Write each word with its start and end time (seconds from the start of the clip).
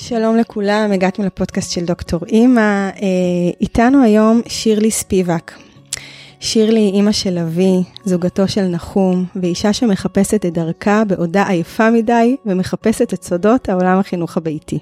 שלום 0.00 0.36
לכולם, 0.36 0.92
הגעתם 0.92 1.22
לפודקאסט 1.22 1.70
של 1.70 1.84
דוקטור 1.84 2.20
אימא. 2.26 2.90
איתנו 3.60 4.02
היום 4.02 4.40
שירלי 4.46 4.90
ספיבק. 4.90 5.52
שירלי 6.40 6.80
היא 6.80 6.92
אימא 6.92 7.12
של 7.12 7.38
אבי, 7.38 7.82
זוגתו 8.04 8.48
של 8.48 8.62
נחום, 8.62 9.24
ואישה 9.36 9.72
שמחפשת 9.72 10.46
את 10.46 10.52
דרכה 10.52 11.04
בעודה 11.04 11.48
עייפה 11.48 11.90
מדי 11.90 12.36
ומחפשת 12.46 13.14
את 13.14 13.24
סודות 13.24 13.68
העולם 13.68 13.98
החינוך 13.98 14.36
הביתי. 14.36 14.78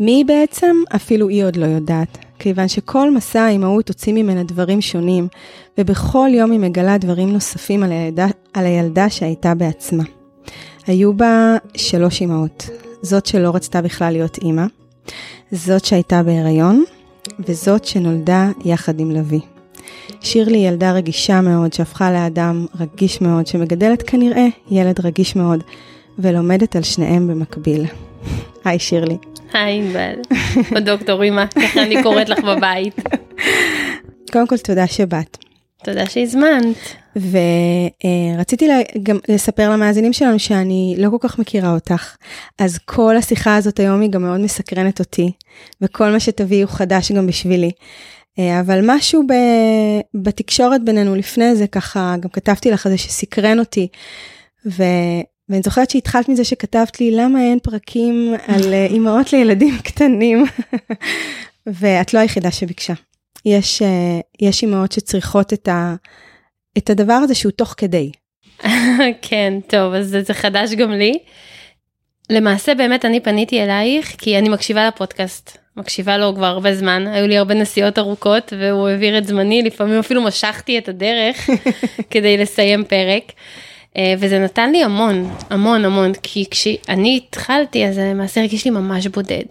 מי 0.00 0.10
היא 0.10 0.24
בעצם? 0.26 0.76
אפילו 0.96 1.28
היא 1.28 1.44
עוד 1.44 1.56
לא 1.56 1.66
יודעת, 1.66 2.18
כיוון 2.38 2.68
שכל 2.68 3.10
מסע 3.10 3.40
האימהות 3.40 3.88
הוציא 3.88 4.12
ממנה 4.12 4.42
דברים 4.42 4.80
שונים, 4.80 5.28
ובכל 5.78 6.28
יום 6.32 6.50
היא 6.50 6.60
מגלה 6.60 6.98
דברים 6.98 7.32
נוספים 7.32 7.82
על 7.82 7.92
הילדה, 7.92 8.26
על 8.52 8.66
הילדה 8.66 9.10
שהייתה 9.10 9.54
בעצמה. 9.54 10.04
היו 10.86 11.12
בה 11.14 11.56
שלוש 11.76 12.20
אימהות, 12.20 12.70
זאת 13.02 13.26
שלא 13.26 13.50
רצתה 13.54 13.82
בכלל 13.82 14.12
להיות 14.12 14.38
אימא, 14.38 14.64
זאת 15.52 15.84
שהייתה 15.84 16.22
בהיריון, 16.22 16.84
וזאת 17.48 17.84
שנולדה 17.84 18.50
יחד 18.64 19.00
עם 19.00 19.10
לוי. 19.10 19.40
שירלי 20.20 20.58
היא 20.58 20.68
ילדה 20.68 20.92
רגישה 20.92 21.40
מאוד, 21.40 21.72
שהפכה 21.72 22.12
לאדם 22.12 22.66
רגיש 22.80 23.20
מאוד, 23.20 23.46
שמגדלת 23.46 24.02
כנראה 24.02 24.46
ילד 24.70 25.00
רגיש 25.00 25.36
מאוד, 25.36 25.64
ולומדת 26.18 26.76
על 26.76 26.82
שניהם 26.82 27.28
במקביל. 27.28 27.84
היי 28.64 28.78
שירלי. 28.78 29.16
היי 29.52 29.78
ענבל, 29.78 30.14
או 30.76 30.80
דוקטור 30.80 31.22
אימא, 31.22 31.46
ככה 31.46 31.82
אני 31.82 32.02
קוראת 32.02 32.28
לך 32.28 32.38
בבית. 32.44 32.94
קודם 34.32 34.46
כל 34.46 34.58
תודה 34.58 34.86
שבאת. 34.86 35.49
תודה 35.84 36.06
שהזמנת. 36.06 36.76
ורציתי 38.36 38.68
גם 39.02 39.18
לספר 39.28 39.70
למאזינים 39.70 40.12
שלנו 40.12 40.38
שאני 40.38 40.94
לא 40.98 41.10
כל 41.10 41.16
כך 41.20 41.38
מכירה 41.38 41.74
אותך, 41.74 42.16
אז 42.58 42.78
כל 42.78 43.16
השיחה 43.16 43.56
הזאת 43.56 43.80
היום 43.80 44.00
היא 44.00 44.10
גם 44.10 44.22
מאוד 44.22 44.40
מסקרנת 44.40 44.98
אותי, 44.98 45.32
וכל 45.80 46.10
מה 46.10 46.20
שתביאי 46.20 46.62
הוא 46.62 46.70
חדש 46.70 47.12
גם 47.12 47.26
בשבילי. 47.26 47.70
אה, 48.38 48.60
אבל 48.60 48.80
משהו 48.84 49.22
ב, 49.26 49.32
בתקשורת 50.14 50.84
בינינו 50.84 51.14
לפני 51.14 51.56
זה, 51.56 51.66
ככה 51.66 52.14
גם 52.20 52.28
כתבתי 52.28 52.70
לך 52.70 52.88
זה 52.88 52.98
שסקרן 52.98 53.58
אותי. 53.58 53.88
ו, 54.66 54.82
ואני 55.48 55.62
זוכרת 55.64 55.90
שהתחלת 55.90 56.28
מזה 56.28 56.44
שכתבת 56.44 57.00
לי 57.00 57.10
למה 57.10 57.42
אין 57.42 57.58
פרקים 57.58 58.34
על 58.46 58.72
אה, 58.72 58.86
אימהות 58.86 59.32
לילדים 59.32 59.78
קטנים, 59.84 60.44
ואת 61.80 62.14
לא 62.14 62.18
היחידה 62.18 62.50
שביקשה. 62.50 62.94
יש, 63.44 63.82
אה, 63.82 64.20
יש 64.40 64.62
אימהות 64.62 64.92
שצריכות 64.92 65.52
את, 65.52 65.68
ה, 65.68 65.94
את 66.78 66.90
הדבר 66.90 67.12
הזה 67.12 67.34
שהוא 67.34 67.52
תוך 67.52 67.74
כדי. 67.76 68.10
כן, 69.28 69.54
טוב, 69.66 69.94
אז 69.94 70.16
זה 70.26 70.34
חדש 70.34 70.72
גם 70.72 70.92
לי. 70.92 71.18
למעשה 72.30 72.74
באמת 72.74 73.04
אני 73.04 73.20
פניתי 73.20 73.62
אלייך 73.62 74.14
כי 74.18 74.38
אני 74.38 74.48
מקשיבה 74.48 74.88
לפודקאסט, 74.88 75.58
מקשיבה 75.76 76.18
לו 76.18 76.34
כבר 76.34 76.46
הרבה 76.46 76.74
זמן, 76.74 77.06
היו 77.06 77.26
לי 77.26 77.38
הרבה 77.38 77.54
נסיעות 77.54 77.98
ארוכות 77.98 78.52
והוא 78.58 78.88
העביר 78.88 79.18
את 79.18 79.26
זמני, 79.26 79.62
לפעמים 79.62 79.98
אפילו 79.98 80.22
משכתי 80.22 80.78
את 80.78 80.88
הדרך 80.88 81.50
כדי 82.10 82.36
לסיים 82.36 82.84
פרק. 82.84 83.32
אה, 83.96 84.14
וזה 84.18 84.38
נתן 84.38 84.72
לי 84.72 84.84
המון, 84.84 85.30
המון 85.50 85.84
המון, 85.84 86.12
כי 86.22 86.44
כשאני 86.50 87.20
התחלתי 87.26 87.86
אז 87.86 87.98
למעשה 87.98 88.40
הרגיש 88.40 88.64
לי 88.64 88.70
ממש 88.70 89.06
בודד. 89.06 89.44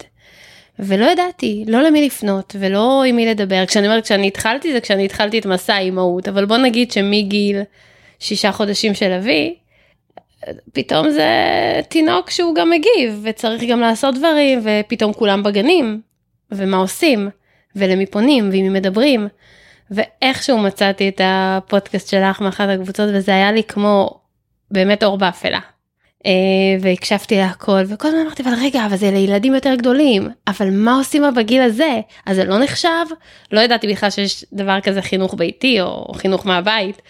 ולא 0.79 1.05
ידעתי, 1.05 1.65
לא 1.67 1.81
למי 1.81 2.05
לפנות 2.05 2.55
ולא 2.59 3.03
עם 3.03 3.15
מי 3.15 3.25
לדבר. 3.25 3.65
כשאני 3.65 3.87
אומרת 3.87 4.03
כשאני 4.03 4.27
התחלתי 4.27 4.73
זה 4.73 4.81
כשאני 4.81 5.05
התחלתי 5.05 5.39
את 5.39 5.45
מסע 5.45 5.73
האימהות, 5.73 6.27
אבל 6.27 6.45
בוא 6.45 6.57
נגיד 6.57 6.91
שמגיל 6.91 7.61
שישה 8.19 8.51
חודשים 8.51 8.93
של 8.93 9.11
אבי, 9.11 9.55
פתאום 10.73 11.09
זה 11.09 11.29
תינוק 11.89 12.29
שהוא 12.29 12.55
גם 12.55 12.69
מגיב 12.69 13.19
וצריך 13.23 13.63
גם 13.63 13.79
לעשות 13.79 14.15
דברים 14.15 14.59
ופתאום 14.63 15.13
כולם 15.13 15.43
בגנים 15.43 16.01
ומה 16.51 16.77
עושים 16.77 17.29
ולמי 17.75 18.05
פונים 18.05 18.49
ועם 18.51 18.63
מי 18.63 18.69
מדברים 18.69 19.27
ואיכשהו 19.91 20.57
מצאתי 20.57 21.09
את 21.09 21.21
הפודקאסט 21.23 22.09
שלך 22.09 22.41
מאחת 22.41 22.69
הקבוצות 22.69 23.09
וזה 23.13 23.31
היה 23.31 23.51
לי 23.51 23.63
כמו 23.63 24.19
באמת 24.71 25.03
אור 25.03 25.17
באפלה. 25.17 25.59
אה, 26.25 26.31
והקשבתי 26.81 27.37
להכל 27.37 27.81
וכל 27.87 28.07
הזמן 28.07 28.19
אמרתי 28.19 28.43
אבל 28.43 28.53
רגע 28.61 28.85
אבל 28.85 28.97
זה 28.97 29.11
לילדים 29.11 29.55
יותר 29.55 29.75
גדולים 29.75 30.27
אבל 30.47 30.69
מה 30.71 30.95
עושים 30.97 31.23
בגיל 31.35 31.61
הזה 31.61 31.99
אז 32.25 32.35
זה 32.35 32.43
לא 32.43 32.59
נחשב 32.59 33.05
לא 33.51 33.59
ידעתי 33.59 33.87
בכלל 33.87 34.09
שיש 34.09 34.45
דבר 34.53 34.79
כזה 34.83 35.01
חינוך 35.01 35.33
ביתי 35.33 35.81
או 35.81 36.13
חינוך 36.13 36.45
מהבית. 36.45 37.01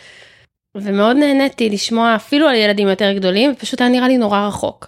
ומאוד 0.75 1.17
נהניתי 1.17 1.69
לשמוע 1.69 2.15
אפילו 2.15 2.47
על 2.47 2.55
ילדים 2.55 2.87
יותר 2.87 3.13
גדולים 3.13 3.55
פשוט 3.55 3.81
היה 3.81 3.89
נראה 3.89 4.07
לי 4.07 4.17
נורא 4.17 4.47
רחוק. 4.47 4.87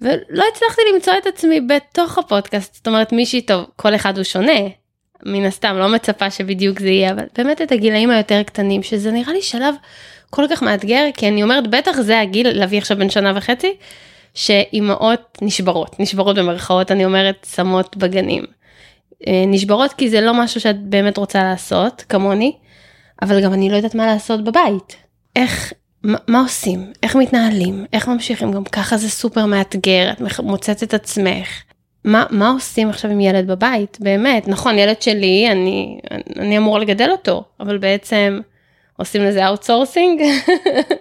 ולא 0.00 0.44
הצלחתי 0.52 0.82
למצוא 0.94 1.12
את 1.22 1.26
עצמי 1.26 1.60
בתוך 1.60 2.18
הפודקאסט 2.18 2.74
זאת 2.74 2.86
אומרת 2.86 3.12
מישהי 3.12 3.42
טוב 3.42 3.64
כל 3.76 3.94
אחד 3.94 4.16
הוא 4.16 4.24
שונה 4.24 4.60
מן 5.26 5.44
הסתם 5.44 5.76
לא 5.78 5.88
מצפה 5.88 6.30
שבדיוק 6.30 6.80
זה 6.80 6.88
יהיה 6.88 7.12
אבל 7.12 7.24
באמת 7.38 7.62
את 7.62 7.72
הגילאים 7.72 8.10
היותר 8.10 8.42
קטנים 8.42 8.82
שזה 8.82 9.10
נראה 9.10 9.32
לי 9.32 9.42
שלב 9.42 9.74
כל 10.30 10.44
כך 10.50 10.62
מאתגר 10.62 11.04
כי 11.14 11.28
אני 11.28 11.42
אומרת 11.42 11.66
בטח 11.66 12.00
זה 12.00 12.20
הגיל 12.20 12.58
להביא 12.58 12.78
עכשיו 12.78 12.96
בן 12.96 13.10
שנה 13.10 13.32
וחצי 13.36 13.74
שאימהות 14.34 15.38
נשברות 15.42 16.00
נשברות 16.00 16.38
במרכאות 16.38 16.90
אני 16.90 17.04
אומרת 17.04 17.46
שמות 17.54 17.96
בגנים. 17.96 18.44
אה, 19.26 19.44
נשברות 19.46 19.92
כי 19.92 20.10
זה 20.10 20.20
לא 20.20 20.34
משהו 20.34 20.60
שאת 20.60 20.82
באמת 20.82 21.16
רוצה 21.16 21.42
לעשות 21.42 22.04
כמוני 22.08 22.52
אבל 23.22 23.44
גם 23.44 23.52
אני 23.52 23.70
לא 23.70 23.76
יודעת 23.76 23.94
מה 23.94 24.06
לעשות 24.06 24.44
בבית. 24.44 24.96
איך 25.36 25.72
מה, 26.02 26.18
מה 26.28 26.40
עושים 26.40 26.92
איך 27.02 27.16
מתנהלים 27.16 27.84
איך 27.92 28.08
ממשיכים 28.08 28.52
גם 28.52 28.64
ככה 28.64 28.96
זה 28.96 29.10
סופר 29.10 29.46
מאתגר 29.46 30.10
את 30.12 30.40
מוצאת 30.40 30.82
את 30.82 30.94
עצמך. 30.94 31.62
מה, 32.04 32.24
מה 32.30 32.50
עושים 32.50 32.88
עכשיו 32.88 33.10
עם 33.10 33.20
ילד 33.20 33.46
בבית 33.46 33.98
באמת 34.00 34.48
נכון 34.48 34.78
ילד 34.78 35.02
שלי 35.02 35.48
אני 35.50 36.00
אני 36.38 36.58
אמור 36.58 36.78
לגדל 36.78 37.10
אותו 37.10 37.44
אבל 37.60 37.78
בעצם 37.78 38.40
עושים 39.00 39.22
לזה 39.22 39.46
outsourcing 39.46 40.22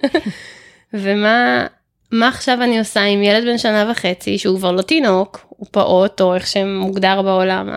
ומה 0.94 1.68
מה 2.12 2.28
עכשיו 2.28 2.64
אני 2.64 2.80
עושה 2.80 3.02
עם 3.02 3.24
ילד 3.24 3.44
בן 3.44 3.58
שנה 3.58 3.92
וחצי 3.92 4.38
שהוא 4.38 4.58
כבר 4.58 4.72
לא 4.72 4.82
תינוק 4.82 5.46
הוא 5.50 5.68
פעוט 5.72 6.22
או 6.22 6.36
איך 6.36 6.48
שמוגדר 6.48 7.22
בעולם 7.22 7.70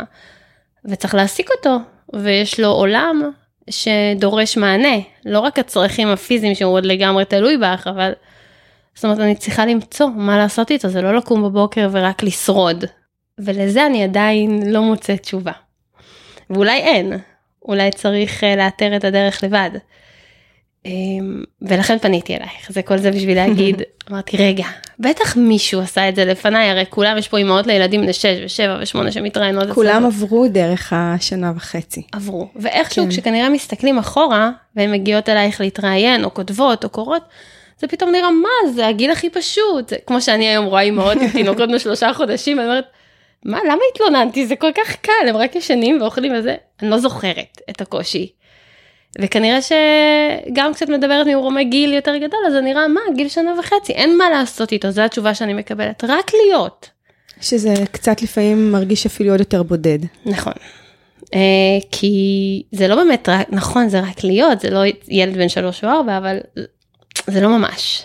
וצריך 0.85 1.15
להעסיק 1.15 1.51
אותו 1.51 1.77
ויש 2.13 2.61
לו 2.61 2.69
עולם 2.69 3.31
שדורש 3.71 4.57
מענה 4.57 4.97
לא 5.25 5.41
רק 5.41 5.59
הצרכים 5.59 6.09
הפיזיים 6.09 6.55
שהוא 6.55 6.73
עוד 6.73 6.87
לגמרי 6.87 7.25
תלוי 7.25 7.57
בך 7.57 7.87
אבל. 7.87 8.13
זאת 8.95 9.05
אומרת 9.05 9.19
אני 9.19 9.35
צריכה 9.35 9.67
למצוא 9.67 10.09
מה 10.17 10.39
לעשות 10.39 10.71
איתו 10.71 10.89
זה 10.89 11.03
לא 11.03 11.17
לקום 11.17 11.43
בבוקר 11.43 11.89
ורק 11.93 12.23
לשרוד 12.23 12.85
ולזה 13.39 13.87
אני 13.87 14.05
עדיין 14.05 14.73
לא 14.73 14.83
מוצאת 14.83 15.21
תשובה. 15.21 15.53
ואולי 16.51 16.79
אין 16.79 17.13
אולי 17.65 17.91
צריך 17.91 18.45
אה, 18.45 18.57
לאתר 18.57 18.97
את 18.97 19.05
הדרך 19.05 19.45
לבד. 19.45 19.71
אמ, 20.87 21.43
ולכן 21.63 21.99
פניתי 21.99 22.37
אלייך. 22.37 22.69
זה 22.73 22.83
כל 22.83 22.99
זה 22.99 23.11
בשביל 23.11 23.37
להגיד 23.37 23.83
אמרתי 24.11 24.37
רגע 24.37 24.65
בטח 24.99 25.37
מישהו 25.37 25.81
עשה 25.81 26.09
את 26.09 26.17
זה 26.17 26.25
לפניי 26.25 26.71
הרי 26.71 26.85
כולם 26.91 27.19
יש 27.19 27.29
פה 27.29 27.39
אימהות 27.39 27.67
לילדים 27.67 28.01
בני 28.01 28.13
6 28.13 28.25
ו7 28.25 28.97
ו8 28.97 29.11
שמתראיינות 29.11 29.71
כולם 29.71 30.07
עברו 30.07 30.49
דרך 30.49 30.93
השנה 30.97 31.53
וחצי. 31.57 32.03
עברו. 32.13 32.49
ואיכשהו 32.57 33.05
כן. 33.05 33.11
כשכנראה 33.11 33.49
מסתכלים 33.49 33.99
אחורה 33.99 34.51
והן 34.77 34.93
מגיעות 34.93 35.29
אלייך 35.29 35.61
להתראיין 35.61 36.25
או 36.25 36.35
כותבות 36.35 36.85
או 36.85 36.89
קורות. 36.89 37.23
זה 37.79 37.89
פתאום 37.89 38.11
נראה 38.11 38.31
מה 38.31 38.73
זה? 38.75 38.87
הגיל 38.87 39.11
הכי 39.11 39.31
פשוט. 39.31 39.93
כמו 40.07 40.21
שאני 40.21 40.49
היום 40.49 40.65
רואה 40.65 40.83
אימהות 40.83 41.19
עם 41.21 41.29
תינוקות 41.29 41.71
בשלושה 41.75 42.13
חודשים 42.15 42.59
אני 42.59 42.67
אומרת 42.67 42.85
מה 43.45 43.59
למה 43.65 43.81
התלוננתי? 43.95 44.47
זה 44.47 44.57
כל 44.57 44.71
כך 44.75 44.97
קל 44.97 45.29
הם 45.29 45.37
רק 45.37 45.57
ישנים 45.57 46.03
ואוכלים 46.03 46.33
וזה 46.39 46.55
אני 46.83 46.91
לא 46.91 46.99
זוכרת 46.99 47.61
את 47.71 47.81
הקושי. 47.81 48.33
וכנראה 49.21 49.59
שגם 49.63 50.75
כשאת 50.75 50.89
מדברת 50.89 51.27
ממרומי 51.27 51.65
גיל 51.65 51.93
יותר 51.93 52.17
גדול 52.17 52.41
אז 52.47 52.53
זה 52.53 52.61
נראה 52.61 52.89
מה 52.89 53.01
גיל 53.17 53.29
שנה 53.29 53.51
וחצי 53.59 53.93
אין 53.93 54.19
מה 54.19 54.31
לעשות 54.31 54.73
איתו 54.73 54.91
זו 54.91 55.03
התשובה 55.03 55.35
שאני 55.35 55.55
מקבלת 55.55 56.05
רק 56.05 56.31
להיות. 56.47 56.91
שזה 57.41 57.75
קצת 57.93 58.23
לפעמים 58.23 58.73
מרגיש 58.73 59.07
אפילו 59.07 59.31
עוד 59.31 59.41
יותר 59.41 59.63
בודד. 59.63 59.99
נכון. 60.27 60.53
Uh, 61.25 61.35
כי 61.91 62.63
זה 62.73 62.89
לא 62.89 62.97
באמת 62.97 63.29
רק 63.29 63.47
נכון 63.51 63.89
זה 63.89 64.01
רק 64.01 64.25
להיות 64.25 64.61
זה 64.61 64.71
לא 64.71 64.81
ילד 65.09 65.37
בן 65.37 65.49
שלוש 65.49 65.85
או 65.85 65.89
ארבע 65.89 66.19
אבל 66.19 66.39
זה 67.27 67.41
לא 67.41 67.49
ממש. 67.49 68.05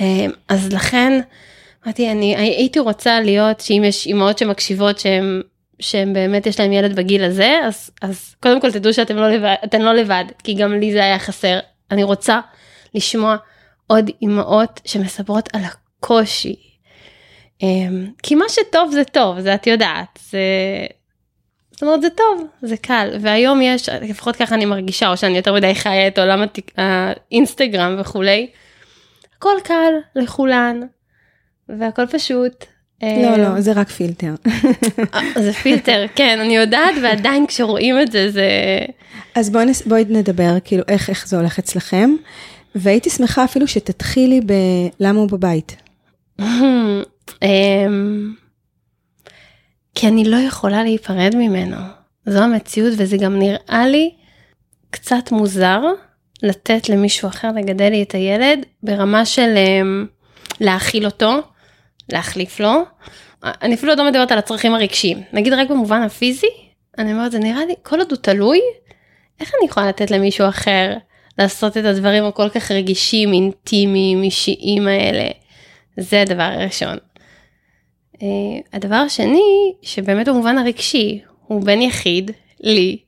Uh, 0.00 0.02
אז 0.48 0.72
לכן 0.72 1.20
אמרתי 1.84 2.10
אני 2.10 2.36
הייתי 2.36 2.78
רוצה 2.78 3.20
להיות 3.20 3.60
שאם 3.60 3.82
יש 3.86 4.06
אימהות 4.06 4.38
שמקשיבות 4.38 4.98
שהן 4.98 5.42
שהם 5.80 6.12
באמת 6.12 6.46
יש 6.46 6.60
להם 6.60 6.72
ילד 6.72 6.96
בגיל 6.96 7.24
הזה 7.24 7.60
אז 7.64 7.90
אז 8.02 8.34
קודם 8.42 8.60
כל 8.60 8.72
תדעו 8.72 8.92
שאתם 8.92 9.16
לא 9.16 9.30
לבד 9.30 9.54
אתם 9.64 9.80
לא 9.80 9.94
לבד 9.94 10.24
כי 10.44 10.54
גם 10.54 10.72
לי 10.72 10.92
זה 10.92 11.04
היה 11.04 11.18
חסר 11.18 11.58
אני 11.90 12.02
רוצה 12.02 12.40
לשמוע 12.94 13.36
עוד 13.86 14.10
אימהות 14.22 14.80
שמספרות 14.84 15.48
על 15.52 15.62
הקושי. 15.64 16.56
אמ, 17.62 18.06
כי 18.22 18.34
מה 18.34 18.44
שטוב 18.48 18.90
זה 18.92 19.04
טוב 19.04 19.40
זה 19.40 19.54
את 19.54 19.66
יודעת 19.66 20.18
זה. 20.30 20.38
זאת 21.70 21.82
אומרת 21.82 22.02
זה 22.02 22.10
טוב 22.10 22.46
זה 22.62 22.76
קל 22.76 23.16
והיום 23.20 23.62
יש 23.62 23.88
לפחות 23.88 24.36
ככה 24.36 24.54
אני 24.54 24.64
מרגישה 24.64 25.08
או 25.08 25.16
שאני 25.16 25.36
יותר 25.36 25.54
מדי 25.54 25.74
חיה 25.74 26.08
את 26.08 26.18
עולם 26.18 26.42
האינסטגרם 26.76 27.96
וכולי. 28.00 28.50
הכל 29.36 29.56
קל 29.64 29.92
לכולן 30.16 30.80
והכל 31.68 32.06
פשוט 32.06 32.64
לא, 33.02 33.36
לא, 33.36 33.60
זה 33.60 33.72
רק 33.72 33.88
פילטר. 33.88 34.34
אה, 35.14 35.42
זה 35.42 35.52
פילטר, 35.52 36.06
כן, 36.14 36.38
אני 36.40 36.56
יודעת, 36.56 36.94
ועדיין 37.02 37.46
כשרואים 37.46 38.00
את 38.00 38.12
זה, 38.12 38.30
זה... 38.30 38.48
אז 39.34 39.50
בואי 39.50 39.64
נס... 39.64 39.86
בוא 39.86 39.98
נדבר, 40.08 40.56
כאילו, 40.64 40.82
איך, 40.88 41.10
איך 41.10 41.28
זה 41.28 41.36
הולך 41.36 41.58
אצלכם, 41.58 42.10
והייתי 42.74 43.10
שמחה 43.10 43.44
אפילו 43.44 43.66
שתתחילי 43.66 44.40
בלמה 44.40 45.20
הוא 45.20 45.28
בבית. 45.28 45.76
אמ, 47.42 48.34
כי 49.94 50.08
אני 50.08 50.24
לא 50.24 50.36
יכולה 50.36 50.82
להיפרד 50.82 51.36
ממנו. 51.36 51.76
זו 52.26 52.38
המציאות, 52.38 52.92
וזה 52.96 53.16
גם 53.16 53.38
נראה 53.38 53.86
לי 53.88 54.10
קצת 54.90 55.32
מוזר 55.32 55.80
לתת 56.42 56.88
למישהו 56.88 57.28
אחר 57.28 57.48
לגדל 57.52 57.88
לי 57.88 58.02
את 58.02 58.14
הילד 58.14 58.58
ברמה 58.82 59.26
של 59.26 59.54
אמ, 59.56 60.06
להאכיל 60.60 61.04
אותו, 61.04 61.40
להחליף 62.12 62.60
לו. 62.60 62.82
אני 63.42 63.74
אפילו 63.74 63.94
לא 63.94 64.04
מדברת 64.04 64.32
על 64.32 64.38
הצרכים 64.38 64.74
הרגשיים. 64.74 65.22
נגיד 65.32 65.52
רק 65.52 65.70
במובן 65.70 66.02
הפיזי, 66.02 66.46
אני 66.98 67.12
אומרת, 67.12 67.32
זה 67.32 67.38
נראה 67.38 67.66
לי, 67.66 67.74
כל 67.82 67.98
עוד 67.98 68.10
הוא 68.10 68.18
תלוי, 68.18 68.60
איך 69.40 69.52
אני 69.58 69.68
יכולה 69.68 69.88
לתת 69.88 70.10
למישהו 70.10 70.48
אחר 70.48 70.94
לעשות 71.38 71.76
את 71.76 71.84
הדברים 71.84 72.24
הכל 72.24 72.48
כך 72.48 72.70
רגישים, 72.70 73.32
אינטימיים, 73.32 74.22
אישיים 74.22 74.88
האלה? 74.88 75.28
זה 75.96 76.20
הדבר 76.20 76.42
הראשון. 76.42 76.96
Uh, 78.14 78.20
הדבר 78.72 78.96
השני, 78.96 79.72
שבאמת 79.82 80.28
במובן 80.28 80.58
הרגשי, 80.58 81.20
הוא 81.46 81.62
בן 81.62 81.82
יחיד, 81.82 82.30
לי, 82.60 82.98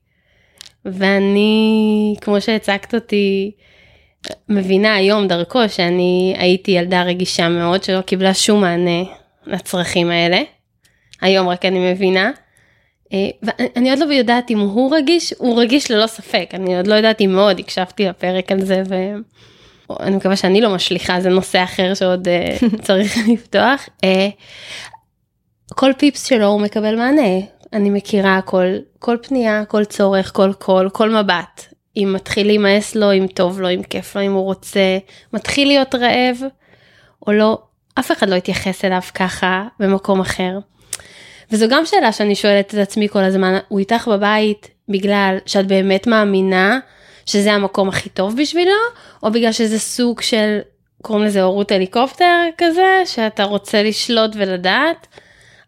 ואני, 0.84 2.14
כמו 2.20 2.40
שהצגת 2.40 2.94
אותי, 2.94 3.52
מבינה 4.48 4.94
היום 4.94 5.28
דרכו 5.28 5.68
שאני 5.68 6.34
הייתי 6.38 6.70
ילדה 6.70 7.02
רגישה 7.02 7.48
מאוד 7.48 7.82
שלא 7.82 8.00
קיבלה 8.00 8.34
שום 8.34 8.60
מענה 8.60 9.02
לצרכים 9.46 10.10
האלה. 10.10 10.42
היום 11.20 11.48
רק 11.48 11.64
אני 11.64 11.92
מבינה. 11.92 12.30
אה, 13.12 13.28
ואני 13.42 13.90
עוד 13.90 13.98
לא 13.98 14.04
יודעת 14.12 14.50
אם 14.50 14.58
הוא 14.58 14.96
רגיש, 14.96 15.34
הוא 15.38 15.60
רגיש 15.60 15.90
ללא 15.90 16.06
ספק, 16.06 16.50
אני 16.54 16.76
עוד 16.76 16.86
לא 16.86 16.94
יודעת 16.94 17.20
אם 17.20 17.32
מאוד 17.32 17.58
הקשבתי 17.58 18.04
לפרק 18.04 18.52
על 18.52 18.64
זה 18.64 18.82
ואני 18.88 20.16
מקווה 20.16 20.36
שאני 20.36 20.60
לא 20.60 20.74
משליכה, 20.74 21.20
זה 21.20 21.28
נושא 21.28 21.64
אחר 21.64 21.94
שעוד 21.94 22.28
אה, 22.28 22.56
צריך 22.86 23.16
לפתוח. 23.28 23.88
אה, 24.04 24.28
כל 25.74 25.92
פיפס 25.98 26.26
שלו 26.26 26.46
הוא 26.46 26.60
מקבל 26.60 26.96
מענה, 26.96 27.38
אני 27.72 27.90
מכירה 27.90 28.40
כל, 28.44 28.66
כל 28.98 29.16
פנייה, 29.22 29.64
כל 29.64 29.84
צורך, 29.84 30.32
כל 30.34 30.52
קול, 30.58 30.88
כל 30.88 31.10
מבט. 31.10 31.69
אם 32.02 32.12
מתחיל 32.12 32.46
להימאס 32.46 32.94
לו, 32.94 33.12
אם 33.12 33.26
טוב 33.34 33.60
לו, 33.60 33.70
אם 33.70 33.82
כיף 33.82 34.16
לו, 34.16 34.22
אם 34.22 34.32
הוא 34.32 34.44
רוצה, 34.44 34.98
מתחיל 35.32 35.68
להיות 35.68 35.94
רעב 35.94 36.36
או 37.26 37.32
לא, 37.32 37.58
אף 37.98 38.12
אחד 38.12 38.28
לא 38.28 38.34
יתייחס 38.34 38.84
אליו 38.84 39.00
ככה 39.14 39.64
במקום 39.80 40.20
אחר. 40.20 40.58
וזו 41.50 41.66
גם 41.68 41.86
שאלה 41.86 42.12
שאני 42.12 42.34
שואלת 42.34 42.74
את 42.74 42.78
עצמי 42.78 43.08
כל 43.08 43.18
הזמן, 43.18 43.58
הוא 43.68 43.78
איתך 43.78 44.08
בבית 44.08 44.68
בגלל 44.88 45.36
שאת 45.46 45.66
באמת 45.66 46.06
מאמינה 46.06 46.78
שזה 47.26 47.52
המקום 47.52 47.88
הכי 47.88 48.08
טוב 48.08 48.36
בשבילו, 48.40 48.76
או 49.22 49.30
בגלל 49.30 49.52
שזה 49.52 49.78
סוג 49.78 50.20
של, 50.20 50.58
קוראים 51.02 51.24
לזה 51.24 51.42
הורות 51.42 51.72
הליקופטר 51.72 52.44
כזה, 52.58 53.02
שאתה 53.04 53.44
רוצה 53.44 53.82
לשלוט 53.82 54.30
ולדעת. 54.34 55.06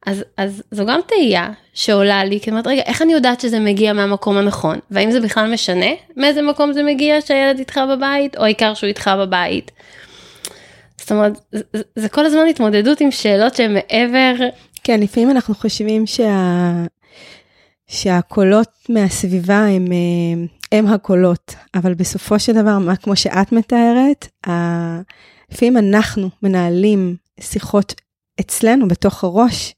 אז, 0.06 0.24
אז 0.36 0.62
זו 0.70 0.86
גם 0.86 1.00
תהייה 1.06 1.50
שעולה 1.74 2.24
לי, 2.24 2.40
כי 2.40 2.50
אומרת, 2.50 2.66
רגע, 2.66 2.82
איך 2.82 3.02
אני 3.02 3.12
יודעת 3.12 3.40
שזה 3.40 3.60
מגיע 3.60 3.92
מהמקום 3.92 4.36
הנכון? 4.36 4.78
והאם 4.90 5.10
זה 5.10 5.20
בכלל 5.20 5.52
משנה 5.52 5.86
מאיזה 6.16 6.42
מקום 6.42 6.72
זה 6.72 6.82
מגיע 6.82 7.20
שהילד 7.20 7.58
איתך 7.58 7.80
בבית, 7.90 8.36
או 8.36 8.44
העיקר 8.44 8.74
שהוא 8.74 8.88
איתך 8.88 9.10
בבית? 9.18 9.70
זאת 10.96 11.12
אומרת, 11.12 11.32
זה, 11.52 11.62
זה 11.96 12.08
כל 12.08 12.26
הזמן 12.26 12.46
התמודדות 12.50 13.00
עם 13.00 13.10
שאלות 13.10 13.54
שהן 13.54 13.74
מעבר... 13.74 14.34
כן, 14.84 15.00
לפעמים 15.00 15.30
אנחנו 15.30 15.54
חושבים 15.54 16.06
שה... 16.06 16.84
שהקולות 17.86 18.68
מהסביבה 18.88 19.66
הם, 19.66 19.84
אה, 19.92 20.78
הם 20.78 20.86
הקולות, 20.86 21.54
אבל 21.74 21.94
בסופו 21.94 22.38
של 22.38 22.52
דבר, 22.52 22.78
מה 22.78 22.96
כמו 22.96 23.16
שאת 23.16 23.52
מתארת. 23.52 24.28
לפעמים 25.52 25.76
אנחנו 25.76 26.30
מנהלים 26.42 27.16
שיחות 27.40 27.94
אצלנו 28.40 28.88
בתוך 28.88 29.24
הראש, 29.24 29.74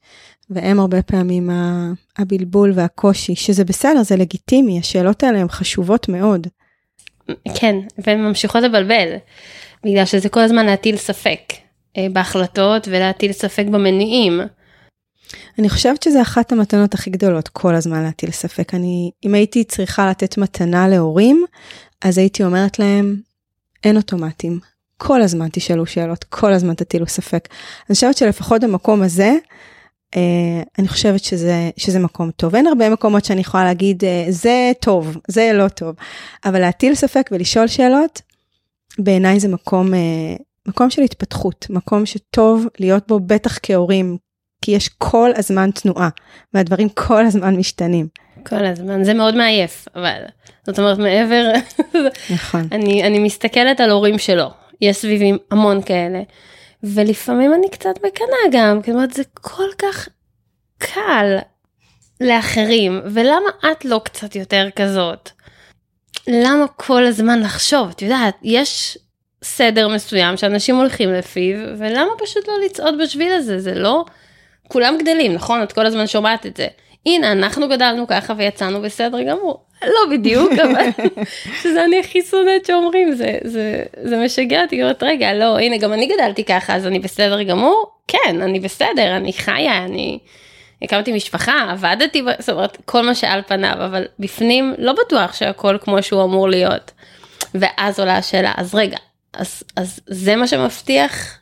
והם 0.49 0.79
הרבה 0.79 1.01
פעמים 1.01 1.49
הבלבול 2.17 2.71
והקושי, 2.75 3.35
שזה 3.35 3.63
בסדר, 3.63 4.03
זה 4.03 4.15
לגיטימי, 4.15 4.79
השאלות 4.79 5.23
האלה 5.23 5.39
הן 5.39 5.47
חשובות 5.47 6.09
מאוד. 6.09 6.47
כן, 7.55 7.75
והן 7.97 8.21
ממשיכות 8.21 8.63
לבלבל, 8.63 9.15
בגלל 9.83 10.05
שזה 10.05 10.29
כל 10.29 10.39
הזמן 10.39 10.65
להטיל 10.65 10.97
ספק 10.97 11.39
אה, 11.97 12.07
בהחלטות 12.13 12.87
ולהטיל 12.87 13.31
ספק 13.31 13.65
במניעים. 13.71 14.41
אני 15.59 15.69
חושבת 15.69 16.03
שזה 16.03 16.21
אחת 16.21 16.51
המתנות 16.51 16.93
הכי 16.93 17.09
גדולות, 17.09 17.47
כל 17.47 17.75
הזמן 17.75 18.03
להטיל 18.03 18.31
ספק. 18.31 18.73
אני, 18.73 19.11
אם 19.25 19.33
הייתי 19.33 19.63
צריכה 19.63 20.09
לתת 20.09 20.37
מתנה 20.37 20.87
להורים, 20.87 21.45
אז 22.01 22.17
הייתי 22.17 22.43
אומרת 22.43 22.79
להם, 22.79 23.21
אין 23.83 23.97
אוטומטים. 23.97 24.59
כל 24.97 25.21
הזמן 25.21 25.47
תשאלו 25.51 25.85
שאלות, 25.85 26.23
כל 26.23 26.53
הזמן 26.53 26.73
תטילו 26.73 27.07
ספק. 27.07 27.47
אני 27.89 27.95
חושבת 27.95 28.17
שלפחות 28.17 28.63
במקום 28.63 29.01
הזה, 29.01 29.35
אה, 30.15 30.63
אני 30.79 30.87
חושבת 30.87 31.23
שזה, 31.23 31.69
שזה 31.77 31.99
מקום 31.99 32.31
טוב. 32.31 32.55
אין 32.55 32.67
הרבה 32.67 32.89
מקומות 32.89 33.25
שאני 33.25 33.41
יכולה 33.41 33.63
להגיד, 33.63 34.03
אה, 34.03 34.25
זה 34.29 34.71
טוב, 34.81 35.17
זה 35.27 35.51
לא 35.53 35.67
טוב. 35.67 35.95
אבל 36.45 36.59
להטיל 36.59 36.95
ספק 36.95 37.29
ולשאול 37.31 37.67
שאלות, 37.67 38.21
בעיניי 38.99 39.39
זה 39.39 39.47
מקום, 39.47 39.93
אה, 39.93 39.99
מקום 40.67 40.89
של 40.89 41.01
התפתחות, 41.01 41.67
מקום 41.69 42.05
שטוב 42.05 42.67
להיות 42.79 43.07
בו, 43.07 43.19
בטח 43.19 43.59
כהורים, 43.63 44.17
כי 44.61 44.71
יש 44.71 44.89
כל 44.97 45.31
הזמן 45.35 45.71
תנועה, 45.71 46.09
והדברים 46.53 46.89
כל 46.89 47.25
הזמן 47.25 47.55
משתנים. 47.55 48.07
כל 48.43 48.65
הזמן, 48.65 49.03
זה 49.03 49.13
מאוד 49.13 49.35
מעייף, 49.35 49.87
אבל 49.95 50.21
זאת 50.65 50.79
אומרת 50.79 50.97
מעבר, 50.97 51.51
נכון. 52.33 52.67
אני, 52.71 53.03
אני 53.03 53.19
מסתכלת 53.19 53.79
על 53.79 53.89
הורים 53.89 54.17
שלו, 54.17 54.49
יש 54.81 54.97
סביבי 54.97 55.31
המון 55.51 55.81
כאלה. 55.81 56.21
ולפעמים 56.83 57.53
אני 57.53 57.69
קצת 57.69 57.95
מקנאה 57.97 58.37
גם, 58.51 58.81
כי 58.81 58.91
אומרת 58.91 59.13
זה 59.13 59.23
כל 59.41 59.69
כך 59.77 60.09
קל 60.77 61.37
לאחרים, 62.21 63.01
ולמה 63.05 63.49
את 63.71 63.85
לא 63.85 64.01
קצת 64.03 64.35
יותר 64.35 64.67
כזאת? 64.75 65.29
למה 66.27 66.67
כל 66.67 67.05
הזמן 67.05 67.39
לחשוב? 67.39 67.89
את 67.89 68.01
יודעת, 68.01 68.35
יש 68.43 68.97
סדר 69.43 69.87
מסוים 69.87 70.37
שאנשים 70.37 70.75
הולכים 70.75 71.13
לפיו, 71.13 71.55
ולמה 71.77 72.11
פשוט 72.17 72.47
לא 72.47 72.53
לצעוד 72.65 72.95
בשביל 73.01 73.31
הזה? 73.33 73.59
זה 73.59 73.75
לא... 73.75 74.05
כולם 74.67 74.97
גדלים, 74.97 75.33
נכון? 75.33 75.63
את 75.63 75.71
כל 75.73 75.85
הזמן 75.85 76.07
שומעת 76.07 76.45
את 76.45 76.57
זה. 76.57 76.67
הנה, 77.05 77.31
אנחנו 77.31 77.69
גדלנו 77.69 78.07
ככה 78.07 78.33
ויצאנו 78.37 78.81
בסדר 78.81 79.21
גמור. 79.21 79.65
לא 79.83 80.11
בדיוק, 80.11 80.51
אבל 80.63 81.05
שזה 81.61 81.85
אני 81.85 81.99
הכי 81.99 82.21
שונאת 82.21 82.65
שאומרים, 82.65 83.11
זה, 83.11 83.37
זה, 83.43 83.83
זה 84.03 84.17
משגע 84.17 84.61
אותי, 84.61 84.81
אומרת, 84.81 85.03
רגע, 85.03 85.33
לא, 85.33 85.59
הנה, 85.59 85.77
גם 85.77 85.93
אני 85.93 86.07
גדלתי 86.07 86.43
ככה, 86.43 86.75
אז 86.75 86.87
אני 86.87 86.99
בסדר 86.99 87.43
גמור? 87.43 87.91
כן, 88.07 88.41
אני 88.41 88.59
בסדר, 88.59 89.15
אני 89.15 89.33
חיה, 89.33 89.85
אני 89.85 90.19
הקמתי 90.81 91.11
משפחה, 91.11 91.67
עבדתי, 91.71 92.23
זאת 92.39 92.49
אומרת, 92.49 92.77
כל 92.85 93.01
מה 93.01 93.15
שעל 93.15 93.41
פניו, 93.47 93.73
אבל 93.73 94.05
בפנים 94.19 94.73
לא 94.77 94.93
בטוח 95.05 95.33
שהכל 95.33 95.77
כמו 95.81 96.03
שהוא 96.03 96.23
אמור 96.23 96.49
להיות. 96.49 96.91
ואז 97.55 97.99
עולה 97.99 98.17
השאלה, 98.17 98.51
אז 98.57 98.75
רגע, 98.75 98.97
אז, 99.33 99.63
אז 99.75 99.99
זה 100.07 100.35
מה 100.35 100.47
שמבטיח? 100.47 101.39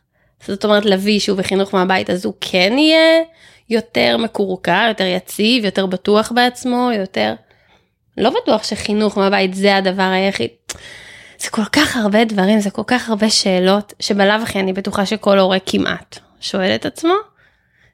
זאת 0.48 0.65
אומרת, 0.65 0.86
לביא 0.86 1.20
שהוא 1.20 1.38
בחינוך 1.38 1.74
מהבית, 1.74 2.10
אז 2.10 2.25
הוא 2.25 2.34
כן 2.41 2.77
יהיה 2.77 3.22
יותר 3.70 4.17
מקורקע, 4.17 4.86
יותר 4.88 5.03
יציב, 5.03 5.65
יותר 5.65 5.86
בטוח 5.86 6.32
בעצמו, 6.32 6.89
יותר... 6.96 7.34
לא 8.17 8.29
בטוח 8.29 8.63
שחינוך 8.63 9.17
מהבית 9.17 9.53
זה 9.53 9.75
הדבר 9.75 10.03
היחיד. 10.03 10.50
זה 11.39 11.50
כל 11.50 11.65
כך 11.65 11.98
הרבה 11.98 12.25
דברים, 12.25 12.60
זה 12.60 12.72
כל 12.72 12.82
כך 12.88 13.10
הרבה 13.10 13.29
שאלות, 13.29 13.93
שבלאו 14.00 14.41
הכי 14.43 14.60
אני 14.60 14.74
בטוחה 14.74 15.05
שכל 15.05 15.39
הורה 15.39 15.58
כמעט 15.65 16.20
שואל 16.41 16.75
את 16.75 16.86
עצמו, 16.86 17.13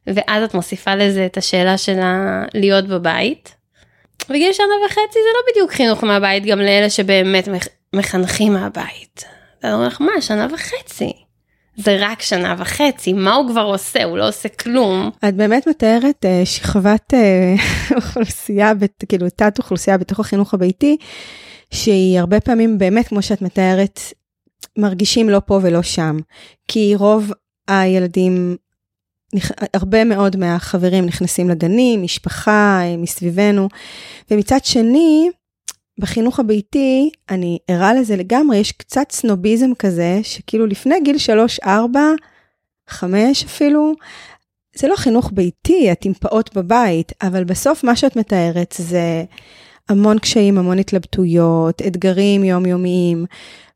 ואז 0.07 0.43
את 0.43 0.53
מוסיפה 0.53 0.95
לזה 0.95 1.25
את 1.25 1.37
השאלה 1.37 1.77
של 1.77 1.99
להיות 2.53 2.87
בבית. 2.87 3.55
בגיל 4.29 4.53
שנה 4.53 4.73
וחצי 4.85 4.99
זה 5.13 5.29
לא 5.35 5.51
בדיוק 5.51 5.71
חינוך 5.71 6.03
מהבית 6.03 6.45
גם 6.45 6.59
לאלה 6.59 6.89
שבאמת 6.89 7.47
מחנכים 7.93 8.53
מהבית. 8.53 9.25
אתה 9.59 9.73
אומר 9.73 9.87
לך 9.87 10.01
מה 10.01 10.21
שנה 10.21 10.47
וחצי. 10.53 11.13
זה 11.83 11.97
רק 11.99 12.21
שנה 12.21 12.55
וחצי, 12.57 13.13
מה 13.13 13.35
הוא 13.35 13.49
כבר 13.49 13.61
עושה? 13.61 14.03
הוא 14.03 14.17
לא 14.17 14.27
עושה 14.27 14.49
כלום. 14.49 15.09
את 15.29 15.35
באמת 15.35 15.67
מתארת 15.67 16.25
uh, 16.25 16.45
שכבת 16.45 17.13
uh, 17.13 17.61
אוכלוסייה, 17.97 18.73
בת, 18.73 19.03
כאילו 19.09 19.29
תת 19.29 19.59
אוכלוסייה 19.59 19.97
בתוך 19.97 20.19
החינוך 20.19 20.53
הביתי, 20.53 20.97
שהיא 21.73 22.19
הרבה 22.19 22.39
פעמים 22.39 22.77
באמת, 22.77 23.07
כמו 23.07 23.21
שאת 23.21 23.41
מתארת, 23.41 23.99
מרגישים 24.77 25.29
לא 25.29 25.41
פה 25.45 25.59
ולא 25.63 25.81
שם. 25.81 26.17
כי 26.67 26.95
רוב 26.95 27.31
הילדים, 27.67 28.55
הרבה 29.73 30.03
מאוד 30.03 30.35
מהחברים 30.35 31.05
נכנסים 31.05 31.49
לגנים, 31.49 32.03
משפחה, 32.03 32.79
אה, 32.83 32.97
מסביבנו, 32.97 33.69
ומצד 34.31 34.65
שני, 34.65 35.29
בחינוך 35.99 36.39
הביתי, 36.39 37.09
אני 37.29 37.57
ערה 37.67 37.93
לזה 37.93 38.15
לגמרי, 38.15 38.57
יש 38.57 38.71
קצת 38.71 39.11
סנוביזם 39.11 39.73
כזה, 39.79 40.19
שכאילו 40.23 40.65
לפני 40.65 40.95
גיל 41.03 41.17
3, 41.17 41.59
4, 41.59 41.99
5 42.89 43.43
אפילו, 43.43 43.93
זה 44.75 44.87
לא 44.87 44.95
חינוך 44.95 45.31
ביתי, 45.33 45.91
את 45.91 46.05
עם 46.05 46.13
פעוט 46.13 46.57
בבית, 46.57 47.11
אבל 47.21 47.43
בסוף 47.43 47.83
מה 47.83 47.95
שאת 47.95 48.15
מתארת 48.15 48.75
זה 48.77 49.23
המון 49.89 50.19
קשיים, 50.19 50.57
המון 50.57 50.79
התלבטויות, 50.79 51.81
אתגרים 51.81 52.43
יומיומיים, 52.43 53.25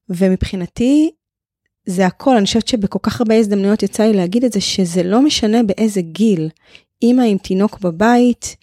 ומבחינתי 0.10 1.12
זה 1.86 2.06
הכל, 2.06 2.36
אני 2.36 2.46
חושבת 2.46 2.68
שבכל 2.68 3.00
כך 3.02 3.22
הרבה 3.22 3.36
הזדמנויות 3.36 3.84
יצא 3.84 4.04
לי 4.04 4.14
להגיד 4.14 4.44
את 4.44 4.54
זה, 4.54 4.62
שזה 4.62 5.04
לא 5.04 5.22
משנה 5.22 5.64
באיזה 5.64 6.02
גיל. 6.02 6.50
אימא 7.02 7.22
עם 7.22 7.38
תינוק 7.38 7.80
בבית, 7.80 8.56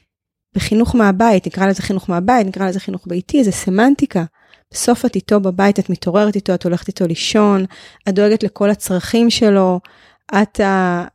בחינוך 0.55 0.95
מהבית, 0.95 1.47
נקרא 1.47 1.67
לזה 1.67 1.83
חינוך 1.83 2.11
מהבית, 2.11 2.47
נקרא 2.47 2.69
לזה 2.69 2.81
חינוך 2.81 3.03
ביתי, 3.07 3.45
זה 3.45 3.53
סמנטיקה. 3.53 4.25
בסוף 4.73 5.05
את 5.05 5.15
איתו 5.15 5.41
בבית, 5.41 5.79
את 5.79 5.91
מתעוררת 5.91 6.37
איתו, 6.37 6.55
את 6.55 6.65
הולכת 6.65 6.89
איתו 6.89 7.07
לישון, 7.07 7.65
את 8.09 8.15
דואגת 8.15 8.43
לכל 8.43 8.71
הצרכים 8.71 9.31
שלו, 9.31 9.81
את, 10.43 10.61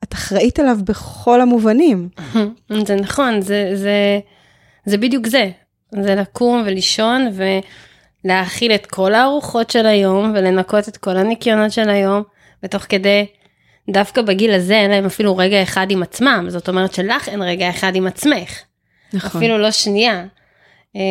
את 0.04 0.14
אחראית 0.14 0.60
עליו 0.60 0.78
בכל 0.84 1.42
המובנים. 1.42 2.10
זה 2.88 2.96
נכון, 2.96 3.42
זה, 3.42 3.72
זה, 3.74 4.20
זה 4.86 4.98
בדיוק 4.98 5.28
זה. 5.28 5.52
זה 6.02 6.16
לקום 6.16 6.64
ולישון 6.66 7.28
ולהאכיל 8.26 8.72
את 8.72 8.86
כל 8.86 9.14
הארוחות 9.14 9.70
של 9.70 9.86
היום 9.86 10.32
ולנקות 10.36 10.90
את 10.90 10.98
כל 10.98 11.18
הניקיונות 11.18 11.72
של 11.72 11.90
היום, 11.90 12.24
ותוך 12.64 12.86
כדי, 12.90 13.26
דווקא 13.90 14.22
בגיל 14.22 14.54
הזה 14.54 14.76
אין 14.76 14.92
להם 14.92 15.06
אפילו 15.06 15.38
רגע 15.38 15.64
אחד 15.64 15.88
עם 15.90 16.04
עצמם, 16.04 16.46
זאת 16.48 16.70
אומרת 16.70 16.94
שלך 16.94 17.30
אין 17.30 17.42
רגע 17.42 17.70
אחד 17.70 17.96
עם 17.96 18.08
עצמך. 18.08 18.62
נכון. 19.16 19.42
אפילו 19.42 19.58
לא 19.58 19.72
שנייה. 19.72 20.26
אה, 20.96 21.02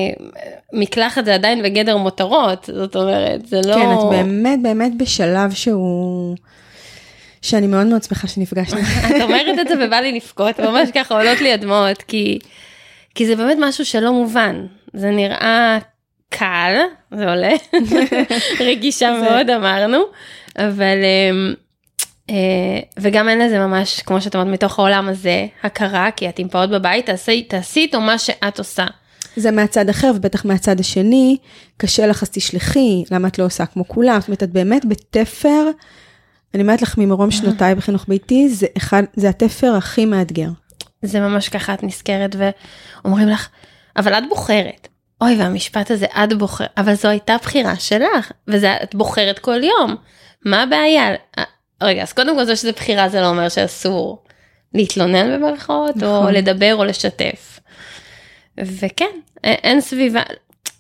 מקלחת 0.73 1.25
זה 1.25 1.35
עדיין 1.35 1.63
בגדר 1.63 1.97
מותרות, 1.97 2.71
זאת 2.75 2.97
אומרת, 2.97 3.47
זה 3.47 3.61
לא... 3.67 3.75
כן, 3.75 3.93
את 3.93 4.11
באמת 4.11 4.63
באמת 4.63 4.97
בשלב 4.97 5.53
שהוא... 5.53 6.37
שאני 7.43 7.67
מאוד 7.67 7.87
מאוד 7.87 8.03
שמחה 8.03 8.29
שנפגשנו. 8.29 8.81
את 9.17 9.23
אומרת 9.23 9.59
את 9.61 9.69
זה 9.69 9.75
ובא 9.87 9.97
לי 9.97 10.13
לבכות, 10.13 10.61
ממש 10.61 10.89
ככה 10.95 11.15
עולות 11.15 11.41
לי 11.41 11.53
הדמעות, 11.53 12.03
כי, 12.03 12.39
כי 13.15 13.27
זה 13.27 13.37
באמת 13.37 13.57
משהו 13.61 13.85
שלא 13.85 14.13
מובן. 14.13 14.67
זה 14.93 15.11
נראה 15.11 15.79
קל, 16.31 16.75
זה 17.15 17.31
עולה, 17.31 17.53
רגישה 18.69 19.13
מאוד 19.23 19.51
אמרנו, 19.51 19.99
אבל... 20.59 20.97
אה, 22.31 22.81
וגם 22.99 23.29
אין 23.29 23.39
לזה 23.39 23.59
ממש, 23.59 24.01
כמו 24.01 24.21
שאת 24.21 24.35
אומרת, 24.35 24.49
מתוך 24.49 24.79
העולם 24.79 25.09
הזה, 25.09 25.47
הכרה, 25.63 26.11
כי 26.11 26.29
את 26.29 26.39
עם 26.39 26.49
פעוט 26.49 26.71
בבית, 26.71 27.07
תעשי, 27.07 27.43
תעשי 27.43 27.81
איתו 27.81 28.01
מה 28.01 28.19
שאת 28.19 28.59
עושה. 28.59 28.87
זה 29.37 29.51
מהצד 29.51 29.89
אחר, 29.89 30.13
ובטח 30.17 30.45
מהצד 30.45 30.81
השני, 30.81 31.37
קשה 31.77 32.07
לך 32.07 32.23
אז 32.23 32.31
תשלחי, 32.31 33.05
למה 33.11 33.29
את 33.29 33.39
לא 33.39 33.45
עושה 33.45 33.67
כמו 33.67 33.89
כולם? 33.89 34.21
זאת 34.21 34.29
אומרת, 34.29 34.43
את 34.43 34.51
באמת 34.51 34.85
בתפר, 34.85 35.71
אני 36.55 36.63
אומרת 36.63 36.83
לך 36.83 36.99
ממרום 36.99 37.31
שנותיי 37.31 37.75
בחינוך 37.75 38.05
ביתי, 38.09 38.49
זה, 38.49 38.67
אחד, 38.77 39.03
זה 39.15 39.29
התפר 39.29 39.75
הכי 39.77 40.07
מאתגר. 40.07 40.49
זה 41.03 41.21
ממש 41.21 41.49
ככה 41.49 41.75
את 41.75 41.83
נזכרת 41.83 42.37
ואומרים 42.39 43.29
לך, 43.29 43.49
אבל 43.97 44.15
את 44.15 44.23
בוחרת. 44.29 44.89
אוי, 45.21 45.37
והמשפט 45.39 45.91
הזה, 45.91 46.07
את 46.07 46.33
בוחרת, 46.33 46.71
אבל 46.77 46.95
זו 46.95 47.09
הייתה 47.09 47.37
בחירה 47.43 47.77
שלך, 47.77 48.33
ואת 48.49 48.95
בוחרת 48.95 49.39
כל 49.39 49.61
יום. 49.65 49.97
מה 50.45 50.63
הבעיה? 50.63 51.15
רגע, 51.83 52.03
אז 52.03 52.13
קודם 52.13 52.37
כל 52.37 52.45
זה 52.45 52.57
שזה 52.57 52.73
בחירה 52.73 53.09
זה 53.09 53.21
לא 53.21 53.27
אומר 53.27 53.49
שאסור 53.49 54.23
להתלונן 54.75 55.35
במרכאות, 55.35 55.97
נכון. 55.97 56.27
או 56.27 56.31
לדבר 56.31 56.75
או 56.75 56.85
לשתף. 56.85 57.61
וכן, 58.59 59.11
אין 59.45 59.81
סביבה, 59.81 60.23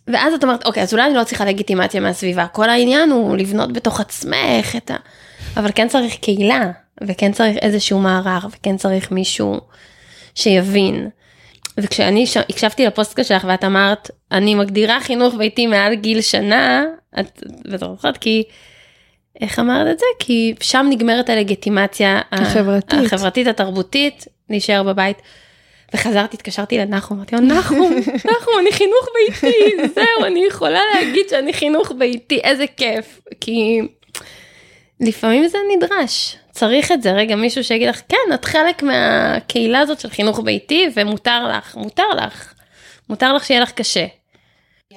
ואז 0.08 0.34
את 0.34 0.44
אומרת, 0.44 0.66
אוקיי, 0.66 0.82
אז 0.82 0.92
אולי 0.92 1.06
אני 1.06 1.14
לא 1.14 1.24
צריכה 1.24 1.44
לגיטימציה 1.44 2.00
מהסביבה, 2.00 2.46
כל 2.46 2.70
העניין 2.70 3.10
הוא 3.10 3.36
לבנות 3.36 3.72
בתוך 3.72 4.00
עצמך 4.00 4.76
את 4.76 4.90
ה... 4.90 4.96
אבל 5.56 5.70
כן 5.74 5.88
צריך 5.88 6.16
קהילה, 6.16 6.70
וכן 7.04 7.32
צריך 7.32 7.56
איזשהו 7.56 7.98
מערער, 7.98 8.46
וכן 8.50 8.76
צריך 8.76 9.10
מישהו 9.10 9.60
שיבין. 10.34 11.08
וכשאני 11.78 12.26
ש... 12.26 12.36
הקשבתי 12.36 12.86
לפוסטקאסט 12.86 13.28
שלך 13.28 13.44
ואת 13.48 13.64
אמרת, 13.64 14.10
אני 14.32 14.54
מגדירה 14.54 15.00
חינוך 15.00 15.34
ביתי 15.34 15.66
מעל 15.66 15.94
גיל 15.94 16.20
שנה, 16.20 16.84
את, 17.20 17.42
ואת 17.70 17.80
זוכרת 17.80 18.16
כי, 18.16 18.42
איך 19.40 19.58
אמרת 19.58 19.86
את 19.90 19.98
זה? 19.98 20.06
כי 20.18 20.54
שם 20.60 20.86
נגמרת 20.90 21.30
הלגיטימציה 21.30 22.20
החברתית, 22.32 22.98
החברתית 23.04 23.46
התרבותית, 23.46 24.26
להישאר 24.50 24.82
בבית. 24.82 25.22
וחזרתי, 25.94 26.36
התקשרתי 26.36 26.78
לנחום, 26.78 27.16
אמרתי 27.16 27.36
לו, 27.36 27.40
נחום, 27.40 27.92
נחום, 28.30 28.54
אני 28.60 28.72
חינוך 28.72 29.08
ביתי, 29.14 29.88
זהו, 29.94 30.24
אני 30.26 30.44
יכולה 30.48 30.80
להגיד 30.94 31.28
שאני 31.30 31.52
חינוך 31.52 31.92
ביתי, 31.98 32.40
איזה 32.44 32.64
כיף. 32.76 33.20
כי 33.40 33.80
לפעמים 35.00 35.48
זה 35.48 35.58
נדרש, 35.76 36.36
צריך 36.50 36.92
את 36.92 37.02
זה. 37.02 37.12
רגע, 37.12 37.36
מישהו 37.36 37.64
שיגיד 37.64 37.88
לך, 37.88 38.02
כן, 38.08 38.34
את 38.34 38.44
חלק 38.44 38.82
מהקהילה 38.82 39.80
הזאת 39.80 40.00
של 40.00 40.10
חינוך 40.10 40.40
ביתי, 40.44 40.88
ומותר 40.94 41.48
לך, 41.48 41.76
מותר 41.76 42.08
לך. 42.16 42.54
מותר 43.08 43.32
לך 43.32 43.44
שיהיה 43.44 43.60
לך 43.60 43.72
קשה. 43.72 44.06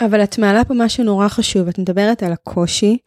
אבל 0.01 0.23
את 0.23 0.37
מעלה 0.37 0.65
פה 0.65 0.73
משהו 0.73 1.03
נורא 1.03 1.27
חשוב, 1.27 1.67
את 1.67 1.79
מדברת 1.79 2.23
על 2.23 2.33
הקושי, 2.33 2.97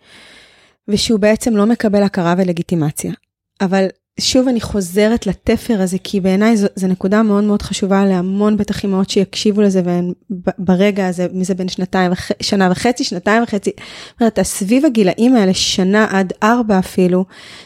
ושהוא 0.91 1.21
בעצם 1.21 1.57
לא 1.57 1.67
מקבל 1.67 2.03
הכרה 2.03 2.35
ולגיטימציה. 2.39 3.13
אבל 3.61 3.87
שוב 4.21 4.49
אני 4.49 4.61
חוזרת 4.61 5.27
לתפר 5.27 5.83
הזה, 5.83 5.99
כי 6.05 6.21
בעיניי 6.21 6.57
זו, 6.57 6.67
נקודה 6.89 7.23
מאוד 7.23 7.45
מאוד 7.45 7.63
חשובה 7.63 8.05
להמון 8.05 8.57
בטח 8.57 8.85
אימהות 8.85 9.11
שיקשיבו 9.11 9.61
לזה, 9.63 9.83
והן 9.85 10.13
ברגע 10.59 11.07
הזה, 11.07 11.27
מזה 11.33 11.55
בין 11.55 11.69
שנתיים, 11.69 12.13
שנה 12.43 12.69
וחצי, 12.71 13.05
שנתיים 13.05 13.43
וחצי, 13.43 13.71
אומרת, 14.21 14.39
סביב 14.43 14.85
הגילאים 14.85 15.37
האלה, 15.37 15.55
שנה 15.55 16.07
עד 16.11 16.33
ארבע 16.43 16.79
אפילו, 16.79 17.25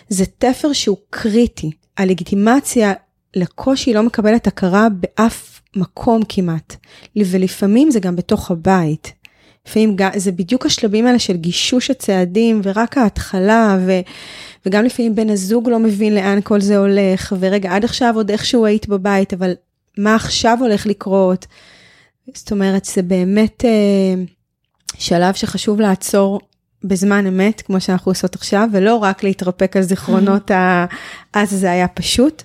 זה 0.09 0.25
תפר 0.39 0.73
שהוא 0.73 0.97
קריטי. 1.11 1.71
הלגיטימציה 1.99 2.93
לקושי 3.37 3.93
לא 3.93 4.03
מקבלת 4.03 4.47
הכרה 4.47 4.89
באף 4.89 5.61
מקום 5.77 6.23
כמעט, 6.29 6.77
ולפעמים 7.17 7.91
זה 7.91 8.01
גם 8.01 8.17
בתוך 8.17 8.51
הבית. 8.51 9.13
לפעמים 9.69 9.97
זה 10.17 10.33
בדיוק 10.33 10.67
השלבים 10.67 11.07
האלה 11.07 11.19
של 11.19 11.37
גישוש 11.37 11.91
הצעדים 11.91 12.61
ורק 12.65 12.99
ההתחלה, 12.99 13.79
ו, 13.87 13.93
וגם 14.67 14.85
לפעמים 14.85 15.15
בן 15.15 15.31
הזוג 15.31 15.69
לא 15.69 15.79
מבין 15.79 16.15
לאן 16.15 16.39
כל 16.45 16.61
זה 16.61 16.77
הולך, 16.77 17.35
ורגע, 17.41 17.75
עד 17.75 17.85
עכשיו 17.85 18.13
עוד 18.17 18.31
איכשהו 18.31 18.67
היית 18.67 18.89
בבית, 18.89 19.33
אבל 19.33 19.53
מה 19.99 20.15
עכשיו 20.15 20.59
הולך 20.61 20.87
לקרות? 20.87 21.47
זאת 22.35 22.53
אומרת, 22.53 22.85
זה 22.85 23.03
באמת 23.03 23.65
אה, 23.65 24.23
שלב 24.99 25.35
שחשוב 25.35 25.81
לעצור 25.81 26.41
בזמן 26.85 27.27
אמת, 27.27 27.61
כמו 27.61 27.81
שאנחנו 27.81 28.11
עושות 28.11 28.35
עכשיו, 28.35 28.69
ולא 28.73 28.97
רק 28.97 29.25
להתרפק 29.25 29.77
על 29.77 29.83
זיכרונות 29.83 30.51
ה... 30.51 30.87
אז 31.33 31.51
זה 31.51 31.71
היה 31.71 31.89
פשוט. 31.89 32.43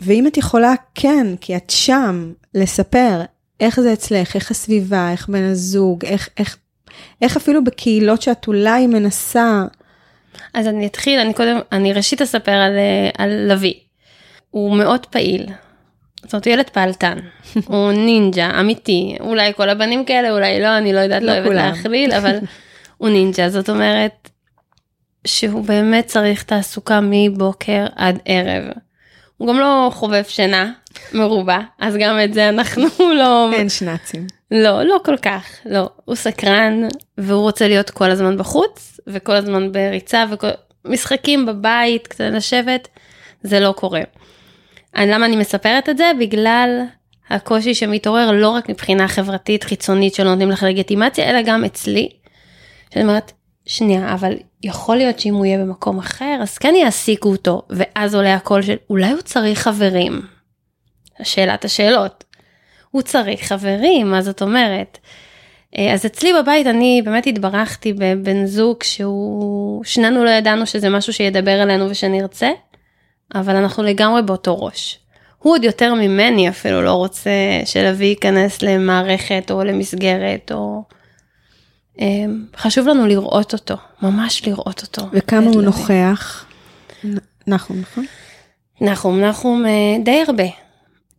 ואם 0.00 0.26
את 0.26 0.36
יכולה, 0.36 0.74
כן, 0.94 1.26
כי 1.40 1.56
את 1.56 1.70
שם, 1.70 2.32
לספר 2.54 3.20
איך 3.60 3.80
זה 3.80 3.92
אצלך, 3.92 4.34
איך 4.34 4.50
הסביבה, 4.50 5.10
איך 5.12 5.28
בן 5.28 5.42
הזוג, 5.42 6.04
איך, 6.04 6.28
איך, 6.38 6.56
איך 7.22 7.36
אפילו 7.36 7.64
בקהילות 7.64 8.22
שאת 8.22 8.46
אולי 8.46 8.86
מנסה. 8.86 9.64
אז 10.54 10.66
אני 10.66 10.86
אתחיל, 10.86 11.20
אני 11.20 11.34
קודם, 11.34 11.58
אני 11.72 11.92
ראשית 11.92 12.22
אספר 12.22 12.52
על, 12.52 12.72
אה, 12.76 13.24
על 13.24 13.52
לביא. 13.52 13.74
הוא 14.50 14.76
מאוד 14.76 15.06
פעיל. 15.06 15.46
זאת 16.22 16.32
אומרת, 16.32 16.46
הוא 16.46 16.52
ילד 16.52 16.70
פעלתן, 16.70 17.18
הוא 17.66 17.92
נינג'ה 17.92 18.60
אמיתי, 18.60 19.16
אולי 19.20 19.52
כל 19.56 19.68
הבנים 19.68 20.04
כאלה, 20.04 20.30
אולי 20.30 20.60
לא, 20.60 20.78
אני 20.78 20.92
לא 20.92 21.00
יודעת, 21.00 21.22
לא, 21.22 21.32
לא 21.32 21.38
אוהבת 21.38 21.54
להכליל, 21.54 22.12
אבל 22.18 22.38
הוא 22.96 23.08
נינג'ה, 23.08 23.48
זאת 23.48 23.70
אומרת 23.70 24.30
שהוא 25.26 25.64
באמת 25.64 26.06
צריך 26.06 26.42
תעסוקה 26.42 27.00
מבוקר 27.02 27.86
עד 27.96 28.18
ערב. 28.24 28.64
הוא 29.36 29.48
גם 29.48 29.58
לא 29.60 29.90
חובב 29.92 30.22
שינה 30.28 30.72
מרובה, 31.12 31.58
אז 31.78 31.96
גם 31.96 32.18
את 32.24 32.34
זה 32.34 32.48
אנחנו 32.48 32.84
לא... 33.20 33.50
אין 33.52 33.68
שנאצים. 33.68 34.26
לא, 34.50 34.82
לא 34.82 34.96
כל 35.04 35.16
כך, 35.16 35.46
לא. 35.64 35.90
הוא 36.04 36.14
סקרן, 36.14 36.82
והוא 37.18 37.42
רוצה 37.42 37.68
להיות 37.68 37.90
כל 37.90 38.10
הזמן 38.10 38.36
בחוץ, 38.36 39.00
וכל 39.06 39.32
הזמן 39.32 39.72
בריצה, 39.72 40.24
ומשחקים 40.84 41.46
בבית, 41.46 42.06
קצת 42.06 42.24
לשבת, 42.32 42.88
זה 43.42 43.60
לא 43.60 43.72
קורה. 43.72 44.02
אני, 44.96 45.10
למה 45.10 45.26
אני 45.26 45.36
מספרת 45.36 45.88
את 45.88 45.96
זה? 45.96 46.10
בגלל 46.20 46.82
הקושי 47.30 47.74
שמתעורר 47.74 48.30
לא 48.32 48.48
רק 48.48 48.68
מבחינה 48.68 49.08
חברתית 49.08 49.64
חיצונית 49.64 50.14
שלא 50.14 50.30
נותנים 50.30 50.50
לך 50.50 50.62
לגיטימציה, 50.62 51.30
אלא 51.30 51.42
גם 51.42 51.64
אצלי. 51.64 52.08
שאני 52.94 53.04
אומרת, 53.04 53.32
שנייה, 53.66 54.14
אבל 54.14 54.32
יכול 54.62 54.96
להיות 54.96 55.18
שאם 55.18 55.34
הוא 55.34 55.46
יהיה 55.46 55.58
במקום 55.58 55.98
אחר, 55.98 56.38
אז 56.42 56.58
כן 56.58 56.74
יעסיקו 56.74 57.28
אותו, 57.28 57.62
ואז 57.70 58.14
עולה 58.14 58.34
הקול 58.34 58.62
של 58.62 58.76
אולי 58.90 59.10
הוא 59.10 59.20
צריך 59.20 59.58
חברים. 59.58 60.35
שאלת 61.22 61.64
השאלות. 61.64 62.24
הוא 62.90 63.02
צריך 63.02 63.48
חברים, 63.48 64.10
מה 64.10 64.22
זאת 64.22 64.42
אומרת? 64.42 64.98
אה, 65.78 65.94
אז 65.94 66.06
אצלי 66.06 66.32
בבית 66.32 66.66
אני 66.66 67.02
באמת 67.04 67.26
התברכתי 67.26 67.92
בבן 67.92 68.46
זוג 68.46 68.82
שהוא, 68.82 69.84
שנינו 69.84 70.24
לא 70.24 70.30
ידענו 70.30 70.66
שזה 70.66 70.88
משהו 70.90 71.12
שידבר 71.12 71.62
אלינו 71.62 71.90
ושנרצה, 71.90 72.50
אבל 73.34 73.56
אנחנו 73.56 73.82
לגמרי 73.82 74.22
באותו 74.22 74.58
ראש. 74.58 74.98
הוא 75.38 75.52
עוד 75.52 75.64
יותר 75.64 75.94
ממני 75.94 76.48
אפילו 76.48 76.82
לא 76.82 76.92
רוצה 76.92 77.30
שלוי 77.64 78.06
ייכנס 78.06 78.62
למערכת 78.62 79.50
או 79.50 79.64
למסגרת 79.64 80.52
או... 80.52 80.82
אמ, 81.98 82.44
חשוב 82.56 82.88
לנו 82.88 83.06
לראות 83.06 83.52
אותו, 83.52 83.74
ממש 84.02 84.46
לראות 84.46 84.82
אותו. 84.82 85.02
וכמה 85.12 85.46
הוא 85.46 85.62
נוכח? 85.62 86.44
נכון, 87.46 87.80
נכון. 87.80 88.04
נחום, 88.80 89.20
נחום 89.20 89.66
אה, 89.66 89.96
די 90.04 90.22
הרבה. 90.28 90.65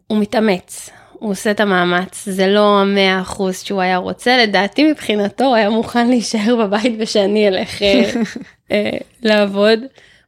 הוא 0.08 0.18
מתאמץ, 0.18 0.90
הוא 1.14 1.32
עושה 1.32 1.52
את 1.52 1.60
המאמץ, 1.60 2.30
זה 2.30 2.48
לא 2.48 2.80
המאה 2.82 3.22
אחוז 3.22 3.60
שהוא 3.60 3.82
היה 3.82 3.98
רוצה, 3.98 4.38
לדעתי 4.38 4.92
מבחינתו 4.92 5.44
הוא 5.46 5.56
היה 5.56 5.70
מוכן 5.70 6.08
להישאר 6.08 6.56
בבית 6.56 6.96
ושאני 7.00 7.48
אלך 7.48 7.82
אה, 7.82 8.12
אה, 8.72 8.98
לעבוד. 9.22 9.80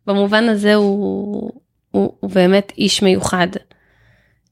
במובן 0.08 0.50
הזה 0.50 0.76
הוא, 0.76 1.52
הוא, 1.92 2.14
הוא 2.20 2.30
באמת 2.30 2.72
איש 2.78 3.02
מיוחד. 3.02 3.48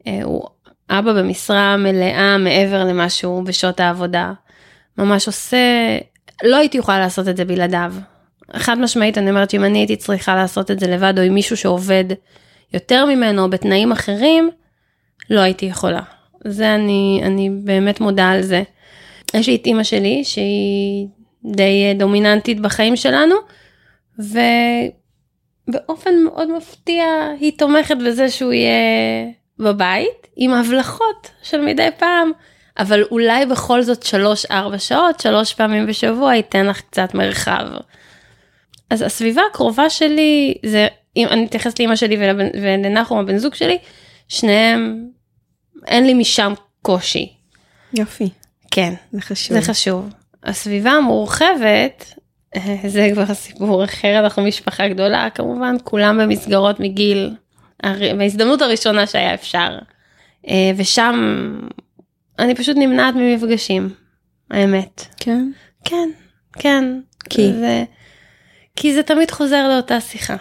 אה, 0.07 0.19
הוא 0.23 0.47
אבא 0.89 1.13
במשרה 1.13 1.77
מלאה 1.77 2.37
מעבר 2.37 2.83
למה 2.83 3.09
שהוא 3.09 3.43
בשעות 3.43 3.79
העבודה. 3.79 4.33
ממש 4.97 5.27
עושה, 5.27 5.57
לא 6.43 6.57
הייתי 6.57 6.77
יכולה 6.77 6.99
לעשות 6.99 7.27
את 7.27 7.37
זה 7.37 7.45
בלעדיו. 7.45 7.93
חד 8.55 8.79
משמעית 8.79 9.17
אני 9.17 9.29
אומרת 9.29 9.49
שאם 9.49 9.63
אני 9.63 9.77
הייתי 9.77 9.95
צריכה 9.95 10.35
לעשות 10.35 10.71
את 10.71 10.79
זה 10.79 10.87
לבד 10.87 11.13
או 11.17 11.23
עם 11.23 11.33
מישהו 11.33 11.57
שעובד 11.57 12.05
יותר 12.73 13.05
ממנו 13.05 13.49
בתנאים 13.49 13.91
אחרים, 13.91 14.49
לא 15.29 15.39
הייתי 15.39 15.65
יכולה. 15.65 16.01
זה 16.45 16.75
אני, 16.75 17.21
אני 17.23 17.49
באמת 17.49 18.01
מודה 18.01 18.29
על 18.29 18.41
זה. 18.41 18.63
יש 19.33 19.47
לי 19.49 19.55
את 19.55 19.65
אימא 19.65 19.83
שלי 19.83 20.23
שהיא 20.23 21.07
די 21.45 21.93
דומיננטית 21.95 22.59
בחיים 22.59 22.95
שלנו, 22.95 23.35
ובאופן 25.69 26.11
מאוד 26.23 26.57
מפתיע 26.57 27.05
היא 27.39 27.51
תומכת 27.57 27.97
בזה 28.05 28.29
שהוא 28.29 28.53
יהיה 28.53 29.25
בבית, 29.59 30.27
עם 30.35 30.53
הבלחות 30.53 31.31
של 31.43 31.61
מדי 31.61 31.89
פעם, 31.97 32.31
אבל 32.79 33.03
אולי 33.11 33.45
בכל 33.45 33.81
זאת 33.81 34.05
3-4 34.49 34.53
שעות, 34.77 35.19
שלוש 35.19 35.53
פעמים 35.53 35.85
בשבוע 35.85 36.35
ייתן 36.35 36.65
לך 36.65 36.81
קצת 36.81 37.13
מרחב. 37.13 37.65
אז 38.89 39.01
הסביבה 39.01 39.41
הקרובה 39.51 39.89
שלי, 39.89 40.53
זה, 40.65 40.87
אם 41.17 41.27
אני 41.27 41.45
אתייחס 41.45 41.79
לאמא 41.79 41.95
שלי 41.95 42.17
ולנחום 42.61 43.19
הבן 43.19 43.37
זוג 43.37 43.55
שלי, 43.55 43.77
שניהם, 44.27 45.07
אין 45.87 46.05
לי 46.05 46.13
משם 46.13 46.53
קושי. 46.81 47.33
יופי. 47.93 48.29
כן. 48.71 48.93
זה 49.11 49.21
חשוב. 49.21 49.59
זה 49.59 49.61
חשוב. 49.61 50.09
הסביבה 50.43 50.91
המורחבת, 50.91 52.13
זה 52.87 53.09
כבר 53.13 53.33
סיפור 53.33 53.83
אחר, 53.83 54.19
אנחנו 54.19 54.43
משפחה 54.43 54.87
גדולה, 54.87 55.29
כמובן, 55.35 55.75
כולם 55.83 56.17
במסגרות 56.21 56.79
מגיל, 56.79 57.35
בהזדמנות 58.17 58.61
הראשונה 58.61 59.07
שהיה 59.07 59.33
אפשר. 59.33 59.77
אה, 60.47 60.71
ושם 60.77 61.15
אני 62.39 62.55
פשוט 62.55 62.77
נמנעת 62.77 63.15
ממפגשים, 63.15 63.89
האמת. 64.51 65.05
כן? 65.17 65.51
כן, 65.85 66.09
כן. 66.53 66.99
כי? 67.29 67.53
זה, 67.53 67.83
כי 68.75 68.93
זה 68.93 69.03
תמיד 69.03 69.31
חוזר 69.31 69.67
לאותה 69.67 70.01
שיחה. 70.01 70.35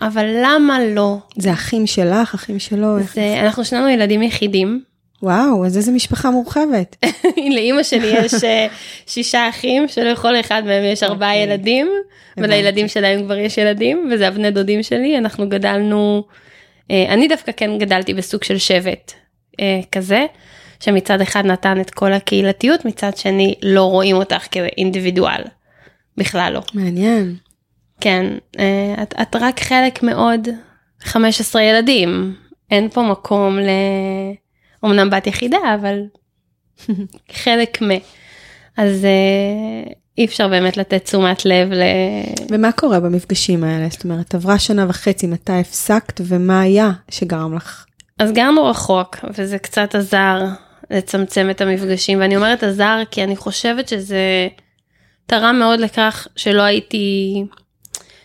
אבל 0.00 0.26
למה 0.42 0.84
לא? 0.84 1.18
זה 1.36 1.52
אחים 1.52 1.86
שלך, 1.86 2.34
אחים 2.34 2.58
שלו? 2.58 2.98
זה, 3.14 3.40
אנחנו 3.42 3.64
שנינו 3.64 3.88
ילדים 3.88 4.22
יחידים. 4.22 4.82
וואו, 5.22 5.66
אז 5.66 5.76
איזה 5.76 5.92
משפחה 5.92 6.30
מורחבת. 6.30 6.96
לאימא 7.54 7.82
שלי 7.82 8.06
יש 8.06 8.34
אה, 8.44 8.66
שישה 9.06 9.48
אחים 9.48 9.88
שלכל 9.88 10.40
אחד 10.40 10.62
מהם 10.64 10.84
יש 10.84 11.02
ארבעה 11.02 11.30
אוקיי. 11.30 11.42
ילדים 11.42 11.88
ולילדים 12.36 12.88
שלהם 12.88 13.24
כבר 13.24 13.36
יש 13.36 13.58
ילדים 13.58 14.10
וזה 14.12 14.28
הבני 14.28 14.50
דודים 14.50 14.82
שלי 14.82 15.18
אנחנו 15.18 15.48
גדלנו 15.48 16.24
אה, 16.90 17.06
אני 17.08 17.28
דווקא 17.28 17.52
כן 17.56 17.78
גדלתי 17.78 18.14
בסוג 18.14 18.44
של 18.44 18.58
שבט 18.58 19.12
אה, 19.60 19.80
כזה 19.92 20.26
שמצד 20.80 21.20
אחד 21.20 21.46
נתן 21.46 21.80
את 21.80 21.90
כל 21.90 22.12
הקהילתיות 22.12 22.84
מצד 22.84 23.16
שני 23.16 23.54
לא 23.62 23.82
רואים 23.82 24.16
אותך 24.16 24.46
כאינדיבידואל 24.50 25.42
בכלל 26.16 26.52
לא 26.52 26.60
מעניין. 26.74 27.36
כן 28.00 28.26
אה, 28.58 29.02
את, 29.02 29.14
את 29.22 29.36
רק 29.36 29.60
חלק 29.60 30.02
מעוד 30.02 30.48
15 31.00 31.62
ילדים 31.62 32.34
אין 32.70 32.88
פה 32.88 33.02
מקום 33.02 33.58
ל... 33.58 33.68
אמנם 34.84 35.10
בת 35.10 35.26
יחידה 35.26 35.58
אבל 35.74 36.00
חלק 37.42 37.82
מ... 37.82 37.86
אז 38.76 39.04
אה, 39.04 39.92
אי 40.18 40.24
אפשר 40.24 40.48
באמת 40.48 40.76
לתת 40.76 41.04
תשומת 41.04 41.44
לב 41.44 41.72
ל... 41.72 41.82
ומה 42.50 42.72
קורה 42.72 43.00
במפגשים 43.00 43.64
האלה? 43.64 43.88
זאת 43.90 44.04
אומרת, 44.04 44.34
עברה 44.34 44.58
שנה 44.58 44.86
וחצי, 44.88 45.26
מתי 45.26 45.52
הפסקת, 45.52 46.20
ומה 46.24 46.60
היה 46.60 46.90
שגרם 47.10 47.54
לך? 47.54 47.86
אז 48.18 48.32
גרנו 48.32 48.64
רחוק 48.64 49.16
וזה 49.38 49.58
קצת 49.58 49.94
עזר 49.94 50.44
לצמצם 50.90 51.50
את 51.50 51.60
המפגשים 51.60 52.20
ואני 52.20 52.36
אומרת 52.36 52.62
עזר 52.62 53.02
כי 53.10 53.24
אני 53.24 53.36
חושבת 53.36 53.88
שזה 53.88 54.48
תרם 55.26 55.56
מאוד 55.58 55.80
לכך 55.80 56.26
שלא 56.36 56.62
הייתי 56.62 57.44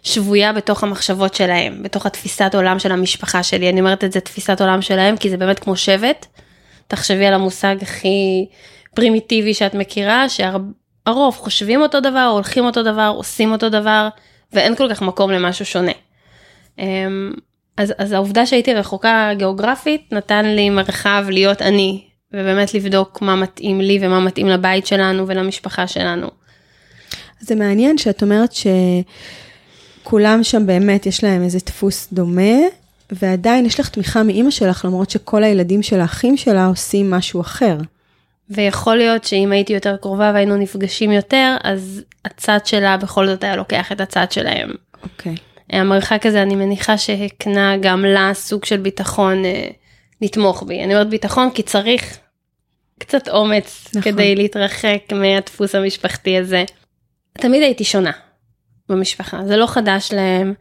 שבויה 0.04 0.54
בתוך 0.54 0.84
המחשבות 0.84 1.34
שלהם 1.34 1.84
בתוך 1.84 2.06
התפיסת 2.06 2.56
עולם 2.56 2.80
של 2.80 2.92
המשפחה 2.92 3.44
שלי 3.44 3.70
אני 3.70 3.80
אומרת 3.80 4.04
את 4.04 4.12
זה 4.12 4.20
תפיסת 4.20 4.62
עולם 4.62 4.82
שלהם 4.82 5.18
כי 5.18 5.30
זה 5.30 5.38
באמת 5.38 5.60
כמו 5.60 5.76
שבט. 5.76 6.26
תחשבי 6.88 7.26
על 7.26 7.34
המושג 7.34 7.76
הכי 7.82 8.48
פרימיטיבי 8.96 9.54
שאת 9.54 9.74
מכירה 9.74 10.26
שהרוב 10.30 11.36
חושבים 11.36 11.82
אותו 11.82 12.00
דבר 12.00 12.30
הולכים 12.34 12.66
אותו 12.66 12.84
דבר 12.84 13.14
עושים 13.16 13.52
אותו 13.52 13.70
דבר 13.70 14.08
ואין 14.54 14.76
כל 14.76 14.90
כך 14.90 15.02
מקום 15.02 15.32
למשהו 15.32 15.66
שונה. 15.66 15.92
אמ, 16.80 17.32
אז, 17.78 17.94
אז 17.98 18.12
העובדה 18.12 18.46
שהייתי 18.46 18.74
רחוקה 18.74 19.30
גיאוגרפית 19.38 20.14
נתן 20.14 20.46
לי 20.46 20.70
מרחב 20.70 21.26
להיות 21.30 21.62
אני 21.62 22.04
ובאמת 22.34 22.74
לבדוק 22.74 23.22
מה 23.22 23.36
מתאים 23.36 23.82
לי 23.82 24.00
ומה 24.02 24.20
מתאים 24.20 24.48
לבית 24.48 24.88
שלנו 24.88 25.28
ולמשפחה 25.28 25.88
שלנו. 25.88 26.28
זה 27.40 27.56
מעניין 27.56 27.98
שאת 27.98 28.24
אומרת 28.24 28.52
שכולם 30.02 30.44
שם 30.44 30.66
באמת 30.66 31.06
יש 31.06 31.24
להם 31.24 31.44
איזה 31.44 31.60
דפוס 31.66 32.08
דומה, 32.14 32.58
ועדיין 33.12 33.66
יש 33.66 33.80
לך 33.80 33.90
תמיכה 33.90 34.24
מאימא 34.24 34.52
שלך, 34.52 34.86
למרות 34.86 35.10
שכל 35.10 35.44
הילדים 35.44 35.84
של 35.84 36.00
האחים 36.00 36.38
שלה 36.38 36.66
עושים 36.66 37.12
משהו 37.12 37.42
אחר. 37.42 37.78
ויכול 38.50 38.96
להיות 38.96 39.24
שאם 39.24 39.52
הייתי 39.52 39.74
יותר 39.74 39.98
קרובה 39.98 40.32
והיינו 40.34 40.58
נפגשים 40.58 41.12
יותר 41.12 41.56
אז 41.64 42.02
הצד 42.26 42.60
שלה 42.66 42.98
בכל 42.98 43.28
זאת 43.28 43.44
היה 43.44 43.56
לוקח 43.56 43.92
את 43.92 44.02
הצד 44.02 44.32
שלהם. 44.32 44.72
אוקיי. 45.04 45.36
המרחק 45.70 46.26
הזה 46.26 46.42
אני 46.42 46.56
מניחה 46.56 46.98
שהקנה 46.98 47.78
גם 47.78 48.06
לה 48.06 48.32
סוג 48.34 48.66
של 48.66 48.78
ביטחון 48.78 49.46
אה, 49.46 49.68
לתמוך 50.22 50.64
בי. 50.64 50.84
אני 50.84 50.94
אומרת 50.94 51.10
ביטחון 51.10 51.50
כי 51.54 51.64
צריך 51.64 52.18
קצת 53.00 53.30
אומץ. 53.30 53.88
נכון. 53.90 54.02
כדי 54.02 54.36
להתרחק 54.36 55.00
מהדפוס 55.14 55.76
המשפחתי 55.76 56.38
הזה. 56.38 56.64
תמיד 57.34 57.64
הייתי 57.64 57.84
שונה 57.84 58.12
במשפחה, 58.92 59.46
זה 59.46 59.58
לא 59.58 59.66
חדש 59.66 60.14
להם, 60.14 60.54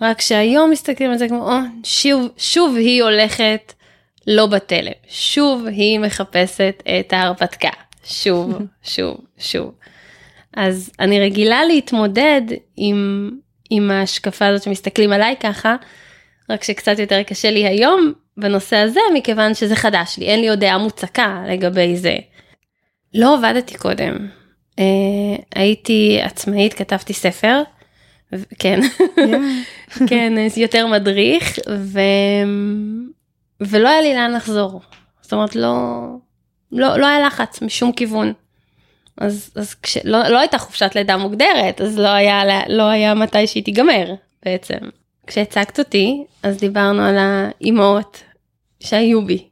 רק 0.00 0.20
שהיום 0.20 0.70
מסתכלים 0.70 1.10
על 1.10 1.18
זה 1.18 1.28
כמו, 1.28 1.52
או, 1.52 1.56
שוב, 1.84 2.28
שוב 2.36 2.76
היא 2.76 3.02
הולכת 3.02 3.72
לא 4.26 4.46
בתלם, 4.46 4.92
שוב 5.08 5.66
היא 5.66 5.98
מחפשת 5.98 6.82
את 7.00 7.12
ההרפתקה, 7.12 7.70
שוב, 8.04 8.58
שוב, 8.94 9.16
שוב. 9.38 9.74
אז 10.56 10.90
אני 11.00 11.20
רגילה 11.20 11.64
להתמודד 11.64 12.42
עם, 12.76 13.30
עם 13.70 13.90
ההשקפה 13.90 14.46
הזאת 14.46 14.62
שמסתכלים 14.62 15.12
עליי 15.12 15.34
ככה, 15.40 15.76
רק 16.50 16.64
שקצת 16.64 16.98
יותר 16.98 17.22
קשה 17.22 17.50
לי 17.50 17.66
היום 17.66 18.12
בנושא 18.36 18.76
הזה, 18.76 19.00
מכיוון 19.14 19.54
שזה 19.54 19.76
חדש 19.76 20.18
לי, 20.18 20.26
אין 20.26 20.40
לי 20.40 20.48
עוד 20.48 20.60
דעה 20.60 20.78
מוצקה 20.78 21.42
לגבי 21.48 21.96
זה. 21.96 22.16
לא 23.14 23.34
עבדתי 23.34 23.78
קודם. 23.78 24.28
אה, 24.78 24.84
הייתי 25.54 26.18
עצמאית, 26.22 26.74
כתבתי 26.74 27.12
ספר, 27.12 27.62
כן, 28.58 28.80
כן, 30.08 30.32
יותר 30.56 30.86
מדריך, 30.86 31.58
ו... 31.78 32.00
ולא 33.60 33.88
היה 33.88 34.00
לי 34.00 34.14
לאן 34.14 34.32
לחזור. 34.32 34.80
זאת 35.22 35.32
אומרת, 35.32 35.56
לא, 35.56 36.06
לא, 36.72 36.98
לא 36.98 37.06
היה 37.06 37.26
לחץ 37.26 37.62
משום 37.62 37.92
כיוון. 37.92 38.32
אז, 39.18 39.50
אז 39.56 39.74
כש... 39.74 39.98
לא, 40.04 40.28
לא 40.28 40.38
הייתה 40.38 40.58
חופשת 40.58 40.90
לידה 40.94 41.16
מוגדרת, 41.16 41.80
אז 41.80 41.98
לא 41.98 42.08
היה, 42.08 42.42
לא 42.68 42.82
היה 42.82 43.14
מתי 43.14 43.46
שהיא 43.46 43.64
תיגמר 43.64 44.14
בעצם. 44.44 44.78
כשהצגת 45.26 45.78
אותי, 45.78 46.24
אז 46.42 46.56
דיברנו 46.56 47.02
על 47.02 47.16
האימהות 47.18 48.22
שהיו 48.80 49.26
בי. 49.26 49.48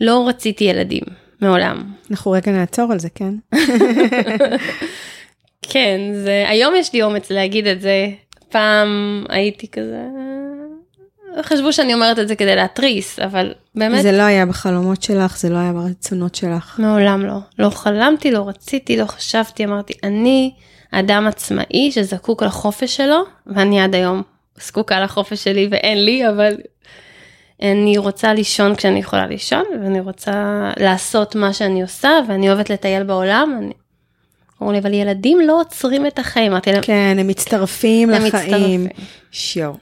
לא 0.00 0.28
רציתי 0.28 0.64
ילדים, 0.64 1.02
מעולם. 1.40 1.92
אנחנו 2.10 2.30
רגע 2.30 2.52
נעצור 2.52 2.92
על 2.92 2.98
זה, 2.98 3.08
כן? 3.14 3.34
כן, 5.70 6.00
זה, 6.14 6.44
היום 6.48 6.74
יש 6.76 6.92
לי 6.92 7.02
אומץ 7.02 7.30
להגיד 7.30 7.66
את 7.66 7.80
זה. 7.80 8.08
פעם 8.48 9.24
הייתי 9.28 9.68
כזה... 9.68 10.02
חשבו 11.42 11.72
שאני 11.72 11.94
אומרת 11.94 12.18
את 12.18 12.28
זה 12.28 12.36
כדי 12.36 12.56
להתריס, 12.56 13.18
אבל 13.18 13.52
באמת 13.74 14.02
זה 14.02 14.12
לא 14.12 14.22
היה 14.22 14.46
בחלומות 14.46 15.02
שלך, 15.02 15.38
זה 15.38 15.48
לא 15.48 15.58
היה 15.58 15.72
ברצונות 15.72 16.34
שלך. 16.34 16.78
מעולם 16.78 17.26
לא. 17.26 17.38
לא 17.58 17.70
חלמתי, 17.70 18.30
לא 18.30 18.48
רציתי, 18.48 18.96
לא 18.96 19.04
חשבתי, 19.04 19.64
אמרתי, 19.64 19.92
אני 20.02 20.52
אדם 20.90 21.26
עצמאי 21.26 21.92
שזקוק 21.92 22.42
לחופש 22.42 22.96
שלו, 22.96 23.22
ואני 23.46 23.80
עד 23.80 23.94
היום 23.94 24.22
זקוקה 24.60 25.00
לחופש 25.00 25.44
שלי 25.44 25.68
ואין 25.70 26.04
לי, 26.04 26.28
אבל 26.28 26.54
אני 27.62 27.98
רוצה 27.98 28.34
לישון 28.34 28.74
כשאני 28.74 28.98
יכולה 28.98 29.26
לישון, 29.26 29.64
ואני 29.82 30.00
רוצה 30.00 30.70
לעשות 30.76 31.34
מה 31.34 31.52
שאני 31.52 31.82
עושה, 31.82 32.10
ואני 32.28 32.48
אוהבת 32.48 32.70
לטייל 32.70 33.02
בעולם, 33.02 33.58
אני 33.58 33.72
אמרו 34.62 34.72
לי, 34.72 34.78
אבל 34.78 34.94
ילדים 34.94 35.40
לא 35.40 35.60
עוצרים 35.60 36.06
את 36.06 36.18
החיים. 36.18 36.52
אמרתי 36.52 36.72
להם, 36.72 36.82
כן, 36.82 37.16
הם 37.20 37.26
מצטרפים 37.26 38.10
הם 38.10 38.24
לחיים. 38.24 38.86
שואו. 39.32 39.72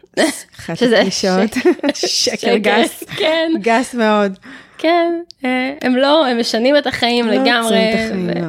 אחת 0.58 0.82
הפגישות. 0.82 1.50
שקר 1.94 2.56
גס. 2.56 3.02
כן, 3.16 3.52
גס 3.60 3.94
מאוד. 3.94 4.38
כן, 4.78 5.20
אה, 5.44 5.74
הם 5.82 5.96
לא, 5.96 6.26
הם 6.26 6.38
משנים 6.40 6.76
את 6.76 6.86
החיים 6.86 7.26
לא 7.26 7.32
לגמרי. 7.32 7.58
עוצרים 7.58 7.88
את 7.90 7.94
החיים, 7.94 8.28
ו- 8.28 8.40
לא. 8.40 8.46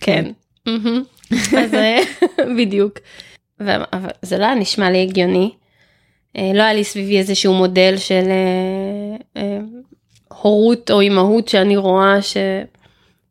כן. 0.00 0.24
מהמם. 0.66 1.02
אז 1.32 1.74
אה, 1.74 1.98
בדיוק. 2.58 2.98
זה 4.22 4.38
לא 4.38 4.44
היה 4.44 4.54
נשמע 4.54 4.90
לי 4.90 5.02
הגיוני. 5.02 5.50
אה, 6.36 6.50
לא 6.54 6.62
היה 6.62 6.72
לי 6.74 6.84
סביבי 6.84 7.18
איזשהו 7.18 7.54
מודל 7.54 7.94
של 7.96 8.24
הורות 10.28 10.90
או 10.90 11.00
אימהות 11.00 11.48
שאני 11.48 11.76
רואה 11.76 12.22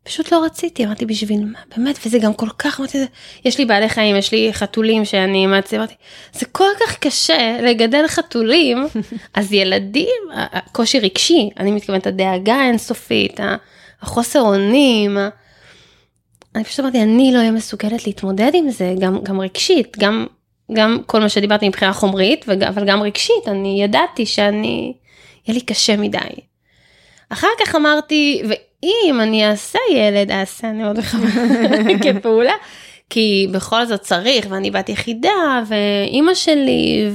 שפשוט 0.09 0.31
לא 0.31 0.45
רציתי, 0.45 0.85
אמרתי 0.85 1.05
בשביל 1.05 1.45
מה, 1.45 1.59
באמת, 1.77 1.99
וזה 2.05 2.19
גם 2.19 2.33
כל 2.33 2.49
כך, 2.57 2.79
אמרתי, 2.79 2.97
יש 3.45 3.57
לי 3.57 3.65
בעלי 3.65 3.89
חיים, 3.89 4.15
יש 4.15 4.31
לי 4.31 4.53
חתולים 4.53 5.05
שאני 5.05 5.37
אימצתי, 5.37 5.77
אמרתי, 5.77 5.93
זה 6.33 6.45
כל 6.45 6.69
כך 6.79 6.97
קשה 6.99 7.57
לגדל 7.61 8.07
חתולים, 8.07 8.87
אז 9.33 9.53
ילדים, 9.53 10.19
הקושי 10.33 10.99
רגשי, 10.99 11.49
אני 11.59 11.71
מתכוונת 11.71 12.07
הדאגה 12.07 12.55
האינסופית, 12.55 13.39
החוסר 14.01 14.41
אונים, 14.41 15.17
אני 16.55 16.63
פשוט 16.63 16.79
אמרתי, 16.79 17.01
אני 17.01 17.31
לא 17.33 17.39
אהיה 17.39 17.51
מסוגלת 17.51 18.07
להתמודד 18.07 18.51
עם 18.53 18.69
זה, 18.69 18.93
גם, 18.99 19.19
גם 19.23 19.41
רגשית, 19.41 19.97
גם, 19.99 20.27
גם 20.73 20.97
כל 21.05 21.19
מה 21.19 21.29
שדיברתי 21.29 21.69
מבחינה 21.69 21.93
חומרית, 21.93 22.49
אבל 22.49 22.85
גם 22.85 23.01
רגשית, 23.01 23.47
אני 23.47 23.83
ידעתי 23.83 24.25
שאני, 24.25 24.93
יהיה 25.47 25.59
לי 25.59 25.61
קשה 25.61 25.97
מדי. 25.97 26.17
אחר 27.29 27.47
כך 27.59 27.75
אמרתי, 27.75 28.41
ואם 28.83 29.19
אני 29.21 29.49
אעשה 29.49 29.79
ילד, 29.93 30.31
אעשה, 30.31 30.69
אני 30.69 30.83
עוד 30.83 30.99
מחברת 30.99 31.85
כפעולה, 32.03 32.53
כי 33.09 33.47
בכל 33.51 33.85
זאת 33.85 34.01
צריך, 34.01 34.45
ואני 34.49 34.71
בת 34.71 34.89
יחידה, 34.89 35.63
ואימא 35.67 36.33
שלי, 36.33 37.09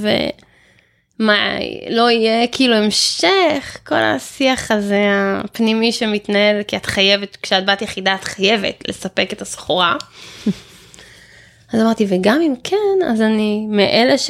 ומה, 1.19 1.57
לא 1.89 2.11
יהיה 2.11 2.47
כאילו 2.47 2.75
המשך, 2.75 3.77
כל 3.87 3.95
השיח 3.95 4.71
הזה 4.71 5.01
הפנימי 5.09 5.91
שמתנהל, 5.91 6.63
כי 6.63 6.77
את 6.77 6.85
חייבת, 6.85 7.37
כשאת 7.41 7.65
בת 7.65 7.81
יחידה 7.81 8.15
את 8.15 8.23
חייבת 8.23 8.83
לספק 8.87 9.33
את 9.33 9.41
הסחורה. 9.41 9.95
אז 11.73 11.81
אמרתי, 11.81 12.05
וגם 12.09 12.41
אם 12.41 12.53
כן, 12.63 13.07
אז 13.07 13.21
אני 13.21 13.65
מאלה 13.69 14.17
ש... 14.17 14.29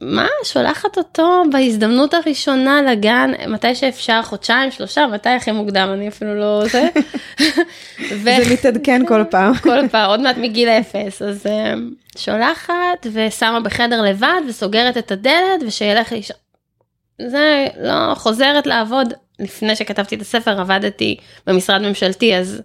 מה, 0.00 0.26
שולחת 0.44 0.98
אותו 0.98 1.42
בהזדמנות 1.52 2.14
הראשונה 2.14 2.82
לגן, 2.82 3.30
מתי 3.48 3.74
שאפשר, 3.74 4.22
חודשיים, 4.22 4.70
שלושה, 4.70 5.06
מתי 5.06 5.28
הכי 5.28 5.52
מוקדם, 5.52 5.90
אני 5.94 6.08
אפילו 6.08 6.34
לא 6.34 6.62
זה. 6.68 6.88
ו- 8.22 8.44
זה 8.44 8.52
מתעדכן 8.52 9.02
כל 9.08 9.24
פעם. 9.30 9.54
כל 9.62 9.88
פעם, 9.88 10.10
עוד 10.10 10.20
מעט 10.20 10.36
מגיל 10.36 10.68
אפס, 10.68 11.22
אז 11.22 11.46
אה, 11.46 11.74
שולחת 12.16 13.06
ושמה 13.12 13.60
בחדר 13.60 14.02
לבד 14.02 14.40
וסוגרת 14.48 14.96
את 14.96 15.12
הדלת 15.12 15.62
ושילך 15.66 16.12
לישון. 16.12 16.36
זה 17.18 17.66
לא 17.80 18.14
חוזרת 18.14 18.66
לעבוד, 18.66 19.14
לפני 19.38 19.76
שכתבתי 19.76 20.14
את 20.14 20.20
הספר 20.20 20.60
עבדתי 20.60 21.16
במשרד 21.46 21.82
ממשלתי, 21.82 22.36
אז 22.36 22.62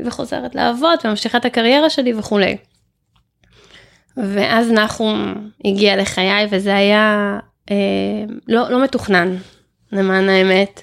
וחוזרת 0.00 0.54
לעבוד 0.54 0.98
וממשיכה 1.04 1.38
את 1.38 1.44
הקריירה 1.44 1.90
שלי 1.90 2.14
וכולי. 2.14 2.56
ואז 4.16 4.70
נחום 4.70 5.34
הגיע 5.64 5.96
לחיי 5.96 6.46
וזה 6.50 6.76
היה 6.76 7.38
אה, 7.70 7.76
לא, 8.48 8.70
לא 8.70 8.84
מתוכנן, 8.84 9.36
למען 9.92 10.28
האמת. 10.28 10.82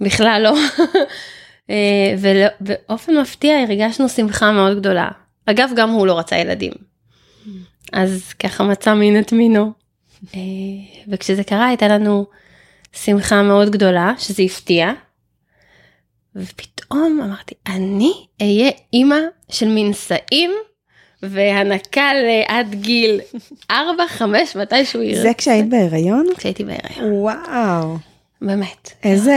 בכלל 0.00 0.40
לא. 0.44 0.54
אה, 1.70 2.14
ובאופן 2.18 3.18
מפתיע 3.18 3.58
הרגשנו 3.58 4.08
שמחה 4.08 4.52
מאוד 4.52 4.78
גדולה. 4.78 5.08
אגב, 5.46 5.70
גם 5.76 5.90
הוא 5.90 6.06
לא 6.06 6.18
רצה 6.18 6.36
ילדים. 6.36 6.72
אז 7.92 8.32
ככה 8.32 8.64
מצא 8.64 8.94
מין 8.94 9.20
את 9.20 9.32
מינו. 9.32 9.72
אה, 10.34 10.40
וכשזה 11.08 11.44
קרה 11.44 11.66
הייתה 11.66 11.88
לנו 11.88 12.26
שמחה 12.92 13.42
מאוד 13.42 13.70
גדולה, 13.70 14.12
שזה 14.18 14.42
הפתיע. 14.42 14.92
ופתאום 16.36 17.20
אמרתי, 17.24 17.54
אני 17.66 18.12
אהיה 18.42 18.70
אימא 18.92 19.18
של 19.50 19.68
מנשאים 19.68 20.50
והנקה 21.22 22.10
עד 22.48 22.74
גיל 22.74 23.20
4-5 23.70 23.74
מתי 24.54 24.84
שהוא 24.84 25.02
ירצה. 25.02 25.22
זה 25.22 25.34
כשהיית 25.38 25.68
בהיריון? 25.68 26.26
כשהייתי 26.36 26.64
בהיריון, 26.64 27.12
וואו. 27.12 27.96
באמת, 28.42 28.92
איזה 29.02 29.36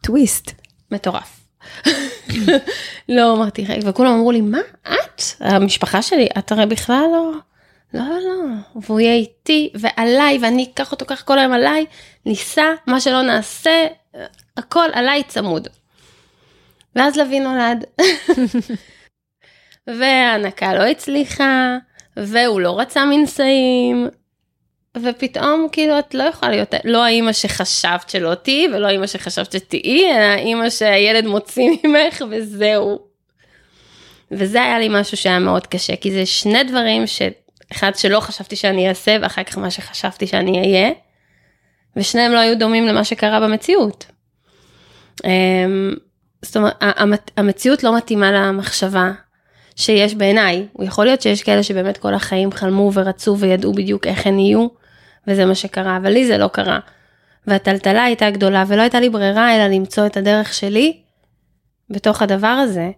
טוויסט. 0.00 0.52
מטורף. 0.90 1.40
לא 3.08 3.36
אמרתי 3.36 3.64
רגע, 3.64 3.90
וכולם 3.90 4.12
אמרו 4.12 4.32
לי 4.32 4.40
מה 4.40 4.58
את 4.82 5.22
המשפחה 5.40 6.02
שלי 6.02 6.28
את 6.38 6.52
הרי 6.52 6.66
בכלל 6.66 7.04
לא 7.12 7.32
לא 7.94 8.04
לא 8.08 8.18
לא 8.18 8.80
והוא 8.82 9.00
יהיה 9.00 9.14
איתי 9.14 9.70
ועליי 9.74 10.38
ואני 10.42 10.66
אקח 10.74 10.92
אותו 10.92 11.06
ככה 11.06 11.24
כל 11.24 11.38
היום 11.38 11.52
עליי 11.52 11.86
ניסע 12.26 12.72
מה 12.86 13.00
שלא 13.00 13.22
נעשה 13.22 13.86
הכל 14.56 14.88
עליי 14.92 15.22
צמוד. 15.28 15.68
ואז 16.96 17.16
לוי 17.16 17.40
נולד. 17.40 17.84
והנקה 19.98 20.74
לא 20.74 20.82
הצליחה 20.82 21.76
והוא 22.16 22.60
לא 22.60 22.80
רצה 22.80 23.04
מנשאים 23.04 24.08
ופתאום 24.96 25.68
כאילו 25.72 25.98
את 25.98 26.14
לא 26.14 26.22
יכולה 26.22 26.50
להיות 26.50 26.74
לא 26.84 27.04
האימא 27.04 27.32
שחשבת 27.32 28.10
שלא 28.10 28.34
תהיי 28.34 28.68
ולא 28.68 28.86
האימא 28.86 29.06
שחשבת 29.06 29.52
שתהיי 29.52 30.16
אלא 30.16 30.24
האימא 30.24 30.70
שהילד 30.70 31.26
מוציא 31.26 31.70
ממך 31.84 32.22
וזהו. 32.30 32.98
וזה 34.30 34.62
היה 34.62 34.78
לי 34.78 34.88
משהו 34.90 35.16
שהיה 35.16 35.38
מאוד 35.38 35.66
קשה 35.66 35.96
כי 35.96 36.12
זה 36.12 36.26
שני 36.26 36.64
דברים 36.64 37.04
שאחד 37.06 37.92
שלא 37.96 38.20
חשבתי 38.20 38.56
שאני 38.56 38.88
אעשה 38.88 39.16
ואחר 39.22 39.42
כך 39.42 39.58
מה 39.58 39.70
שחשבתי 39.70 40.26
שאני 40.26 40.60
אהיה. 40.60 40.90
ושניהם 41.96 42.32
לא 42.32 42.38
היו 42.38 42.58
דומים 42.58 42.86
למה 42.86 43.04
שקרה 43.04 43.40
במציאות. 43.40 44.06
אמ, 45.24 45.94
זאת 46.42 46.56
אומרת 46.56 47.30
המציאות 47.36 47.84
לא 47.84 47.96
מתאימה 47.96 48.32
למחשבה 48.32 49.10
שיש 49.80 50.14
בעיניי. 50.14 50.66
הוא 50.72 50.84
יכול 50.84 51.04
להיות 51.04 51.22
שיש 51.22 51.42
כאלה 51.42 51.62
שבאמת 51.62 51.98
כל 51.98 52.14
החיים 52.14 52.52
חלמו 52.52 52.90
ורצו 52.94 53.38
וידעו 53.38 53.72
בדיוק 53.72 54.06
איך 54.06 54.26
הן 54.26 54.38
יהיו, 54.38 54.66
וזה 55.26 55.44
מה 55.46 55.54
שקרה, 55.54 55.96
אבל 55.96 56.10
לי 56.10 56.26
זה 56.26 56.38
לא 56.38 56.48
קרה. 56.48 56.78
והטלטלה 57.46 58.04
הייתה 58.04 58.30
גדולה 58.30 58.64
ולא 58.66 58.82
הייתה 58.82 59.00
לי 59.00 59.10
ברירה 59.10 59.56
אלא 59.56 59.66
למצוא 59.66 60.06
את 60.06 60.16
הדרך 60.16 60.54
שלי 60.54 60.96
בתוך 61.90 62.22
הדבר 62.22 62.46
הזה. 62.46 62.90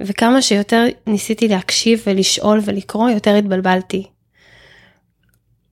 וכמה 0.00 0.42
שיותר 0.42 0.84
ניסיתי 1.06 1.48
להקשיב 1.48 2.02
ולשאול 2.06 2.60
ולקרוא, 2.64 3.10
יותר 3.10 3.34
התבלבלתי. 3.34 4.06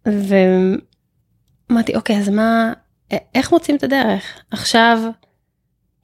ואמרתי, 0.07 1.97
אוקיי, 1.97 2.19
אז 2.19 2.29
מה, 2.29 2.73
איך 3.35 3.53
מוצאים 3.53 3.77
את 3.77 3.83
הדרך? 3.83 4.41
עכשיו, 4.51 4.99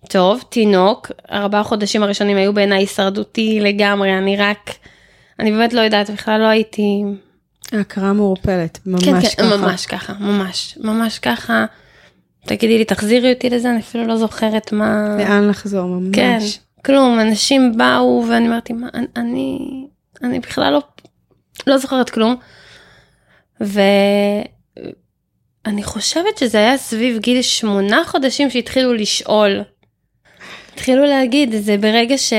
טוב, 0.09 0.45
תינוק, 0.49 1.11
ארבעה 1.33 1.63
חודשים 1.63 2.03
הראשונים 2.03 2.37
היו 2.37 2.53
בעיניי 2.53 2.79
הישרדותי 2.79 3.61
לגמרי, 3.61 4.19
אני 4.19 4.37
רק, 4.37 4.71
אני 5.39 5.53
באמת 5.53 5.73
לא 5.73 5.81
יודעת, 5.81 6.11
בכלל 6.11 6.41
לא 6.41 6.47
הייתי... 6.47 7.03
ההכרה 7.73 8.13
מעורפלת, 8.13 8.79
ממש 8.87 9.05
כן, 9.05 9.21
ככה. 9.21 9.29
כן, 9.37 9.47
ממש 9.49 9.87
ככה, 9.87 10.13
ממש, 10.21 10.79
ממש 10.81 11.19
ככה. 11.19 11.65
תגידי 12.47 12.79
לי, 12.79 12.85
תחזירי 12.85 13.33
אותי 13.33 13.51
לזה, 13.51 13.71
אני 13.71 13.81
אפילו 13.81 14.07
לא 14.07 14.17
זוכרת 14.17 14.73
מה... 14.73 15.17
לאן 15.19 15.49
לחזור, 15.49 15.87
ממש. 15.87 16.15
כן, 16.17 16.39
כלום, 16.85 17.21
אנשים 17.21 17.77
באו 17.77 18.25
ואני 18.31 18.49
אמרתי, 18.49 18.73
מה, 18.73 18.89
אני- 18.95 19.07
אני, 19.17 19.59
אני 20.23 20.41
בכלל 20.41 20.73
לא, 20.73 20.81
לא 21.67 21.79
זוכרת 21.79 22.11
כלום. 22.11 22.37
ואני 23.61 24.45
חושבת 25.83 26.39
שזה 26.39 26.59
היה 26.59 26.79
סביב 26.79 27.19
גיל 27.19 27.43
שמונה 27.43 28.03
חודשים 28.07 28.51
שהתחילו 28.51 28.95
לשאול. 28.95 29.61
התחילו 30.81 31.05
להגיד 31.05 31.55
זה 31.61 31.77
ברגע 31.77 32.19
ש... 32.19 32.33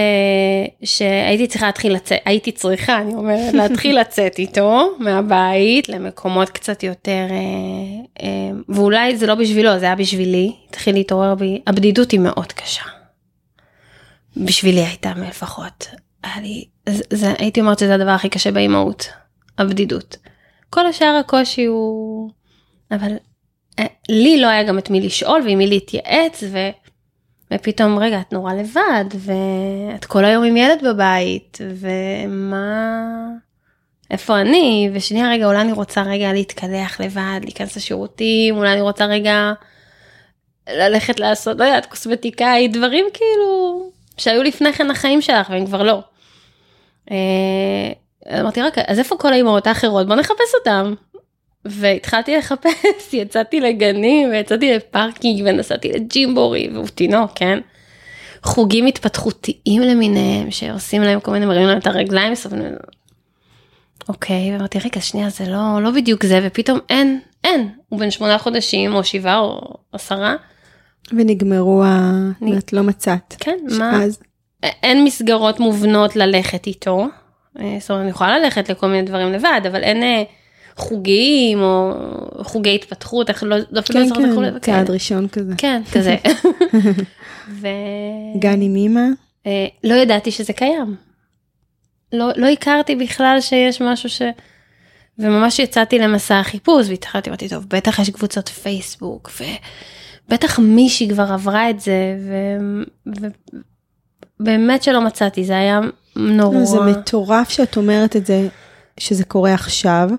שהייתי 0.83 1.47
צריכה 1.47 1.65
להתחיל 1.65 1.93
לצאת, 1.93 2.19
הייתי 2.25 2.51
צריכה, 2.51 2.97
אני 2.97 3.13
אומרת, 3.13 3.53
להתחיל 3.53 3.99
לצאת 3.99 4.39
איתו 4.39 4.89
מהבית 4.99 5.89
למקומות 5.89 6.49
קצת 6.49 6.83
יותר, 6.83 7.27
אה, 7.29 8.23
אה, 8.23 8.51
ואולי 8.69 9.17
זה 9.17 9.27
לא 9.27 9.35
בשבילו, 9.35 9.79
זה 9.79 9.85
היה 9.85 9.95
בשבילי, 9.95 10.55
התחיל 10.69 10.95
להתעורר 10.95 11.35
בי, 11.35 11.61
הבדידות 11.67 12.11
היא 12.11 12.19
מאוד 12.19 12.51
קשה. 12.51 12.83
בשבילי 14.37 14.81
הייתה 14.81 15.13
לפחות. 15.27 15.87
היה 16.23 16.41
לי, 16.41 16.65
זה, 16.89 17.03
זה, 17.09 17.33
הייתי 17.37 17.61
אומרת 17.61 17.79
שזה 17.79 17.95
הדבר 17.95 18.11
הכי 18.11 18.29
קשה 18.29 18.51
באימהות, 18.51 19.07
הבדידות. 19.57 20.17
כל 20.69 20.87
השאר 20.87 21.17
הקושי 21.19 21.65
הוא... 21.65 22.29
אבל 22.91 23.11
אה, 23.79 23.85
לי 24.09 24.41
לא 24.41 24.47
היה 24.47 24.63
גם 24.63 24.77
את 24.77 24.89
מי 24.89 25.01
לשאול 25.01 25.41
ועם 25.45 25.57
מי 25.57 25.67
להתייעץ, 25.67 26.43
ו... 26.51 26.57
ופתאום, 27.53 27.99
רגע, 27.99 28.19
את 28.19 28.33
נורא 28.33 28.53
לבד, 28.53 29.05
ואת 29.17 30.05
כל 30.05 30.25
היום 30.25 30.43
עם 30.43 30.57
ילד 30.57 30.83
בבית, 30.83 31.57
ומה... 31.61 33.27
איפה 34.11 34.41
אני? 34.41 34.89
ושנייה, 34.93 35.31
רגע, 35.31 35.45
אולי 35.45 35.61
אני 35.61 35.71
רוצה 35.71 36.01
רגע 36.01 36.33
להתקלח 36.33 37.01
לבד, 37.01 37.39
להיכנס 37.43 37.77
לשירותים, 37.77 38.57
אולי 38.57 38.73
אני 38.73 38.81
רוצה 38.81 39.05
רגע 39.05 39.51
ללכת 40.69 41.19
לעשות, 41.19 41.59
לא 41.59 41.63
יודעת, 41.63 41.85
קוסמטיקאי, 41.85 42.67
דברים 42.67 43.05
כאילו 43.13 43.83
שהיו 44.17 44.43
לפני 44.43 44.73
כן 44.73 44.91
החיים 44.91 45.21
שלך, 45.21 45.49
והם 45.49 45.65
כבר 45.65 45.83
לא. 45.83 45.99
אה, 47.11 48.37
אמרתי 48.39 48.61
רק 48.61 48.77
אז 48.77 48.99
איפה 48.99 49.17
כל 49.17 49.33
האימהות 49.33 49.67
האחרות 49.67 50.07
בוא 50.07 50.15
נחפש 50.15 50.55
אותם. 50.59 50.93
והתחלתי 51.65 52.37
לחפש 52.37 53.13
יצאתי 53.13 53.59
לגנים 53.59 54.29
ויצאתי 54.29 54.73
לפארקים 54.73 55.41
ונסעתי 55.45 55.91
לג'ימבורי 55.91 56.69
והוא 56.73 56.87
תינוק 56.87 57.31
כן. 57.35 57.59
חוגים 58.43 58.85
התפתחותיים 58.85 59.81
למיניהם 59.81 60.51
שעושים 60.51 61.01
להם 61.01 61.19
כל 61.19 61.31
מיני 61.31 61.45
מראים 61.45 61.67
להם 61.67 61.77
את 61.77 61.87
הרגליים 61.87 62.35
סובלים. 62.35 62.73
אוקיי 64.09 64.53
ואמרתי 64.53 64.79
רגע 64.79 65.01
שנייה 65.01 65.29
זה 65.29 65.47
לא 65.47 65.81
לא 65.81 65.91
בדיוק 65.91 66.25
זה 66.25 66.39
ופתאום 66.43 66.79
אין 66.89 67.19
אין 67.43 67.69
הוא 67.89 67.99
בן 67.99 68.11
שמונה 68.11 68.37
חודשים 68.37 68.95
או 68.95 69.03
שבעה 69.03 69.39
או 69.39 69.77
עשרה. 69.93 70.35
ונגמרו 71.11 71.83
ה... 71.83 72.11
את 72.57 72.73
לא 72.73 72.81
מצאת. 72.81 73.35
כן 73.39 73.57
מה 73.77 74.03
אז 74.03 74.19
אין 74.63 75.03
מסגרות 75.03 75.59
מובנות 75.59 76.15
ללכת 76.15 76.67
איתו. 76.67 77.07
אה, 77.59 77.77
זאת 77.79 77.89
אומרת 77.89 78.01
אני 78.01 78.09
יכולה 78.09 78.39
ללכת 78.39 78.69
לכל 78.69 78.87
מיני 78.87 79.01
דברים 79.01 79.31
לבד 79.31 79.61
אבל 79.67 79.83
אין 79.83 80.25
חוגים 80.81 81.61
או 81.61 81.91
חוגי 82.43 82.75
התפתחות 82.75 83.29
איך 83.29 83.43
לא 83.43 83.57
לא 83.71 83.79
אפילו 83.79 83.99
כן, 83.99 84.01
לא 84.01 84.07
זוכרת 84.07 84.25
כן, 84.25 84.35
קוראים- 84.35 84.59
צעד 84.59 84.89
ראשון 84.89 85.27
כזה. 85.27 85.53
כן 85.57 85.81
כזה. 85.93 86.15
ו... 87.61 87.67
גן 88.39 88.61
עם 88.61 88.75
אימא? 88.75 89.01
אה, 89.47 89.67
לא 89.83 89.93
ידעתי 89.93 90.31
שזה 90.31 90.53
קיים. 90.53 90.95
לא, 92.13 92.29
לא 92.35 92.47
הכרתי 92.47 92.95
בכלל 92.95 93.37
שיש 93.41 93.81
משהו 93.81 94.09
ש... 94.09 94.21
וממש 95.19 95.59
יצאתי 95.59 95.99
למסע 95.99 96.39
החיפוש 96.39 96.89
והתחלתי, 96.89 97.29
אמרתי, 97.29 97.49
טוב, 97.49 97.65
בטח 97.69 97.99
יש 97.99 98.09
קבוצות 98.09 98.49
פייסבוק, 98.49 99.31
ובטח 100.27 100.59
מישהי 100.59 101.09
כבר 101.09 101.31
עברה 101.33 101.69
את 101.69 101.79
זה, 101.79 101.93
ובאמת 104.39 104.83
שלא 104.83 105.01
מצאתי, 105.01 105.45
זה 105.45 105.57
היה 105.57 105.79
נורא. 106.15 106.57
לא, 106.59 106.65
זה 106.65 106.79
מטורף 106.79 107.49
שאת 107.49 107.77
אומרת 107.77 108.15
את 108.15 108.25
זה, 108.25 108.47
שזה 108.99 109.23
קורה 109.25 109.53
עכשיו. 109.53 110.09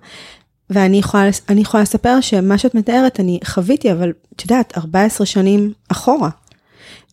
ואני 0.72 0.98
יכולה, 0.98 1.28
יכולה 1.56 1.82
לספר 1.82 2.20
שמה 2.20 2.58
שאת 2.58 2.74
מתארת 2.74 3.20
אני 3.20 3.38
חוויתי, 3.44 3.92
אבל 3.92 4.12
את 4.37 4.42
יודעת, 4.42 4.78
14 4.78 5.26
שנים 5.26 5.72
אחורה. 5.88 6.30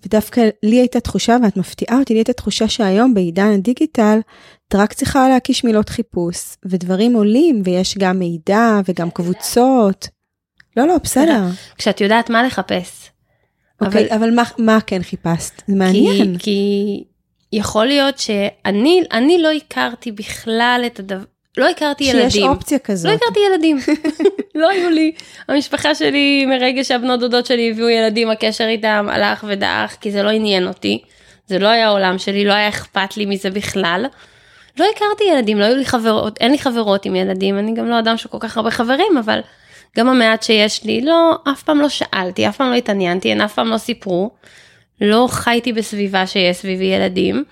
ודווקא 0.06 0.42
לי 0.64 0.76
הייתה 0.76 1.00
תחושה, 1.00 1.38
ואת 1.44 1.58
מפתיעה 1.58 2.00
אותי, 2.00 2.14
לי 2.14 2.20
הייתה 2.20 2.34
תחושה 2.34 2.68
שהיום 2.68 3.14
בעידן 3.14 3.52
הדיגיטל, 3.54 4.20
את 4.68 4.76
רק 4.76 4.94
צריכה 4.94 5.30
להקיש 5.30 5.64
מילות 5.64 5.90
חיפוש, 5.90 6.56
ודברים 6.66 7.14
עולים, 7.14 7.62
ויש 7.66 7.98
גם 7.98 8.20
מידע 8.20 8.80
וגם 8.86 9.10
קבוצות. 9.10 10.08
לא, 10.78 10.88
לא, 10.88 10.98
בסדר. 11.04 11.44
כשאת 11.78 12.02
יודעת 12.02 12.30
מה 12.30 12.44
לחפש. 12.44 13.10
אוקיי, 13.82 14.08
אבל, 14.08 14.18
אבל 14.20 14.36
מה, 14.36 14.44
מה 14.58 14.78
כן 14.88 15.04
חיפשת? 15.04 15.62
זה 15.68 15.76
מעניין. 15.76 16.38
כי, 16.38 16.44
כי 16.44 17.04
יכול 17.54 17.86
להיות 17.86 18.18
שאני 18.18 19.02
אני 19.12 19.42
לא 19.42 19.52
הכרתי 19.52 20.12
בכלל 20.12 20.84
את 20.86 21.00
הדבר, 21.00 21.24
לא 21.58 21.70
הכרתי 21.70 22.04
ילדים. 22.04 22.30
שיש 22.30 22.44
אופציה 22.44 22.80
כזאת. 22.80 23.12
לא 23.12 23.16
הכרתי 23.16 23.40
ילדים, 23.52 23.78
לא 24.56 24.70
היו 24.70 24.90
לי. 24.90 25.12
המשפחה 25.48 25.96
שלי 25.96 26.46
מרגע 26.46 26.84
שהבנות 26.84 27.20
דודות 27.20 27.46
שלי 27.46 27.70
הביאו 27.72 27.90
ילדים 27.90 28.30
הקשר 28.30 28.68
איתם 28.68 29.08
הלך 29.10 29.46
ודעך 29.48 29.98
כי 30.02 30.12
זה 30.12 30.24
לא 30.24 30.30
עניין 30.30 30.68
אותי. 30.68 31.02
זה 31.48 31.60
לא 31.60 31.68
היה 31.68 31.88
העולם 31.88 32.18
שלי, 32.18 32.46
לא 32.46 32.54
היה 32.54 32.70
אכפת 32.70 33.18
לי 33.18 33.26
מזה 33.26 33.50
בכלל. 33.50 34.06
לא 34.80 34.86
הכרתי 34.96 35.24
ילדים, 35.24 35.60
לא 35.60 35.66
היו 35.66 35.76
לי 35.76 35.86
חברות, 35.86 36.38
אין 36.40 36.52
לי 36.52 36.58
חברות 36.58 37.06
עם 37.06 37.16
ילדים, 37.16 37.60
אני 37.60 37.74
גם 37.74 37.90
לא 37.90 38.00
אדם 38.00 38.18
של 38.18 38.30
כל 38.30 38.38
כך 38.40 38.58
הרבה 38.58 38.72
חברים, 38.72 39.18
אבל 39.20 39.40
גם 39.98 40.08
המעט 40.08 40.44
שיש 40.44 40.84
לי, 40.84 41.02
לא, 41.02 41.36
אף 41.52 41.64
פעם 41.64 41.82
לא 41.82 41.90
שאלתי, 41.90 42.48
אף 42.48 42.58
פעם 42.58 42.72
לא 42.72 42.76
התעניינתי, 42.76 43.32
הן 43.32 43.42
אף 43.42 43.54
פעם 43.54 43.68
לא 43.68 43.78
סיפרו. 43.78 44.32
לא 45.02 45.28
חייתי 45.32 45.74
בסביבה 45.74 46.28
שיש 46.28 46.58
סביבי 46.58 46.86
ילדים. 46.86 47.44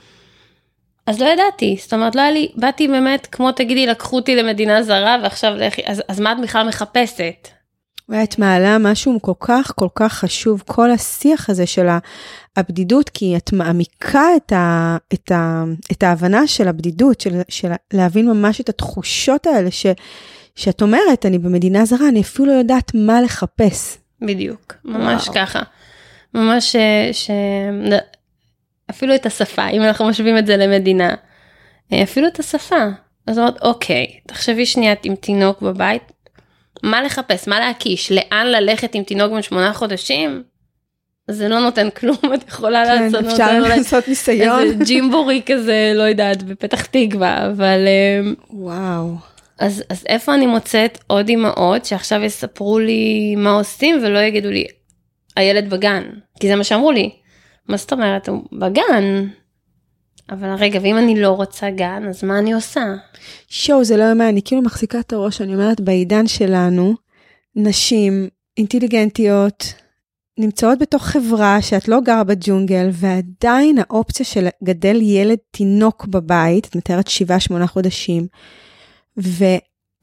אז 1.08 1.22
לא 1.22 1.26
ידעתי, 1.26 1.78
זאת 1.82 1.94
אומרת 1.94 2.16
לא 2.16 2.22
היה 2.22 2.32
לי, 2.32 2.52
באתי 2.56 2.88
באמת 2.88 3.28
כמו 3.32 3.52
תגידי 3.52 3.86
לקחו 3.86 4.16
אותי 4.16 4.36
למדינה 4.36 4.84
זרה 4.84 5.18
ועכשיו 5.24 5.54
לכי, 5.56 5.82
אז, 5.86 6.04
אז 6.08 6.20
מה 6.20 6.32
את 6.32 6.38
בכלל 6.44 6.68
מחפשת? 6.68 7.48
ואת 8.10 8.40
מעלה 8.40 8.78
משהו 8.78 9.22
כל 9.22 9.34
כך 9.40 9.72
כל 9.76 9.88
כך 9.96 10.14
חשוב, 10.14 10.64
כל 10.66 10.92
השיח 10.92 11.50
הזה 11.50 11.66
של 11.66 11.88
הבדידות, 12.58 13.10
כי 13.10 13.38
את 13.38 13.54
מעמיקה 13.54 14.26
את, 14.38 14.52
ה, 14.52 14.98
את, 15.14 15.32
ה, 15.32 15.64
את 15.92 16.04
ההבנה 16.04 16.48
של 16.48 16.68
הבדידות, 16.68 17.22
של, 17.22 17.42
של 17.50 17.72
להבין 17.94 18.30
ממש 18.30 18.62
את 18.62 18.70
התחושות 18.70 19.48
האלה, 19.48 19.72
ש, 19.72 19.86
שאת 20.56 20.82
אומרת, 20.82 21.26
אני 21.26 21.38
במדינה 21.38 21.86
זרה, 21.86 22.10
אני 22.10 22.22
אפילו 22.22 22.48
לא 22.48 22.52
יודעת 22.52 22.92
מה 22.96 23.22
לחפש. 23.22 23.98
בדיוק, 24.22 24.74
ממש 24.86 25.28
וואו. 25.28 25.36
ככה. 25.36 25.60
ממש 26.34 26.72
ש, 26.72 26.76
ש... 27.12 27.32
אפילו 28.90 29.16
את 29.16 29.26
השפה, 29.26 29.68
אם 29.68 29.82
אנחנו 29.82 30.08
משווים 30.08 30.38
את 30.38 30.46
זה 30.46 30.58
למדינה, 30.58 31.16
אה, 31.94 32.04
אפילו 32.04 32.28
את 32.28 32.40
השפה. 32.40 32.86
אז 33.28 33.40
אומרת, 33.40 33.62
אוקיי, 33.62 34.20
תחשבי 34.28 34.66
שנייה 34.66 34.94
עם 35.04 35.16
תינוק 35.16 35.62
בבית, 35.62 36.12
מה 36.84 37.02
לחפש, 37.02 37.48
מה 37.48 37.60
להקיש, 37.60 38.12
לאן 38.12 38.48
ללכת 38.48 38.96
עם 38.96 39.04
תינוק 39.04 39.32
בן 39.32 39.42
שמונה 39.42 39.74
חודשים? 39.74 40.44
זה 41.32 41.48
לא 41.48 41.60
נותן 41.60 41.90
כלום, 41.90 42.18
את 42.34 42.48
יכולה 42.48 42.86
כן, 42.86 43.04
לעשות 43.04 43.26
אפשר 43.26 43.58
אולי 43.60 43.78
לעשות 43.78 44.08
ניסיון. 44.08 44.60
איזה 44.60 44.84
ג'ימבורי 44.84 45.42
כזה, 45.46 45.92
לא 45.96 46.04
יודעת, 46.04 46.44
בפתח 46.44 46.86
תקווה, 46.86 47.48
אבל 47.48 47.88
אה, 47.88 48.32
וואו. 48.50 49.16
אז, 49.60 49.84
אז 49.90 50.04
איפה 50.10 50.34
אני 50.34 50.46
מוצאת 50.46 50.98
עוד 51.08 51.30
אימהות 51.30 51.86
שעכשיו 51.86 52.24
יספרו 52.24 52.80
לי 52.80 53.36
מה 53.38 53.52
עושים 53.52 54.00
ולא 54.04 54.20
יגידו 54.20 54.50
לי, 54.50 54.66
הילד 55.36 55.70
בגן, 55.70 56.04
כי 56.40 56.48
זה 56.48 56.56
מה 56.56 56.64
שאמרו 56.64 56.92
לי. 56.92 57.12
מה 57.68 57.78
זאת 57.78 57.94
אומרת, 57.94 58.30
הוא 58.30 58.44
בגן. 58.52 59.28
אבל 60.30 60.54
רגע, 60.54 60.80
ואם 60.84 60.98
אני 60.98 61.22
לא 61.22 61.30
רוצה 61.30 61.70
גן, 61.70 62.04
אז 62.10 62.24
מה 62.24 62.40
אני 62.40 62.54
עושה? 62.54 62.96
שואו, 63.50 63.84
זה 63.84 63.98
לא 63.98 64.04
יאמן, 64.04 64.26
אני 64.26 64.42
כאילו 64.42 64.62
מחזיקה 64.62 65.00
את 65.00 65.14
הראש, 65.14 65.42
אני 65.42 65.54
אומרת, 65.54 65.82
בעידן 65.82 66.28
שלנו, 66.28 66.96
נשים 67.56 68.28
אינטליגנטיות 68.58 69.74
נמצאות 70.38 70.80
בתוך 70.80 71.04
חברה 71.04 71.62
שאת 71.62 71.88
לא 71.88 72.02
גרה 72.02 72.24
בג'ונגל, 72.24 72.90
ועדיין 72.92 73.78
האופציה 73.80 74.26
של 74.26 74.48
גדל 74.64 75.02
ילד 75.02 75.38
תינוק 75.52 76.06
בבית, 76.06 76.66
את 76.66 76.76
מתארת 76.76 77.08
7-8 77.64 77.68
חודשים, 77.68 78.28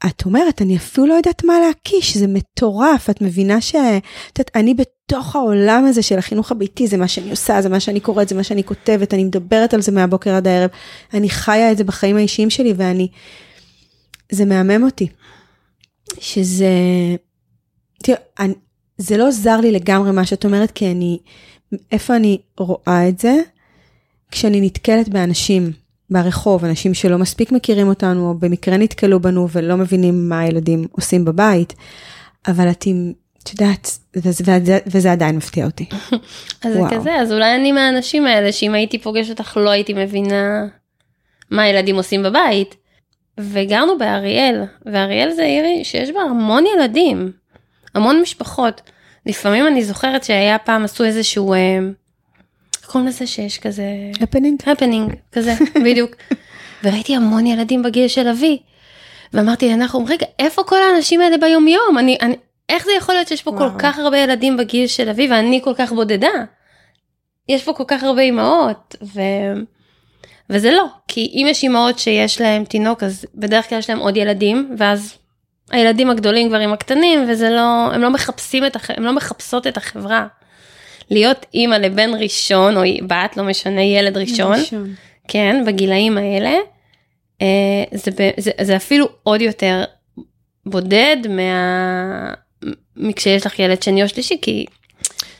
ואת 0.05 0.25
אומרת, 0.25 0.61
אני 0.61 0.77
אפילו 0.77 1.07
לא 1.07 1.13
יודעת 1.13 1.43
מה 1.43 1.59
להקיש, 1.59 2.17
זה 2.17 2.27
מטורף, 2.27 3.09
את 3.09 3.21
מבינה 3.21 3.61
ש... 3.61 3.75
את 3.75 4.39
יודעת, 4.39 4.51
אני 4.55 4.73
בתוך 4.73 5.35
העולם 5.35 5.85
הזה 5.85 6.01
של 6.01 6.17
החינוך 6.17 6.51
הביתי, 6.51 6.87
זה 6.87 6.97
מה 6.97 7.07
שאני 7.07 7.29
עושה, 7.29 7.61
זה 7.61 7.69
מה 7.69 7.79
שאני 7.79 7.99
קוראת, 7.99 8.29
זה 8.29 8.35
מה 8.35 8.43
שאני 8.43 8.63
כותבת, 8.63 9.13
אני 9.13 9.23
מדברת 9.23 9.73
על 9.73 9.81
זה 9.81 9.91
מהבוקר 9.91 10.35
עד 10.35 10.47
הערב, 10.47 10.69
אני 11.13 11.29
חיה 11.29 11.71
את 11.71 11.77
זה 11.77 11.83
בחיים 11.83 12.17
האישיים 12.17 12.49
שלי, 12.49 12.73
ואני... 12.77 13.07
זה 14.31 14.45
מהמם 14.45 14.83
אותי. 14.83 15.07
שזה... 16.19 16.69
תראה, 18.03 18.17
אני... 18.39 18.53
זה 18.97 19.17
לא 19.17 19.31
זר 19.31 19.57
לי 19.57 19.71
לגמרי 19.71 20.11
מה 20.11 20.25
שאת 20.25 20.45
אומרת, 20.45 20.71
כי 20.71 20.91
אני... 20.91 21.19
איפה 21.91 22.15
אני 22.15 22.41
רואה 22.57 23.09
את 23.09 23.19
זה? 23.19 23.35
כשאני 24.31 24.61
נתקלת 24.61 25.09
באנשים 25.09 25.71
ברחוב, 26.09 26.65
אנשים 26.65 26.93
שלא 26.93 27.17
מספיק 27.17 27.51
מכירים 27.51 27.87
אותנו, 27.87 28.29
או 28.29 28.33
במקרה 28.33 28.77
נתקלו 28.77 29.19
בנו 29.19 29.47
ולא 29.51 29.77
מבינים 29.77 30.29
מה 30.29 30.39
הילדים 30.39 30.87
עושים 30.91 31.25
בבית, 31.25 31.73
אבל 32.47 32.71
את 32.71 32.83
עם, 32.85 33.13
את 33.43 33.49
יודעת, 33.51 33.99
וזה, 34.15 34.43
וזה, 34.43 34.79
וזה 34.87 35.11
עדיין 35.11 35.37
מפתיע 35.37 35.65
אותי. 35.65 35.85
אז 36.63 36.73
זה. 36.73 36.79
כזה, 36.91 37.15
אז 37.15 37.31
אולי 37.31 37.55
אני 37.55 37.71
מהאנשים 37.71 38.25
האלה 38.25 38.51
שאם 38.51 38.73
הייתי 38.73 38.99
פוגשת 38.99 39.39
אותך 39.39 39.57
לא 39.57 39.69
הייתי 39.69 39.93
מבינה 39.93 40.65
מה 41.51 41.61
הילדים 41.61 41.95
עושים 41.95 42.23
בבית. 42.23 42.75
וגרנו 43.39 43.97
באריאל, 43.97 44.63
ואריאל 44.85 45.31
זה 45.31 45.43
עיר 45.43 45.83
שיש 45.83 46.11
בה 46.11 46.21
המון 46.21 46.63
ילדים, 46.75 47.31
המון 47.95 48.21
משפחות. 48.21 48.81
לפעמים 49.25 49.67
אני 49.67 49.83
זוכרת 49.83 50.23
שהיה 50.23 50.57
פעם 50.57 50.83
עשו 50.83 51.03
איזשהו, 51.03 51.53
אה, 51.53 51.79
איך 52.85 52.91
קוראים 52.91 53.07
לזה 53.07 53.27
שיש 53.27 53.59
כזה, 53.59 53.83
הפנינג? 54.21 54.61
הפנינג, 54.65 55.13
כזה, 55.31 55.53
בדיוק. 55.85 56.11
וראיתי 56.83 57.15
המון 57.15 57.47
ילדים 57.47 57.83
בגיל 57.83 58.07
של 58.07 58.27
אבי. 58.27 58.59
ואמרתי 59.33 59.69
לנחום, 59.69 60.05
רגע, 60.07 60.25
איפה 60.39 60.63
כל 60.63 60.83
האנשים 60.83 61.21
האלה 61.21 61.37
ביום 61.37 61.67
יום? 61.67 61.97
אני, 61.97 62.17
אני, 62.21 62.35
איך 62.69 62.85
זה 62.85 62.91
יכול 62.97 63.15
להיות 63.15 63.27
שיש 63.27 63.43
פה 63.43 63.51
וואו. 63.51 63.71
כל 63.71 63.79
כך 63.79 63.99
הרבה 63.99 64.17
ילדים 64.17 64.57
בגיל 64.57 64.87
של 64.87 65.09
אבי 65.09 65.27
ואני 65.31 65.61
כל 65.63 65.73
כך 65.77 65.91
בודדה? 65.91 66.27
יש 67.49 67.63
פה 67.63 67.73
כל 67.73 67.83
כך 67.87 68.03
הרבה 68.03 68.21
אימהות, 68.21 68.95
ו... 69.03 69.21
וזה 70.49 70.71
לא, 70.71 70.85
כי 71.07 71.31
אם 71.33 71.47
יש 71.49 71.63
אימהות 71.63 71.99
שיש 71.99 72.41
להם 72.41 72.65
תינוק 72.65 73.03
אז 73.03 73.25
בדרך 73.35 73.69
כלל 73.69 73.79
יש 73.79 73.89
להם 73.89 73.99
עוד 73.99 74.17
ילדים, 74.17 74.75
ואז 74.77 75.17
הילדים 75.71 76.09
הגדולים 76.09 76.49
כבר 76.49 76.59
עם 76.59 76.73
הקטנים, 76.73 77.25
וזה 77.29 77.49
לא, 77.49 77.93
הם 77.93 78.01
לא 78.01 78.09
מחפשים 78.09 78.65
את, 78.65 78.75
הח... 78.75 78.91
הם 78.91 79.03
לא 79.03 79.13
מחפשות 79.13 79.67
את 79.67 79.77
החברה. 79.77 80.27
להיות 81.11 81.45
אימא 81.53 81.75
לבן 81.75 82.09
ראשון 82.19 82.77
או 82.77 82.81
בת, 83.07 83.37
לא 83.37 83.43
משנה, 83.43 83.81
ילד 83.81 84.17
ראשון, 84.17 84.57
כן, 85.27 85.63
בגילאים 85.67 86.17
האלה, 86.17 86.53
אה, 87.41 87.83
זה, 87.93 88.11
זה, 88.37 88.51
זה 88.61 88.75
אפילו 88.75 89.07
עוד 89.23 89.41
יותר 89.41 89.83
בודד 90.65 91.17
מה... 91.29 92.33
מכשיש 92.97 93.45
לך 93.45 93.59
ילד 93.59 93.83
שני 93.83 94.03
או 94.03 94.09
שלישי, 94.09 94.37
כי 94.41 94.65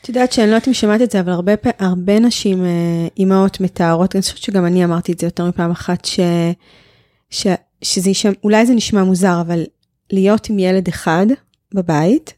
את 0.01 0.10
יודעת 0.10 0.32
שאני 0.32 0.47
לא 0.47 0.56
יודעת 0.56 0.67
אם 0.67 0.73
שמעת 0.73 1.01
את 1.01 1.12
זה, 1.12 1.19
אבל 1.19 1.32
הרבה, 1.32 1.54
הרבה 1.80 2.19
נשים, 2.19 2.65
אה, 2.65 3.08
אימהות 3.17 3.62
מתארות, 3.62 4.15
אני 4.15 4.21
חושבת 4.21 4.38
שגם 4.38 4.65
אני 4.65 4.86
אמרתי 4.86 5.12
את 5.12 5.19
זה 5.19 5.28
יותר 5.28 5.45
מפעם 5.45 5.71
אחת, 5.71 6.06
ש, 6.06 6.19
ש, 7.30 7.47
שזה 7.82 8.12
אולי 8.43 8.65
זה 8.65 8.73
נשמע 8.73 9.04
מוזר, 9.04 9.41
אבל 9.41 9.63
להיות 10.12 10.49
עם 10.49 10.60
ילד 10.60 10.88
אחד 10.88 11.25
בבית, 11.73 12.34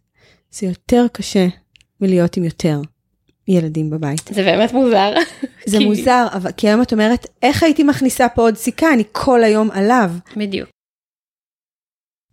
זה 0.52 0.68
יותר 0.68 1.06
קשה 1.12 1.48
מלהיות 2.02 2.38
עם 2.38 2.44
יותר 2.44 2.82
ילדים 3.48 3.90
בבית. 3.90 4.22
זה 4.32 4.44
באמת 4.44 4.74
מוזר. 4.74 5.14
זה 5.66 5.80
מוזר, 5.80 6.28
אבל 6.34 6.52
כי 6.52 6.68
היום 6.68 6.82
את 6.82 6.94
אומרת, 6.94 7.28
איך 7.42 7.64
הייתי 7.64 7.84
מכניסה 7.84 8.30
פה 8.30 8.42
עוד 8.42 8.56
סיכה? 8.56 8.94
אני 8.94 9.04
כל 9.12 9.44
היום 9.44 9.72
עליו. 9.72 10.12
בדיוק. 10.38 10.70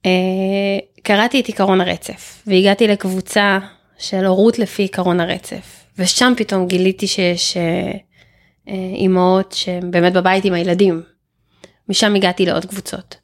Uh, 0.06 1.00
קראתי 1.02 1.40
את 1.40 1.48
עקרון 1.48 1.80
הרצף, 1.80 2.42
והגעתי 2.46 2.86
לקבוצה 2.86 3.58
של 3.98 4.24
הורות 4.24 4.58
לפי 4.58 4.84
עקרון 4.84 5.20
הרצף, 5.20 5.84
ושם 5.98 6.32
פתאום 6.36 6.66
גיליתי 6.66 7.06
שיש 7.06 7.56
uh, 7.56 7.96
uh, 7.96 8.70
אימהות 8.94 9.52
שהן 9.52 9.90
באמת 9.90 10.12
בבית 10.12 10.44
עם 10.44 10.54
הילדים. 10.54 11.02
משם 11.88 12.14
הגעתי 12.14 12.46
לעוד 12.46 12.64
קבוצות. 12.64 13.16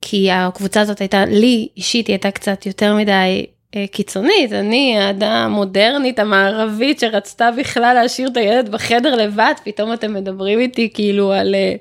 כי 0.00 0.30
הקבוצה 0.30 0.80
הזאת 0.80 1.00
הייתה, 1.00 1.24
לי 1.24 1.68
אישית 1.76 2.06
היא 2.06 2.14
הייתה 2.14 2.30
קצת 2.30 2.66
יותר 2.66 2.94
מדי 2.94 3.12
אה, 3.12 3.44
קיצונית, 3.90 4.52
אני 4.52 4.98
האדם 4.98 5.32
המודרנית 5.32 6.18
המערבית 6.18 7.00
שרצתה 7.00 7.50
בכלל 7.50 7.94
להשאיר 7.94 8.28
את 8.28 8.36
הילד 8.36 8.68
בחדר 8.68 9.14
לבד, 9.14 9.54
פתאום 9.64 9.92
אתם 9.92 10.14
מדברים 10.14 10.58
איתי 10.58 10.90
כאילו 10.94 11.32
על 11.32 11.54
אה, 11.54 11.74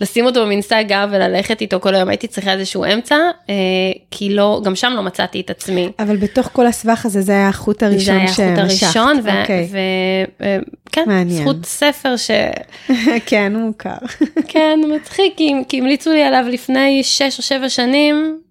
לשים 0.00 0.26
אותו 0.26 0.42
במנסה 0.42 0.82
גב 0.82 1.08
וללכת 1.12 1.60
איתו 1.60 1.80
כל 1.80 1.94
היום, 1.94 2.08
הייתי 2.08 2.26
צריכה 2.26 2.52
איזשהו 2.52 2.84
אמצע, 2.84 3.16
אה, 3.50 3.54
כי 4.10 4.34
לא, 4.34 4.60
גם 4.64 4.74
שם 4.74 4.92
לא 4.96 5.02
מצאתי 5.02 5.40
את 5.40 5.50
עצמי. 5.50 5.88
אבל 5.98 6.16
בתוך 6.16 6.50
כל 6.52 6.66
הסבך 6.66 7.06
הזה 7.06 7.20
זה 7.20 7.32
היה 7.32 7.48
החוט 7.48 7.82
הראשון 7.82 8.20
שמשכת. 8.20 8.36
זה 8.36 8.42
היה 8.42 8.52
החוט 8.52 8.82
הראשון, 8.82 9.20
וכן, 9.22 9.64
okay. 11.02 11.06
מעניין. 11.06 11.42
זכות 11.42 11.66
ספר 11.66 12.16
ש... 12.16 12.30
כן, 13.26 13.52
הוא 13.54 13.62
מוכר. 13.62 13.96
כן, 14.48 14.80
מצחיק, 14.96 15.36
כי 15.68 15.78
המליצו 15.80 16.12
לי 16.12 16.22
עליו 16.22 16.44
לפני 16.48 17.02
6 17.02 17.22
או 17.38 17.42
7 17.42 17.68
שנים, 17.68 18.38
אה, 18.38 18.43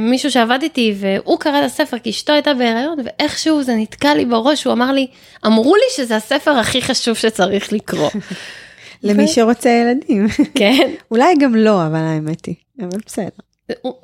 מישהו 0.00 0.30
שעבד 0.30 0.58
איתי 0.62 0.94
והוא 0.96 1.40
קרא 1.40 1.58
את 1.58 1.64
הספר 1.64 1.98
כי 1.98 2.10
אשתו 2.10 2.32
הייתה 2.32 2.54
בהיריון 2.54 2.98
ואיכשהו 3.04 3.62
זה 3.62 3.74
נתקע 3.74 4.14
לי 4.14 4.24
בראש 4.24 4.64
הוא 4.64 4.72
אמר 4.72 4.92
לי 4.92 5.06
אמרו 5.46 5.76
לי 5.76 6.04
שזה 6.04 6.16
הספר 6.16 6.50
הכי 6.50 6.82
חשוב 6.82 7.16
שצריך 7.16 7.72
לקרוא. 7.72 8.10
למי 9.02 9.28
שרוצה 9.28 9.68
ילדים. 9.68 10.26
כן. 10.58 10.90
אולי 11.10 11.34
גם 11.40 11.54
לא 11.54 11.86
אבל 11.86 12.00
האמת 12.00 12.46
היא 12.46 12.54
אבל 12.80 12.98
בסדר. 13.06 13.28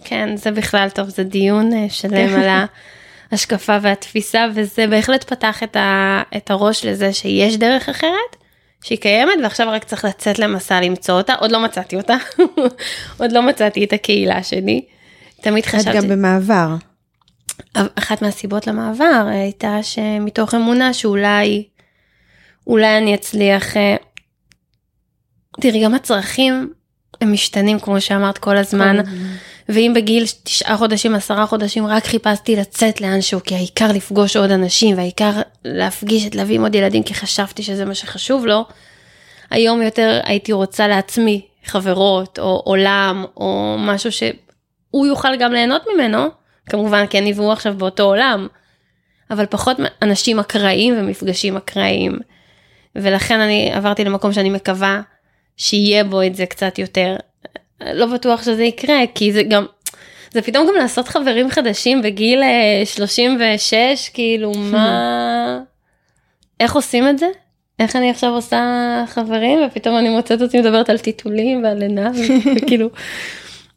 כן 0.04 0.36
זה 0.36 0.50
בכלל 0.50 0.88
טוב 0.88 1.08
זה 1.08 1.24
דיון 1.24 1.72
אה, 1.72 1.86
שלם 1.88 2.34
על 2.34 2.66
ההשקפה 3.32 3.76
והתפיסה 3.82 4.46
וזה 4.54 4.86
בהחלט 4.86 5.24
פתח 5.24 5.62
את, 5.62 5.76
ה, 5.76 6.22
את 6.36 6.50
הראש 6.50 6.84
לזה 6.84 7.12
שיש 7.12 7.56
דרך 7.56 7.88
אחרת. 7.88 8.36
שהיא 8.84 8.98
קיימת 8.98 9.34
ועכשיו 9.42 9.68
רק 9.70 9.84
צריך 9.84 10.04
לצאת 10.04 10.38
למסע 10.38 10.80
למצוא 10.80 11.14
אותה 11.14 11.34
עוד 11.34 11.52
לא 11.52 11.60
מצאתי 11.60 11.96
אותה 11.96 12.16
עוד 13.20 13.32
לא 13.32 13.42
מצאתי 13.42 13.84
את 13.84 13.92
הקהילה 13.92 14.42
שלי. 14.42 14.82
תמיד 15.42 15.66
חשבתי. 15.66 15.98
את 15.98 16.04
גם 16.04 16.08
במעבר. 16.08 16.74
אחת 17.74 18.22
מהסיבות 18.22 18.66
למעבר 18.66 19.26
הייתה 19.30 19.78
שמתוך 19.82 20.54
אמונה 20.54 20.94
שאולי, 20.94 21.64
אולי 22.66 22.98
אני 22.98 23.14
אצליח, 23.14 23.76
אה, 23.76 23.96
תראי 25.60 25.84
גם 25.84 25.94
הצרכים 25.94 26.72
הם 27.20 27.32
משתנים 27.32 27.80
כמו 27.80 28.00
שאמרת 28.00 28.38
כל 28.38 28.56
הזמן. 28.56 28.96
ואם 29.68 29.92
בגיל 29.96 30.24
תשעה 30.42 30.76
חודשים 30.76 31.14
עשרה 31.14 31.46
חודשים 31.46 31.86
רק 31.86 32.04
חיפשתי 32.04 32.56
לצאת 32.56 33.00
לאנשהו 33.00 33.40
כי 33.44 33.54
העיקר 33.54 33.92
לפגוש 33.92 34.36
עוד 34.36 34.50
אנשים 34.50 34.96
והעיקר 34.96 35.32
להפגיש 35.64 36.26
את 36.26 36.34
להביא 36.34 36.54
עם 36.54 36.62
עוד 36.62 36.74
ילדים 36.74 37.02
כי 37.02 37.14
חשבתי 37.14 37.62
שזה 37.62 37.84
מה 37.84 37.94
שחשוב 37.94 38.46
לו. 38.46 38.64
היום 39.50 39.82
יותר 39.82 40.20
הייתי 40.24 40.52
רוצה 40.52 40.88
לעצמי 40.88 41.46
חברות 41.64 42.38
או 42.38 42.62
עולם 42.64 43.24
או 43.36 43.76
משהו 43.78 44.12
ש... 44.12 44.22
הוא 44.92 45.06
יוכל 45.06 45.36
גם 45.36 45.52
ליהנות 45.52 45.82
ממנו, 45.94 46.28
כמובן 46.66 47.06
כי 47.06 47.18
אני 47.18 47.32
והוא 47.32 47.52
עכשיו 47.52 47.74
באותו 47.78 48.02
עולם, 48.02 48.46
אבל 49.30 49.46
פחות 49.46 49.76
אנשים 50.02 50.38
אקראיים 50.38 50.94
ומפגשים 50.98 51.56
אקראיים. 51.56 52.18
ולכן 52.96 53.40
אני 53.40 53.70
עברתי 53.74 54.04
למקום 54.04 54.32
שאני 54.32 54.50
מקווה 54.50 55.00
שיהיה 55.56 56.04
בו 56.04 56.22
את 56.22 56.34
זה 56.34 56.46
קצת 56.46 56.78
יותר. 56.78 57.16
לא 57.80 58.06
בטוח 58.06 58.42
שזה 58.42 58.64
יקרה, 58.64 58.98
כי 59.14 59.32
זה 59.32 59.42
גם, 59.42 59.66
זה 60.30 60.42
פתאום 60.42 60.66
גם 60.68 60.74
לעשות 60.74 61.08
חברים 61.08 61.50
חדשים 61.50 62.02
בגיל 62.02 62.42
36, 62.84 63.74
אה, 63.74 63.94
כאילו 64.14 64.52
מה, 64.72 65.60
איך 66.60 66.74
עושים 66.74 67.08
את 67.08 67.18
זה? 67.18 67.26
איך 67.78 67.96
אני 67.96 68.10
עכשיו 68.10 68.30
עושה 68.30 69.04
חברים 69.08 69.58
ופתאום 69.66 69.98
אני 69.98 70.08
מוצאת 70.08 70.42
אותי 70.42 70.60
מדברת 70.60 70.90
על 70.90 70.98
טיטולים 70.98 71.64
ועל 71.64 71.78
לינה 71.78 72.10
וכאילו 72.56 72.90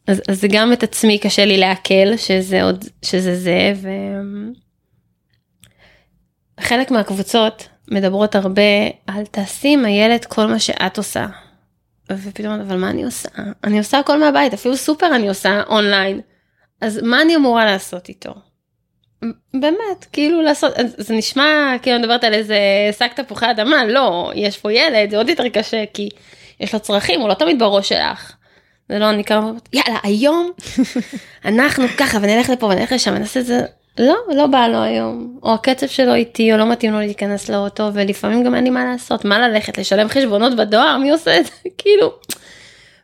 אז, 0.08 0.22
אז 0.28 0.46
גם 0.50 0.74
את 0.74 0.84
עצמי 0.84 1.20
קשה 1.20 1.46
לי 1.46 1.58
לעכל 1.58 2.18
שזה 2.18 2.64
עוד 2.64 2.86
שזה 3.02 3.36
זה 3.36 3.74
וחלק 6.60 6.92
מהקבוצות 6.92 7.68
מדברות 7.92 8.36
הרבה 8.36 8.62
על 9.08 9.26
תעשי 9.26 9.74
עם 9.74 9.86
הילד 9.86 10.26
כל 10.26 10.46
מה 10.46 10.60
שאת 10.60 10.98
עושה. 10.98 11.26
ופתאום 12.12 12.54
אבל 12.54 12.78
מה 12.78 12.90
אני 12.90 13.04
עושה 13.04 13.30
אני 13.64 13.78
עושה 13.78 14.00
הכל 14.00 14.20
מהבית 14.20 14.54
אפילו 14.54 14.78
סופר 14.78 15.16
אני 15.16 15.30
עושה 15.30 15.62
אונליין 15.68 16.22
אז 16.82 17.00
מה 17.04 17.22
אני 17.22 17.36
אמורה 17.36 17.66
לעשות 17.66 18.10
איתו. 18.10 18.34
באמת 19.54 20.06
כאילו 20.14 20.42
לעשות 20.42 20.74
זה 20.98 21.14
נשמע 21.14 21.76
כאילו 21.82 22.00
מדברת 22.00 22.24
על 22.24 22.34
איזה 22.34 22.58
שק 23.00 23.12
תפוחי 23.16 23.52
אדמה 23.52 23.86
לא 23.86 24.32
יש 24.36 24.58
פה 24.58 24.74
ילד 24.74 25.10
זה 25.10 25.18
עוד 25.18 25.30
יותר 25.30 25.50
קשה 25.50 25.84
כי 25.94 26.10
יש 26.60 26.74
לו 26.74 26.80
צרכים 26.80 27.22
הוא 27.22 27.30
לא 27.30 27.34
תמיד 27.34 27.60
בראש 27.60 27.90
שלך. 27.90 28.35
זה 28.90 29.00
לא 29.00 29.10
אני 29.10 29.24
קמה, 29.24 29.52
יאללה 29.74 30.00
היום 30.04 30.52
אנחנו 31.46 31.84
ככה 31.98 32.18
ונלך 32.22 32.50
לפה 32.50 32.66
ונלך 32.66 32.92
לשם 32.92 33.14
ונעשה 33.16 33.40
את 33.40 33.46
זה. 33.46 33.62
לא, 34.00 34.16
לא 34.36 34.48
בא 34.48 34.68
לו 34.68 34.82
היום, 34.82 35.40
או 35.44 35.54
הקצב 35.54 35.88
שלו 35.88 36.14
איתי, 36.14 36.54
או 36.54 36.58
לא 36.58 36.72
מתאים 36.72 36.94
לו 36.94 37.00
להיכנס 37.00 37.50
לאוטו, 37.50 37.90
ולפעמים 37.94 38.44
גם 38.44 38.56
אין 38.56 38.64
לי 38.64 38.70
מה 38.70 38.86
לעשות, 38.86 39.26
מה 39.26 39.48
ללכת, 39.48 39.78
לשלם 39.78 40.08
חשבונות 40.08 40.56
בדואר, 40.56 40.98
מי 40.98 41.12
עושה 41.12 41.40
את 41.40 41.46
זה? 41.46 41.52
כאילו, 41.78 42.14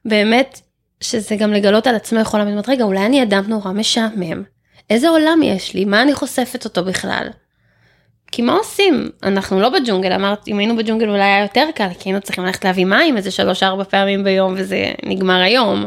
באמת, 0.06 0.62
שזה 1.02 1.36
גם 1.36 1.54
לגלות 1.54 1.88
על 1.88 1.96
עצמך 1.96 2.28
עולם, 2.34 2.48
רגע, 2.68 2.84
אולי 2.84 3.06
אני 3.06 3.24
אדם 3.24 3.44
נורא 3.48 3.72
משעמם, 3.72 4.44
איזה 4.90 5.10
עולם 5.10 5.44
יש 5.44 5.74
לי, 5.74 5.86
מה 5.86 6.02
אני 6.02 6.14
חושפת 6.14 6.66
אותו 6.66 6.86
בכלל? 6.86 7.28
כי 8.32 8.42
מה 8.42 8.54
עושים? 8.54 9.10
אנחנו 9.24 9.60
לא 9.60 9.70
בג'ונגל, 9.70 10.14
אמרת, 10.14 10.48
אם 10.48 10.58
היינו 10.58 10.78
בג'ונגל 10.78 11.10
אולי 11.10 11.24
היה 11.24 11.42
יותר 11.42 11.68
קל, 11.76 11.88
כי 12.00 12.10
היינו 12.10 12.22
צריכים 12.22 12.46
ללכת 12.46 12.66
להביא 12.66 12.86
מים 12.86 13.18
איזה 13.18 13.32
שלוש 13.32 13.64
ארבע 13.64 13.84
פעמים 13.84 14.24
ביום 14.24 14.54
וזה 14.58 14.92
נגמר 15.06 15.42
היום. 15.42 15.86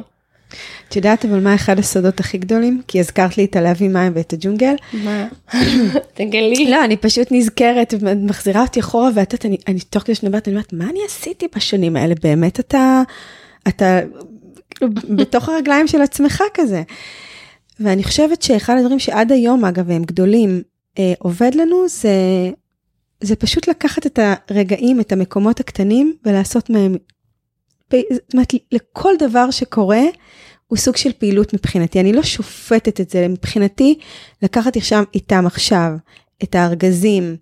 את 0.88 0.96
יודעת 0.96 1.24
אבל 1.24 1.40
מה 1.40 1.54
אחד 1.54 1.78
הסודות 1.78 2.20
הכי 2.20 2.38
גדולים? 2.38 2.82
כי 2.88 3.00
הזכרת 3.00 3.38
לי 3.38 3.44
את 3.44 3.56
הלהביא 3.56 3.88
מים 3.88 4.12
ואת 4.14 4.32
הג'ונגל. 4.32 4.74
מה? 4.92 5.26
תגלי. 6.14 6.66
לא, 6.70 6.84
אני 6.84 6.96
פשוט 6.96 7.28
נזכרת, 7.30 7.94
מחזירה 8.16 8.62
אותי 8.62 8.80
אחורה, 8.80 9.10
ואת 9.14 9.32
יודעת, 9.32 9.46
אני, 9.46 9.56
אני 9.68 9.80
תוך 9.80 10.02
כדי 10.02 10.14
שנברת, 10.14 10.48
אני 10.48 10.56
אומרת, 10.56 10.72
מה 10.72 10.84
אני 10.90 10.98
עשיתי 11.06 11.46
בשנים 11.56 11.96
האלה? 11.96 12.14
באמת 12.22 12.60
אתה, 12.60 13.02
אתה 13.68 14.00
בתוך 15.08 15.48
הרגליים 15.48 15.88
של 15.88 16.02
עצמך 16.02 16.42
כזה. 16.54 16.82
ואני 17.80 18.04
חושבת 18.04 18.42
שאחד 18.42 18.76
הדברים 18.78 18.98
שעד 18.98 19.32
היום, 19.32 19.64
אגב, 19.64 19.90
הם 19.90 20.04
גדולים, 20.04 20.62
עובד 21.18 21.54
לנו 21.54 21.88
זה, 21.88 22.10
זה 23.20 23.36
פשוט 23.36 23.68
לקחת 23.68 24.06
את 24.06 24.18
הרגעים, 24.48 25.00
את 25.00 25.12
המקומות 25.12 25.60
הקטנים 25.60 26.14
ולעשות 26.24 26.70
מהם, 26.70 26.96
זאת 27.92 28.32
אומרת, 28.34 28.52
לכל 28.72 29.12
דבר 29.18 29.50
שקורה 29.50 30.02
הוא 30.66 30.78
סוג 30.78 30.96
של 30.96 31.12
פעילות 31.12 31.54
מבחינתי, 31.54 32.00
אני 32.00 32.12
לא 32.12 32.22
שופטת 32.22 33.00
את 33.00 33.10
זה, 33.10 33.28
מבחינתי 33.28 33.98
לקחת 34.42 34.76
עכשיו 34.76 35.04
איתם 35.14 35.46
עכשיו 35.46 35.90
את 36.42 36.54
הארגזים 36.54 37.36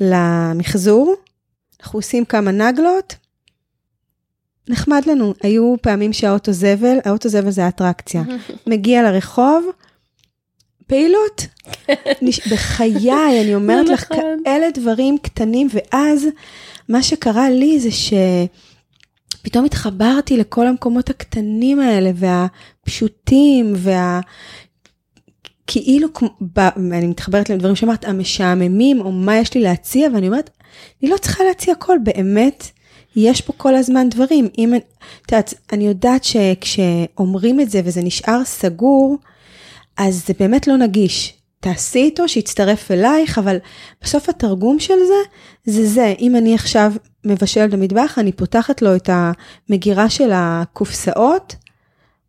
למחזור, 0.00 1.14
אנחנו 1.80 1.98
עושים 1.98 2.24
כמה 2.24 2.50
נגלות, 2.50 3.14
נחמד 4.68 5.02
לנו, 5.06 5.34
היו 5.42 5.74
פעמים 5.82 6.12
שהאוטו 6.12 6.52
זבל, 6.52 6.98
האוטו 7.04 7.28
זבל 7.28 7.50
זה 7.50 7.64
האטרקציה, 7.64 8.22
מגיע 8.66 9.02
לרחוב, 9.02 9.64
פעילות. 10.90 11.46
בחיי, 12.50 13.40
אני 13.42 13.54
אומרת 13.54 13.88
לך, 13.88 14.12
נכון. 14.12 14.40
כאלה 14.44 14.66
דברים 14.74 15.18
קטנים, 15.18 15.68
ואז 15.72 16.26
מה 16.88 17.02
שקרה 17.02 17.50
לי 17.50 17.80
זה 17.80 17.88
שפתאום 19.40 19.64
התחברתי 19.64 20.36
לכל 20.36 20.66
המקומות 20.66 21.10
הקטנים 21.10 21.80
האלה, 21.80 22.10
והפשוטים, 22.14 23.72
וה... 23.76 24.20
כאילו, 25.66 26.08
אני 26.76 27.06
מתחברת 27.06 27.50
לדברים 27.50 27.76
שאמרת, 27.76 28.04
המשעממים, 28.04 29.00
או 29.00 29.12
מה 29.12 29.36
יש 29.36 29.54
לי 29.54 29.60
להציע, 29.60 30.08
ואני 30.14 30.26
אומרת, 30.26 30.50
אני 31.02 31.10
לא 31.10 31.16
צריכה 31.16 31.44
להציע 31.44 31.72
הכל, 31.72 31.96
באמת, 32.02 32.66
יש 33.16 33.40
פה 33.40 33.52
כל 33.56 33.74
הזמן 33.74 34.08
דברים. 34.08 34.48
אם, 34.58 34.74
את 34.74 35.32
יודעת, 35.32 35.54
אני 35.72 35.86
יודעת 35.86 36.24
שכשאומרים 36.24 37.60
את 37.60 37.70
זה 37.70 37.80
וזה 37.84 38.02
נשאר 38.02 38.44
סגור, 38.44 39.16
אז 40.00 40.26
זה 40.26 40.34
באמת 40.38 40.66
לא 40.66 40.76
נגיש. 40.76 41.34
תעשי 41.60 41.98
איתו, 41.98 42.28
שיצטרף 42.28 42.90
אלייך, 42.90 43.38
אבל 43.38 43.56
בסוף 44.02 44.28
התרגום 44.28 44.78
של 44.78 44.94
זה, 45.06 45.30
זה 45.72 45.86
זה, 45.86 46.14
אם 46.18 46.36
אני 46.36 46.54
עכשיו 46.54 46.92
מבשלת 47.24 47.70
במטבח, 47.70 48.18
אני 48.18 48.32
פותחת 48.32 48.82
לו 48.82 48.96
את 48.96 49.10
המגירה 49.12 50.10
של 50.10 50.30
הקופסאות, 50.34 51.56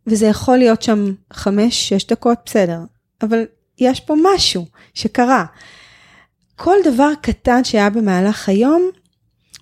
וזה 0.06 0.26
יכול 0.26 0.56
להיות 0.56 0.82
שם 0.82 1.12
חמש, 1.32 1.88
שש 1.88 2.06
דקות, 2.06 2.38
בסדר. 2.46 2.78
אבל 3.22 3.44
יש 3.78 4.00
פה 4.00 4.14
משהו 4.34 4.66
שקרה. 4.94 5.44
כל 6.56 6.76
דבר 6.84 7.10
קטן 7.22 7.64
שהיה 7.64 7.90
במהלך 7.90 8.48
היום, 8.48 8.90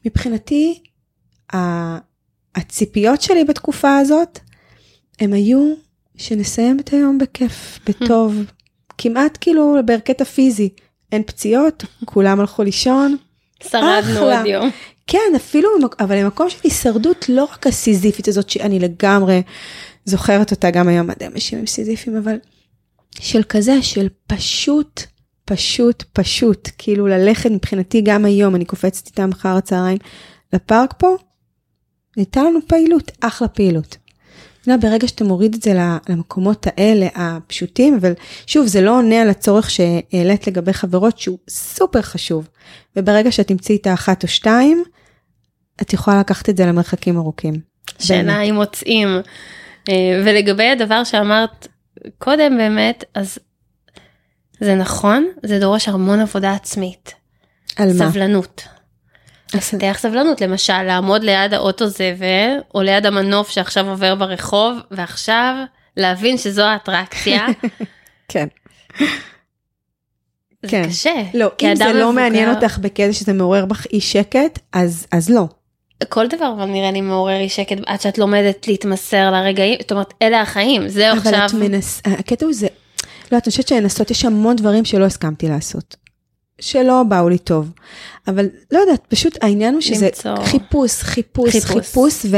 מבחינתי, 0.04 0.82
הציפיות 2.54 3.22
שלי 3.22 3.44
בתקופה 3.44 3.96
הזאת, 3.96 4.38
הם 5.20 5.32
היו 5.32 5.74
שנסיים 6.20 6.80
את 6.80 6.88
היום 6.88 7.18
בכיף, 7.18 7.78
בטוב, 7.86 8.44
כמעט 8.98 9.38
כאילו 9.40 9.76
בקטע 9.84 10.24
פיזי. 10.24 10.68
אין 11.12 11.22
פציעות, 11.22 11.84
כולם 12.04 12.40
הלכו 12.40 12.62
לישון. 12.62 13.16
שרדנו 13.62 14.20
עוד 14.20 14.46
יום. 14.46 14.70
כן, 15.06 15.32
אפילו, 15.36 15.68
אבל 16.00 16.16
למקום 16.16 16.50
של 16.50 16.58
הישרדות, 16.64 17.28
לא 17.28 17.44
רק 17.44 17.66
הסיזיפית 17.66 18.28
הזאת, 18.28 18.50
שאני 18.50 18.78
לגמרי 18.78 19.42
זוכרת 20.04 20.50
אותה 20.50 20.70
גם 20.70 20.88
היום, 20.88 21.06
מדעי 21.06 21.28
אנשים 21.28 21.58
הם 21.58 21.66
סיזיפיים, 21.66 22.16
אבל 22.16 22.36
של 23.20 23.42
כזה, 23.42 23.82
של 23.82 24.08
פשוט, 24.26 25.02
פשוט, 25.44 26.04
פשוט, 26.12 26.68
כאילו 26.78 27.06
ללכת 27.06 27.50
מבחינתי 27.50 28.00
גם 28.00 28.24
היום, 28.24 28.54
אני 28.54 28.64
קופצת 28.64 29.06
איתם 29.06 29.30
אחר 29.32 29.56
הצהריים 29.56 29.98
לפארק 30.52 30.94
פה, 30.98 31.16
הייתה 32.16 32.42
לנו 32.42 32.58
פעילות, 32.66 33.10
אחלה 33.20 33.48
פעילות. 33.48 33.96
ברגע 34.66 35.08
שאתה 35.08 35.24
מוריד 35.24 35.54
את 35.54 35.62
זה 35.62 35.74
למקומות 36.08 36.66
האלה 36.66 37.08
הפשוטים, 37.14 37.94
אבל 37.94 38.12
שוב, 38.46 38.66
זה 38.66 38.80
לא 38.80 38.98
עונה 38.98 39.22
על 39.22 39.30
הצורך 39.30 39.70
שהעלית 39.70 40.46
לגבי 40.46 40.72
חברות, 40.72 41.18
שהוא 41.18 41.38
סופר 41.48 42.02
חשוב. 42.02 42.48
וברגע 42.96 43.32
שאת 43.32 43.48
תמצאי 43.48 43.76
את 43.76 43.86
האחת 43.86 44.22
או 44.22 44.28
שתיים, 44.28 44.84
את 45.82 45.92
יכולה 45.92 46.20
לקחת 46.20 46.48
את 46.48 46.56
זה 46.56 46.66
למרחקים 46.66 47.16
ארוכים. 47.16 47.54
שאלה 47.98 48.40
אם 48.40 48.54
מוצאים. 48.54 49.08
אה, 49.88 50.22
ולגבי 50.24 50.68
הדבר 50.70 51.04
שאמרת 51.04 51.68
קודם 52.18 52.56
באמת, 52.56 53.04
אז 53.14 53.38
זה 54.60 54.74
נכון, 54.74 55.26
זה 55.42 55.60
דורש 55.60 55.88
המון 55.88 56.20
עבודה 56.20 56.52
עצמית. 56.52 57.14
על 57.76 57.88
מה? 57.98 58.10
סבלנות. 58.10 58.64
לפתח 59.54 59.96
סבלנות, 60.00 60.40
למשל 60.40 60.82
לעמוד 60.82 61.24
ליד 61.24 61.54
האוטו 61.54 61.86
זבל, 61.86 62.58
או 62.74 62.82
ליד 62.82 63.06
המנוף 63.06 63.50
שעכשיו 63.50 63.88
עובר 63.90 64.14
ברחוב, 64.14 64.78
ועכשיו 64.90 65.54
להבין 65.96 66.38
שזו 66.38 66.62
האטרקציה. 66.62 67.46
כן. 68.32 68.48
זה 70.62 70.68
כן. 70.68 70.88
קשה. 70.88 71.14
לא, 71.34 71.50
אם 71.62 71.74
זה 71.76 71.84
לא 71.84 71.90
מבוגר- 71.92 72.10
מעניין 72.10 72.54
אותך 72.54 72.78
בקטע 72.78 73.12
שזה 73.12 73.32
מעורר 73.32 73.64
בך 73.64 73.86
אי 73.92 74.00
שקט, 74.00 74.58
אז, 74.72 75.06
אז 75.12 75.30
לא. 75.30 75.44
כל 76.08 76.26
דבר 76.28 76.52
אבל 76.56 76.64
נראה 76.64 76.90
לי 76.90 77.00
מעורר 77.00 77.36
אי 77.36 77.48
שקט 77.48 77.76
עד 77.86 78.00
שאת 78.00 78.18
לומדת 78.18 78.68
להתמסר 78.68 79.30
לרגעים, 79.30 79.78
זאת 79.80 79.92
אומרת, 79.92 80.14
אלה 80.22 80.40
החיים, 80.40 80.88
זהו 80.88 81.12
אבל 81.16 81.18
עכשיו. 81.34 81.46
את 81.46 81.70
מנס... 81.70 82.02
הקטע 82.04 82.46
הוא 82.46 82.54
זה, 82.54 82.66
לא, 83.32 83.38
את 83.38 83.44
חושבת 83.44 83.68
שלנסות, 83.68 84.10
יש 84.10 84.24
המון 84.24 84.56
דברים 84.56 84.84
שלא 84.84 85.04
הסכמתי 85.04 85.48
לעשות. 85.48 85.96
שלא 86.60 87.02
באו 87.08 87.28
לי 87.28 87.38
טוב. 87.38 87.72
אבל 88.28 88.46
לא 88.72 88.78
יודעת, 88.78 89.06
פשוט 89.08 89.38
העניין 89.42 89.74
הוא 89.74 89.80
שזה 89.80 90.06
למצוא. 90.06 90.44
חיפוש, 90.44 91.02
חיפוש, 91.02 91.50
חיפוש. 91.50 91.86
חיפוש, 91.86 92.26
ו... 92.30 92.36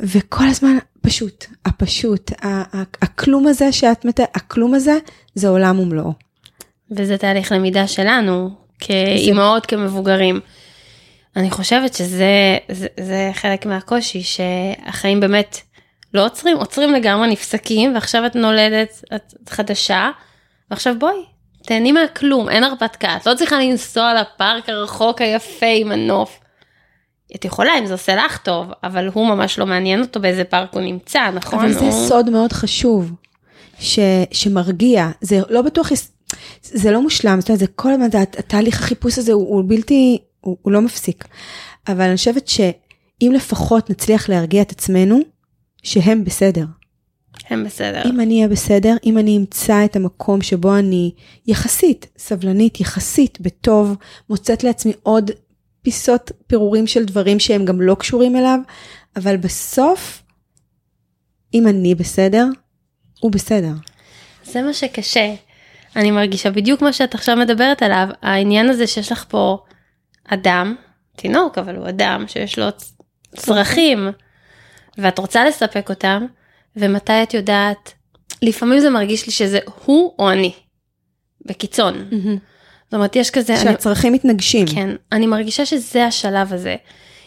וכל 0.00 0.44
הזמן 0.48 0.78
פשוט, 1.00 1.44
הפשוט, 1.64 2.30
הכלום 3.02 3.46
הזה 3.46 3.72
שאת 3.72 4.04
מתארת, 4.04 4.28
הכלום 4.34 4.74
הזה, 4.74 4.98
זה 5.34 5.48
עולם 5.48 5.78
ומלואו. 5.78 6.12
וזה 6.90 7.18
תהליך 7.18 7.52
למידה 7.52 7.86
שלנו, 7.86 8.50
כאימהות, 8.78 9.66
כמבוגרים. 9.66 10.40
אני 11.36 11.50
חושבת 11.50 11.94
שזה 11.94 12.58
זה, 12.68 12.86
זה 13.00 13.30
חלק 13.34 13.66
מהקושי, 13.66 14.22
שהחיים 14.22 15.20
באמת 15.20 15.60
לא 16.14 16.24
עוצרים, 16.24 16.56
עוצרים 16.56 16.92
לגמרי, 16.92 17.28
נפסקים, 17.28 17.94
ועכשיו 17.94 18.26
את 18.26 18.36
נולדת, 18.36 19.04
את 19.14 19.48
חדשה, 19.48 20.10
ועכשיו 20.70 20.94
בואי, 20.98 21.24
תהני 21.62 21.92
מהכלום, 21.92 22.48
אין 22.48 22.64
הרפתקה, 22.64 23.16
את 23.16 23.26
לא 23.26 23.34
צריכה 23.34 23.58
לנסוע 23.58 24.14
לפארק 24.14 24.68
הרחוק 24.68 25.20
היפה 25.20 25.66
עם 25.66 25.92
הנוף. 25.92 26.40
את 27.34 27.44
יכולה 27.44 27.78
אם 27.78 27.86
זה 27.86 27.94
עושה 27.94 28.16
לך 28.16 28.38
טוב, 28.38 28.66
אבל 28.84 29.08
הוא 29.14 29.26
ממש 29.26 29.58
לא 29.58 29.66
מעניין 29.66 30.00
אותו 30.00 30.20
באיזה 30.20 30.44
פארק 30.44 30.74
הוא 30.74 30.82
נמצא, 30.82 31.30
נכון? 31.34 31.58
אבל 31.58 31.72
זה 31.72 31.80
הוא... 31.80 32.08
סוד 32.08 32.30
מאוד 32.30 32.52
חשוב, 32.52 33.12
ש, 33.78 33.98
שמרגיע, 34.32 35.08
זה 35.20 35.40
לא 35.50 35.62
בטוח, 35.62 35.90
זה 36.62 36.90
לא 36.90 37.02
מושלם, 37.02 37.40
זאת 37.40 37.48
אומרת, 37.48 37.60
זה 37.60 37.66
כל 37.66 37.92
הזמן, 37.92 38.08
התהליך 38.38 38.80
החיפוש 38.82 39.18
הזה 39.18 39.32
הוא, 39.32 39.48
הוא 39.48 39.64
בלתי, 39.66 40.18
הוא, 40.40 40.56
הוא 40.62 40.72
לא 40.72 40.80
מפסיק. 40.80 41.24
אבל 41.88 42.02
אני 42.02 42.16
חושבת 42.16 42.48
שאם 42.48 43.32
לפחות 43.34 43.90
נצליח 43.90 44.28
להרגיע 44.28 44.62
את 44.62 44.70
עצמנו, 44.70 45.18
שהם 45.82 46.24
בסדר. 46.24 46.64
הם 47.52 47.64
בסדר. 47.64 48.02
אם 48.04 48.20
אני 48.20 48.36
אהיה 48.36 48.48
בסדר, 48.48 48.94
אם 49.04 49.18
אני 49.18 49.36
אמצא 49.36 49.84
את 49.84 49.96
המקום 49.96 50.42
שבו 50.42 50.76
אני 50.76 51.12
יחסית 51.46 52.06
סבלנית, 52.18 52.80
יחסית 52.80 53.40
בטוב, 53.40 53.96
מוצאת 54.30 54.64
לעצמי 54.64 54.92
עוד 55.02 55.30
פיסות 55.82 56.30
פירורים 56.46 56.86
של 56.86 57.04
דברים 57.04 57.38
שהם 57.38 57.64
גם 57.64 57.80
לא 57.80 57.94
קשורים 57.94 58.36
אליו, 58.36 58.58
אבל 59.16 59.36
בסוף, 59.36 60.22
אם 61.54 61.68
אני 61.68 61.94
בסדר, 61.94 62.46
הוא 63.20 63.32
בסדר. 63.32 63.72
זה 64.44 64.62
מה 64.62 64.74
שקשה. 64.74 65.34
אני 65.96 66.10
מרגישה 66.10 66.50
בדיוק 66.50 66.82
מה 66.82 66.92
שאת 66.92 67.14
עכשיו 67.14 67.36
מדברת 67.36 67.82
עליו, 67.82 68.08
העניין 68.22 68.68
הזה 68.68 68.86
שיש 68.86 69.12
לך 69.12 69.24
פה 69.28 69.58
אדם, 70.28 70.74
תינוק, 71.16 71.58
אבל 71.58 71.76
הוא 71.76 71.88
אדם 71.88 72.24
שיש 72.28 72.58
לו 72.58 72.66
צרכים, 73.36 74.08
ואת 74.98 75.18
רוצה 75.18 75.44
לספק 75.44 75.90
אותם, 75.90 76.26
ומתי 76.76 77.22
את 77.22 77.34
יודעת, 77.34 77.92
לפעמים 78.42 78.80
זה 78.80 78.90
מרגיש 78.90 79.26
לי 79.26 79.32
שזה 79.32 79.58
הוא 79.84 80.14
או 80.18 80.30
אני, 80.30 80.52
בקיצון. 81.46 82.08
זאת 82.84 82.94
אומרת, 82.94 83.16
יש 83.16 83.30
כזה, 83.30 83.54
אני, 83.54 83.62
שהצרכים 83.62 84.12
מתנגשים. 84.12 84.66
כן, 84.66 84.90
אני 85.12 85.26
מרגישה 85.26 85.66
שזה 85.66 86.06
השלב 86.06 86.52
הזה. 86.52 86.76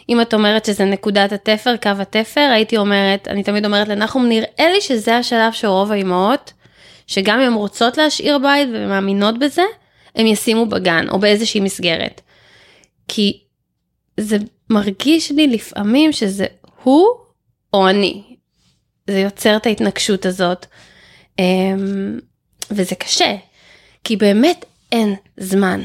אם 0.08 0.20
את 0.20 0.34
אומרת 0.34 0.64
שזה 0.64 0.84
נקודת 0.84 1.32
התפר, 1.32 1.76
קו 1.76 1.90
התפר, 1.98 2.50
הייתי 2.52 2.76
אומרת, 2.76 3.28
אני 3.28 3.42
תמיד 3.42 3.64
אומרת 3.64 3.88
לנחום, 3.88 4.28
נראה 4.28 4.70
לי 4.72 4.80
שזה 4.80 5.16
השלב 5.16 5.52
שרוב 5.52 5.92
האימהות, 5.92 6.52
שגם 7.06 7.40
אם 7.40 7.46
הן 7.46 7.52
רוצות 7.52 7.96
להשאיר 7.96 8.38
בית 8.38 8.68
ומאמינות 8.72 9.38
בזה, 9.38 9.62
הם 10.14 10.26
ישימו 10.26 10.66
בגן 10.66 11.08
או 11.08 11.18
באיזושהי 11.18 11.60
מסגרת. 11.60 12.20
כי 13.08 13.40
זה 14.20 14.36
מרגיש 14.70 15.32
לי 15.32 15.46
לפעמים 15.46 16.12
שזה 16.12 16.46
הוא 16.82 17.06
או 17.72 17.88
אני. 17.88 18.35
זה 19.06 19.18
יוצר 19.18 19.56
את 19.56 19.66
ההתנגשות 19.66 20.26
הזאת. 20.26 20.66
אמ, 21.38 22.18
וזה 22.70 22.94
קשה, 22.94 23.36
כי 24.04 24.16
באמת 24.16 24.64
אין 24.92 25.14
זמן 25.36 25.82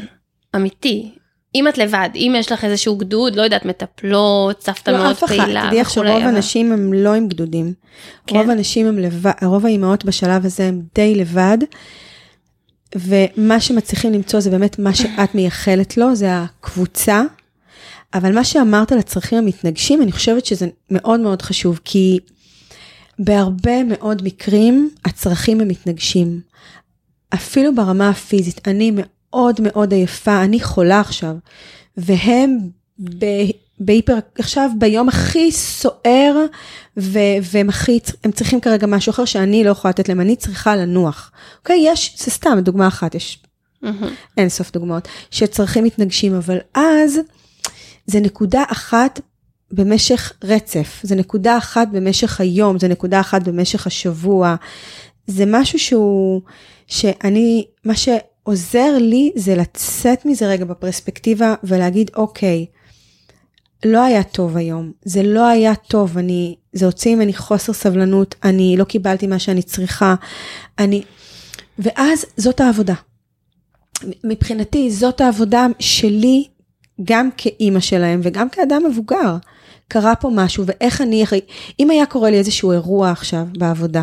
אמיתי. 0.55 1.11
אם 1.55 1.67
את 1.67 1.77
לבד, 1.77 2.09
אם 2.15 2.35
יש 2.37 2.51
לך 2.51 2.65
איזשהו 2.65 2.95
גדוד, 2.95 3.35
לא 3.35 3.41
יודעת, 3.41 3.65
מטפלות, 3.65 4.63
סבתא 4.63 4.91
לא, 4.91 4.97
מאוד 4.97 5.11
אף 5.11 5.23
אחד, 5.23 5.35
פעילה 5.37 5.67
תדעי 5.67 5.81
וכולי, 5.81 6.09
שרוב 6.09 6.23
הנשים 6.23 6.71
הם 6.71 6.93
לא 6.93 7.13
עם 7.13 7.27
גדודים. 7.27 7.73
כן. 8.27 8.35
רוב 8.35 8.49
הנשים 8.49 8.87
הם 8.87 8.99
לבד, 8.99 9.31
רוב 9.41 9.65
האימהות 9.65 10.05
בשלב 10.05 10.45
הזה 10.45 10.67
הם 10.67 10.81
די 10.95 11.15
לבד, 11.15 11.57
ומה 12.95 13.59
שמצליחים 13.59 14.13
למצוא 14.13 14.39
זה 14.39 14.49
באמת 14.49 14.79
מה 14.79 14.93
שאת 14.93 15.35
מייחלת 15.35 15.97
לו, 15.97 16.15
זה 16.15 16.27
הקבוצה. 16.33 17.21
אבל 18.13 18.35
מה 18.35 18.43
שאמרת 18.43 18.91
על 18.91 18.99
הצרכים 18.99 19.37
המתנגשים, 19.37 20.01
אני 20.01 20.11
חושבת 20.11 20.45
שזה 20.45 20.67
מאוד 20.91 21.19
מאוד 21.19 21.41
חשוב, 21.41 21.79
כי 21.85 22.19
בהרבה 23.23 23.83
מאוד 23.83 24.21
מקרים 24.23 24.89
הצרכים 25.05 25.61
הם 25.61 25.67
מתנגשים. 25.67 26.41
אפילו 27.33 27.75
ברמה 27.75 28.09
הפיזית, 28.09 28.67
אני 28.67 28.91
מאוד 28.95 29.61
מאוד 29.61 29.93
עייפה, 29.93 30.43
אני 30.43 30.59
חולה 30.59 30.99
עכשיו, 30.99 31.35
והם 31.97 32.57
ב- 32.99 33.51
בהיפר, 33.79 34.17
עכשיו 34.37 34.69
ביום 34.77 35.09
הכי 35.09 35.51
סוער, 35.51 36.45
ו- 36.97 37.19
והם 37.51 37.69
הכי, 37.69 37.99
הם 38.23 38.31
צריכים 38.31 38.61
כרגע 38.61 38.87
משהו 38.87 39.09
אחר 39.09 39.25
שאני 39.25 39.63
לא 39.63 39.69
יכולה 39.69 39.89
לתת 39.89 40.09
להם, 40.09 40.21
אני 40.21 40.35
צריכה 40.35 40.75
לנוח. 40.75 41.31
אוקיי, 41.59 41.83
יש, 41.85 42.15
זה 42.17 42.31
סתם 42.31 42.59
דוגמה 42.61 42.87
אחת, 42.87 43.15
יש 43.15 43.43
מהמם. 43.81 44.13
אין 44.37 44.49
סוף 44.49 44.71
דוגמאות, 44.71 45.07
שצרכים 45.31 45.83
מתנגשים, 45.83 46.35
אבל 46.35 46.57
אז 46.73 47.19
זה 48.05 48.19
נקודה 48.19 48.63
אחת 48.67 49.19
במשך 49.71 50.33
רצף, 50.43 50.99
זה 51.03 51.15
נקודה 51.15 51.57
אחת 51.57 51.87
במשך 51.91 52.41
היום, 52.41 52.79
זה 52.79 52.87
נקודה 52.87 53.19
אחת 53.19 53.43
במשך 53.43 53.87
השבוע. 53.87 54.55
זה 55.27 55.43
משהו 55.47 55.79
שהוא, 55.79 56.41
שאני, 56.87 57.65
מה 57.85 57.93
שעוזר 57.95 58.97
לי 58.99 59.31
זה 59.35 59.55
לצאת 59.55 60.25
מזה 60.25 60.47
רגע 60.47 60.65
בפרספקטיבה 60.65 61.55
ולהגיד, 61.63 62.11
אוקיי, 62.15 62.65
לא 63.85 64.03
היה 64.03 64.23
טוב 64.23 64.57
היום, 64.57 64.91
זה 65.05 65.23
לא 65.23 65.47
היה 65.47 65.75
טוב, 65.75 66.17
אני, 66.17 66.55
זה 66.73 66.85
הוציא 66.85 67.15
ממני 67.15 67.33
חוסר 67.33 67.73
סבלנות, 67.73 68.35
אני 68.43 68.75
לא 68.77 68.83
קיבלתי 68.83 69.27
מה 69.27 69.39
שאני 69.39 69.61
צריכה, 69.61 70.15
אני, 70.79 71.03
ואז 71.79 72.25
זאת 72.37 72.61
העבודה. 72.61 72.93
מבחינתי 74.23 74.91
זאת 74.91 75.21
העבודה 75.21 75.67
שלי 75.79 76.47
גם 77.03 77.29
כאימא 77.37 77.79
שלהם 77.79 78.21
וגם 78.23 78.49
כאדם 78.49 78.83
מבוגר. 78.89 79.37
קרה 79.91 80.15
פה 80.15 80.29
משהו 80.33 80.63
ואיך 80.67 81.01
אני, 81.01 81.25
אם 81.79 81.89
היה 81.89 82.05
קורה 82.05 82.29
לי 82.29 82.37
איזשהו 82.37 82.71
אירוע 82.71 83.11
עכשיו 83.11 83.45
בעבודה, 83.57 84.01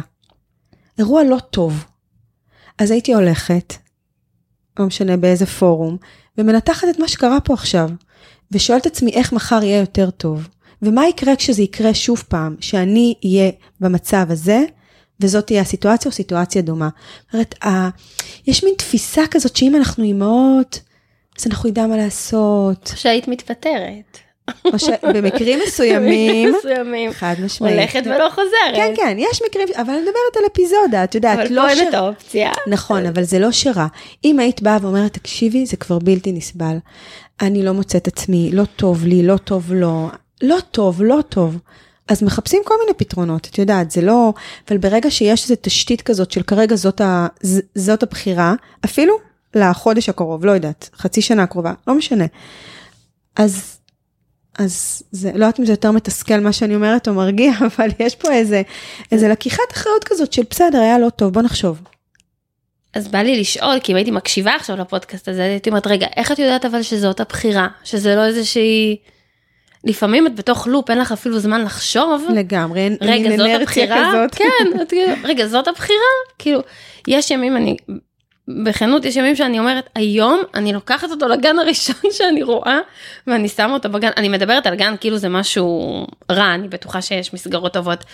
אירוע 0.98 1.22
לא 1.24 1.38
טוב, 1.50 1.84
אז 2.78 2.90
הייתי 2.90 3.14
הולכת, 3.14 3.74
לא 4.78 4.86
משנה 4.86 5.16
באיזה 5.16 5.46
פורום, 5.46 5.96
ומנתחת 6.38 6.88
את 6.90 6.98
מה 6.98 7.08
שקרה 7.08 7.40
פה 7.40 7.54
עכשיו, 7.54 7.90
ושואלת 8.50 8.86
עצמי 8.86 9.10
איך 9.10 9.32
מחר 9.32 9.62
יהיה 9.62 9.80
יותר 9.80 10.10
טוב, 10.10 10.48
ומה 10.82 11.08
יקרה 11.08 11.36
כשזה 11.36 11.62
יקרה 11.62 11.94
שוב 11.94 12.24
פעם, 12.28 12.56
שאני 12.60 13.14
אהיה 13.24 13.50
במצב 13.80 14.26
הזה, 14.28 14.64
וזאת 15.20 15.46
תהיה 15.46 15.60
הסיטואציה 15.60 16.08
או 16.08 16.14
סיטואציה 16.14 16.62
דומה. 16.62 16.88
זאת 17.24 17.34
אומרת, 17.34 17.54
יש 18.46 18.64
מין 18.64 18.74
תפיסה 18.78 19.22
כזאת 19.30 19.56
שאם 19.56 19.76
אנחנו 19.76 20.04
אימהות, 20.04 20.80
אז 21.38 21.46
אנחנו 21.46 21.68
נדע 21.68 21.86
מה 21.86 21.96
לעשות. 21.96 22.92
שהיית 22.96 23.28
מתפטרת. 23.28 24.27
או 24.64 24.78
שבמקרים 24.78 25.58
מסוימים, 25.66 26.54
מסוימים, 26.58 27.12
חד 27.12 27.34
משמעית. 27.44 27.74
הולכת 27.78 28.02
ולא 28.06 28.30
חוזרת. 28.30 28.74
כן, 28.74 28.92
כן, 28.96 29.16
יש 29.18 29.42
מקרים, 29.48 29.68
אבל 29.76 29.90
אני 29.90 29.98
מדברת 30.00 30.36
על 30.36 30.42
אפיזודה, 30.52 31.04
את 31.04 31.14
יודעת, 31.14 31.38
אבל 31.38 31.52
לא 31.52 31.62
פה 31.62 31.68
אין 31.68 31.76
ש- 31.78 31.88
את 31.88 31.94
האופציה. 31.94 32.50
נכון, 32.66 33.06
אבל 33.06 33.22
זה 33.22 33.38
לא 33.38 33.52
שרע. 33.52 33.86
אם 34.24 34.38
היית 34.38 34.62
באה 34.62 34.78
ואומרת, 34.82 35.12
תקשיבי, 35.14 35.66
זה 35.66 35.76
כבר 35.76 35.98
בלתי 35.98 36.32
נסבל. 36.32 36.76
אני 37.40 37.62
לא 37.62 37.72
מוצאת 37.72 38.06
עצמי, 38.06 38.50
לא 38.52 38.64
טוב 38.76 39.04
לי, 39.04 39.22
לא 39.26 39.36
טוב 39.36 39.72
לו, 39.72 40.08
לא 40.42 40.58
טוב, 40.70 41.02
לא 41.02 41.18
טוב. 41.28 41.58
אז 42.08 42.22
מחפשים 42.22 42.62
כל 42.64 42.74
מיני 42.80 42.94
פתרונות, 42.98 43.46
את 43.50 43.58
יודעת, 43.58 43.90
זה 43.90 44.00
לא... 44.00 44.32
אבל 44.68 44.78
ברגע 44.78 45.10
שיש 45.10 45.42
איזו 45.44 45.54
תשתית 45.60 46.02
כזאת 46.02 46.30
של 46.30 46.42
כרגע 46.42 46.76
זאת, 46.76 47.00
ה, 47.00 47.26
ז- 47.42 47.60
זאת 47.74 48.02
הבחירה, 48.02 48.54
אפילו 48.84 49.14
לחודש 49.54 50.08
הקרוב, 50.08 50.44
לא 50.44 50.52
יודעת, 50.52 50.90
חצי 50.96 51.22
שנה 51.22 51.42
הקרובה, 51.42 51.72
לא 51.86 51.94
משנה. 51.94 52.24
אז, 53.36 53.77
אז 54.58 55.02
זה, 55.10 55.30
לא 55.34 55.44
יודעת 55.44 55.60
אם 55.60 55.66
זה 55.66 55.72
יותר 55.72 55.90
מתסכל 55.90 56.40
מה 56.40 56.52
שאני 56.52 56.74
אומרת 56.74 57.08
או 57.08 57.14
מרגיע, 57.14 57.52
אבל 57.76 57.88
יש 57.98 58.14
פה 58.14 58.32
איזה, 58.32 58.62
איזה 59.12 59.28
לקיחת 59.28 59.72
אחריות 59.72 60.04
כזאת 60.04 60.32
של 60.32 60.42
בסדר, 60.50 60.78
היה 60.78 60.98
לא 60.98 61.10
טוב, 61.10 61.32
בוא 61.32 61.42
נחשוב. 61.42 61.80
אז 62.94 63.08
בא 63.08 63.18
לי 63.18 63.40
לשאול, 63.40 63.80
כי 63.82 63.92
אם 63.92 63.96
הייתי 63.96 64.10
מקשיבה 64.10 64.54
עכשיו 64.54 64.76
לפודקאסט 64.76 65.28
הזה, 65.28 65.42
הייתי 65.42 65.70
אומרת, 65.70 65.86
רגע, 65.86 66.06
איך 66.16 66.32
את 66.32 66.38
יודעת 66.38 66.64
אבל 66.64 66.82
שזאת 66.82 67.20
הבחירה? 67.20 67.68
שזה 67.84 68.14
לא 68.14 68.24
איזושהי... 68.24 68.96
לפעמים 69.84 70.26
את 70.26 70.34
בתוך 70.34 70.66
לופ, 70.66 70.90
אין 70.90 70.98
לך 70.98 71.12
אפילו 71.12 71.38
זמן 71.38 71.62
לחשוב. 71.62 72.26
לגמרי, 72.34 72.80
אין 72.80 72.96
רגע, 73.00 73.36
זאת 73.36 73.60
הבחירה? 73.60 74.12
כזאת. 74.12 74.34
כן, 74.34 74.84
כאילו, 74.88 75.12
רגע, 75.24 75.46
זאת 75.46 75.68
הבחירה? 75.68 75.98
כאילו, 76.38 76.60
יש 77.08 77.30
ימים, 77.30 77.56
אני, 77.56 77.76
בכנות, 78.48 79.04
יש 79.04 79.16
ימים 79.16 79.36
שאני 79.36 79.58
אומרת, 79.58 79.90
היום 79.94 80.40
אני 80.54 80.72
לוקחת 80.72 81.10
אותו 81.10 81.28
לגן 81.28 81.58
הראשון 81.58 82.10
שאני 82.18 82.42
רואה, 82.42 82.78
ואני 83.26 83.48
שמה 83.48 83.74
אותו 83.74 83.88
בגן, 83.88 84.10
אני 84.16 84.28
מדברת 84.28 84.66
על 84.66 84.74
גן 84.74 84.94
כאילו 85.00 85.18
זה 85.18 85.28
משהו 85.28 86.06
רע, 86.30 86.54
אני 86.54 86.68
בטוחה 86.68 87.02
שיש 87.02 87.34
מסגרות 87.34 87.72
טובות, 87.72 88.04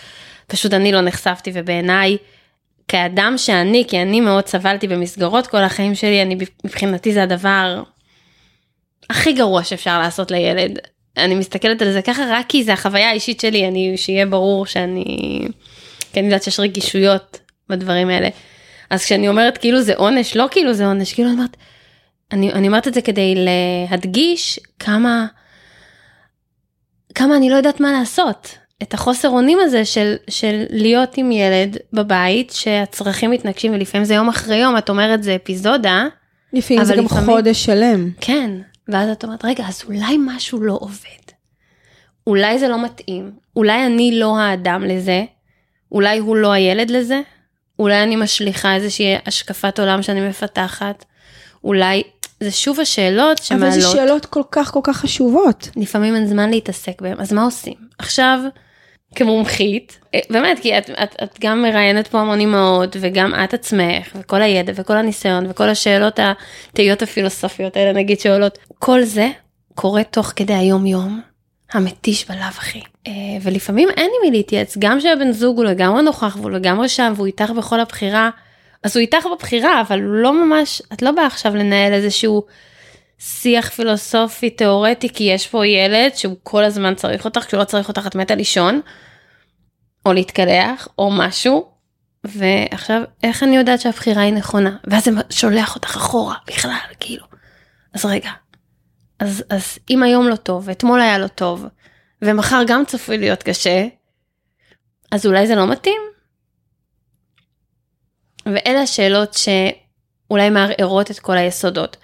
פשוט 0.47 0.73
אני 0.73 0.91
לא 0.91 1.01
נחשפתי, 1.01 1.51
ובעיניי, 1.53 2.17
כאדם 2.87 3.33
שאני, 3.37 3.83
כי 3.87 4.01
אני 4.01 4.21
מאוד 4.21 4.47
סבלתי 4.47 4.87
במסגרות 4.87 5.47
כל 5.47 5.63
החיים 5.63 5.95
שלי, 5.95 6.21
אני 6.21 6.37
מבחינתי 6.65 7.13
זה 7.13 7.23
הדבר 7.23 7.83
הכי 9.09 9.33
גרוע 9.33 9.63
שאפשר 9.63 9.99
לעשות 9.99 10.31
לילד. 10.31 10.79
אני 11.17 11.35
מסתכלת 11.35 11.81
על 11.81 11.91
זה 11.91 12.01
ככה 12.01 12.23
רק 12.29 12.45
כי 12.49 12.63
זה 12.63 12.73
החוויה 12.73 13.09
האישית 13.09 13.39
שלי, 13.39 13.67
אני, 13.67 13.93
שיהיה 13.97 14.25
ברור 14.25 14.65
שאני, 14.65 15.03
כי 16.13 16.19
אני 16.19 16.27
יודעת 16.27 16.43
שיש 16.43 16.59
רגישויות 16.59 17.39
בדברים 17.69 18.09
האלה. 18.09 18.29
אז 18.89 19.03
כשאני 19.05 19.29
אומרת 19.29 19.57
כאילו 19.57 19.81
זה 19.81 19.93
עונש, 19.95 20.37
לא 20.37 20.47
כאילו 20.51 20.73
זה 20.73 20.85
עונש, 20.85 21.13
כאילו 21.13 21.29
אני 21.29 21.37
אומרת, 21.37 21.57
אני, 22.31 22.53
אני 22.53 22.67
אומרת 22.67 22.87
את 22.87 22.93
זה 22.93 23.01
כדי 23.01 23.35
להדגיש 23.35 24.59
כמה, 24.79 25.25
כמה 27.15 27.37
אני 27.37 27.49
לא 27.49 27.55
יודעת 27.55 27.79
מה 27.79 27.91
לעשות. 27.91 28.57
את 28.83 28.93
החוסר 28.93 29.29
אונים 29.29 29.57
הזה 29.61 29.85
של, 29.85 30.15
של 30.29 30.63
להיות 30.69 31.17
עם 31.17 31.31
ילד 31.31 31.77
בבית, 31.93 32.51
שהצרכים 32.51 33.31
מתנגשים 33.31 33.73
ולפעמים 33.73 34.05
זה 34.05 34.13
יום 34.13 34.29
אחרי 34.29 34.55
יום, 34.57 34.77
את 34.77 34.89
אומרת 34.89 35.23
זה 35.23 35.35
אפיזודה, 35.35 36.05
לפעמים 36.53 36.83
זה 36.83 36.95
גם 36.95 37.05
לפעמים- 37.05 37.25
חודש 37.25 37.65
שלם. 37.65 38.09
כן, 38.21 38.51
ואז 38.87 39.09
את 39.09 39.23
אומרת, 39.23 39.45
רגע, 39.45 39.63
אז 39.67 39.83
אולי 39.85 40.17
משהו 40.19 40.61
לא 40.61 40.77
עובד. 40.81 41.25
אולי 42.27 42.59
זה 42.59 42.67
לא 42.67 42.83
מתאים, 42.83 43.31
אולי 43.55 43.85
אני 43.85 44.19
לא 44.19 44.37
האדם 44.39 44.83
לזה, 44.83 45.23
אולי 45.91 46.17
הוא 46.17 46.35
לא 46.35 46.51
הילד 46.51 46.89
לזה, 46.89 47.21
אולי 47.79 48.03
אני 48.03 48.15
משליכה 48.15 48.75
איזושהי 48.75 49.15
השקפת 49.25 49.79
עולם 49.79 50.01
שאני 50.01 50.29
מפתחת, 50.29 51.05
אולי, 51.63 52.03
זה 52.39 52.51
שוב 52.51 52.79
השאלות 52.79 53.37
שמעלות. 53.37 53.73
אבל 53.73 53.81
זה 53.81 53.87
שאלות 53.87 54.25
כל 54.25 54.43
כך 54.51 54.71
כל 54.71 54.79
כך 54.83 54.97
חשובות. 54.97 55.69
לפעמים 55.75 56.15
אין 56.15 56.27
זמן 56.27 56.49
להתעסק 56.49 57.01
בהם, 57.01 57.19
אז 57.19 57.33
מה 57.33 57.43
עושים? 57.43 57.73
עכשיו, 57.99 58.39
כמומחית, 59.15 59.99
אה, 60.15 60.19
באמת, 60.29 60.59
כי 60.59 60.77
את, 60.77 60.89
את, 60.89 61.15
את 61.23 61.37
גם 61.41 61.61
מראיינת 61.61 62.07
פה 62.07 62.19
המון 62.19 62.39
אימהות, 62.39 62.95
וגם 62.99 63.33
את 63.43 63.53
עצמך, 63.53 64.15
וכל 64.15 64.41
הידע, 64.41 64.73
וכל 64.75 64.97
הניסיון, 64.97 65.45
וכל 65.49 65.69
השאלות 65.69 66.19
התהיות 66.19 67.01
הפילוסופיות 67.01 67.77
האלה, 67.77 67.93
נגיד, 67.93 68.19
שעולות, 68.19 68.57
כל 68.79 69.03
זה 69.03 69.29
קורה 69.75 70.03
תוך 70.03 70.33
כדי 70.35 70.53
היום-יום, 70.53 71.21
המתיש 71.75 72.29
בלאו 72.29 72.39
הכי. 72.39 72.81
אה, 73.07 73.11
ולפעמים 73.41 73.89
אין 73.89 74.11
עם 74.15 74.31
מי 74.31 74.37
להתייעץ, 74.37 74.77
גם 74.79 74.99
שהבן 74.99 75.31
זוג 75.31 75.57
הוא 75.57 75.65
לגמרי 75.65 76.01
נוכח, 76.01 76.37
והוא 76.39 76.51
לגמרי 76.51 76.89
שם, 76.89 77.13
והוא 77.15 77.27
איתך 77.27 77.49
בכל 77.49 77.79
הבחירה, 77.79 78.29
אז 78.83 78.97
הוא 78.97 79.01
איתך 79.01 79.25
בבחירה, 79.35 79.81
אבל 79.81 80.01
הוא 80.01 80.13
לא 80.13 80.45
ממש, 80.45 80.81
את 80.93 81.01
לא 81.01 81.11
באה 81.11 81.25
עכשיו 81.25 81.55
לנהל 81.55 81.93
איזשהו 81.93 82.43
שיח 83.19 83.69
פילוסופי 83.69 84.49
תיאורטי 84.49 85.09
כי 85.09 85.23
יש 85.23 85.47
פה 85.47 85.67
ילד 85.67 86.15
שהוא 86.15 86.35
כל 86.43 86.63
הזמן 86.63 86.95
צריך 86.95 87.25
אותך 87.25 87.41
כשהוא 87.41 87.59
לא 87.59 87.63
צריך 87.63 87.87
אותך 87.87 88.07
את 88.07 88.15
מתה 88.15 88.35
לישון 88.35 88.81
או 90.05 90.13
להתקלח 90.13 90.87
או 90.97 91.11
משהו 91.11 91.65
ועכשיו 92.23 93.01
איך 93.23 93.43
אני 93.43 93.55
יודעת 93.55 93.81
שהבחירה 93.81 94.21
היא 94.21 94.33
נכונה 94.33 94.75
ואז 94.83 95.05
זה 95.05 95.11
שולח 95.29 95.75
אותך 95.75 95.95
אחורה 95.95 96.35
בכלל 96.47 96.77
כאילו 96.99 97.25
אז 97.93 98.05
רגע 98.05 98.29
אז 99.19 99.43
אז 99.49 99.79
אם 99.89 100.03
היום 100.03 100.27
לא 100.27 100.35
טוב 100.35 100.63
ואתמול 100.67 101.01
היה 101.01 101.17
לא 101.17 101.27
טוב 101.27 101.65
ומחר 102.21 102.63
גם 102.67 102.83
צפוי 102.87 103.17
להיות 103.17 103.43
קשה 103.43 103.87
אז 105.11 105.25
אולי 105.25 105.47
זה 105.47 105.55
לא 105.55 105.67
מתאים. 105.67 106.01
ואלה 108.45 108.81
השאלות 108.81 109.33
שאולי 109.33 110.49
מערערות 110.49 111.11
את 111.11 111.19
כל 111.19 111.37
היסודות. 111.37 111.97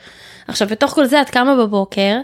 עכשיו 0.48 0.68
בתוך 0.68 0.92
כל 0.92 1.06
זה 1.06 1.22
את 1.22 1.30
קמה 1.30 1.56
בבוקר 1.56 2.18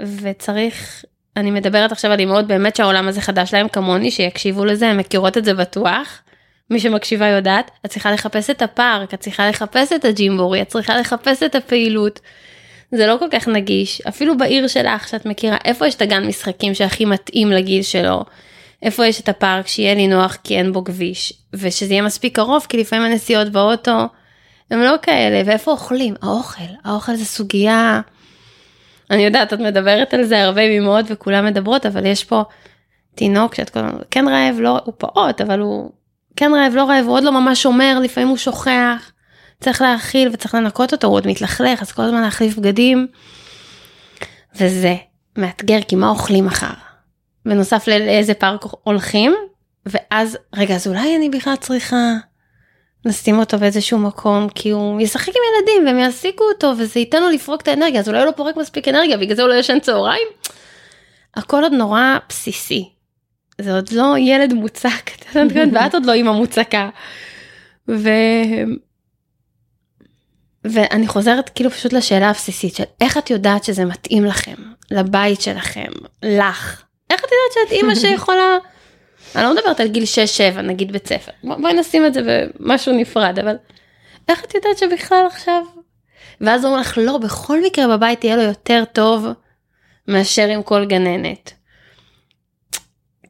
וצריך 0.00 1.04
אני 1.36 1.50
מדברת 1.50 1.92
עכשיו 1.92 2.12
על 2.12 2.18
אימהות 2.18 2.46
באמת 2.46 2.76
שהעולם 2.76 3.08
הזה 3.08 3.20
חדש 3.20 3.54
להם 3.54 3.68
כמוני 3.68 4.10
שיקשיבו 4.10 4.64
לזה 4.64 4.88
הן 4.88 4.96
מכירות 4.96 5.38
את 5.38 5.44
זה 5.44 5.54
בטוח. 5.54 6.22
מי 6.70 6.80
שמקשיבה 6.80 7.26
יודעת 7.26 7.70
את 7.86 7.90
צריכה 7.90 8.12
לחפש 8.12 8.50
את 8.50 8.62
הפארק 8.62 9.14
את 9.14 9.20
צריכה 9.20 9.48
לחפש 9.48 9.92
את 9.92 10.04
הג'ימבורי 10.04 10.62
את 10.62 10.68
צריכה 10.68 10.96
לחפש 10.96 11.42
את 11.42 11.54
הפעילות. 11.54 12.20
זה 12.92 13.06
לא 13.06 13.16
כל 13.18 13.26
כך 13.30 13.48
נגיש. 13.48 14.00
אפילו 14.00 14.36
בעיר 14.36 14.68
שלך 14.68 15.08
שאת 15.08 15.26
מכירה 15.26 15.56
איפה 15.64 15.86
יש 15.86 15.94
את 15.94 16.02
הגן 16.02 16.26
משחקים 16.26 16.74
שהכי 16.74 17.04
מתאים 17.04 17.50
לגיל 17.50 17.82
שלו. 17.82 18.24
איפה 18.82 19.06
יש 19.06 19.20
את 19.20 19.28
הפארק 19.28 19.66
שיהיה 19.66 19.94
לי 19.94 20.06
נוח 20.06 20.36
כי 20.44 20.58
אין 20.58 20.72
בו 20.72 20.84
כביש? 20.84 21.32
ושזה 21.52 21.92
יהיה 21.92 22.02
מספיק 22.02 22.36
קרוב 22.36 22.66
כי 22.68 22.76
לפעמים 22.76 23.12
הנסיעות 23.12 23.48
באוטו 23.48 24.06
הם 24.70 24.80
לא 24.80 24.94
כאלה, 25.02 25.42
ואיפה 25.46 25.70
אוכלים? 25.70 26.14
האוכל, 26.22 26.62
האוכל 26.84 27.14
זה 27.14 27.24
סוגיה, 27.24 28.00
אני 29.10 29.22
יודעת, 29.22 29.52
את 29.52 29.58
מדברת 29.58 30.14
על 30.14 30.24
זה 30.24 30.42
הרבה 30.42 30.68
מאמהות 30.68 31.04
וכולם 31.08 31.46
מדברות, 31.46 31.86
אבל 31.86 32.06
יש 32.06 32.24
פה 32.24 32.44
תינוק 33.14 33.54
שאת 33.54 33.70
כל 33.70 33.80
הזמן, 33.80 33.98
כן 34.10 34.28
רעב, 34.28 34.60
לא, 34.60 34.78
הוא 34.84 34.94
פעוט, 34.98 35.40
אבל 35.40 35.60
הוא 35.60 35.90
כן 36.36 36.52
רעב, 36.54 36.74
לא 36.74 36.84
רעב, 36.84 37.04
הוא 37.06 37.14
עוד 37.14 37.24
לא 37.24 37.32
ממש 37.32 37.62
שומר, 37.62 37.98
לפעמים 38.02 38.28
הוא 38.28 38.36
שוכח, 38.36 39.12
צריך 39.66 39.82
להאכיל 39.82 40.28
וצריך 40.32 40.54
לנקות 40.54 40.92
אותו, 40.92 41.06
הוא 41.06 41.14
עוד 41.16 41.26
מתלכלך, 41.26 41.82
אז 41.82 41.92
כל 41.92 42.02
הזמן 42.02 42.22
להחליף 42.22 42.56
בגדים, 42.56 43.06
וזה 44.56 44.94
מאתגר, 45.38 45.78
כי 45.88 45.96
מה 45.96 46.08
אוכלים 46.08 46.46
מחר? 46.46 46.72
בנוסף 47.46 47.88
לאיזה 47.88 48.34
פארק 48.34 48.64
הולכים, 48.82 49.34
ואז, 49.86 50.38
רגע, 50.54 50.74
אז 50.74 50.86
אולי 50.86 51.16
אני 51.16 51.28
בכלל 51.28 51.56
צריכה... 51.56 51.96
נשים 53.06 53.38
אותו 53.38 53.58
באיזשהו 53.58 53.98
מקום 53.98 54.48
כי 54.54 54.70
הוא 54.70 55.00
ישחק 55.00 55.28
עם 55.28 55.42
ילדים 55.52 55.86
והם 55.86 55.98
יעסיקו 55.98 56.44
אותו 56.44 56.72
וזה 56.78 57.00
ייתן 57.00 57.22
לו 57.22 57.28
לפרוק 57.28 57.60
את 57.60 57.68
האנרגיה 57.68 58.00
אז 58.00 58.08
אולי 58.08 58.18
הוא 58.18 58.26
לא 58.26 58.30
פורק 58.30 58.56
מספיק 58.56 58.88
אנרגיה 58.88 59.16
בגלל 59.16 59.36
זה 59.36 59.42
הוא 59.42 59.48
לא 59.48 59.54
ישן 59.54 59.80
צהריים. 59.80 60.28
הכל 61.34 61.62
עוד 61.62 61.72
נורא 61.72 62.16
בסיסי. 62.28 62.88
זה 63.60 63.74
עוד 63.74 63.92
לא 63.92 64.14
ילד 64.18 64.52
מוצק 64.52 65.10
ואת 65.72 65.94
עוד 65.94 66.06
לא 66.06 66.12
אימא 66.12 66.32
מוצקה. 66.32 66.88
ו... 67.88 68.08
ואני 70.72 71.08
חוזרת 71.08 71.48
כאילו 71.48 71.70
פשוט 71.70 71.92
לשאלה 71.92 72.30
הבסיסית 72.30 72.74
של 72.74 72.84
איך 73.00 73.18
את 73.18 73.30
יודעת 73.30 73.64
שזה 73.64 73.84
מתאים 73.84 74.24
לכם 74.24 74.54
לבית 74.90 75.40
שלכם 75.40 75.92
לך 76.22 76.82
איך 77.10 77.20
את 77.20 77.24
יודעת 77.24 77.68
שאת 77.68 77.72
אימא 77.72 77.94
שיכולה 77.94 78.58
אני 79.36 79.44
לא 79.44 79.54
מדברת 79.54 79.80
על 79.80 79.88
גיל 79.88 80.04
6-7 80.56 80.60
נגיד 80.60 80.92
בית 80.92 81.06
ספר 81.06 81.32
בואי 81.44 81.74
נשים 81.74 82.06
את 82.06 82.14
זה 82.14 82.20
במשהו 82.60 82.92
נפרד 82.92 83.38
אבל 83.38 83.56
איך 84.28 84.44
את 84.44 84.54
יודעת 84.54 84.78
שבכלל 84.78 85.26
עכשיו 85.26 85.62
ואז 86.40 86.64
אומרים 86.64 86.80
לך 86.80 86.98
לא 86.98 87.18
בכל 87.18 87.62
מקרה 87.62 87.96
בבית 87.96 88.24
יהיה 88.24 88.36
לו 88.36 88.42
יותר 88.42 88.84
טוב 88.92 89.26
מאשר 90.08 90.48
עם 90.48 90.62
כל 90.62 90.84
גננת. 90.84 91.52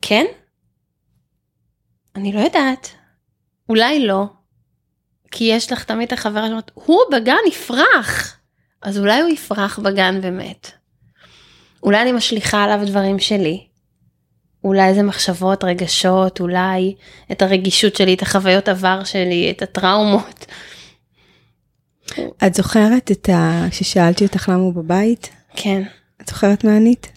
כן? 0.02 0.24
אני 2.16 2.32
לא 2.32 2.40
יודעת. 2.40 2.88
אולי 3.68 4.06
לא. 4.06 4.24
כי 5.38 5.44
יש 5.44 5.72
לך 5.72 5.84
תמיד 5.84 6.06
את 6.06 6.12
החברה 6.12 6.46
שאומרת, 6.46 6.70
הוא 6.74 7.00
בגן 7.12 7.36
יפרח. 7.48 8.36
אז 8.82 8.98
אולי 8.98 9.20
הוא 9.20 9.30
יפרח 9.30 9.78
בגן 9.78 10.18
ומת. 10.22 10.70
אולי 11.82 12.02
אני 12.02 12.12
משליכה 12.12 12.64
עליו 12.64 12.80
דברים 12.86 13.18
שלי. 13.18 13.66
אולי 14.64 14.94
זה 14.94 15.02
מחשבות, 15.02 15.64
רגשות, 15.64 16.40
אולי 16.40 16.94
את 17.32 17.42
הרגישות 17.42 17.96
שלי, 17.96 18.14
את 18.14 18.22
החוויות 18.22 18.68
עבר 18.68 19.04
שלי, 19.04 19.50
את 19.50 19.62
הטראומות. 19.62 20.46
את 22.46 22.54
זוכרת 22.54 23.10
את 23.10 23.28
ה... 23.28 23.64
ששאלתי 23.70 24.24
אותך 24.24 24.48
למה 24.48 24.62
הוא 24.62 24.74
בבית? 24.74 25.28
כן. 25.56 25.82
את 26.22 26.28
זוכרת 26.28 26.64
מה 26.64 26.76
ענית? 26.76 27.12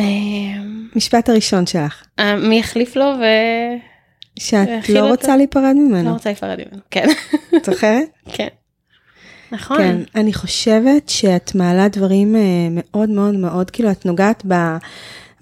אמ, 0.00 0.88
משפט 0.96 1.28
הראשון 1.28 1.66
שלך. 1.66 2.04
אה, 2.18 2.36
מי 2.36 2.60
החליף 2.60 2.96
לו 2.96 3.04
ו... 3.04 3.24
שאת 4.38 4.88
לא 4.88 5.00
אותו? 5.00 5.10
רוצה 5.10 5.36
להיפרד 5.36 5.62
לא 5.76 5.88
ממנו. 5.88 6.12
רוצה 6.12 6.30
להיפרד 6.30 6.58
ממנו. 6.58 6.82
כן. 6.90 7.06
את 7.56 7.64
זוכרת? 7.64 8.08
כן. 8.34 8.48
נכון. 9.52 9.78
כן. 9.78 9.96
אני 10.14 10.34
חושבת 10.34 11.08
שאת 11.08 11.54
מעלה 11.54 11.88
דברים 11.88 12.36
אה, 12.36 12.40
מאוד 12.70 13.08
מאוד 13.08 13.34
מאוד, 13.34 13.70
כאילו 13.70 13.90
את 13.90 14.06
נוגעת 14.06 14.42
ב... 14.48 14.54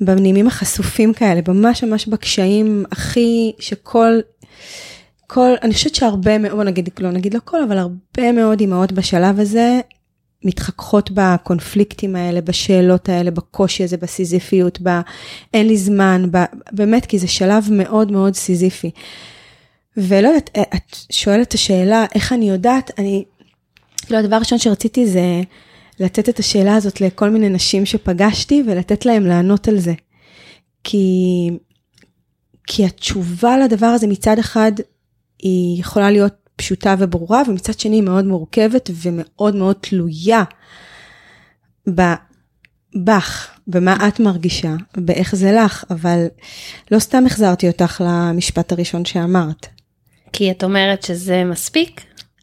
בנימים 0.00 0.46
החשופים 0.46 1.12
כאלה, 1.12 1.40
ממש 1.48 1.84
ממש 1.84 2.06
בקשיים 2.06 2.84
הכי, 2.92 3.52
שכל, 3.58 4.20
כל, 5.26 5.54
אני 5.62 5.74
חושבת 5.74 5.94
שהרבה 5.94 6.38
מאוד, 6.38 6.52
בוא 6.54 6.64
נגיד, 6.64 6.88
לא 7.00 7.10
נגיד 7.10 7.34
לא 7.34 7.40
כל, 7.44 7.62
אבל 7.62 7.78
הרבה 7.78 8.32
מאוד 8.32 8.60
אימהות 8.60 8.92
בשלב 8.92 9.40
הזה 9.40 9.80
מתחככות 10.44 11.10
בקונפליקטים 11.14 12.16
האלה, 12.16 12.40
בשאלות 12.40 13.08
האלה, 13.08 13.30
בקושי 13.30 13.84
הזה, 13.84 13.96
בסיזיפיות, 13.96 14.78
ב... 14.82 15.00
אין 15.54 15.66
לי 15.66 15.76
זמן, 15.76 16.26
ב... 16.30 16.44
באמת, 16.72 17.06
כי 17.06 17.18
זה 17.18 17.28
שלב 17.28 17.68
מאוד 17.70 18.12
מאוד 18.12 18.34
סיזיפי. 18.34 18.90
ולא 19.96 20.28
יודעת, 20.28 20.50
את 20.58 20.96
שואלת 21.12 21.48
את 21.48 21.52
השאלה, 21.54 22.04
איך 22.14 22.32
אני 22.32 22.50
יודעת, 22.50 22.90
אני, 22.98 23.24
לא, 24.10 24.16
הדבר 24.16 24.36
הראשון 24.36 24.58
שרציתי 24.58 25.06
זה 25.06 25.42
לתת 26.00 26.28
את 26.28 26.38
השאלה 26.38 26.76
הזאת 26.76 27.00
לכל 27.00 27.30
מיני 27.30 27.48
נשים 27.48 27.86
שפגשתי 27.86 28.62
ולתת 28.66 29.06
להם 29.06 29.26
לענות 29.26 29.68
על 29.68 29.78
זה. 29.78 29.92
כי, 30.84 31.50
כי 32.66 32.84
התשובה 32.84 33.58
לדבר 33.58 33.86
הזה 33.86 34.06
מצד 34.06 34.38
אחד 34.38 34.72
היא 35.42 35.80
יכולה 35.80 36.10
להיות 36.10 36.43
פשוטה 36.56 36.94
וברורה, 36.98 37.42
ומצד 37.48 37.78
שני 37.80 37.96
היא 37.96 38.02
מאוד 38.02 38.24
מורכבת 38.24 38.90
ומאוד 38.94 39.56
מאוד 39.56 39.76
תלויה 39.80 40.42
בך, 43.04 43.50
במה 43.66 44.08
את 44.08 44.20
מרגישה, 44.20 44.74
באיך 44.96 45.34
זה 45.34 45.52
לך, 45.52 45.84
אבל 45.90 46.26
לא 46.90 46.98
סתם 46.98 47.26
החזרתי 47.26 47.68
אותך 47.68 48.02
למשפט 48.06 48.72
הראשון 48.72 49.04
שאמרת. 49.04 49.66
כי 50.32 50.50
את 50.50 50.64
אומרת 50.64 51.02
שזה 51.02 51.44
מספיק? 51.44 52.00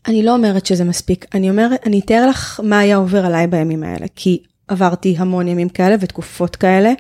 אני 0.08 0.24
לא 0.24 0.34
אומרת 0.34 0.66
שזה 0.66 0.84
מספיק, 0.84 1.26
אני 1.34 1.50
אומרת, 1.50 1.80
אני 1.86 2.00
אתאר 2.00 2.30
לך 2.30 2.60
מה 2.64 2.80
היה 2.80 2.96
עובר 2.96 3.26
עליי 3.26 3.48
בימים 3.48 3.84
האלה, 3.84 4.06
כי 4.16 4.44
עברתי 4.68 5.16
המון 5.18 5.48
ימים 5.48 5.70
כאלה 5.70 5.96
ותקופות 6.00 6.56
כאלה, 6.56 6.94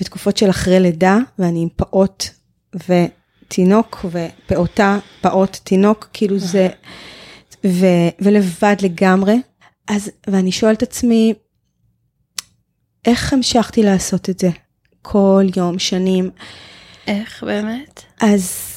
ותקופות 0.00 0.36
של 0.36 0.50
אחרי 0.50 0.80
לידה, 0.80 1.18
ואני 1.38 1.62
עם 1.62 1.68
פעוט 1.76 2.24
ותינוק, 3.52 4.04
ופעוטה, 4.04 4.98
פעוט, 5.20 5.56
תינוק, 5.64 6.08
כאילו 6.12 6.38
זה, 6.38 6.68
ו, 7.66 7.86
ולבד 8.20 8.76
לגמרי. 8.82 9.36
אז, 9.88 10.10
ואני 10.26 10.52
שואלת 10.52 10.78
את 10.78 10.82
עצמי, 10.82 11.34
איך 13.04 13.32
המשכתי 13.32 13.82
לעשות 13.82 14.30
את 14.30 14.38
זה? 14.38 14.50
כל 15.02 15.44
יום, 15.56 15.78
שנים. 15.78 16.30
איך 17.06 17.44
באמת? 17.44 18.02
אז 18.20 18.68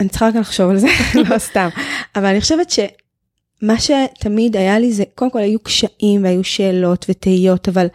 אני 0.00 0.08
צריכה 0.08 0.28
רק 0.28 0.34
לחשוב 0.34 0.70
על 0.70 0.78
זה, 0.78 0.88
לא 1.30 1.38
סתם. 1.38 1.68
אבל 2.16 2.26
אני 2.26 2.40
חושבת 2.40 2.70
שמה 2.70 3.74
שתמיד 3.78 4.56
היה 4.56 4.78
לי 4.78 4.92
זה, 4.92 5.04
קודם 5.14 5.30
כל 5.30 5.40
היו 5.40 5.58
קשיים 5.60 6.24
והיו 6.24 6.44
שאלות 6.44 7.06
ותהיות, 7.08 7.68
אבל 7.68 7.86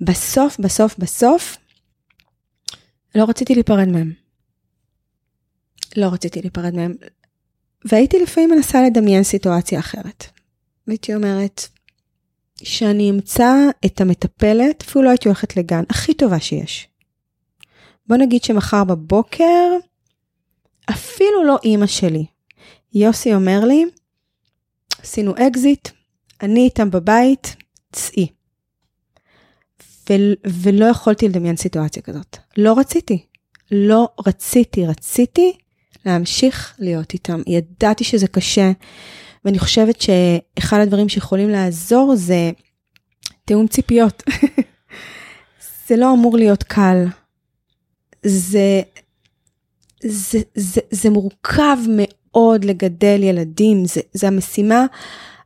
בסוף, 0.00 0.58
בסוף, 0.60 0.98
בסוף, 0.98 1.56
לא 3.14 3.24
רציתי 3.24 3.54
להיפרד 3.54 3.88
מהם. 3.88 4.27
לא 5.96 6.06
רציתי 6.06 6.40
להיפרד 6.40 6.74
מהם. 6.74 6.94
והייתי 7.84 8.18
לפעמים 8.22 8.50
מנסה 8.50 8.82
לדמיין 8.82 9.22
סיטואציה 9.22 9.78
אחרת. 9.78 10.24
והייתי 10.86 11.14
אומרת, 11.14 11.68
שאני 12.62 13.10
אמצא 13.10 13.54
את 13.86 14.00
המטפלת, 14.00 14.82
אפילו 14.82 15.04
לא 15.04 15.08
הייתי 15.08 15.28
הולכת 15.28 15.56
לגן, 15.56 15.82
הכי 15.90 16.14
טובה 16.14 16.40
שיש. 16.40 16.88
בוא 18.06 18.16
נגיד 18.16 18.44
שמחר 18.44 18.84
בבוקר, 18.84 19.76
אפילו 20.90 21.44
לא 21.44 21.58
אימא 21.64 21.86
שלי. 21.86 22.26
יוסי 22.94 23.34
אומר 23.34 23.64
לי, 23.64 23.84
עשינו 25.02 25.34
אקזיט, 25.38 25.88
אני 26.42 26.60
איתם 26.60 26.90
בבית, 26.90 27.56
צאי. 27.92 28.26
ו- 30.10 30.48
ולא 30.62 30.86
יכולתי 30.86 31.28
לדמיין 31.28 31.56
סיטואציה 31.56 32.02
כזאת. 32.02 32.36
לא 32.56 32.78
רציתי. 32.78 33.26
לא 33.70 34.08
רציתי, 34.26 34.86
רציתי 34.86 35.58
להמשיך 36.06 36.74
להיות 36.78 37.12
איתם. 37.12 37.42
ידעתי 37.46 38.04
שזה 38.04 38.28
קשה, 38.28 38.70
ואני 39.44 39.58
חושבת 39.58 40.00
שאחד 40.00 40.78
הדברים 40.80 41.08
שיכולים 41.08 41.48
לעזור 41.48 42.16
זה 42.16 42.50
תיאום 43.44 43.66
ציפיות. 43.66 44.22
זה 45.88 45.96
לא 45.96 46.12
אמור 46.12 46.36
להיות 46.36 46.62
קל. 46.62 47.04
זה, 48.22 48.82
זה, 50.04 50.38
זה, 50.54 50.80
זה 50.90 51.10
מורכב 51.10 51.78
מאוד 51.96 52.64
לגדל 52.64 53.22
ילדים, 53.22 53.84
זה, 53.84 54.00
זה 54.12 54.26
המשימה 54.26 54.86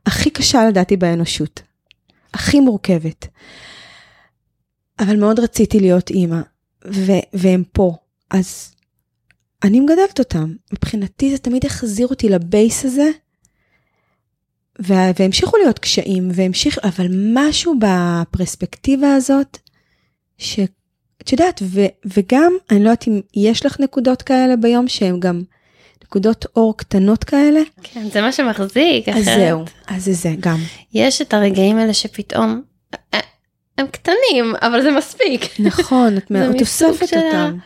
הכי 0.05 0.29
קשה 0.29 0.65
לדעתי 0.69 0.97
באנושות, 0.97 1.61
הכי 2.33 2.59
מורכבת. 2.59 3.27
אבל 4.99 5.19
מאוד 5.19 5.39
רציתי 5.39 5.79
להיות 5.79 6.09
אימא, 6.09 6.41
והם 7.33 7.63
פה, 7.71 7.95
אז 8.29 8.72
אני 9.63 9.79
מגדלת 9.79 10.19
אותם. 10.19 10.53
מבחינתי 10.73 11.31
זה 11.31 11.37
תמיד 11.37 11.65
החזיר 11.65 12.07
אותי 12.07 12.29
לבייס 12.29 12.85
הזה, 12.85 13.09
וה- 14.79 15.11
והמשיכו 15.19 15.57
להיות 15.57 15.79
קשיים, 15.79 16.29
והמשיך, 16.33 16.79
אבל 16.83 17.05
משהו 17.33 17.75
בפרספקטיבה 17.79 19.15
הזאת, 19.15 19.57
ש... 20.37 20.59
את 21.21 21.31
יודעת, 21.31 21.61
ו- 21.63 21.85
וגם, 22.05 22.53
אני 22.71 22.79
לא 22.79 22.89
יודעת 22.89 23.07
אם 23.07 23.21
יש 23.35 23.65
לך 23.65 23.79
נקודות 23.79 24.21
כאלה 24.21 24.55
ביום 24.55 24.87
שהן 24.87 25.19
גם 25.19 25.41
נקודות 26.03 26.45
אור 26.55 26.77
קטנות 26.77 27.23
כאלה, 27.23 27.59
כן, 27.83 28.09
זה 28.09 28.21
מה 28.21 28.31
שמחזיק. 28.31 29.09
אז 29.09 29.23
אחרת. 29.23 29.37
זהו, 29.39 29.63
אז 29.87 30.05
זה 30.05 30.13
זה 30.13 30.29
גם. 30.39 30.57
יש 30.93 31.21
את 31.21 31.33
הרגעים 31.33 31.77
האלה 31.77 31.93
שפתאום, 31.93 32.61
אה, 33.13 33.19
הם 33.77 33.87
קטנים, 33.87 34.53
אבל 34.61 34.81
זה 34.81 34.91
מספיק. 34.91 35.59
נכון, 35.59 36.17
את 36.17 36.31
ה- 37.13 37.27
אותם. 37.27 37.57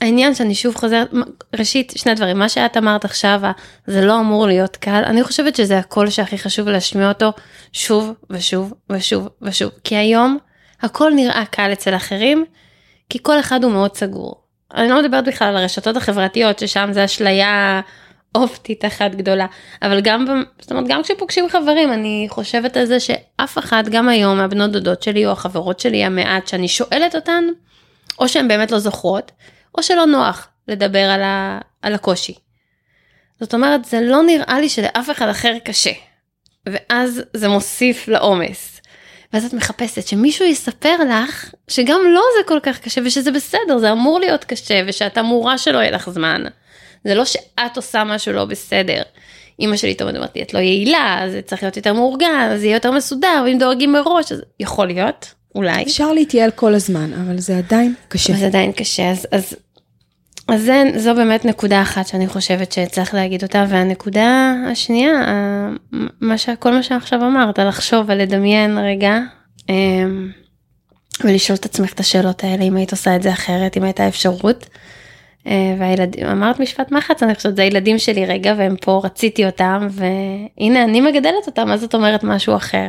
העניין 0.00 0.34
שאני 0.34 0.54
שוב 0.54 0.74
חוזרת, 0.74 1.10
ראשית 1.58 1.92
שני 1.96 2.14
דברים, 2.14 2.38
מה 2.38 2.48
שאת 2.48 2.76
אמרת 2.76 3.04
עכשיו, 3.04 3.40
זה 3.86 4.04
לא 4.04 4.20
אמור 4.20 4.46
להיות 4.46 4.76
קל, 4.76 5.02
אני 5.06 5.24
חושבת 5.24 5.56
שזה 5.56 5.78
הקול 5.78 6.10
שהכי 6.10 6.38
חשוב 6.38 6.68
להשמיע 6.68 7.08
אותו 7.08 7.32
שוב 7.72 8.12
ושוב 8.30 8.74
ושוב 8.90 9.28
ושוב, 9.42 9.70
כי 9.84 9.96
היום 9.96 10.38
הכל 10.82 11.12
נראה 11.14 11.44
קל 11.50 11.72
אצל 11.72 11.96
אחרים, 11.96 12.44
כי 13.08 13.18
כל 13.22 13.40
אחד 13.40 13.64
הוא 13.64 13.72
מאוד 13.72 13.96
סגור. 13.96 14.40
אני 14.74 14.88
לא 14.88 15.02
מדברת 15.02 15.24
בכלל 15.24 15.48
על 15.48 15.56
הרשתות 15.56 15.96
החברתיות, 15.96 16.58
ששם 16.58 16.88
זה 16.92 17.04
אשליה 17.04 17.80
אופטית 18.34 18.84
אחת 18.84 19.14
גדולה, 19.14 19.46
אבל 19.82 20.00
גם, 20.00 20.44
זאת 20.60 20.70
אומרת, 20.70 20.88
גם 20.88 21.02
כשפוגשים 21.02 21.48
חברים, 21.48 21.92
אני 21.92 22.26
חושבת 22.30 22.76
על 22.76 22.84
זה 22.84 23.00
שאף 23.00 23.58
אחד, 23.58 23.84
גם 23.90 24.08
היום, 24.08 24.38
מהבנות 24.38 24.72
דודות 24.72 25.02
שלי 25.02 25.26
או 25.26 25.30
החברות 25.30 25.80
שלי 25.80 26.04
המעט, 26.04 26.46
שאני 26.46 26.68
שואלת 26.68 27.14
אותן, 27.14 27.44
או 28.18 28.28
שהן 28.28 28.48
באמת 28.48 28.70
לא 28.70 28.78
זוכרות, 28.78 29.32
או 29.78 29.82
שלא 29.82 30.06
נוח 30.06 30.48
לדבר 30.68 31.10
על, 31.10 31.22
ה, 31.22 31.58
על 31.82 31.94
הקושי. 31.94 32.34
זאת 33.40 33.54
אומרת, 33.54 33.84
זה 33.84 34.00
לא 34.00 34.22
נראה 34.22 34.60
לי 34.60 34.68
שלאף 34.68 35.10
אחד 35.10 35.28
אחר 35.28 35.56
קשה. 35.64 35.92
ואז 36.66 37.22
זה 37.34 37.48
מוסיף 37.48 38.08
לעומס. 38.08 38.80
ואז 39.32 39.44
את 39.44 39.54
מחפשת 39.54 40.06
שמישהו 40.06 40.46
יספר 40.46 40.96
לך 41.10 41.54
שגם 41.68 42.00
לו 42.04 42.20
זה 42.38 42.48
כל 42.48 42.58
כך 42.62 42.80
קשה 42.80 43.00
ושזה 43.04 43.30
בסדר, 43.30 43.78
זה 43.78 43.92
אמור 43.92 44.20
להיות 44.20 44.44
קשה 44.44 44.82
ושאת 44.86 45.18
אמורה 45.18 45.58
שלא 45.58 45.78
יהיה 45.78 45.90
לך 45.90 46.10
זמן. 46.10 46.44
זה 47.04 47.14
לא 47.14 47.24
שאת 47.24 47.76
עושה 47.76 48.04
משהו 48.04 48.32
לא 48.32 48.44
בסדר. 48.44 49.02
אמא 49.60 49.76
שלי 49.76 49.94
תמיד 49.94 50.16
אומרת 50.16 50.36
לי, 50.36 50.42
את 50.42 50.54
לא 50.54 50.58
יעילה, 50.58 51.22
זה 51.30 51.42
צריך 51.42 51.62
להיות 51.62 51.76
יותר 51.76 51.92
מאורגן, 51.92 52.56
זה 52.56 52.66
יהיה 52.66 52.76
יותר 52.76 52.90
מסודר, 52.90 53.42
ואם 53.44 53.58
דואגים 53.58 53.92
מראש, 53.92 54.32
אז 54.32 54.42
יכול 54.60 54.86
להיות, 54.86 55.34
אולי. 55.54 55.82
אפשר 55.82 56.12
להתייעל 56.12 56.50
כל 56.50 56.74
הזמן, 56.74 57.12
אבל 57.12 57.38
זה 57.38 57.58
עדיין 57.58 57.94
קשה. 58.08 58.32
זה 58.32 58.46
עדיין 58.46 58.72
קשה 58.72 59.10
אז 59.10 59.26
אז 59.32 59.56
אז 60.48 60.62
זה, 60.62 60.82
זו 60.96 61.14
באמת 61.14 61.44
נקודה 61.44 61.82
אחת 61.82 62.06
שאני 62.06 62.28
חושבת 62.28 62.72
שצריך 62.72 63.14
להגיד 63.14 63.42
אותה, 63.42 63.64
והנקודה 63.68 64.54
השנייה, 64.72 65.12
מה 66.20 66.38
ש, 66.38 66.48
כל 66.58 66.72
מה 66.72 66.82
שעכשיו 66.82 67.26
אמרת, 67.26 67.58
לחשוב 67.58 68.04
ולדמיין 68.08 68.78
רגע, 68.78 69.18
אמ, 69.68 70.30
ולשאול 71.24 71.56
את 71.56 71.64
עצמך 71.64 71.92
את 71.92 72.00
השאלות 72.00 72.44
האלה, 72.44 72.64
אם 72.64 72.76
היית 72.76 72.92
עושה 72.92 73.16
את 73.16 73.22
זה 73.22 73.32
אחרת, 73.32 73.76
אם 73.76 73.82
הייתה 73.82 74.08
אפשרות. 74.08 74.66
אה, 75.46 75.74
והילדים, 75.78 76.26
אמרת 76.26 76.60
משפט 76.60 76.92
מחץ, 76.92 77.22
אני 77.22 77.34
חושבת, 77.34 77.56
זה 77.56 77.62
הילדים 77.62 77.98
שלי 77.98 78.26
רגע, 78.26 78.54
והם 78.58 78.76
פה, 78.76 79.00
רציתי 79.04 79.46
אותם, 79.46 79.88
והנה 79.90 80.84
אני 80.84 81.00
מגדלת 81.00 81.46
אותם, 81.46 81.68
מה 81.68 81.76
זאת 81.76 81.94
אומרת 81.94 82.24
משהו 82.24 82.56
אחר? 82.56 82.88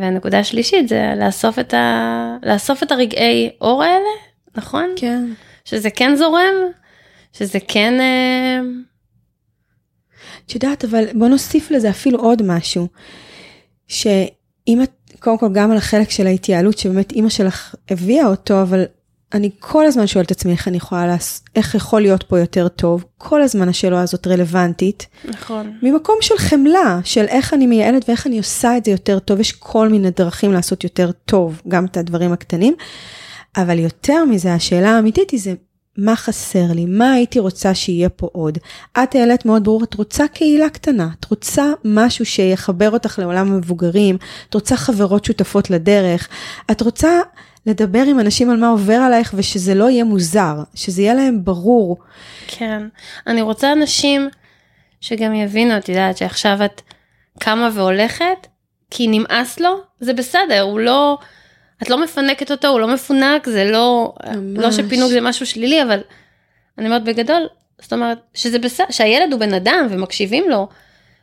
והנקודה 0.00 0.38
השלישית 0.38 0.88
זה 0.88 1.12
לאסוף 1.16 1.58
את, 1.58 1.74
ה... 1.74 2.36
לאסוף 2.42 2.82
את 2.82 2.92
הרגעי 2.92 3.50
אור 3.60 3.82
האלה, 3.82 4.10
נכון? 4.56 4.92
כן. 4.96 5.24
שזה 5.64 5.90
כן 5.90 6.16
זורם, 6.16 6.54
שזה 7.32 7.58
כן... 7.68 8.00
אה, 8.00 8.60
את 10.46 10.54
יודעת, 10.54 10.84
אבל 10.84 11.04
בוא 11.14 11.28
נוסיף 11.28 11.70
לזה 11.70 11.90
אפילו 11.90 12.18
עוד 12.18 12.42
משהו, 12.46 12.88
שאם 13.88 14.82
את, 14.82 14.90
קודם 15.18 15.38
כל 15.38 15.48
גם 15.52 15.70
על 15.70 15.76
החלק 15.76 16.10
של 16.10 16.26
ההתייעלות, 16.26 16.78
שבאמת 16.78 17.12
אימא 17.12 17.28
שלך 17.28 17.74
הביאה 17.90 18.26
אותו, 18.26 18.62
אבל 18.62 18.84
אני 19.34 19.50
כל 19.60 19.86
הזמן 19.86 20.06
שואלת 20.06 20.26
את 20.26 20.30
עצמי 20.30 20.52
איך 20.52 20.68
אני 20.68 20.76
יכולה, 20.76 21.06
לעשות, 21.06 21.42
איך 21.56 21.74
יכול 21.74 22.02
להיות 22.02 22.22
פה 22.22 22.38
יותר 22.38 22.68
טוב, 22.68 23.04
כל 23.18 23.42
הזמן 23.42 23.68
השאלה 23.68 24.02
הזאת 24.02 24.26
רלוונטית. 24.26 25.06
נכון. 25.24 25.72
ממקום 25.82 26.16
של 26.20 26.38
חמלה, 26.38 27.00
של 27.04 27.24
איך 27.24 27.54
אני 27.54 27.66
מייעלת 27.66 28.08
ואיך 28.08 28.26
אני 28.26 28.38
עושה 28.38 28.76
את 28.76 28.84
זה 28.84 28.90
יותר 28.90 29.18
טוב, 29.18 29.40
יש 29.40 29.52
כל 29.52 29.88
מיני 29.88 30.10
דרכים 30.10 30.52
לעשות 30.52 30.84
יותר 30.84 31.10
טוב, 31.24 31.62
גם 31.68 31.84
את 31.84 31.96
הדברים 31.96 32.32
הקטנים. 32.32 32.74
אבל 33.56 33.78
יותר 33.78 34.24
מזה, 34.24 34.54
השאלה 34.54 34.90
האמיתית 34.90 35.30
היא 35.30 35.40
זה, 35.40 35.54
מה 35.98 36.16
חסר 36.16 36.72
לי? 36.74 36.86
מה 36.86 37.12
הייתי 37.12 37.38
רוצה 37.38 37.74
שיהיה 37.74 38.08
פה 38.08 38.28
עוד? 38.32 38.58
את 39.02 39.14
העלית 39.14 39.46
מאוד 39.46 39.64
ברור, 39.64 39.84
את 39.84 39.94
רוצה 39.94 40.28
קהילה 40.28 40.70
קטנה, 40.70 41.08
את 41.20 41.24
רוצה 41.30 41.72
משהו 41.84 42.26
שיחבר 42.26 42.90
אותך 42.90 43.18
לעולם 43.18 43.52
המבוגרים, 43.52 44.16
את 44.48 44.54
רוצה 44.54 44.76
חברות 44.76 45.24
שותפות 45.24 45.70
לדרך, 45.70 46.28
את 46.70 46.80
רוצה 46.80 47.20
לדבר 47.66 48.02
עם 48.02 48.20
אנשים 48.20 48.50
על 48.50 48.56
מה 48.56 48.68
עובר 48.68 48.94
עלייך 48.94 49.34
ושזה 49.36 49.74
לא 49.74 49.90
יהיה 49.90 50.04
מוזר, 50.04 50.54
שזה 50.74 51.02
יהיה 51.02 51.14
להם 51.14 51.44
ברור. 51.44 51.96
כן, 52.46 52.82
אני 53.26 53.42
רוצה 53.42 53.72
אנשים 53.72 54.28
שגם 55.00 55.34
יבינו, 55.34 55.76
את 55.76 55.88
יודעת, 55.88 56.16
שעכשיו 56.16 56.64
את 56.64 56.80
קמה 57.40 57.70
והולכת, 57.74 58.46
כי 58.90 59.06
נמאס 59.06 59.60
לו, 59.60 59.80
זה 60.00 60.12
בסדר, 60.12 60.60
הוא 60.60 60.80
לא... 60.80 61.18
את 61.82 61.90
לא 61.90 62.04
מפנקת 62.04 62.50
אותו, 62.50 62.68
הוא 62.68 62.80
לא 62.80 62.94
מפונק, 62.94 63.48
זה 63.48 63.64
לא, 63.64 64.14
ממש. 64.36 64.64
לא 64.64 64.72
שפינוק 64.72 65.10
זה 65.10 65.20
משהו 65.20 65.46
שלילי, 65.46 65.82
אבל 65.82 66.00
אני 66.78 66.86
אומרת 66.86 67.04
בגדול, 67.04 67.46
זאת 67.80 67.92
אומרת, 67.92 68.18
שזה 68.34 68.58
בסדר, 68.58 68.86
שהילד 68.90 69.32
הוא 69.32 69.40
בן 69.40 69.54
אדם 69.54 69.86
ומקשיבים 69.90 70.50
לו. 70.50 70.68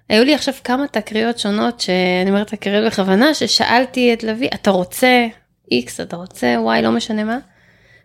היו 0.09 0.23
לי 0.23 0.35
עכשיו 0.35 0.53
כמה 0.63 0.87
תקריות 0.87 1.39
שונות, 1.39 1.81
שאני 1.81 2.29
אומרת 2.29 2.47
תקריות 2.47 2.85
בכוונה, 2.85 3.33
ששאלתי 3.33 4.13
את 4.13 4.23
לביא, 4.23 4.49
אתה 4.53 4.71
רוצה 4.71 5.27
X, 5.73 6.03
אתה 6.03 6.15
רוצה 6.15 6.55
Y, 6.77 6.81
לא 6.81 6.91
משנה 6.91 7.23
מה, 7.23 7.37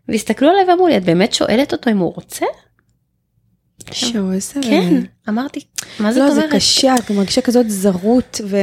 והסתכלו 0.09 0.49
עליי 0.49 0.65
ואמרו 0.69 0.89
לי, 0.89 0.97
את 0.97 1.05
באמת 1.05 1.33
שואלת 1.33 1.73
אותו 1.73 1.91
אם 1.91 1.99
הוא 1.99 2.15
רוצה? 2.15 2.47
שואו, 3.93 4.33
איזה... 4.33 4.61
כן, 4.63 4.95
אמרתי, 5.29 5.61
מה 6.01 6.13
זאת 6.13 6.23
לא, 6.23 6.29
אומרת? 6.29 6.51
זה 6.51 6.57
קשה, 6.57 6.95
את 6.95 7.11
מרגישה 7.11 7.41
כזאת 7.41 7.71
זרות, 7.71 8.41
ו... 8.45 8.57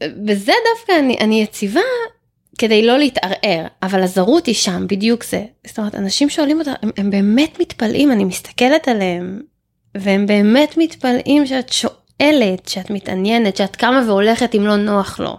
בזה 0.00 0.52
דווקא 0.74 0.92
אני, 0.98 1.16
אני 1.20 1.42
יציבה 1.42 1.80
כדי 2.58 2.86
לא 2.86 2.98
להתערער, 2.98 3.66
אבל 3.82 4.02
הזרות 4.02 4.46
היא 4.46 4.54
שם, 4.54 4.86
בדיוק 4.88 5.24
זה. 5.24 5.44
זאת 5.66 5.78
אומרת, 5.78 5.94
אנשים 5.94 6.30
שואלים 6.30 6.58
אותה, 6.58 6.72
הם, 6.82 6.90
הם 6.96 7.10
באמת 7.10 7.60
מתפלאים, 7.60 8.12
אני 8.12 8.24
מסתכלת 8.24 8.88
עליהם, 8.88 9.42
והם 9.94 10.26
באמת 10.26 10.74
מתפלאים 10.76 11.46
שאת 11.46 11.72
שואלת, 11.72 12.68
שאת 12.68 12.90
מתעניינת, 12.90 13.56
שאת 13.56 13.76
קמה 13.76 14.02
והולכת 14.06 14.54
אם 14.54 14.66
לא 14.66 14.76
נוח 14.76 15.20
לו. 15.20 15.36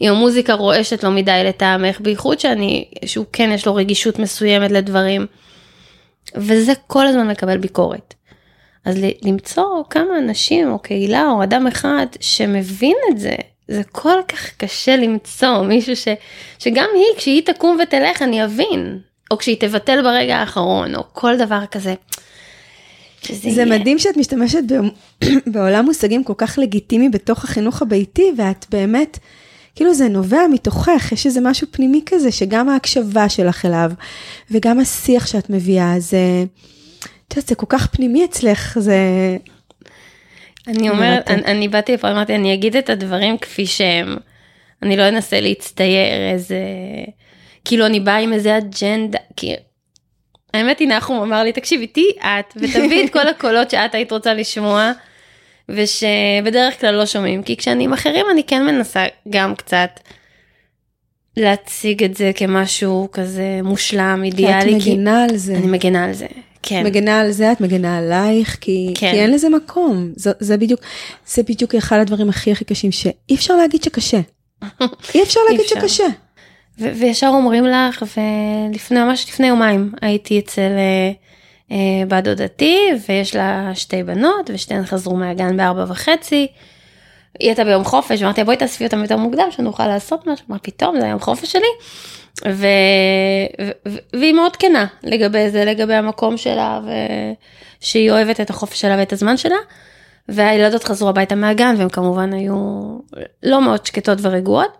אם 0.00 0.10
המוזיקה 0.10 0.54
רועשת 0.54 1.04
לא 1.04 1.10
מדי 1.10 1.42
לטעמך, 1.44 2.00
בייחוד 2.00 2.40
שאני, 2.40 2.84
שהוא 3.04 3.26
כן 3.32 3.50
יש 3.54 3.66
לו 3.66 3.74
רגישות 3.74 4.18
מסוימת 4.18 4.70
לדברים. 4.70 5.26
וזה 6.34 6.72
כל 6.86 7.06
הזמן 7.06 7.28
מקבל 7.28 7.58
ביקורת. 7.58 8.14
אז 8.84 8.98
למצוא 9.22 9.64
כמה 9.90 10.18
אנשים 10.18 10.72
או 10.72 10.78
קהילה 10.78 11.28
או 11.30 11.42
אדם 11.42 11.66
אחד 11.66 12.06
שמבין 12.20 12.96
את 13.12 13.18
זה, 13.18 13.34
זה 13.68 13.82
כל 13.92 14.18
כך 14.28 14.50
קשה 14.56 14.96
למצוא 14.96 15.62
מישהו 15.62 15.96
ש, 15.96 16.08
שגם 16.58 16.88
היא, 16.94 17.16
כשהיא 17.16 17.42
תקום 17.44 17.78
ותלך, 17.82 18.22
אני 18.22 18.44
אבין. 18.44 19.00
או 19.30 19.38
כשהיא 19.38 19.56
תבטל 19.60 20.02
ברגע 20.02 20.36
האחרון, 20.36 20.94
או 20.94 21.02
כל 21.12 21.36
דבר 21.36 21.66
כזה. 21.70 21.94
זה 23.28 23.48
יהיה. 23.48 23.64
מדהים 23.64 23.98
שאת 23.98 24.16
משתמשת 24.16 24.62
בעולם 25.52 25.84
מושגים 25.84 26.24
כל 26.24 26.32
כך 26.36 26.58
לגיטימי 26.58 27.08
בתוך 27.08 27.44
החינוך 27.44 27.82
הביתי, 27.82 28.32
ואת 28.36 28.66
באמת, 28.70 29.18
כאילו 29.74 29.94
זה 29.94 30.08
נובע 30.08 30.40
מתוכך, 30.52 31.12
יש 31.12 31.26
איזה 31.26 31.40
משהו 31.42 31.66
פנימי 31.70 32.02
כזה, 32.06 32.32
שגם 32.32 32.68
ההקשבה 32.68 33.28
שלך 33.28 33.64
אליו, 33.64 33.90
וגם 34.50 34.80
השיח 34.80 35.26
שאת 35.26 35.50
מביאה, 35.50 35.94
זה, 35.98 36.44
את 37.28 37.32
יודעת, 37.36 37.48
זה 37.48 37.54
כל 37.54 37.66
כך 37.68 37.86
פנימי 37.86 38.24
אצלך, 38.24 38.78
זה... 38.78 38.96
אני 40.66 40.90
אומרת, 40.90 41.30
אני, 41.30 41.44
אני 41.44 41.68
באתי 41.68 41.92
לפה, 41.92 42.10
אמרתי, 42.10 42.34
אני 42.34 42.54
אגיד 42.54 42.76
את 42.76 42.90
הדברים 42.90 43.38
כפי 43.38 43.66
שהם. 43.66 44.16
אני 44.82 44.96
לא 44.96 45.08
אנסה 45.08 45.40
להצטייר 45.40 46.32
איזה... 46.32 46.58
כאילו 47.64 47.86
אני 47.86 48.00
באה 48.00 48.18
עם 48.18 48.32
איזה 48.32 48.58
אג'נדה, 48.58 49.18
כי... 49.36 49.54
האמת 50.54 50.78
היא, 50.78 50.88
נחום 50.88 51.22
אמר 51.22 51.42
לי, 51.42 51.52
תקשיבי, 51.52 51.86
תהיי 51.86 52.12
את, 52.20 52.52
ותביאי 52.56 53.04
את 53.04 53.12
כל 53.12 53.28
הקולות 53.28 53.70
שאת 53.70 53.94
היית 53.94 54.12
רוצה 54.12 54.34
לשמוע, 54.34 54.92
ושבדרך 55.76 56.80
כלל 56.80 56.94
לא 56.94 57.06
שומעים, 57.06 57.42
כי 57.42 57.56
כשאני 57.56 57.84
עם 57.84 57.92
אחרים 57.92 58.26
אני 58.32 58.44
כן 58.44 58.66
מנסה 58.66 59.04
גם 59.30 59.54
קצת 59.54 60.00
להציג 61.36 62.04
את 62.04 62.16
זה 62.16 62.30
כמשהו 62.34 63.08
כזה 63.12 63.60
מושלם, 63.62 64.22
אידיאלי. 64.24 64.64
כי 64.64 64.70
את 64.70 64.74
מגינה 64.74 65.24
כי... 65.26 65.32
על 65.32 65.36
זה. 65.36 65.54
אני 65.54 65.66
מגינה 65.66 66.04
על 66.04 66.12
זה, 66.12 66.26
כן. 66.62 66.86
מגנה 66.86 67.20
על 67.20 67.30
זה, 67.30 67.52
את 67.52 67.60
מגנה 67.60 67.98
עלייך, 67.98 68.58
כי, 68.60 68.92
כן. 68.94 69.10
כי 69.10 69.20
אין 69.20 69.30
לזה 69.30 69.48
מקום. 69.48 70.12
זה, 70.16 70.30
זה 70.40 70.56
בדיוק, 70.56 70.80
זה 71.26 71.42
בדיוק 71.42 71.74
אחד 71.74 71.98
הדברים 71.98 72.28
הכי 72.28 72.52
הכי 72.52 72.64
קשים, 72.64 72.92
שאי 72.92 73.34
אפשר 73.34 73.56
להגיד 73.56 73.82
שקשה. 73.82 74.20
אי 75.14 75.22
אפשר 75.22 75.40
להגיד 75.50 75.60
אפשר. 75.60 75.80
שקשה. 75.80 76.06
ו- 76.78 76.92
וישר 77.00 77.26
אומרים 77.26 77.64
לך, 77.64 78.04
ולפני, 78.16 79.00
ממש 79.00 79.26
לפני 79.28 79.46
יומיים 79.46 79.92
הייתי 80.02 80.38
אצל 80.38 80.60
אה, 80.60 81.12
בת 82.08 82.24
דודתי, 82.24 82.78
ויש 83.08 83.36
לה 83.36 83.70
שתי 83.74 84.02
בנות, 84.02 84.50
ושתיהן 84.54 84.86
חזרו 84.86 85.16
מהגן 85.16 85.56
בארבע 85.56 85.84
וחצי. 85.88 86.46
היא 87.38 87.48
הייתה 87.48 87.64
ביום 87.64 87.84
חופש, 87.84 88.22
אמרתי 88.22 88.44
בואי 88.44 88.56
תאספי 88.56 88.84
אותם 88.84 89.02
יותר 89.02 89.16
מוקדם, 89.16 89.48
שנוכל 89.50 89.86
לעשות 89.86 90.26
משהו, 90.26 90.46
מה 90.48 90.58
פתאום, 90.58 91.00
זה 91.00 91.06
היום 91.06 91.20
חופש 91.20 91.52
שלי. 91.52 91.62
ו... 92.48 92.66
ו... 93.88 93.96
והיא 94.12 94.32
מאוד 94.32 94.56
כנה 94.56 94.86
לגבי 95.02 95.50
זה, 95.50 95.64
לגבי 95.64 95.94
המקום 95.94 96.36
שלה, 96.36 96.80
ושהיא 97.80 98.10
אוהבת 98.10 98.40
את 98.40 98.50
החופש 98.50 98.80
שלה 98.80 98.96
ואת 98.98 99.12
הזמן 99.12 99.36
שלה. 99.36 99.56
והילדות 100.28 100.84
חזרו 100.84 101.08
הביתה 101.08 101.34
מהגן, 101.34 101.74
והן 101.78 101.88
כמובן 101.88 102.32
היו 102.32 102.54
לא 103.42 103.62
מאוד 103.62 103.86
שקטות 103.86 104.18
ורגועות. 104.22 104.76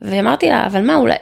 ואמרתי 0.00 0.48
לה, 0.48 0.66
אבל 0.66 0.82
מה, 0.82 0.96
אולי... 0.96 1.14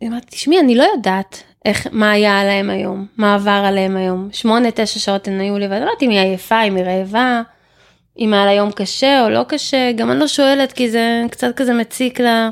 היא 0.00 0.08
אמרת, 0.08 0.24
תשמעי, 0.30 0.60
אני 0.60 0.74
לא 0.74 0.86
יודעת 0.96 1.42
איך, 1.66 1.86
מה 1.92 2.10
היה 2.10 2.40
עליהם 2.40 2.70
היום, 2.70 3.06
מה 3.16 3.34
עבר 3.34 3.62
עליהם 3.66 3.96
היום. 3.96 4.28
שמונה, 4.32 4.68
תשע 4.74 4.98
שעות 4.98 5.28
הן 5.28 5.40
היו 5.40 5.58
לבד, 5.58 5.78
לא 5.80 5.84
יודעת 5.84 6.02
אם 6.02 6.10
היא 6.10 6.20
עייפה, 6.20 6.62
אם 6.62 6.76
היא 6.76 6.84
רעבה, 6.84 7.42
אם 8.18 8.34
היה 8.34 8.46
לה 8.46 8.52
יום 8.52 8.72
קשה 8.72 9.24
או 9.24 9.30
לא 9.30 9.44
קשה, 9.48 9.92
גם 9.92 10.10
אני 10.10 10.20
לא 10.20 10.28
שואלת, 10.28 10.72
כי 10.72 10.90
זה 10.90 11.22
קצת 11.30 11.56
כזה 11.56 11.74
מציק 11.74 12.20
לה. 12.20 12.50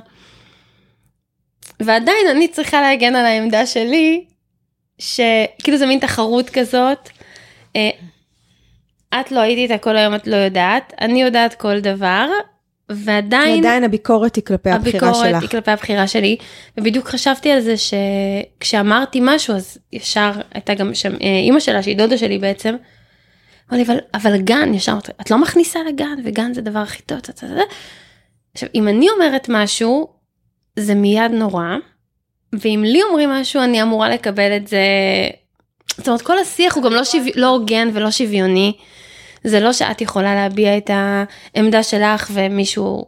ועדיין 1.80 2.26
אני 2.30 2.48
צריכה 2.48 2.80
להגן 2.80 3.16
על 3.16 3.26
העמדה 3.26 3.66
שלי, 3.66 4.24
שכאילו 4.98 5.78
זה 5.78 5.86
מין 5.86 5.98
תחרות 5.98 6.50
כזאת. 6.50 7.10
אה, 7.76 7.90
את 9.20 9.32
לא 9.32 9.40
הייתי 9.40 9.62
איתה 9.62 9.78
כל 9.78 9.96
היום, 9.96 10.14
את 10.14 10.26
לא 10.26 10.36
יודעת, 10.36 10.92
אני 11.00 11.22
יודעת 11.22 11.54
כל 11.54 11.80
דבר, 11.80 12.28
ועדיין... 12.88 13.54
ועדיין 13.54 13.84
הביקורת 13.84 14.36
היא 14.36 14.44
כלפי 14.44 14.70
הבחירה 14.70 15.14
שלך. 15.14 15.22
הביקורת 15.22 15.42
היא 15.42 15.50
כלפי 15.50 15.70
הבחירה 15.70 16.06
שלי, 16.06 16.36
ובדיוק 16.78 17.08
חשבתי 17.08 17.50
על 17.50 17.60
זה 17.60 17.74
שכשאמרתי 17.76 19.20
משהו, 19.22 19.54
אז 19.54 19.78
ישר 19.92 20.32
הייתה 20.54 20.74
גם 20.74 20.94
שם 20.94 21.12
אה, 21.12 21.38
אימא 21.44 21.60
שלה, 21.60 21.82
שהיא 21.82 21.96
דודה 21.96 22.18
שלי 22.18 22.38
בעצם, 22.38 22.74
אמר 23.70 23.78
לי, 23.78 23.84
אבל, 23.84 23.98
אבל 24.14 24.36
גן, 24.40 24.74
ישר 24.74 24.98
את 25.20 25.30
לא 25.30 25.38
מכניסה 25.38 25.78
לגן, 25.88 26.18
וגן 26.24 26.54
זה 26.54 26.60
הדבר 26.60 26.78
הכי 26.78 27.02
טוב, 27.02 27.18
עכשיו, 28.54 28.68
אם 28.74 28.88
אני 28.88 29.10
אומרת 29.10 29.46
משהו, 29.48 30.08
זה 30.78 30.94
מיד 30.94 31.32
נורא, 31.32 31.76
ואם 32.52 32.84
לי 32.86 33.02
אומרים 33.02 33.30
משהו 33.30 33.62
אני 33.62 33.82
אמורה 33.82 34.08
לקבל 34.08 34.56
את 34.56 34.66
זה, 34.66 34.78
זאת 35.96 36.08
אומרת 36.08 36.22
כל 36.22 36.38
השיח 36.38 36.74
הוא 36.74 36.84
גם 36.84 36.92
לא, 36.92 37.04
שו... 37.04 37.18
לא 37.34 37.46
הוגן 37.46 37.88
ולא 37.92 38.10
שוויוני, 38.10 38.72
זה 39.44 39.60
לא 39.60 39.72
שאת 39.72 40.00
יכולה 40.00 40.34
להביע 40.34 40.76
את 40.76 40.90
העמדה 41.54 41.82
שלך 41.82 42.30
ומישהו, 42.34 43.06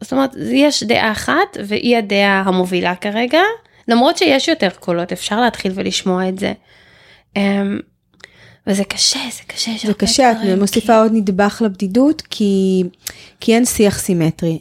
זאת 0.00 0.12
אומרת 0.12 0.30
יש 0.52 0.82
דעה 0.82 1.12
אחת 1.12 1.56
והיא 1.66 1.96
הדעה 1.96 2.42
המובילה 2.46 2.94
כרגע, 2.94 3.40
למרות 3.88 4.18
שיש 4.18 4.48
יותר 4.48 4.68
קולות 4.80 5.12
אפשר 5.12 5.40
להתחיל 5.40 5.72
ולשמוע 5.74 6.28
את 6.28 6.38
זה. 6.38 6.52
אמ, 7.36 7.78
וזה 8.66 8.84
קשה 8.84 9.18
זה 9.32 9.42
קשה. 9.46 9.70
יש 9.70 9.82
זה 9.82 9.88
הרבה 9.88 9.98
קשה, 9.98 10.32
את 10.32 10.36
דברים, 10.36 10.60
מוסיפה 10.60 11.02
עוד 11.02 11.12
נדבך 11.14 11.62
לבדידות, 11.64 12.22
כי, 12.30 12.82
כי 13.40 13.54
אין 13.54 13.64
שיח 13.64 13.98
סימטרי. 13.98 14.58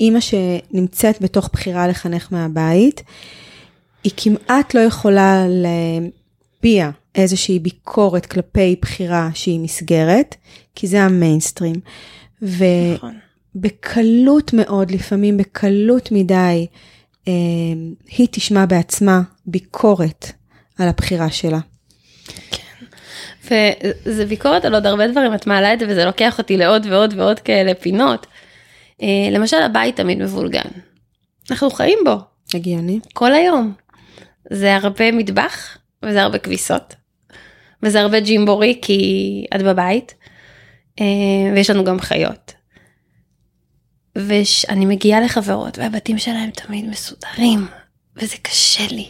אימא 0.00 0.18
שנמצאת 0.20 1.22
בתוך 1.22 1.50
בחירה 1.52 1.88
לחנך 1.88 2.28
מהבית, 2.30 3.02
היא 4.04 4.12
כמעט 4.16 4.74
לא 4.74 4.80
יכולה 4.80 5.44
להביע 5.48 6.90
איזושהי 7.14 7.58
ביקורת 7.58 8.26
כלפי 8.26 8.76
בחירה 8.82 9.30
שהיא 9.34 9.60
מסגרת, 9.60 10.34
כי 10.74 10.86
זה 10.86 11.02
המיינסטרים. 11.02 11.74
כי- 11.74 12.94
נכון. 12.94 13.18
ובקלות 13.54 14.52
מאוד, 14.52 14.90
לפעמים 14.90 15.36
בקלות 15.36 16.12
מדי, 16.12 16.66
אה, 17.28 17.32
היא 18.08 18.28
תשמע 18.30 18.66
בעצמה 18.66 19.20
ביקורת 19.46 20.32
על 20.78 20.88
הבחירה 20.88 21.30
שלה. 21.30 21.58
וזה 23.44 24.26
ביקורת 24.26 24.64
על 24.64 24.74
עוד 24.74 24.86
הרבה 24.86 25.08
דברים 25.08 25.34
את 25.34 25.46
מעלה 25.46 25.74
את 25.74 25.78
זה 25.80 25.86
וזה 25.88 26.04
לוקח 26.04 26.38
אותי 26.38 26.56
לעוד 26.56 26.86
ועוד 26.90 27.14
ועוד 27.16 27.38
כאלה 27.40 27.74
פינות. 27.74 28.26
אה, 29.02 29.06
למשל 29.32 29.56
הבית 29.56 29.96
תמיד 29.96 30.18
מבולגן. 30.18 30.68
אנחנו 31.50 31.70
חיים 31.70 31.98
בו 32.04 32.16
הגיוני? 32.54 33.00
כל 33.12 33.32
היום. 33.32 33.72
זה 34.52 34.76
הרבה 34.76 35.12
מטבח 35.12 35.76
וזה 36.04 36.22
הרבה 36.22 36.38
כביסות. 36.38 36.94
וזה 37.82 38.00
הרבה 38.00 38.20
ג'ימבורי 38.20 38.78
כי 38.82 39.44
את 39.54 39.62
בבית. 39.62 40.14
אה, 41.00 41.52
ויש 41.54 41.70
לנו 41.70 41.84
גם 41.84 42.00
חיות. 42.00 42.54
ואני 44.16 44.86
מגיעה 44.86 45.20
לחברות 45.20 45.78
והבתים 45.78 46.18
שלהם 46.18 46.50
תמיד 46.50 46.88
מסודרים 46.88 47.66
וזה 48.16 48.36
קשה 48.42 48.86
לי. 48.90 49.08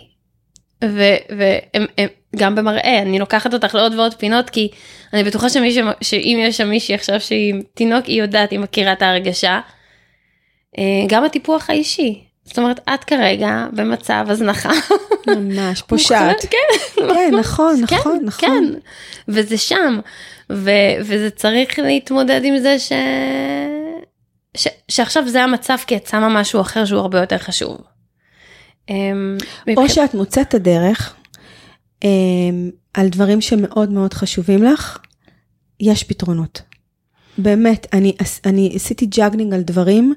והם 0.82 2.08
גם 2.36 2.54
במראה 2.54 3.02
אני 3.02 3.18
לוקחת 3.18 3.54
אותך 3.54 3.74
לעוד 3.74 3.94
ועוד 3.94 4.14
פינות 4.14 4.50
כי 4.50 4.68
אני 5.12 5.24
בטוחה 5.24 5.48
שמי 5.48 5.72
ש... 5.72 5.78
שאם 6.00 6.38
יש 6.40 6.56
שם 6.56 6.68
מישהי 6.68 6.94
עכשיו 6.94 7.20
שהיא 7.20 7.54
תינוק 7.74 8.06
היא 8.06 8.22
יודעת 8.22 8.50
היא 8.50 8.58
מכירה 8.58 8.92
את 8.92 9.02
ההרגשה. 9.02 9.60
אה, 10.78 11.04
גם 11.08 11.24
הטיפוח 11.24 11.70
האישי 11.70 12.24
זאת 12.44 12.58
אומרת 12.58 12.80
את 12.94 13.04
כרגע 13.04 13.66
במצב 13.72 14.26
הזנחה. 14.28 14.70
ממש 15.26 15.82
פושעת. 15.88 16.40
כן, 16.40 16.58
כן, 16.96 17.34
נכון, 17.38 17.86
כן, 17.86 17.96
נכון, 17.96 18.20
נכון. 18.24 18.48
כן, 18.48 18.64
וזה 19.28 19.58
שם, 19.58 20.00
ו, 20.52 20.70
וזה 21.00 21.30
צריך 21.30 21.78
להתמודד 21.78 22.40
עם 22.44 22.58
זה 22.58 22.78
ש... 22.78 22.92
ש... 24.56 24.68
שעכשיו 24.88 25.28
זה 25.28 25.42
המצב 25.42 25.76
כי 25.86 25.96
את 25.96 26.06
שמה 26.06 26.28
משהו 26.28 26.60
אחר 26.60 26.84
שהוא 26.84 27.00
הרבה 27.00 27.20
יותר 27.20 27.38
חשוב. 27.38 27.78
אמ, 28.88 29.36
או 29.76 29.88
שאת 29.88 30.14
מוצאת 30.14 30.48
את 30.48 30.54
הדרך 30.54 31.14
אמ, 32.04 32.70
על 32.94 33.08
דברים 33.08 33.40
שמאוד 33.40 33.90
מאוד 33.92 34.14
חשובים 34.14 34.62
לך, 34.62 34.98
יש 35.80 36.04
פתרונות. 36.04 36.62
באמת, 37.38 37.86
אני, 37.92 38.12
אני 38.46 38.72
עשיתי 38.74 39.06
juggling 39.06 39.54
על 39.54 39.62
דברים, 39.62 40.14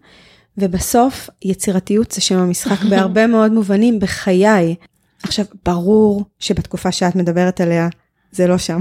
ובסוף 0.58 1.30
יצירתיות 1.42 2.12
זה 2.12 2.22
שם 2.22 2.38
המשחק 2.38 2.84
בהרבה 2.90 3.28
מאוד 3.28 3.52
מובנים 3.52 4.00
בחיי. 4.00 4.76
עכשיו, 5.24 5.46
ברור 5.66 6.24
שבתקופה 6.40 6.92
שאת 6.92 7.16
מדברת 7.16 7.62
עליה, 7.62 7.88
זה 8.32 8.48
לא 8.48 8.58
שם. 8.58 8.80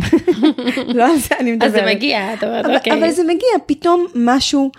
לא 0.96 1.12
על 1.12 1.18
זה 1.18 1.34
אני 1.40 1.52
מדברת. 1.52 1.68
אז 1.68 1.74
זה 1.74 1.94
מגיע, 1.94 2.34
את 2.34 2.44
אומרת, 2.44 2.64
אבל, 2.64 2.76
אוקיי. 2.76 2.92
אבל 2.92 3.10
זה 3.10 3.22
מגיע, 3.22 3.48
פתאום 3.66 4.06
משהו, 4.14 4.70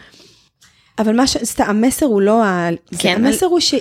אבל 1.00 1.16
מה 1.16 1.28
ש... 1.28 1.38
סתם, 1.44 1.64
המסר 1.68 2.06
הוא 2.06 2.22
לא 2.22 2.44
ה... 2.44 2.70
זה, 2.92 2.98
כן, 3.02 3.26
המסר 3.26 3.46
הוא 3.46 3.60
ש... 3.60 3.76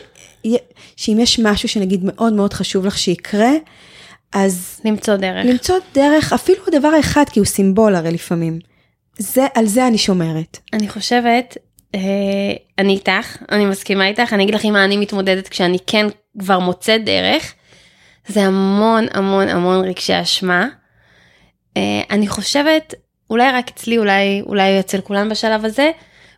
שאם 0.97 1.19
יש 1.21 1.39
משהו 1.39 1.69
שנגיד 1.69 2.01
מאוד 2.05 2.33
מאוד 2.33 2.53
חשוב 2.53 2.87
לך 2.87 2.99
שיקרה, 2.99 3.51
אז 4.33 4.81
למצוא 4.85 5.17
דרך. 5.17 5.47
למצוא 5.47 5.77
דרך, 5.95 6.33
אפילו 6.33 6.59
הדבר 6.67 6.89
האחד, 6.89 7.25
כי 7.33 7.41
הוא 7.41 7.47
סימבול 7.47 7.95
הרי 7.95 8.11
לפעמים. 8.11 8.59
זה, 9.19 9.47
על 9.55 9.67
זה 9.67 9.87
אני 9.87 9.99
שומרת. 9.99 10.59
אני 10.73 10.89
חושבת, 10.89 11.57
אני 12.78 12.93
איתך, 12.93 13.36
אני 13.53 13.66
מסכימה 13.66 14.07
איתך, 14.07 14.32
אני 14.32 14.43
אגיד 14.43 14.55
לך 14.55 14.64
עם 14.64 14.72
מה 14.72 14.84
אני 14.84 14.97
מתמודדת 14.97 15.49
כשאני 15.49 15.78
כן 15.86 16.07
כבר 16.38 16.59
מוצאת 16.59 17.05
דרך, 17.05 17.55
זה 18.28 18.43
המון 18.43 19.07
המון 19.12 19.49
המון 19.49 19.84
רגשי 19.84 20.20
אשמה. 20.22 20.66
אה, 21.76 22.01
אני 22.11 22.28
חושבת, 22.28 22.95
אולי 23.30 23.53
רק 23.53 23.68
אצלי, 23.68 23.99
אולי, 23.99 24.43
אולי 24.47 24.80
אצל 24.80 25.01
כולם 25.01 25.28
בשלב 25.28 25.64
הזה, 25.64 25.90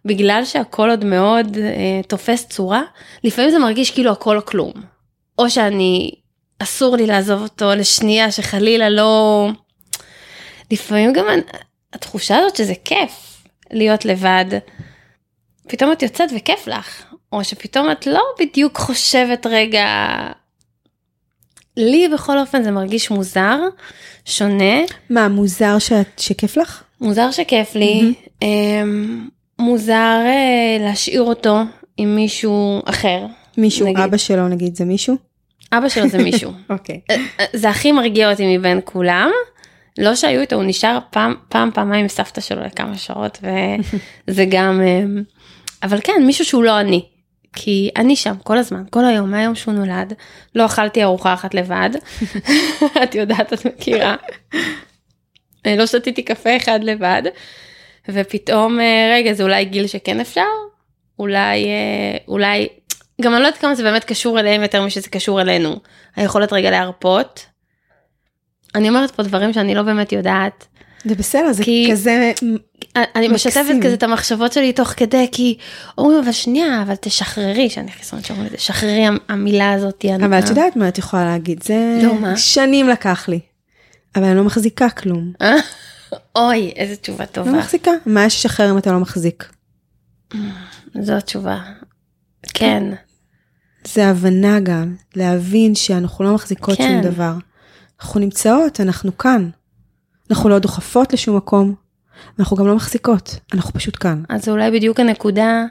בגלל 0.05 0.45
שהכל 0.45 0.91
עוד 0.91 1.05
מאוד 1.05 1.57
אה, 1.59 2.01
תופס 2.09 2.47
צורה, 2.49 2.83
לפעמים 3.25 3.51
זה 3.51 3.59
מרגיש 3.59 3.91
כאילו 3.91 4.13
הכל 4.13 4.37
או 4.37 4.47
כלום. 4.47 4.73
או 5.39 5.51
שאני, 5.51 6.11
אסור 6.59 6.97
לי 6.97 7.07
לעזוב 7.07 7.43
אותו 7.43 7.75
לשנייה, 7.75 8.31
שחלילה 8.31 8.91
לא... 8.91 9.49
לפעמים 10.71 11.13
גם 11.13 11.25
אני- 11.29 11.43
התחושה 11.93 12.37
הזאת 12.39 12.57
שזה 12.57 12.75
כיף 12.85 13.43
להיות 13.71 14.05
לבד, 14.05 14.45
פתאום 15.69 15.93
את 15.93 16.03
יוצאת 16.03 16.31
וכיף 16.37 16.67
לך, 16.67 17.05
או 17.33 17.45
שפתאום 17.45 17.91
את 17.91 18.07
לא 18.07 18.23
בדיוק 18.41 18.79
חושבת 18.79 19.47
רגע... 19.47 19.87
לי 21.77 22.09
בכל 22.15 22.39
אופן 22.39 22.63
זה 22.63 22.71
מרגיש 22.71 23.11
מוזר, 23.11 23.59
שונה, 24.25 24.75
מה, 25.11 25.29
מוזר 25.29 25.79
שאת, 25.79 26.19
שכיף 26.19 26.57
לך? 26.57 26.83
מוזר 27.01 27.31
שכיף 27.31 27.75
לי, 27.75 28.15
אמ, 28.43 29.29
מוזר 29.59 30.23
אה, 30.27 30.77
להשאיר 30.81 31.23
אותו 31.23 31.59
עם 31.97 32.17
מישהו 32.17 32.83
אחר. 32.85 33.27
מישהו, 33.57 33.87
נגיד. 33.87 34.01
אבא 34.01 34.17
שלו 34.17 34.49
נגיד, 34.49 34.77
זה 34.77 34.85
מישהו? 34.85 35.17
אבא 35.73 35.89
שלו 35.89 36.09
זה 36.09 36.19
מישהו. 36.19 36.53
אוקיי. 36.71 37.01
אה, 37.11 37.17
אה, 37.41 37.45
זה 37.53 37.69
הכי 37.69 37.93
מרגיע 37.93 38.31
אותי 38.31 38.59
מבין 38.59 38.81
כולם. 38.85 39.31
לא 39.99 40.15
שהיו 40.15 40.41
איתו, 40.41 40.57
הוא 40.57 40.65
נשאר 40.65 40.99
פעם, 41.11 41.35
פעם, 41.49 41.71
פעמיים 41.75 42.03
עם 42.03 42.09
סבתא 42.09 42.41
שלו 42.41 42.63
לכמה 42.63 42.97
שעות, 42.97 43.39
וזה 44.29 44.45
גם... 44.55 44.81
אבל 45.85 45.99
כן, 46.05 46.23
מישהו 46.27 46.45
שהוא 46.45 46.65
לא 46.65 46.81
אני. 46.81 47.05
כי 47.57 47.91
אני 47.97 48.17
שם 48.17 48.35
כל 48.43 48.59
הזמן, 48.59 48.83
כל 48.91 49.05
היום, 49.05 49.31
מהיום 49.31 49.55
שהוא 49.55 49.75
נולד. 49.75 50.13
לא 50.55 50.67
אכלתי 50.67 51.03
ארוחה 51.03 51.35
אחת 51.35 51.55
לבד. 51.55 51.91
את 53.03 53.15
יודעת, 53.15 53.53
את 53.53 53.67
מכירה. 53.67 54.17
אה, 55.67 55.77
לא 55.77 55.87
שתיתי 55.87 56.23
קפה 56.23 56.57
אחד 56.57 56.85
לבד. 56.85 57.23
ופתאום, 58.09 58.81
אה, 58.81 59.13
רגע, 59.15 59.33
זה 59.33 59.43
אולי 59.43 59.65
גיל 59.65 59.87
שכן 59.87 60.21
אפשר? 60.21 60.43
אולי, 61.19 61.65
אה, 61.65 62.17
אולי, 62.29 62.69
גם 63.21 63.35
אני 63.35 63.43
לא 63.43 63.47
יודעת 63.47 63.61
כמה 63.61 63.75
זה 63.75 63.83
באמת 63.83 64.05
קשור 64.05 64.41
אליהם 64.41 64.63
יותר 64.63 64.83
משזה 64.83 65.11
קשור 65.11 65.41
אלינו. 65.41 65.77
היכולת 66.17 66.53
רגע 66.53 66.71
להרפות. 66.71 67.47
אני 68.75 68.89
אומרת 68.89 69.11
פה 69.11 69.23
דברים 69.23 69.53
שאני 69.53 69.75
לא 69.75 69.83
באמת 69.83 70.13
יודעת. 70.13 70.67
זה 71.05 71.15
בסדר, 71.15 71.53
זה 71.53 71.65
כי- 71.65 71.89
כזה... 71.93 72.33
אני 72.97 73.29
מקסים. 73.29 73.33
משתפת 73.35 73.75
כזה 73.85 73.95
את 73.95 74.03
המחשבות 74.03 74.53
שלי 74.53 74.73
תוך 74.73 74.89
כדי 74.89 75.29
כי 75.33 75.59
אומרים 75.99 76.19
אבל 76.19 76.33
שנייה 76.33 76.83
אבל 76.83 76.95
תשחררי 76.95 77.71
שאני 77.71 77.91
חיסון 77.93 78.23
שאומרים 78.23 78.47
את 78.47 78.53
זה 78.53 78.59
שחררי 78.59 79.07
המ- 79.07 79.19
המילה 79.29 79.73
הזאת. 79.73 80.05
אבל 80.25 80.39
את 80.39 80.49
יודעת 80.49 80.77
מה 80.77 80.89
את 80.89 80.99
יכולה 80.99 81.25
להגיד, 81.25 81.63
זה 81.63 82.01
לא, 82.03 82.15
מה? 82.15 82.37
שנים 82.37 82.89
לקח 82.89 83.29
לי. 83.29 83.41
אבל 84.17 84.25
אני 84.25 84.37
לא 84.37 84.45
מחזיקה 84.45 84.91
כלום. 84.91 85.33
אוי 86.37 86.73
איזה 86.77 86.97
תשובה 86.97 87.25
לא 87.25 87.33
טובה. 87.33 87.53
מחזיקה. 87.53 87.91
מה 88.07 88.25
יש 88.25 88.37
לשחרר 88.37 88.71
אם 88.71 88.79
אתה 88.79 88.93
לא 88.93 88.99
מחזיק? 89.01 89.49
זו 91.01 91.13
התשובה. 91.13 91.59
כן. 92.55 92.83
זה 93.85 94.07
הבנה 94.09 94.61
גם, 94.61 94.95
להבין 95.17 95.75
שאנחנו 95.75 96.25
לא 96.25 96.35
מחזיקות 96.35 96.79
כן. 96.79 97.01
שום 97.03 97.13
דבר. 97.13 97.33
אנחנו 98.01 98.21
נמצאות, 98.21 98.81
אנחנו 98.81 99.19
כאן. 99.19 99.51
אנחנו 100.31 100.49
לא 100.49 100.59
דוחפות 100.59 101.13
לשום 101.13 101.37
מקום, 101.37 101.75
ואנחנו 102.39 102.57
גם 102.57 102.67
לא 102.67 102.77
מחזיקות, 102.77 103.37
אנחנו 103.55 103.73
פשוט 103.73 103.97
כאן. 104.01 104.23
אז 104.29 104.45
זה 104.45 104.51
אולי 104.51 104.71
בדיוק 104.71 105.01
הנקודה 105.01 105.65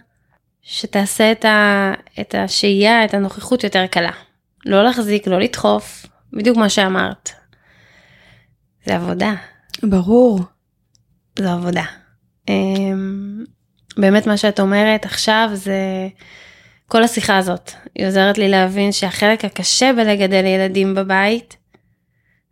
שתעשה 0.61 1.31
את, 1.31 1.45
ה... 1.45 1.93
את 2.21 2.35
השהייה 2.37 3.05
את 3.05 3.13
הנוכחות 3.13 3.63
יותר 3.63 3.85
קלה. 3.87 4.11
לא 4.65 4.83
להחזיק 4.83 5.27
לא 5.27 5.39
לדחוף 5.39 6.05
בדיוק 6.33 6.57
מה 6.57 6.69
שאמרת. 6.69 7.29
זה 8.85 8.95
עבודה. 8.95 9.33
ברור. 9.83 10.39
זו 11.39 11.49
עבודה. 11.49 11.83
אמ, 12.49 13.43
באמת 13.97 14.27
מה 14.27 14.37
שאת 14.37 14.59
אומרת 14.59 15.05
עכשיו 15.05 15.49
זה 15.53 16.07
כל 16.87 17.03
השיחה 17.03 17.37
הזאת. 17.37 17.71
היא 17.95 18.07
עוזרת 18.07 18.37
לי 18.37 18.49
להבין 18.49 18.91
שהחלק 18.91 19.45
הקשה 19.45 19.91
בלגדל 19.97 20.45
ילדים 20.45 20.95
בבית 20.95 21.57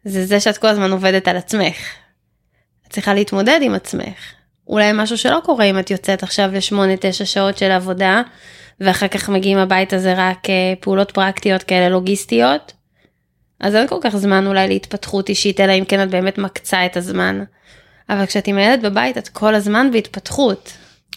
זה 0.05 0.25
זה 0.25 0.39
שאת 0.39 0.57
כל 0.57 0.67
הזמן 0.67 0.91
עובדת 0.91 1.27
על 1.27 1.37
עצמך. 1.37 1.75
את 2.87 2.93
צריכה 2.93 3.13
להתמודד 3.13 3.59
עם 3.61 3.73
עצמך. 3.73 4.33
אולי 4.67 4.91
משהו 4.93 5.17
שלא 5.17 5.39
קורה 5.43 5.65
אם 5.65 5.79
את 5.79 5.91
יוצאת 5.91 6.23
עכשיו 6.23 6.49
לשמונה 6.53 6.93
תשע 6.99 7.25
שעות 7.25 7.57
של 7.57 7.71
עבודה 7.71 8.21
ואחר 8.79 9.07
כך 9.07 9.29
מגיעים 9.29 9.57
הביתה 9.57 9.99
זה 9.99 10.13
רק 10.17 10.49
אה, 10.49 10.73
פעולות 10.79 11.11
פרקטיות 11.11 11.63
כאלה 11.63 11.89
לוגיסטיות. 11.89 12.73
אז 13.59 13.75
אין 13.75 13.87
כל 13.87 13.97
כך 14.01 14.15
זמן 14.15 14.47
אולי 14.47 14.67
להתפתחות 14.67 15.29
אישית 15.29 15.59
אלא 15.59 15.71
אם 15.71 15.85
כן 15.85 16.03
את 16.03 16.09
באמת 16.09 16.37
מקצה 16.37 16.85
את 16.85 16.97
הזמן. 16.97 17.43
אבל 18.09 18.25
כשאת 18.25 18.47
עם 18.47 18.57
הילד 18.57 18.85
בבית 18.85 19.17
את 19.17 19.27
כל 19.27 19.55
הזמן 19.55 19.91
בהתפתחות. 19.91 20.73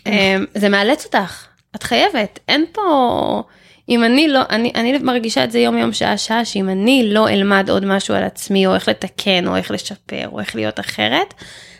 אמ, 0.06 0.44
זה 0.54 0.68
מאלץ 0.68 1.04
אותך, 1.04 1.46
את 1.76 1.82
חייבת, 1.82 2.38
אין 2.48 2.64
פה 2.72 3.42
אם 3.88 4.04
אני 4.04 4.28
לא, 4.28 4.40
אני, 4.50 4.72
אני 4.74 4.98
מרגישה 4.98 5.44
את 5.44 5.50
זה 5.50 5.58
יום 5.58 5.78
יום 5.78 5.92
שעה 5.92 6.18
שעה, 6.18 6.44
שאם 6.44 6.68
אני 6.68 7.08
לא 7.12 7.28
אלמד 7.28 7.70
עוד 7.70 7.84
משהו 7.84 8.14
על 8.14 8.22
עצמי, 8.22 8.66
או 8.66 8.74
איך 8.74 8.88
לתקן, 8.88 9.48
או 9.48 9.56
איך 9.56 9.70
לשפר, 9.70 10.28
או 10.28 10.40
איך 10.40 10.56
להיות 10.56 10.80
אחרת, 10.80 11.34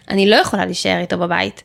אני 0.09 0.31
לא 0.31 0.37
יכולה 0.37 0.65
להישאר 0.65 0.99
איתו 0.99 1.19
בבית. 1.19 1.63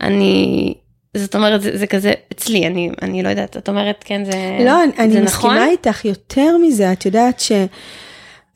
אני, 0.00 0.74
זאת 1.16 1.34
אומרת, 1.34 1.62
זה, 1.62 1.78
זה 1.78 1.86
כזה, 1.86 2.12
אצלי, 2.32 2.66
אני, 2.66 2.90
אני 3.02 3.22
לא 3.22 3.28
יודעת, 3.28 3.56
את 3.56 3.68
אומרת, 3.68 4.04
כן, 4.06 4.24
זה, 4.24 4.58
לא, 4.64 4.82
אני, 4.84 4.92
זה 4.96 5.02
אני 5.02 5.20
נכון? 5.20 5.50
מסכימה 5.50 5.66
איתך 5.66 6.04
יותר 6.04 6.56
מזה, 6.62 6.92
את 6.92 7.06
יודעת 7.06 7.40
ש... 7.40 7.52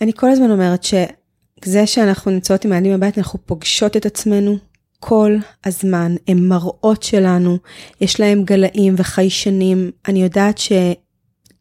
אני 0.01 0.13
כל 0.17 0.31
הזמן 0.31 0.51
אומרת 0.51 0.85
שזה 0.85 1.87
שאנחנו 1.87 2.31
נמצאות 2.31 2.65
עם 2.65 2.73
הילדים 2.73 2.93
בבית, 2.93 3.19
אנחנו 3.19 3.39
פוגשות 3.47 3.97
את 3.97 4.07
עצמנו 4.07 4.59
כל 5.01 5.37
הזמן, 5.65 6.15
הם 6.29 6.49
מראות 6.49 7.03
שלנו, 7.03 7.59
יש 8.01 8.21
להם 8.21 8.45
גלאים 8.45 8.95
וחיישנים. 8.97 9.91
אני 10.09 10.23
יודעת 10.23 10.61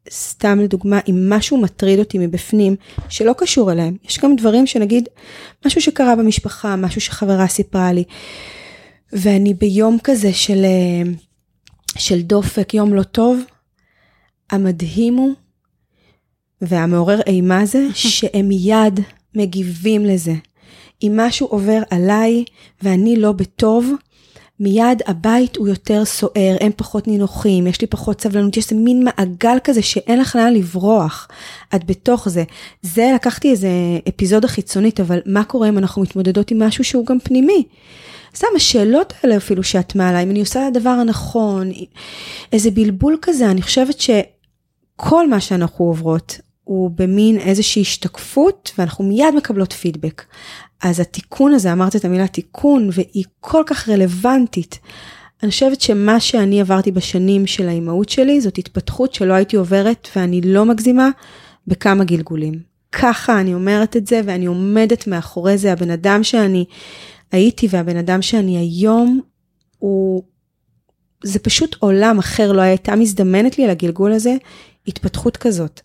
שסתם 0.10 0.60
לדוגמה, 0.60 1.00
אם 1.10 1.30
משהו 1.30 1.58
מטריד 1.58 2.00
אותי 2.00 2.18
מבפנים, 2.18 2.76
שלא 3.10 3.34
קשור 3.38 3.72
אליהם, 3.72 3.98
יש 4.06 4.20
גם 4.20 4.36
דברים 4.36 4.68
שנגיד, 4.68 5.10
משהו 5.66 5.82
שקרה 5.82 6.16
במשפחה, 6.16 6.76
משהו 6.76 7.02
שחברה 7.02 7.48
סיפרה 7.48 7.94
לי, 7.94 8.04
ואני 9.14 9.54
ביום 9.54 9.98
כזה 10.04 10.34
של, 10.34 10.66
אה, 10.66 11.12
של 11.98 12.22
דופק, 12.22 12.74
יום 12.74 12.94
לא 12.94 13.04
טוב, 13.04 13.40
המדהים 14.50 15.16
הוא, 15.16 15.34
והמעורר 16.62 17.20
אימה 17.28 17.66
זה, 17.66 17.88
שהם 17.94 18.48
מיד 18.48 19.00
מגיבים 19.36 20.06
לזה. 20.06 20.34
אם 21.04 21.14
משהו 21.20 21.48
עובר 21.48 21.82
עליי 21.90 22.44
ואני 22.82 23.16
לא 23.16 23.32
בטוב, 23.32 23.94
מיד 24.60 25.02
הבית 25.08 25.56
הוא 25.56 25.68
יותר 25.68 26.06
סוער, 26.06 26.58
הם 26.60 26.72
פחות 26.76 27.08
נינוחים, 27.08 27.68
יש 27.68 27.82
לי 27.82 27.88
פחות 27.88 28.22
סבלנות, 28.22 28.58
יש 28.58 28.72
איזה 28.72 28.84
מין 28.84 29.04
מעגל 29.04 29.58
כזה 29.64 29.82
שאין 29.82 30.20
לך 30.20 30.36
לאן 30.36 30.54
לברוח. 30.54 31.28
את 31.76 31.86
בתוך 31.86 32.30
זה. 32.30 32.44
זה 32.82 33.12
לקחתי 33.16 33.52
איזה 33.52 33.70
אפיזודה 34.10 34.48
חיצונית, 34.48 35.00
אבל 35.00 35.20
מה 35.26 35.44
קורה 35.44 35.70
אם 35.70 35.78
אנחנו 35.78 36.02
מתמודדות 36.02 36.52
עם 36.52 36.64
משהו 36.64 36.84
שהוא 36.84 37.06
גם 37.06 37.20
פנימי? 37.20 37.64
סתם 38.36 38.48
השאלות 38.56 39.14
האלה 39.24 39.38
אפילו 39.38 39.64
שאת 39.64 39.96
מעלה, 39.96 40.20
אם 40.20 40.32
אני 40.32 40.40
עושה 40.40 40.68
את 40.68 40.76
הדבר 40.76 40.90
הנכון, 40.90 41.72
איזה 42.54 42.72
בלבול 42.72 43.18
כזה, 43.22 43.52
אני 43.52 43.62
חושבת 43.62 43.96
שכל 44.00 45.30
מה 45.30 45.40
שאנחנו 45.40 45.86
עוברות 45.86 46.38
הוא 46.64 46.92
במין 46.96 47.38
איזושהי 47.40 47.82
השתקפות, 47.82 48.72
ואנחנו 48.78 49.04
מיד 49.04 49.36
מקבלות 49.38 49.74
פידבק. 49.74 50.24
אז 50.84 51.00
התיקון 51.00 51.54
הזה, 51.54 51.74
אמרת 51.74 51.96
את 51.96 52.06
המילה 52.06 52.28
תיקון, 52.28 52.90
והיא 52.92 53.24
כל 53.40 53.64
כך 53.66 53.90
רלוונטית. 53.90 54.80
אני 55.44 55.52
חושבת 55.52 55.82
שמה 55.82 56.20
שאני 56.20 56.62
עברתי 56.62 56.92
בשנים 56.92 57.48
של 57.48 57.70
האימהות 57.70 58.10
שלי, 58.10 58.42
זאת 58.42 58.58
התפתחות 58.58 59.14
שלא 59.14 59.34
הייתי 59.34 59.56
עוברת, 59.56 60.08
ואני 60.16 60.42
לא 60.42 60.66
מגזימה, 60.66 61.10
בכמה 61.68 62.04
גלגולים. 62.04 62.60
ככה 62.92 63.42
אני 63.42 63.54
אומרת 63.54 63.98
את 63.98 64.08
זה, 64.08 64.22
ואני 64.26 64.46
עומדת 64.46 65.08
מאחורי 65.08 65.58
זה. 65.58 65.72
הבן 65.74 65.92
אדם 65.92 66.24
שאני 66.24 66.66
הייתי 67.32 67.68
והבן 67.70 67.98
אדם 67.98 68.22
שאני 68.22 68.58
היום, 68.58 69.22
הוא... 69.80 70.24
זה 71.24 71.40
פשוט 71.40 71.76
עולם 71.80 72.20
אחר, 72.20 72.52
לא 72.52 72.62
הייתה 72.62 72.96
מזדמנת 72.96 73.58
לי 73.58 73.64
על 73.64 73.70
הגלגול 73.70 74.12
הזה 74.12 74.36
התפתחות 74.88 75.38
כזאת. 75.38 75.82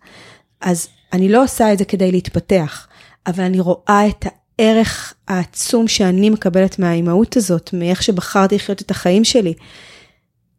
אז 0.60 0.88
אני 1.12 1.28
לא 1.28 1.44
עושה 1.44 1.72
את 1.72 1.78
זה 1.78 1.84
כדי 1.84 2.12
להתפתח, 2.12 2.88
אבל 3.26 3.44
אני 3.44 3.60
רואה 3.60 4.06
את 4.08 4.26
הערך 4.62 5.14
העצום 5.28 5.88
שאני 5.88 6.30
מקבלת 6.30 6.78
מהאימהות 6.78 7.36
הזאת, 7.36 7.70
מאיך 7.72 8.02
שבחרתי 8.02 8.54
לחיות 8.54 8.82
את 8.82 8.90
החיים 8.90 9.24
שלי. 9.24 9.54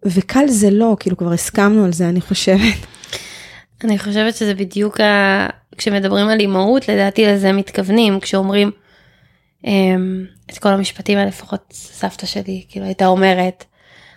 וקל 0.05 0.47
זה 0.47 0.69
לא, 0.71 0.97
כאילו 0.99 1.17
כבר 1.17 1.31
הסכמנו 1.31 1.85
על 1.85 1.93
זה, 1.93 2.09
אני 2.09 2.21
חושבת. 2.21 2.77
אני 3.83 3.99
חושבת 3.99 4.35
שזה 4.35 4.53
בדיוק 4.53 4.99
ה... 4.99 5.47
כשמדברים 5.77 6.27
על 6.27 6.39
אימהות, 6.39 6.89
לדעתי 6.89 7.25
לזה 7.25 7.51
מתכוונים, 7.51 8.19
כשאומרים 8.19 8.71
אמ, 9.65 10.25
את 10.49 10.57
כל 10.57 10.69
המשפטים 10.69 11.17
האלה, 11.17 11.29
לפחות 11.29 11.63
סבתא 11.71 12.25
שלי, 12.25 12.65
כאילו 12.69 12.85
הייתה 12.85 13.05
אומרת 13.05 13.65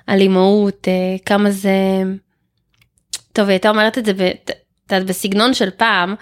על 0.07 0.21
אימהות, 0.21 0.89
אה, 0.89 1.17
כמה 1.25 1.51
זה... 1.51 2.03
טוב, 3.33 3.45
היא 3.45 3.53
הייתה 3.53 3.69
אומרת 3.69 3.99
את 3.99 4.05
זה, 4.05 4.13
יודעת, 4.93 5.07
בסגנון 5.07 5.55
של 5.55 5.71
פעם, 5.71 6.15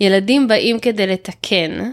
ילדים 0.00 0.48
באים 0.48 0.80
כדי 0.80 1.06
לתקן 1.06 1.90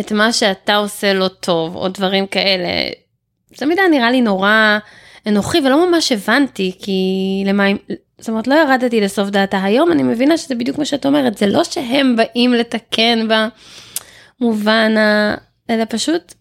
את 0.00 0.12
מה 0.12 0.32
שאתה 0.32 0.76
עושה 0.76 1.12
לא 1.12 1.28
טוב, 1.28 1.76
או 1.76 1.88
דברים 1.88 2.26
כאלה. 2.26 2.68
זה 3.56 3.66
מידה 3.66 3.82
נראה 3.90 4.10
לי 4.10 4.20
נורא 4.20 4.78
אנוכי, 5.26 5.58
ולא 5.58 5.90
ממש 5.90 6.12
הבנתי, 6.12 6.72
כי 6.82 7.02
למה... 7.46 7.64
זאת 8.18 8.28
אומרת, 8.28 8.46
לא 8.46 8.54
ירדתי 8.54 9.00
לסוף 9.00 9.28
דעתה. 9.28 9.62
היום 9.62 9.92
אני 9.92 10.02
מבינה 10.02 10.36
שזה 10.36 10.54
בדיוק 10.54 10.78
מה 10.78 10.84
שאת 10.84 11.06
אומרת, 11.06 11.38
זה 11.38 11.46
לא 11.46 11.64
שהם 11.64 12.16
באים 12.16 12.54
לתקן 12.54 13.28
במובן 14.40 14.96
ה... 14.96 15.34
אלא 15.70 15.84
פשוט 15.88 16.34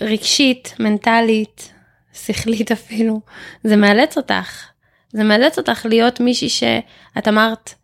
רגשית, 0.00 0.74
מנטלית, 0.78 1.72
שכלית 2.12 2.72
אפילו. 2.72 3.20
זה 3.64 3.76
מאלץ 3.76 4.16
אותך. 4.16 4.64
זה 5.12 5.24
מאלץ 5.24 5.58
אותך 5.58 5.86
להיות 5.88 6.20
מישהי 6.20 6.48
שאת 6.48 7.28
אמרת, 7.28 7.74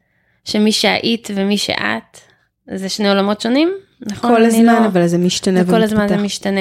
שמי 0.45 0.73
שהיית 0.73 1.29
ומי 1.35 1.59
שאת, 1.59 2.19
זה 2.75 2.89
שני 2.89 3.09
עולמות 3.09 3.41
שונים, 3.41 3.73
נכון? 4.07 4.31
כל 4.31 4.45
הזמן, 4.45 4.65
לא... 4.65 4.87
אבל 4.87 5.07
זה 5.07 5.19
משתנה 5.19 5.61
וכל 5.67 5.83
הזמן 5.83 6.09
זה 6.09 6.17
משתנה. 6.17 6.61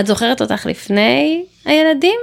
את 0.00 0.06
זוכרת 0.06 0.40
אותך 0.40 0.66
לפני 0.66 1.44
הילדים? 1.64 2.20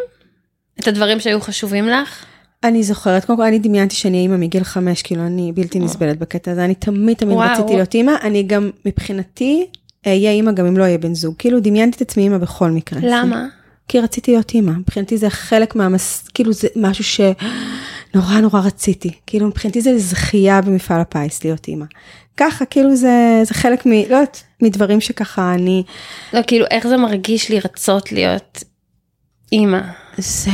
את 0.80 0.88
הדברים 0.88 1.20
שהיו 1.20 1.42
חשובים 1.42 1.88
לך? 1.88 2.26
אני 2.64 2.84
זוכרת, 2.84 3.26
קודם 3.26 3.40
כל 3.40 3.46
אני 3.46 3.60
דמיינתי 3.60 3.96
שאני 3.96 4.18
אימא 4.18 4.38
מגיל 4.38 4.64
חמש, 4.64 5.02
כאילו 5.02 5.26
אני 5.26 5.52
בלתי 5.52 5.80
נסבלת 5.80 6.20
בקטע 6.20 6.52
הזה, 6.52 6.66
אני 6.66 6.76
תמיד 6.76 7.18
תמיד 7.18 7.38
וואו. 7.38 7.52
רציתי 7.52 7.76
להיות 7.76 7.94
אימא, 7.94 8.12
אני 8.24 8.44
גם 8.44 8.70
מבחינתי 8.86 9.66
אהיה 10.08 10.32
אימא 10.32 10.52
גם 10.52 10.66
אם 10.66 10.78
לא 10.78 10.84
אהיה 10.84 10.98
בן 10.98 11.14
זוג, 11.14 11.36
כאילו 11.38 11.60
דמיינתי 11.60 11.98
את 11.98 12.02
עצמי 12.02 12.24
אימא 12.24 12.38
בכל 12.38 12.72
מקרה. 12.72 13.00
למה? 13.04 13.48
כי 13.88 14.00
רציתי 14.00 14.32
להיות 14.32 14.52
אימא, 14.54 14.72
מבחינתי 14.72 15.18
זה 15.18 15.30
חלק 15.30 15.76
מהמס... 15.76 16.28
כאילו 16.34 16.54
זה 16.54 16.68
משהו 16.76 17.04
שנורא 17.04 18.40
נורא 18.44 18.60
רציתי, 18.60 19.12
כאילו 19.28 19.48
מבחינתי 19.48 19.82
זה 19.82 19.98
זכייה 19.98 20.62
במפעל 20.62 21.02
הפיס 21.02 21.44
להיות 21.44 21.68
אימא. 21.68 21.86
ככה, 22.38 22.66
כאילו 22.66 22.96
זה, 22.96 23.42
זה 23.44 23.54
חלק 23.54 23.86
מ... 23.86 23.92
לא 23.92 23.98
יודעת, 24.00 24.44
מדברים 24.62 25.02
שככה 25.02 25.54
אני... 25.54 25.84
לא, 26.34 26.40
כאילו, 26.48 26.66
איך 26.72 26.88
זה 26.88 26.98
מרגיש 26.98 27.50
לי 27.50 27.60
רצות 27.60 28.12
להיות 28.12 28.64
אימא? 29.52 29.82
זה... 30.18 30.52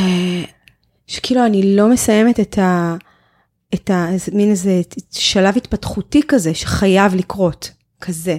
שכאילו 1.08 1.46
אני 1.46 1.76
לא 1.76 1.88
מסיימת 1.88 2.40
את 2.40 2.58
ה... 2.58 2.96
את 3.74 3.90
ה... 3.90 4.08
מין 4.34 4.50
איזה 4.50 4.82
שלב 5.12 5.58
התפתחותי 5.58 6.22
כזה 6.28 6.54
שחייב 6.54 7.16
לקרות. 7.16 7.72
כזה. 8.02 8.38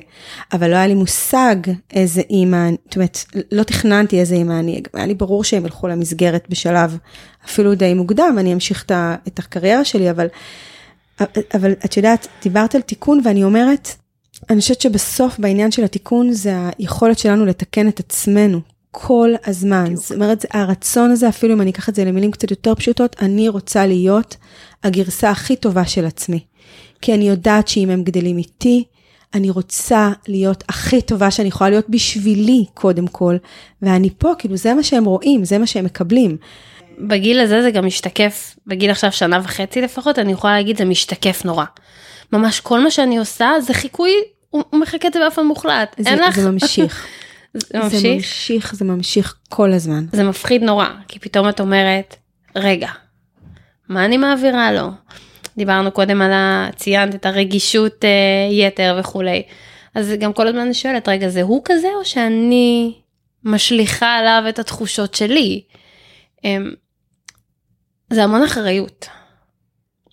אבל 0.52 0.70
לא 0.70 0.74
היה 0.76 0.86
לי 0.86 0.94
מושג 0.94 1.56
איזה 1.92 2.22
אימא, 2.30 2.68
זאת 2.84 2.96
אומרת, 2.96 3.18
לא 3.52 3.62
תכננתי 3.62 4.20
איזה 4.20 4.34
אימא 4.34 4.52
אני, 4.52 4.82
היה 4.94 5.06
לי 5.06 5.14
ברור 5.14 5.44
שהם 5.44 5.64
ילכו 5.64 5.88
למסגרת 5.88 6.46
בשלב 6.48 6.98
אפילו 7.44 7.74
די 7.74 7.94
מוקדם, 7.94 8.36
אני 8.38 8.52
אמשיך 8.52 8.84
את 9.28 9.38
הקריירה 9.38 9.84
שלי, 9.84 10.10
אבל, 10.10 10.26
אבל 11.54 11.72
את 11.72 11.96
יודעת, 11.96 12.26
דיברת 12.42 12.74
על 12.74 12.80
תיקון 12.80 13.20
ואני 13.24 13.44
אומרת, 13.44 13.88
אני 14.50 14.60
חושבת 14.60 14.80
שבסוף 14.80 15.38
בעניין 15.38 15.70
של 15.70 15.84
התיקון 15.84 16.32
זה 16.32 16.54
היכולת 16.78 17.18
שלנו 17.18 17.46
לתקן 17.46 17.88
את 17.88 18.00
עצמנו. 18.00 18.60
כל 18.90 19.30
הזמן, 19.46 19.96
זאת 19.96 20.12
אומרת, 20.12 20.44
הרצון 20.50 21.10
הזה, 21.10 21.28
אפילו 21.28 21.54
אם 21.54 21.60
אני 21.60 21.70
אקח 21.70 21.88
את 21.88 21.94
זה 21.94 22.04
למילים 22.04 22.30
קצת 22.30 22.50
יותר 22.50 22.74
פשוטות, 22.74 23.16
אני 23.22 23.48
רוצה 23.48 23.86
להיות 23.86 24.36
הגרסה 24.84 25.30
הכי 25.30 25.56
טובה 25.56 25.86
של 25.86 26.06
עצמי. 26.06 26.40
כי 27.00 27.14
אני 27.14 27.28
יודעת 27.28 27.68
שאם 27.68 27.90
הם 27.90 28.02
גדלים 28.02 28.38
איתי, 28.38 28.84
אני 29.34 29.50
רוצה 29.50 30.10
להיות 30.28 30.64
הכי 30.68 31.02
טובה 31.02 31.30
שאני 31.30 31.48
יכולה 31.48 31.70
להיות 31.70 31.88
בשבילי, 31.88 32.64
קודם 32.74 33.06
כל, 33.06 33.36
ואני 33.82 34.10
פה, 34.18 34.32
כאילו, 34.38 34.56
זה 34.56 34.74
מה 34.74 34.82
שהם 34.82 35.04
רואים, 35.04 35.44
זה 35.44 35.58
מה 35.58 35.66
שהם 35.66 35.84
מקבלים. 35.84 36.36
בגיל 37.08 37.40
הזה 37.40 37.62
זה 37.62 37.70
גם 37.70 37.86
משתקף, 37.86 38.56
בגיל 38.66 38.90
עכשיו 38.90 39.12
שנה 39.12 39.40
וחצי 39.42 39.80
לפחות, 39.80 40.18
אני 40.18 40.32
יכולה 40.32 40.52
להגיד, 40.52 40.76
זה 40.76 40.84
משתקף 40.84 41.44
נורא. 41.44 41.64
ממש 42.32 42.60
כל 42.60 42.80
מה 42.80 42.90
שאני 42.90 43.18
עושה 43.18 43.50
זה 43.60 43.74
חיקוי, 43.74 44.12
הוא, 44.50 44.62
הוא 44.70 44.80
מחכה 44.80 45.08
את 45.08 45.12
זה 45.12 45.20
באופן 45.20 45.46
מוחלט. 45.46 45.96
זה, 45.98 46.10
אין 46.10 46.18
לך... 46.18 46.36
זה 46.36 46.50
ממשיך. 46.50 47.06
זה 47.54 47.78
ממשיך? 47.78 48.00
זה 48.00 48.08
ממשיך, 48.08 48.74
זה 48.74 48.84
ממשיך 48.84 49.34
כל 49.48 49.72
הזמן. 49.72 50.06
זה 50.12 50.24
מפחיד 50.24 50.62
נורא, 50.62 50.88
כי 51.08 51.18
פתאום 51.18 51.48
את 51.48 51.60
אומרת, 51.60 52.16
רגע, 52.56 52.88
מה 53.88 54.04
אני 54.04 54.16
מעבירה 54.16 54.72
לו? 54.72 54.88
דיברנו 55.56 55.90
קודם 55.90 56.22
על 56.22 56.32
ה... 56.32 56.68
ציינת 56.76 57.14
את 57.14 57.26
הרגישות 57.26 58.04
אה, 58.04 58.66
יתר 58.66 58.96
וכולי. 59.00 59.42
אז 59.94 60.12
גם 60.18 60.32
כל 60.32 60.46
הזמן 60.46 60.60
אני 60.60 60.74
שואלת, 60.74 61.08
רגע, 61.08 61.28
זה 61.28 61.42
הוא 61.42 61.62
כזה 61.64 61.88
או 61.98 62.04
שאני 62.04 62.94
משליכה 63.44 64.16
עליו 64.16 64.42
את 64.48 64.58
התחושות 64.58 65.14
שלי? 65.14 65.62
זה 68.10 68.24
המון 68.24 68.42
אחריות. 68.42 69.08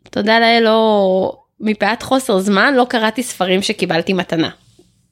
תודה 0.10 0.40
לאל, 0.40 0.64
לא... 0.64 1.38
מפאת 1.60 2.04
חוסר 2.04 2.40
זמן 2.40 2.74
לא 2.74 2.86
קראתי 2.90 3.24
ספרים 3.24 3.62
שקיבלתי 3.62 4.14
מתנה. 4.14 4.50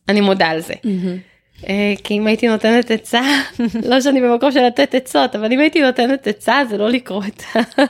אני 0.09 0.21
מודה 0.21 0.47
על 0.47 0.61
זה. 0.61 0.73
Mm-hmm. 0.73 1.67
כי 2.03 2.17
אם 2.17 2.27
הייתי 2.27 2.47
נותנת 2.47 2.91
עצה, 2.91 3.21
לא 3.89 4.01
שאני 4.01 4.21
במקום 4.21 4.51
של 4.51 4.65
לתת 4.65 4.95
עצות, 4.95 5.35
אבל 5.35 5.51
אם 5.51 5.59
הייתי 5.59 5.81
נותנת 5.81 6.27
עצה 6.27 6.61
זה 6.69 6.77
לא 6.77 6.89
לקרוא 6.89 7.23
את, 7.27 7.43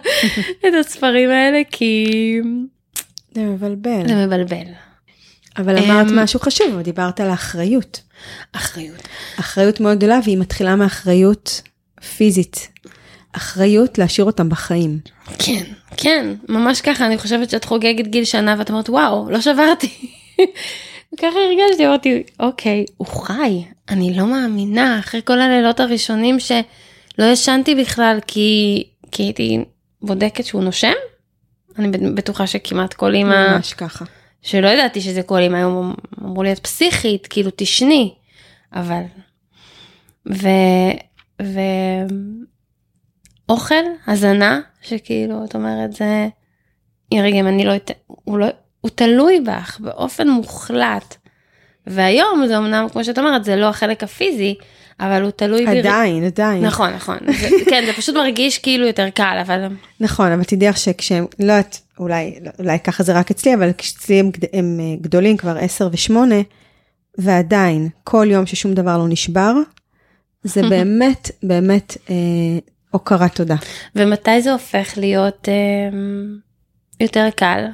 את 0.68 0.74
הספרים 0.80 1.30
האלה 1.30 1.62
כי 1.72 2.08
זה 3.32 3.42
מבלבל. 3.42 4.08
זה 4.08 4.26
מבלבל. 4.26 4.66
אבל 5.58 5.78
אמרת 5.78 6.08
אמ, 6.08 6.20
משהו 6.20 6.40
חשוב, 6.40 6.82
דיברת 6.82 7.20
על 7.20 7.30
האחריות. 7.30 8.02
אחריות. 8.52 9.08
אחריות 9.40 9.80
מאוד 9.80 9.98
גדולה, 9.98 10.20
והיא 10.24 10.38
מתחילה 10.38 10.76
מאחריות 10.76 11.62
פיזית. 12.18 12.68
אחריות 13.38 13.98
להשאיר 13.98 14.26
אותם 14.26 14.50
בחיים. 14.50 15.00
כן, 15.40 15.64
כן, 15.98 16.34
ממש 16.50 16.82
ככה, 16.82 17.06
אני 17.06 17.18
חושבת 17.18 17.50
שאת 17.50 17.66
חוגגת 17.66 18.08
גיל 18.08 18.26
שנה 18.26 18.56
ואת 18.58 18.70
אומרת 18.70 18.90
וואו, 18.90 19.30
לא 19.30 19.42
שברתי. 19.42 20.08
ככה 21.20 21.28
הרגשתי, 21.28 21.88
אמרתי, 21.88 22.24
אוקיי, 22.40 22.86
הוא 22.98 23.08
חי, 23.08 23.64
אני 23.90 24.14
לא 24.18 24.26
מאמינה, 24.26 25.00
אחרי 25.00 25.22
כל 25.26 25.42
הלילות 25.42 25.80
הראשונים 25.80 26.40
שלא 26.40 27.26
ישנתי 27.26 27.76
בכלל 27.76 28.20
כי, 28.28 28.84
כי 29.12 29.24
הייתי 29.24 29.60
בודקת 30.02 30.46
שהוא 30.46 30.64
נושם. 30.64 30.94
אני 31.80 31.88
בטוחה 32.16 32.48
שכמעט 32.48 32.94
כל 32.94 33.14
אימא, 33.14 33.54
ממש 33.54 33.74
ככה. 33.74 34.06
שלא 34.42 34.68
ידעתי 34.68 35.02
שזה 35.02 35.24
כל 35.24 35.38
אימא, 35.38 35.58
היום 35.58 35.94
אמרו 36.22 36.44
לי 36.44 36.52
את 36.52 36.60
פסיכית, 36.60 37.28
כאילו 37.28 37.52
תשני, 37.56 38.14
אבל, 38.74 39.02
ו, 40.32 40.48
ו, 41.42 41.60
אוכל, 43.50 43.76
הזנה, 44.08 44.60
שכאילו, 44.82 45.46
את 45.46 45.56
אומרת, 45.56 45.94
זה, 45.94 46.28
רגע, 47.14 47.40
אם 47.40 47.48
אני 47.48 47.66
לא, 47.66 47.76
אתן- 47.76 47.94
הוא 48.08 48.38
לא, 48.38 48.48
הוא 48.82 48.92
תלוי 48.96 49.40
בך 49.40 49.80
באופן 49.80 50.30
מוחלט. 50.30 51.16
והיום 51.88 52.44
זה 52.48 52.58
אמנם, 52.58 52.88
כמו 52.92 53.04
שאת 53.04 53.20
אומרת, 53.20 53.44
זה 53.44 53.56
לא 53.56 53.66
החלק 53.70 54.04
הפיזי, 54.04 54.56
אבל 55.00 55.22
הוא 55.22 55.32
תלוי. 55.32 55.80
עדיין, 55.80 56.24
עדיין. 56.24 56.66
נכון, 56.66 56.94
נכון. 56.94 57.18
זה, 57.40 57.48
כן, 57.70 57.84
זה 57.86 57.94
פשוט 57.94 58.16
מרגיש 58.16 58.58
כאילו 58.58 58.88
יותר 58.88 59.10
קל, 59.10 59.38
אבל 59.42 59.68
נכון, 60.00 60.32
אבל 60.32 60.44
תדעי 60.44 60.70
לך 60.70 60.78
שכשהם, 60.78 61.26
לא 61.40 61.54
יודעת, 61.54 61.82
אולי, 62.00 62.36
אולי 62.60 62.80
ככה 62.80 63.04
זה 63.04 63.14
רק 63.14 63.32
אצלי, 63.32 63.54
אבל 63.54 63.72
כשאצלי 63.78 64.20
הם, 64.20 64.32
הם 64.54 64.78
אה, 64.80 64.96
גדולים 65.02 65.38
כבר 65.38 65.58
10 65.58 65.90
ו-8, 65.92 66.16
ועדיין, 67.18 67.90
כל 68.04 68.28
יום 68.30 68.46
ששום 68.46 68.74
דבר 68.74 68.98
לא 68.98 69.08
נשבר, 69.08 69.54
זה 70.44 70.62
באמת, 70.70 71.32
באמת 71.44 71.98
אה, 72.10 72.16
הוקרת 72.96 73.36
תודה. 73.36 73.56
ומתי 73.96 74.42
זה 74.42 74.52
הופך 74.52 74.94
להיות 74.98 75.50
אה, 75.50 75.90
יותר 77.00 77.28
קל? 77.36 77.66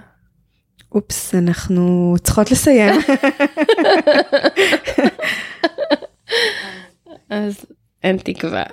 אופס, 0.91 1.35
אנחנו 1.35 2.15
צריכות 2.23 2.51
לסיים. 2.51 2.93
אז 7.29 7.65
אין 8.03 8.17
תקווה. 8.17 8.63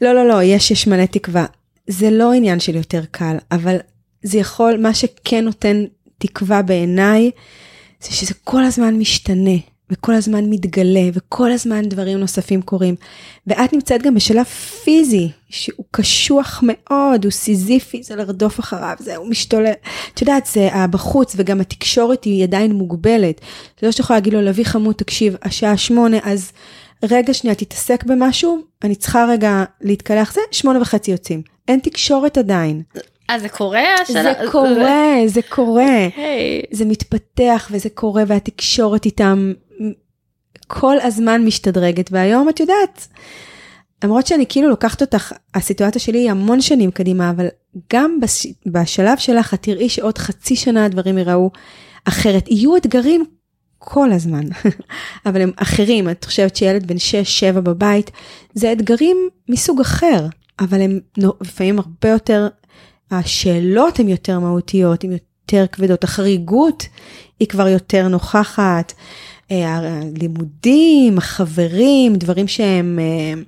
לא, 0.00 0.14
לא, 0.14 0.28
לא, 0.28 0.42
יש, 0.42 0.70
יש 0.70 0.86
מלא 0.86 1.06
תקווה. 1.06 1.46
זה 1.86 2.10
לא 2.10 2.32
עניין 2.32 2.60
של 2.60 2.74
יותר 2.74 3.02
קל, 3.10 3.36
אבל 3.52 3.76
זה 4.22 4.38
יכול, 4.38 4.76
מה 4.76 4.94
שכן 4.94 5.44
נותן 5.44 5.84
תקווה 6.18 6.62
בעיניי, 6.62 7.30
זה 8.00 8.12
שזה 8.12 8.34
כל 8.44 8.64
הזמן 8.64 8.94
משתנה, 8.94 9.58
וכל 9.94 10.14
הזמן 10.14 10.44
מתגלה, 10.50 11.08
וכל 11.12 11.52
הזמן 11.52 11.82
דברים 11.82 12.18
נוספים 12.18 12.62
קורים. 12.62 12.94
ואת 13.46 13.72
נמצאת 13.72 14.02
גם 14.02 14.14
בשלב 14.14 14.44
פיזי, 14.84 15.30
שהוא 15.48 15.84
קשוח 15.90 16.62
מאוד, 16.66 17.24
הוא 17.24 17.30
סיזיפי, 17.32 18.02
זה 18.02 18.16
לרדוף 18.16 18.60
אחריו, 18.60 18.96
זה, 18.98 19.16
הוא 19.16 19.28
משתולל. 19.28 19.72
את 20.14 20.20
יודעת, 20.20 20.46
זה 20.46 20.68
אה, 20.68 20.86
בחוץ, 20.86 21.34
וגם 21.36 21.60
התקשורת 21.60 22.24
היא 22.24 22.44
עדיין 22.44 22.72
מוגבלת. 22.72 23.40
זה 23.80 23.86
לא 23.86 23.92
שאת 23.92 24.00
יכולה 24.00 24.18
להגיד 24.18 24.32
לו, 24.32 24.42
לביא 24.42 24.64
חמוד, 24.64 24.94
תקשיב, 24.94 25.36
השעה 25.42 25.76
שמונה, 25.76 26.16
אז 26.22 26.52
רגע 27.10 27.34
שנייה, 27.34 27.54
תתעסק 27.54 28.04
במשהו, 28.04 28.58
אני 28.82 28.94
צריכה 28.94 29.26
רגע 29.28 29.64
להתקלח, 29.80 30.32
זה 30.32 30.40
שמונה 30.50 30.80
וחצי 30.82 31.10
יוצאים. 31.10 31.42
אין 31.68 31.80
תקשורת 31.80 32.38
עדיין. 32.38 32.82
אה, 33.30 33.38
זה 33.38 33.48
קורה? 33.48 33.84
זה 34.12 34.32
קורה, 34.52 35.14
זה 35.26 35.40
קורה. 35.48 36.08
היי. 36.16 36.62
זה 36.70 36.84
מתפתח 36.84 37.68
וזה 37.72 37.88
קורה 37.90 38.22
והתקשורת 38.26 39.04
איתם 39.04 39.52
כל 40.66 40.96
הזמן 41.00 41.44
משתדרגת 41.44 42.08
והיום 42.12 42.48
את 42.48 42.60
יודעת, 42.60 43.08
למרות 44.04 44.26
שאני 44.26 44.46
כאילו 44.48 44.68
לוקחת 44.68 45.00
אותך, 45.00 45.32
הסיטואציה 45.54 46.00
שלי 46.00 46.18
היא 46.18 46.30
המון 46.30 46.60
שנים 46.60 46.90
קדימה, 46.90 47.30
אבל 47.30 47.46
גם 47.92 48.20
בש, 48.20 48.46
בשלב 48.66 49.18
שלך 49.18 49.54
את 49.54 49.62
תראי 49.62 49.88
שעוד 49.88 50.18
חצי 50.18 50.56
שנה 50.56 50.84
הדברים 50.84 51.18
ייראו 51.18 51.50
אחרת. 52.04 52.48
יהיו 52.48 52.76
אתגרים 52.76 53.24
כל 53.78 54.12
הזמן, 54.12 54.44
אבל 55.26 55.40
הם 55.40 55.52
אחרים. 55.56 56.10
את 56.10 56.24
חושבת 56.24 56.56
שילד 56.56 56.86
בן 56.86 56.96
6-7 57.56 57.60
בבית, 57.60 58.10
זה 58.54 58.72
אתגרים 58.72 59.16
מסוג 59.48 59.80
אחר, 59.80 60.26
אבל 60.60 60.80
הם 60.80 61.00
לפעמים 61.40 61.78
הרבה 61.78 62.08
יותר, 62.08 62.48
השאלות 63.10 63.98
הן 63.98 64.08
יותר 64.08 64.38
מהותיות, 64.38 65.04
הן 65.04 65.12
יותר 65.12 65.66
כבדות. 65.66 66.04
החריגות 66.04 66.86
היא 67.40 67.48
כבר 67.48 67.68
יותר 67.68 68.08
נוכחת. 68.08 68.92
אה, 69.50 69.76
הלימודים, 69.76 71.18
החברים, 71.18 72.16
דברים 72.16 72.48
שהם 72.48 72.98
אה, 72.98 73.42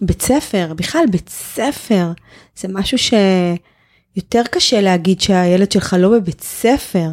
בית 0.00 0.22
ספר, 0.22 0.72
בכלל 0.76 1.04
בית 1.10 1.28
ספר, 1.28 2.12
זה 2.56 2.68
משהו 2.68 2.98
שיותר 2.98 4.42
קשה 4.50 4.80
להגיד 4.80 5.20
שהילד 5.20 5.72
שלך 5.72 5.96
לא 5.98 6.08
בבית 6.08 6.40
ספר. 6.40 7.08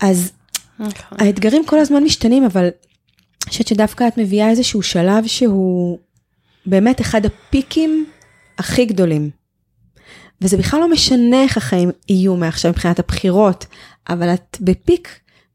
אז 0.00 0.32
נכון. 0.78 1.18
האתגרים 1.20 1.66
כל 1.66 1.78
הזמן 1.78 2.04
משתנים, 2.04 2.44
אבל 2.44 2.62
אני 2.64 3.50
חושבת 3.50 3.66
שדווקא 3.66 4.08
את 4.08 4.18
מביאה 4.18 4.50
איזשהו 4.50 4.82
שלב 4.82 5.26
שהוא 5.26 5.98
באמת 6.66 7.00
אחד 7.00 7.26
הפיקים 7.26 8.06
הכי 8.58 8.84
גדולים. 8.84 9.30
וזה 10.40 10.56
בכלל 10.56 10.80
לא 10.80 10.90
משנה 10.90 11.42
איך 11.42 11.56
החיים 11.56 11.90
יהיו 12.08 12.36
מעכשיו 12.36 12.70
מבחינת 12.70 12.98
הבחירות, 12.98 13.66
אבל 14.08 14.34
את 14.34 14.58
בפיק, 14.60 15.08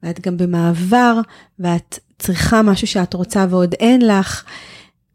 ואת 0.03 0.19
גם 0.19 0.37
במעבר, 0.37 1.19
ואת 1.59 1.99
צריכה 2.19 2.61
משהו 2.61 2.87
שאת 2.87 3.13
רוצה 3.13 3.45
ועוד 3.49 3.73
אין 3.73 4.07
לך, 4.07 4.43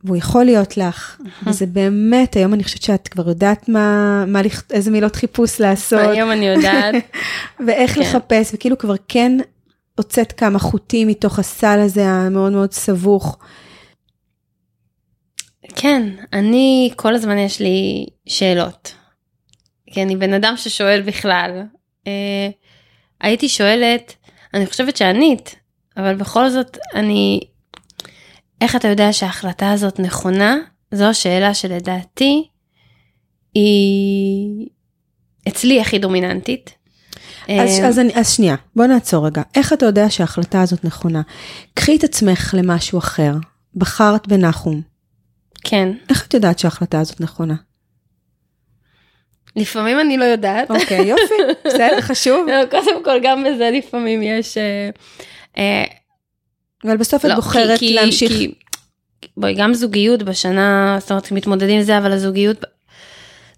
והוא 0.04 0.16
יכול 0.16 0.44
להיות 0.44 0.76
לך. 0.76 1.20
וזה 1.46 1.66
באמת, 1.66 2.36
היום 2.36 2.54
אני 2.54 2.64
חושבת 2.64 2.82
שאת 2.82 3.08
כבר 3.08 3.28
יודעת 3.28 3.68
מה, 3.68 4.24
מה, 4.26 4.40
איזה 4.70 4.90
מילות 4.90 5.16
חיפוש 5.16 5.60
לעשות. 5.60 6.00
היום 6.00 6.30
אני 6.30 6.48
יודעת. 6.48 6.94
ואיך 7.66 7.94
כן. 7.94 8.00
לחפש, 8.00 8.50
וכאילו 8.54 8.78
כבר 8.78 8.94
כן 9.08 9.38
הוצאת 9.98 10.32
כמה 10.32 10.58
חוטים 10.58 11.08
מתוך 11.08 11.38
הסל 11.38 11.80
הזה 11.84 12.06
המאוד 12.08 12.52
מאוד 12.52 12.72
סבוך. 12.72 13.38
כן, 15.74 16.02
אני, 16.32 16.90
כל 16.96 17.14
הזמן 17.14 17.38
יש 17.38 17.60
לי 17.60 18.06
שאלות. 18.26 18.94
כי 19.94 20.02
אני 20.02 20.16
בן 20.16 20.32
אדם 20.32 20.54
ששואל 20.56 21.02
בכלל. 21.02 21.62
אה, 22.06 22.48
הייתי 23.20 23.48
שואלת, 23.48 24.14
אני 24.54 24.66
חושבת 24.66 24.96
שענית, 24.96 25.54
אבל 25.96 26.14
בכל 26.14 26.50
זאת, 26.50 26.78
אני... 26.94 27.40
איך 28.60 28.76
אתה 28.76 28.88
יודע 28.88 29.12
שההחלטה 29.12 29.70
הזאת 29.70 30.00
נכונה? 30.00 30.56
זו 30.90 31.04
השאלה 31.04 31.54
שלדעתי 31.54 32.48
היא 33.54 34.66
אצלי 35.48 35.80
הכי 35.80 35.98
דומיננטית. 35.98 36.74
אז, 37.42 37.80
אה, 37.80 37.88
אז, 37.88 37.98
אני, 37.98 38.14
אז 38.14 38.32
שנייה, 38.32 38.56
בוא 38.76 38.86
נעצור 38.86 39.26
רגע. 39.26 39.42
איך 39.54 39.72
אתה 39.72 39.86
יודע 39.86 40.10
שההחלטה 40.10 40.62
הזאת 40.62 40.84
נכונה? 40.84 41.22
קחי 41.74 41.96
את 41.96 42.04
עצמך 42.04 42.54
למשהו 42.58 42.98
אחר. 42.98 43.32
בחרת 43.74 44.28
בנחום. 44.28 44.82
כן, 45.64 45.88
איך 46.08 46.26
את 46.26 46.34
יודעת 46.34 46.58
שההחלטה 46.58 47.00
הזאת 47.00 47.20
נכונה? 47.20 47.54
לפעמים 49.56 50.00
אני 50.00 50.16
לא 50.16 50.24
יודעת. 50.24 50.70
אוקיי, 50.70 51.06
יופי, 51.06 51.34
בסדר, 51.64 52.00
חשוב. 52.00 52.46
לא, 52.48 52.66
קודם 52.70 53.04
כל 53.04 53.18
גם 53.22 53.44
בזה 53.44 53.70
לפעמים 53.72 54.22
יש... 54.22 54.58
אה, 54.58 54.90
אה, 55.58 55.84
אבל 56.84 56.96
בסוף 56.96 57.24
את 57.24 57.30
לא, 57.30 57.34
בוחרת 57.36 57.78
כי- 57.78 57.94
להמשיך. 57.94 58.32
בואי, 59.36 59.54
גם 59.54 59.74
זוגיות 59.74 60.22
בשנה, 60.22 60.96
זאת 61.00 61.10
אומרת, 61.10 61.32
מתמודדים 61.32 61.76
עם 61.76 61.82
זה, 61.82 61.98
אבל 61.98 62.12
הזוגיות 62.12 62.64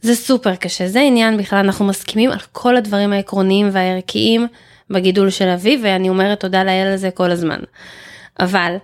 זה 0.01 0.15
סופר 0.15 0.55
קשה. 0.57 0.89
זה 0.89 1.01
עניין 1.01 1.37
בכלל, 1.37 1.59
אנחנו 1.59 1.85
מסכימים 1.85 2.31
על 2.31 2.39
כל 2.53 2.77
הדברים 2.77 3.13
העקרוניים 3.13 3.69
והערכיים 3.73 4.47
בגידול 4.91 5.31
של 5.31 5.49
אבי, 5.49 5.81
ואני 5.83 6.09
אומרת 6.09 6.41
תודה 6.41 6.65
לאל 6.65 6.87
על 6.87 6.97
זה 6.97 7.11
כל 7.11 7.31
הזמן. 7.31 7.59
אבל 8.41 8.77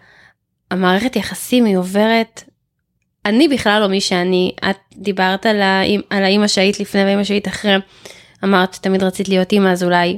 המערכת 0.70 1.16
יחסים 1.16 1.64
היא 1.64 1.76
עוברת, 1.76 2.44
אני 3.26 3.48
בכלל 3.48 3.80
לא 3.80 3.88
מי 3.88 4.00
שאני, 4.00 4.52
את 4.70 4.76
דיברת 4.96 5.46
על, 5.46 5.62
האמ, 5.62 6.00
על 6.10 6.24
האימא 6.24 6.46
שהיית 6.46 6.80
לפני 6.80 7.04
והאימא 7.04 7.24
שהיית 7.24 7.48
אחרי, 7.48 7.76
אמרת 8.44 8.74
תמיד 8.74 9.02
רצית 9.02 9.28
להיות 9.28 9.52
אימא 9.52 9.68
אז 9.68 9.84
אולי. 9.84 10.16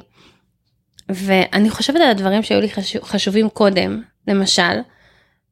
ואני 1.08 1.70
חושבת 1.70 2.00
על 2.00 2.10
הדברים 2.10 2.42
שהיו 2.42 2.60
לי 2.60 2.70
חשוב, 2.70 3.02
חשובים 3.02 3.48
קודם, 3.48 4.02
למשל, 4.28 4.80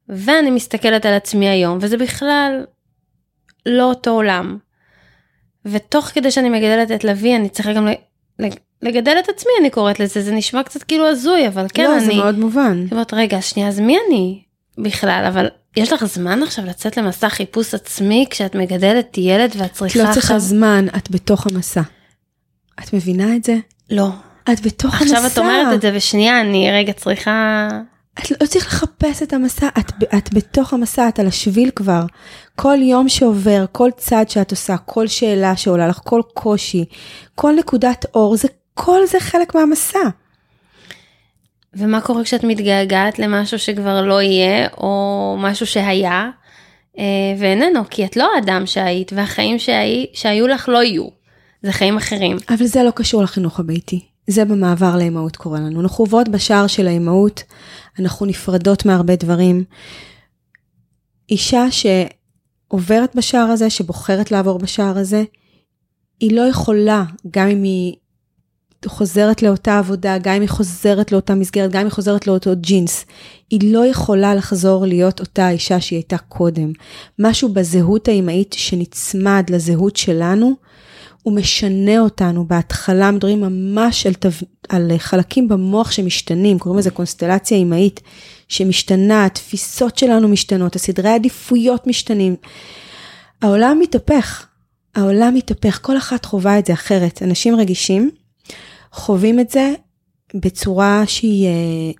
ואני 0.08 0.50
מסתכלת 0.50 1.06
על 1.06 1.14
עצמי 1.14 1.48
היום, 1.48 1.78
וזה 1.80 1.96
בכלל 1.96 2.64
לא 3.66 3.84
אותו 3.84 4.10
עולם. 4.10 4.58
ותוך 5.64 6.04
כדי 6.06 6.30
שאני 6.30 6.48
מגדלת 6.48 6.90
את 6.90 7.04
לוי, 7.04 7.36
אני 7.36 7.48
צריכה 7.48 7.72
גם 7.72 7.88
לגדל 8.82 9.16
את 9.18 9.28
עצמי, 9.28 9.52
אני 9.60 9.70
קוראת 9.70 10.00
לזה, 10.00 10.22
זה 10.22 10.32
נשמע 10.32 10.62
קצת 10.62 10.82
כאילו 10.82 11.08
הזוי, 11.08 11.48
אבל 11.48 11.66
כן, 11.74 11.84
לא, 11.84 11.96
אני... 11.96 12.04
זה 12.04 12.14
מאוד 12.14 12.38
מובן. 12.38 12.76
אני 12.80 12.88
אומרת, 12.92 13.14
רגע, 13.14 13.42
שנייה, 13.42 13.68
אז 13.68 13.80
מי 13.80 13.96
אני? 14.08 14.42
בכלל, 14.78 15.24
אבל 15.28 15.48
יש 15.76 15.92
לך 15.92 16.04
זמן 16.04 16.42
עכשיו 16.42 16.64
לצאת 16.64 16.96
למסע 16.96 17.28
חיפוש 17.28 17.74
עצמי 17.74 18.26
כשאת 18.30 18.54
מגדלת 18.54 19.18
ילד 19.18 19.52
ואת 19.56 19.72
צריכה 19.72 20.02
את 20.02 20.08
לא 20.08 20.12
צריכה 20.14 20.38
זמן, 20.38 20.86
את 20.96 21.10
בתוך 21.10 21.46
המסע. 21.46 21.82
את 22.80 22.92
מבינה 22.92 23.36
את 23.36 23.44
זה? 23.44 23.56
לא. 23.90 24.08
את 24.52 24.60
בתוך 24.60 24.94
המסע. 24.94 25.04
עכשיו 25.04 25.26
את 25.32 25.38
אומרת 25.38 25.74
את 25.74 25.82
זה 25.82 25.92
בשנייה, 25.92 26.40
אני 26.40 26.70
רגע 26.72 26.92
צריכה... 26.92 27.68
את 28.18 28.30
לא 28.30 28.46
צריך 28.46 28.66
לחפש 28.66 29.22
את 29.22 29.32
המסע, 29.32 29.68
את, 29.78 29.92
את 30.18 30.34
בתוך 30.34 30.72
המסע, 30.72 31.08
את 31.08 31.18
על 31.18 31.26
השביל 31.26 31.70
כבר. 31.76 32.04
כל 32.56 32.78
יום 32.80 33.08
שעובר, 33.08 33.64
כל 33.72 33.90
צעד 33.96 34.28
שאת 34.28 34.50
עושה, 34.50 34.76
כל 34.76 35.06
שאלה 35.06 35.56
שעולה 35.56 35.88
לך, 35.88 36.00
כל 36.04 36.20
קושי, 36.34 36.84
כל 37.34 37.52
נקודת 37.58 38.06
אור, 38.14 38.36
זה, 38.36 38.48
כל 38.74 39.06
זה 39.06 39.20
חלק 39.20 39.54
מהמסע. 39.54 39.98
ומה 41.76 42.00
קורה 42.00 42.24
כשאת 42.24 42.44
מתגעגעת 42.44 43.18
למשהו 43.18 43.58
שכבר 43.58 44.02
לא 44.02 44.22
יהיה, 44.22 44.68
או 44.76 45.36
משהו 45.38 45.66
שהיה, 45.66 46.30
אה, 46.98 47.04
ואיננו, 47.38 47.80
כי 47.90 48.04
את 48.04 48.16
לא 48.16 48.30
האדם 48.34 48.66
שהיית, 48.66 49.12
והחיים 49.12 49.58
שהי, 49.58 50.06
שהיו 50.12 50.48
לך 50.48 50.68
לא 50.68 50.82
יהיו. 50.82 51.08
זה 51.62 51.72
חיים 51.72 51.96
אחרים. 51.96 52.36
אבל 52.48 52.66
זה 52.66 52.82
לא 52.82 52.90
קשור 52.90 53.22
לחינוך 53.22 53.60
הביתי. 53.60 54.00
זה 54.26 54.44
במעבר 54.44 54.96
לאימהות 54.96 55.36
קורה 55.36 55.60
לנו. 55.60 55.80
אנחנו 55.80 56.04
עוברות 56.04 56.28
בשער 56.28 56.66
של 56.66 56.86
האימהות, 56.86 57.42
אנחנו 57.98 58.26
נפרדות 58.26 58.86
מהרבה 58.86 59.16
דברים. 59.16 59.64
אישה 61.30 61.64
שעוברת 61.70 63.14
בשער 63.14 63.50
הזה, 63.50 63.70
שבוחרת 63.70 64.30
לעבור 64.30 64.58
בשער 64.58 64.98
הזה, 64.98 65.22
היא 66.20 66.36
לא 66.36 66.42
יכולה, 66.42 67.04
גם 67.30 67.48
אם 67.48 67.62
היא 67.62 67.94
חוזרת 68.86 69.42
לאותה 69.42 69.78
עבודה, 69.78 70.18
גם 70.18 70.34
אם 70.34 70.40
היא 70.40 70.48
חוזרת 70.48 71.12
לאותה 71.12 71.34
מסגרת, 71.34 71.70
גם 71.70 71.80
אם 71.80 71.86
היא 71.86 71.92
חוזרת 71.92 72.26
לאותו 72.26 72.50
ג'ינס, 72.60 73.04
היא 73.50 73.72
לא 73.72 73.86
יכולה 73.86 74.34
לחזור 74.34 74.86
להיות 74.86 75.20
אותה 75.20 75.50
אישה 75.50 75.80
שהיא 75.80 75.96
הייתה 75.96 76.18
קודם. 76.18 76.72
משהו 77.18 77.48
בזהות 77.48 78.08
האימהית 78.08 78.54
שנצמד 78.58 79.44
לזהות 79.48 79.96
שלנו, 79.96 80.56
הוא 81.22 81.34
משנה 81.34 82.00
אותנו. 82.00 82.44
בהתחלה 82.44 83.10
מדברים 83.10 83.40
ממש 83.40 84.06
על, 84.06 84.14
תו... 84.14 84.28
על 84.68 84.90
חלקים 84.98 85.48
במוח 85.48 85.90
שמשתנים, 85.90 86.58
קוראים 86.58 86.78
לזה 86.78 86.90
קונסטלציה 86.90 87.56
אימהית 87.56 88.00
שמשתנה, 88.48 89.24
התפיסות 89.24 89.98
שלנו 89.98 90.28
משתנות, 90.28 90.76
הסדרי 90.76 91.08
העדיפויות 91.08 91.86
משתנים. 91.86 92.36
העולם 93.42 93.78
מתהפך, 93.80 94.46
העולם 94.94 95.34
מתהפך, 95.34 95.78
כל 95.82 95.96
אחת 95.96 96.24
חווה 96.24 96.58
את 96.58 96.66
זה 96.66 96.72
אחרת. 96.72 97.22
אנשים 97.22 97.56
רגישים 97.56 98.10
חווים 98.92 99.40
את 99.40 99.50
זה 99.50 99.72
בצורה 100.34 101.02
שהיא 101.06 101.48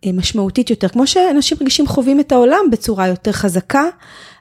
אה, 0.07 0.13
משמעותית 0.13 0.71
יותר, 0.71 0.89
כמו 0.89 1.07
שאנשים 1.07 1.59
רגישים 1.61 1.87
חווים 1.87 2.21
את 2.21 2.33
העולם 2.33 2.71
בצורה 2.73 3.07
יותר 3.07 3.33
חזקה, 3.33 3.85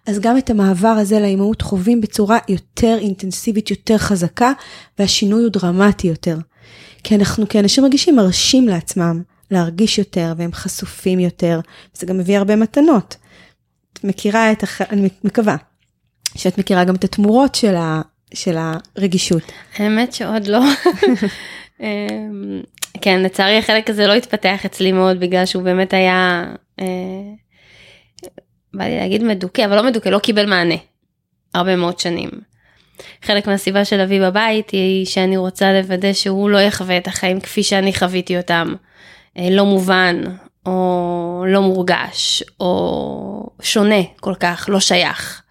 אז 0.07 0.19
גם 0.19 0.37
את 0.37 0.49
המעבר 0.49 0.87
הזה 0.87 1.19
לאימהות 1.19 1.61
חווים 1.61 2.01
בצורה 2.01 2.37
יותר 2.47 2.97
אינטנסיבית, 2.99 3.71
יותר 3.71 3.97
חזקה, 3.97 4.51
והשינוי 4.99 5.43
הוא 5.43 5.51
דרמטי 5.51 6.07
יותר. 6.07 6.37
כי 7.03 7.15
אנחנו 7.15 7.49
כאנשים 7.49 7.85
רגישים 7.85 8.15
מרשים 8.15 8.67
לעצמם 8.67 9.21
להרגיש 9.51 9.97
יותר, 9.97 10.33
והם 10.37 10.53
חשופים 10.53 11.19
יותר, 11.19 11.59
וזה 11.95 12.05
גם 12.05 12.17
מביא 12.17 12.37
הרבה 12.37 12.55
מתנות. 12.55 13.15
את 13.93 14.03
מכירה 14.03 14.51
את, 14.51 14.63
הח... 14.63 14.81
אני 14.81 15.09
מקווה, 15.23 15.55
שאת 16.35 16.57
מכירה 16.57 16.83
גם 16.83 16.95
את 16.95 17.03
התמורות 17.03 17.55
של, 17.55 17.75
ה... 17.75 18.01
של 18.33 18.57
הרגישות. 18.57 19.43
האמת 19.77 20.13
שעוד 20.13 20.47
לא. 20.47 20.59
אמ, 21.81 22.61
כן, 23.01 23.21
לצערי 23.23 23.57
החלק 23.57 23.89
הזה 23.89 24.07
לא 24.07 24.13
התפתח 24.13 24.65
אצלי 24.65 24.91
מאוד, 24.91 25.19
בגלל 25.19 25.45
שהוא 25.45 25.63
באמת 25.63 25.93
היה... 25.93 26.45
אה, 26.79 26.85
בא 28.73 28.85
לי 28.85 28.97
להגיד 28.97 29.23
מדוכא, 29.23 29.65
אבל 29.65 29.75
לא 29.75 29.83
מדוכא, 29.83 30.09
לא 30.09 30.19
קיבל 30.19 30.45
מענה. 30.45 30.75
הרבה 31.53 31.75
מאוד 31.75 31.99
שנים. 31.99 32.29
חלק 33.21 33.47
מהסיבה 33.47 33.85
של 33.85 33.99
אבי 33.99 34.19
בבית 34.19 34.69
היא 34.69 35.05
שאני 35.05 35.37
רוצה 35.37 35.73
לוודא 35.73 36.13
שהוא 36.13 36.49
לא 36.49 36.57
יחווה 36.57 36.97
את 36.97 37.07
החיים 37.07 37.39
כפי 37.39 37.63
שאני 37.63 37.93
חוויתי 37.93 38.37
אותם. 38.37 38.73
אה, 39.37 39.47
לא 39.51 39.65
מובן, 39.65 40.21
או 40.65 41.45
לא 41.47 41.61
מורגש, 41.61 42.43
או 42.59 43.49
שונה 43.61 44.01
כל 44.19 44.33
כך, 44.39 44.65
לא 44.69 44.79
שייך. 44.79 45.41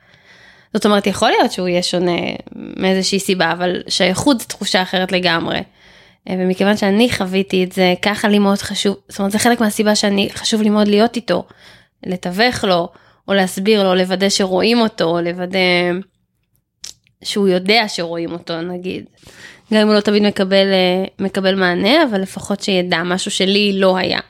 זאת 0.75 0.87
אומרת, 0.87 1.07
יכול 1.07 1.31
להיות 1.31 1.53
שהוא 1.53 1.69
יהיה 1.69 1.83
שונה 1.83 2.21
מאיזושהי 2.57 3.19
סיבה, 3.21 3.53
אבל 3.53 3.83
שייכות 3.89 4.41
זו 4.41 4.47
תחושה 4.47 4.83
אחרת 4.83 5.13
לגמרי. 5.13 5.61
אה, 6.29 6.35
ומכיוון 6.39 6.77
שאני 6.77 7.13
חוויתי 7.13 7.65
את 7.65 7.73
זה, 7.73 7.95
ככה 8.03 8.29
לי 8.29 8.39
מאוד 8.39 8.59
חשוב, 8.59 8.97
זאת 9.09 9.19
אומרת, 9.19 9.33
זה 9.33 9.39
חלק 9.39 9.61
מהסיבה 9.61 9.95
שאני, 9.95 10.29
חשוב 10.33 10.63
לי 10.63 10.69
מאוד 10.69 10.89
להיות 10.89 11.17
איתו, 11.17 11.45
לתווך 12.07 12.65
לו, 12.65 12.89
או 13.29 13.35
להסביר 13.35 13.83
לו, 13.83 13.95
לוודא 13.95 14.29
שרואים 14.29 14.81
אותו, 14.81 15.05
או 15.05 15.21
לוודא 15.21 15.59
שהוא 17.25 17.49
יודע 17.49 17.85
שרואים 17.89 18.33
אותו 18.33 18.61
נגיד. 18.61 19.05
גם 19.73 19.81
אם 19.81 19.87
הוא 19.87 19.95
לא 19.95 20.01
תמיד 20.01 20.23
מקבל, 20.23 20.67
אה, 20.73 21.05
מקבל 21.19 21.55
מענה, 21.55 22.05
אבל 22.05 22.21
לפחות 22.21 22.61
שידע 22.61 23.03
משהו 23.03 23.31
שלי 23.31 23.73
לא 23.81 23.97
היה. 23.97 24.21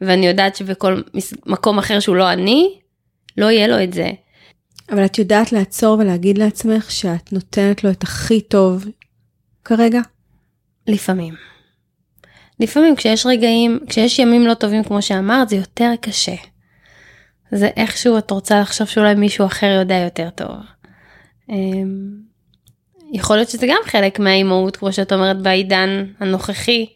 ואני 0.00 0.26
יודעת 0.26 0.56
שבכל 0.56 1.02
מקום 1.46 1.78
אחר 1.78 2.00
שהוא 2.00 2.16
לא 2.16 2.32
אני, 2.32 2.78
לא 3.36 3.50
יהיה 3.50 3.66
לו 3.66 3.82
את 3.82 3.92
זה. 3.92 4.10
אבל 4.90 5.04
את 5.04 5.18
יודעת 5.18 5.52
לעצור 5.52 5.98
ולהגיד 5.98 6.38
לעצמך 6.38 6.90
שאת 6.90 7.32
נותנת 7.32 7.84
לו 7.84 7.90
את 7.90 8.02
הכי 8.02 8.40
טוב 8.40 8.84
כרגע? 9.64 10.00
לפעמים. 10.90 11.34
לפעמים 12.60 12.96
כשיש 12.96 13.26
רגעים, 13.26 13.80
כשיש 13.88 14.18
ימים 14.18 14.46
לא 14.46 14.54
טובים 14.54 14.84
כמו 14.84 15.02
שאמרת, 15.02 15.48
זה 15.48 15.56
יותר 15.56 15.92
קשה. 16.00 16.34
זה 17.52 17.68
איכשהו 17.76 18.18
את 18.18 18.30
רוצה 18.30 18.60
לחשוב 18.60 18.86
שאולי 18.86 19.14
מישהו 19.14 19.46
אחר 19.46 19.66
יודע 19.66 19.94
יותר 19.94 20.30
טוב. 20.30 20.56
אמ, 21.48 22.10
יכול 23.12 23.36
להיות 23.36 23.48
שזה 23.48 23.66
גם 23.66 23.80
חלק 23.84 24.18
מהאימהות 24.18 24.76
כמו 24.76 24.92
שאת 24.92 25.12
אומרת 25.12 25.42
בעידן 25.42 26.04
הנוכחי 26.20 26.86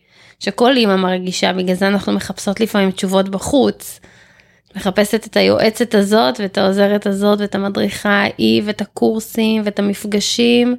שכל 0.40 0.76
אימא 0.76 0.96
מרגישה 0.96 1.52
בגלל 1.52 1.74
זה 1.74 1.88
אנחנו 1.88 2.12
מחפשות 2.12 2.60
לפעמים 2.60 2.90
תשובות 2.90 3.28
בחוץ. 3.28 4.00
מחפשת 4.76 5.26
את 5.26 5.36
היועצת 5.36 5.94
הזאת 5.94 6.40
ואת 6.40 6.58
העוזרת 6.58 7.06
הזאת 7.06 7.40
ואת 7.40 7.54
המדריכה 7.54 8.08
ההיא 8.08 8.62
ואת 8.64 8.80
הקורסים 8.80 9.62
ואת 9.64 9.78
המפגשים 9.78 10.76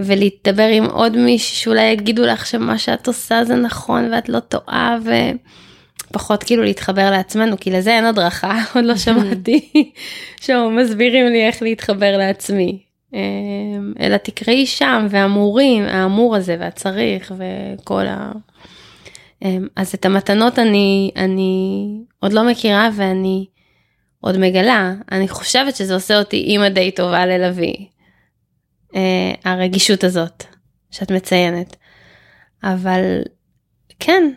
ולהתדבר 0.00 0.68
עם 0.72 0.84
עוד 0.84 1.16
מישהו 1.16 1.56
שאולי 1.56 1.84
יגידו 1.84 2.26
לך 2.26 2.46
שמה 2.46 2.78
שאת 2.78 3.06
עושה 3.06 3.44
זה 3.44 3.54
נכון 3.54 4.08
ואת 4.12 4.28
לא 4.28 4.40
טועה 4.40 4.98
ו... 5.04 5.10
פחות 6.12 6.42
כאילו 6.42 6.62
להתחבר 6.62 7.10
לעצמנו, 7.10 7.56
כי 7.60 7.70
לזה 7.70 7.90
אין 7.90 8.04
הדרכה, 8.04 8.58
עוד 8.74 8.84
לא 8.84 8.96
שמעתי 9.04 9.92
שמסבירים 10.40 11.26
לי 11.26 11.46
איך 11.46 11.62
להתחבר 11.62 12.16
לעצמי. 12.18 12.78
אמ, 13.14 13.92
אלא 14.00 14.16
תקראי 14.16 14.66
שם, 14.66 15.06
והאמורים, 15.10 15.82
האמור 15.84 16.36
הזה 16.36 16.56
והצריך 16.60 17.34
וכל 17.38 18.06
ה... 18.06 18.32
אמ, 19.44 19.66
אז 19.76 19.94
את 19.94 20.04
המתנות 20.04 20.58
אני, 20.58 21.10
אני 21.16 21.86
עוד 22.20 22.32
לא 22.32 22.50
מכירה 22.50 22.90
ואני 22.96 23.46
עוד 24.20 24.38
מגלה. 24.38 24.94
אני 25.12 25.28
חושבת 25.28 25.76
שזה 25.76 25.94
עושה 25.94 26.18
אותי 26.18 26.36
אימא 26.36 26.68
די 26.68 26.90
טובה 26.90 27.26
ללוי. 27.26 27.95
אה, 28.96 29.52
הרגישות 29.52 30.04
הזאת 30.04 30.44
שאת 30.90 31.10
מציינת. 31.10 31.76
אבל 32.62 33.20
כן, 33.98 34.30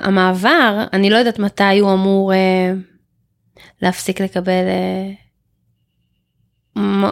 המעבר, 0.00 0.84
אני 0.92 1.10
לא 1.10 1.16
יודעת 1.16 1.38
מתי 1.38 1.78
הוא 1.78 1.92
אמור 1.92 2.32
אה, 2.32 2.72
להפסיק 3.82 4.20
לקבל 4.20 4.64
אה, 4.68 5.10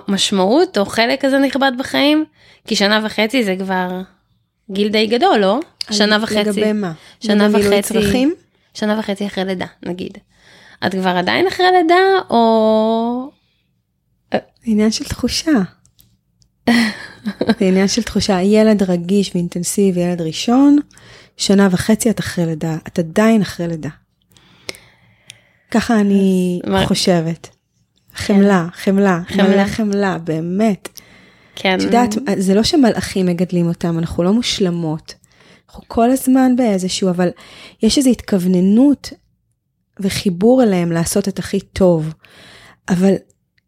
משמעות 0.08 0.78
או 0.78 0.86
חלק 0.86 1.24
כזה 1.24 1.38
נכבד 1.38 1.72
בחיים, 1.78 2.24
כי 2.66 2.76
שנה 2.76 3.00
וחצי 3.04 3.44
זה 3.44 3.56
כבר 3.58 4.00
גיל 4.70 4.88
די 4.88 5.06
גדול, 5.06 5.38
לא? 5.38 5.60
שנה 5.90 6.18
וחצי. 6.22 6.38
לגבי 6.38 6.72
מה? 6.72 6.92
שנה 7.20 7.48
וחצי. 7.52 7.82
צרכים? 7.82 8.34
שנה 8.74 8.98
וחצי 8.98 9.26
אחרי 9.26 9.44
לידה, 9.44 9.66
נגיד. 9.82 10.18
את 10.86 10.92
כבר 10.92 11.16
עדיין 11.16 11.46
אחרי 11.46 11.66
לידה, 11.72 11.94
או... 12.30 13.30
עניין 14.64 14.90
של 14.90 15.04
תחושה. 15.04 15.50
זה 17.58 17.64
עניין 17.66 17.88
של 17.88 18.02
תחושה. 18.02 18.42
ילד 18.42 18.82
רגיש 18.82 19.30
ואינטנסיבי, 19.34 20.00
ילד 20.00 20.20
ראשון, 20.20 20.78
שנה 21.36 21.68
וחצי 21.70 22.10
את 22.10 22.20
אחרי 22.20 22.46
לידה, 22.46 22.76
את 22.88 22.98
עדיין 22.98 23.42
אחרי 23.42 23.68
לידה. 23.68 23.88
ככה 25.70 26.00
אני 26.00 26.60
חושבת. 26.84 27.48
חמלה, 28.14 28.66
חמלה, 28.72 29.20
חמלה, 29.28 29.66
חמלה, 29.66 30.18
באמת. 30.18 30.88
כן. 31.56 31.78
את 31.78 31.82
יודעת, 31.82 32.14
זה 32.36 32.54
לא 32.54 32.62
שמלאכים 32.62 33.26
מגדלים 33.26 33.68
אותם, 33.68 33.98
אנחנו 33.98 34.22
לא 34.22 34.32
מושלמות. 34.32 35.14
אנחנו 35.68 35.82
כל 35.88 36.10
הזמן 36.10 36.56
באיזשהו, 36.56 37.10
אבל 37.10 37.28
יש 37.82 37.98
איזו 37.98 38.10
התכווננות 38.10 39.12
וחיבור 40.00 40.62
אליהם 40.62 40.92
לעשות 40.92 41.28
את 41.28 41.38
הכי 41.38 41.60
טוב. 41.60 42.14
אבל 42.88 43.14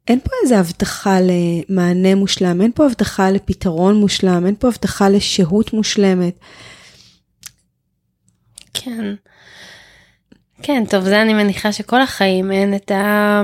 אין 0.09 0.21
פה 0.21 0.31
איזה 0.43 0.59
הבטחה 0.59 1.19
למענה 1.21 2.15
מושלם, 2.15 2.61
אין 2.61 2.73
פה 2.75 2.87
הבטחה 2.87 3.31
לפתרון 3.31 3.97
מושלם, 3.97 4.47
אין 4.47 4.55
פה 4.59 4.69
הבטחה 4.69 5.09
לשהות 5.09 5.73
מושלמת. 5.73 6.39
כן. 8.75 9.15
כן, 10.63 10.85
טוב, 10.91 11.05
זה 11.05 11.23
אני 11.23 11.35
מניחה 11.35 11.73
שכל 11.73 12.01
החיים 12.01 12.53
אין 12.53 12.75
את 12.75 12.91
ה... 12.91 13.43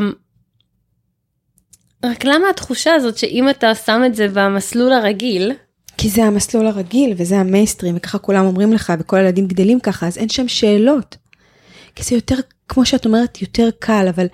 רק 2.05 2.25
למה 2.25 2.51
התחושה 2.51 2.95
הזאת 2.95 3.19
שאם 3.19 3.51
אתה 3.51 3.75
שם 3.75 4.03
את 4.07 4.15
זה 4.15 4.27
במסלול 4.33 4.93
הרגיל, 4.93 5.53
כי 5.97 6.09
זה 6.09 6.25
המסלול 6.25 6.67
הרגיל 6.67 7.15
וזה 7.17 7.39
המיינסטרים 7.39 7.97
וככה 7.97 8.19
כולם 8.19 8.45
אומרים 8.45 8.73
לך 8.73 8.93
וכל 8.99 9.17
הילדים 9.17 9.47
גדלים 9.47 9.81
ככה 9.81 10.07
אז 10.07 10.19
אין 10.19 10.29
שם 10.29 10.49
שאלות. 10.49 11.17
כי 11.95 12.03
זה 12.03 12.15
יותר 12.15 12.35
כמו 12.69 12.87
שאת 12.87 13.07
אומרת 13.07 13.43
יותר 13.43 13.69
קל 13.79 14.07
אבל 14.15 14.27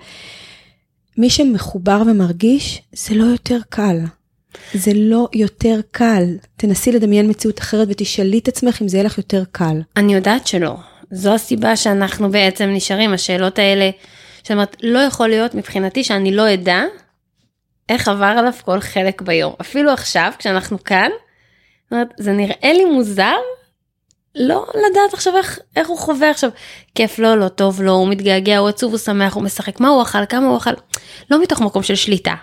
מי 1.21 1.29
שמחובר 1.29 2.01
ומרגיש 2.07 2.81
זה 2.93 3.15
לא 3.15 3.23
יותר 3.23 3.57
קל. 3.69 3.97
זה 4.73 4.91
לא 4.95 5.27
יותר 5.33 5.79
קל 5.91 6.23
תנסי 6.57 6.91
לדמיין 6.91 7.29
מציאות 7.29 7.59
אחרת 7.59 7.87
ותשאלי 7.91 8.39
את 8.39 8.47
עצמך 8.47 8.81
אם 8.81 8.87
זה 8.87 8.97
יהיה 8.97 9.05
לך 9.05 9.17
יותר 9.17 9.43
קל. 9.51 9.81
אני 9.97 10.13
יודעת 10.13 10.47
שלא. 10.47 10.75
זו 11.11 11.33
הסיבה 11.33 11.75
שאנחנו 11.75 12.31
בעצם 12.31 12.65
נשארים 12.65 13.13
השאלות 13.13 13.59
האלה. 13.59 13.89
זאת 14.37 14.51
אומרת, 14.51 14.75
לא 14.83 14.99
יכול 14.99 15.29
להיות 15.29 15.55
מבחינתי 15.55 16.03
שאני 16.03 16.35
לא 16.35 16.53
אדע 16.53 16.83
איך 17.89 18.07
עבר 18.07 18.33
עליו 18.37 18.53
כל 18.65 18.79
חלק 18.79 19.21
ביום. 19.21 19.53
אפילו 19.61 19.91
עכשיו 19.91 20.31
כשאנחנו 20.37 20.83
כאן, 20.83 21.09
זאת 21.83 21.91
אומרת, 21.91 22.13
זה 22.17 22.31
נראה 22.31 22.73
לי 22.73 22.85
מוזר 22.85 23.37
לא 24.35 24.65
לדעת 24.69 25.13
עכשיו 25.13 25.37
איך, 25.37 25.59
איך 25.75 25.89
הוא 25.89 25.97
חווה 25.97 26.29
עכשיו, 26.29 26.49
כיף 26.95 27.19
לו, 27.19 27.35
לא 27.35 27.47
טוב 27.47 27.81
לו, 27.81 27.91
הוא 27.91 28.09
מתגעגע, 28.09 28.57
הוא 28.57 28.69
עצוב, 28.69 28.91
הוא 28.91 28.99
שמח, 28.99 29.33
הוא 29.33 29.43
משחק, 29.43 29.79
מה 29.79 29.87
הוא 29.87 30.01
אכל, 30.01 30.25
כמה 30.25 30.47
הוא 30.47 30.57
אכל, 30.57 30.71
לא 31.31 31.41
מתוך 31.41 31.61
מקום 31.61 31.83
של 31.83 31.95
שליטה. 31.95 32.35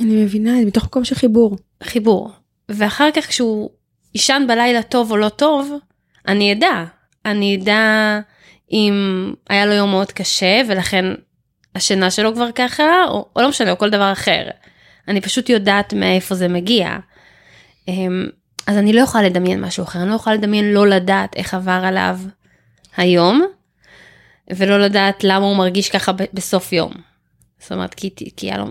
אני 0.00 0.24
מבינה, 0.24 0.50
זה 0.60 0.66
מתוך 0.66 0.84
מקום 0.84 1.04
של 1.04 1.14
חיבור. 1.14 1.56
חיבור. 1.82 2.30
ואחר 2.68 3.08
כך 3.14 3.26
כשהוא 3.26 3.70
יישן 4.14 4.44
בלילה 4.48 4.82
טוב 4.82 5.10
או 5.10 5.16
לא 5.16 5.28
טוב, 5.28 5.72
אני 6.28 6.52
אדע. 6.52 6.84
אני 7.26 7.56
אדע 7.56 8.20
אם 8.72 8.94
היה 9.50 9.66
לו 9.66 9.72
יום 9.72 9.90
מאוד 9.90 10.12
קשה 10.12 10.60
ולכן 10.68 11.04
השינה 11.74 12.10
שלו 12.10 12.34
כבר 12.34 12.52
ככה, 12.54 13.04
או, 13.08 13.28
או 13.36 13.42
לא 13.42 13.48
משנה, 13.48 13.70
או 13.70 13.78
כל 13.78 13.90
דבר 13.90 14.12
אחר. 14.12 14.42
אני 15.08 15.20
פשוט 15.20 15.48
יודעת 15.48 15.92
מאיפה 15.92 16.34
זה 16.34 16.48
מגיע. 16.48 16.96
אז 18.66 18.76
אני 18.76 18.92
לא 18.92 19.00
יכולה 19.00 19.24
לדמיין 19.24 19.60
משהו 19.60 19.84
אחר, 19.84 20.02
אני 20.02 20.10
לא 20.10 20.14
יכולה 20.14 20.36
לדמיין 20.36 20.72
לא 20.72 20.86
לדעת 20.86 21.36
איך 21.36 21.54
עבר 21.54 21.80
עליו 21.84 22.18
היום, 22.96 23.42
ולא 24.50 24.80
לדעת 24.80 25.24
למה 25.24 25.46
הוא 25.46 25.56
מרגיש 25.56 25.90
ככה 25.90 26.12
בסוף 26.32 26.72
יום. 26.72 26.92
זאת 27.58 27.72
אומרת, 27.72 27.94
כי, 27.94 28.10
כי 28.36 28.46
היה 28.46 28.58
לו 28.58 28.66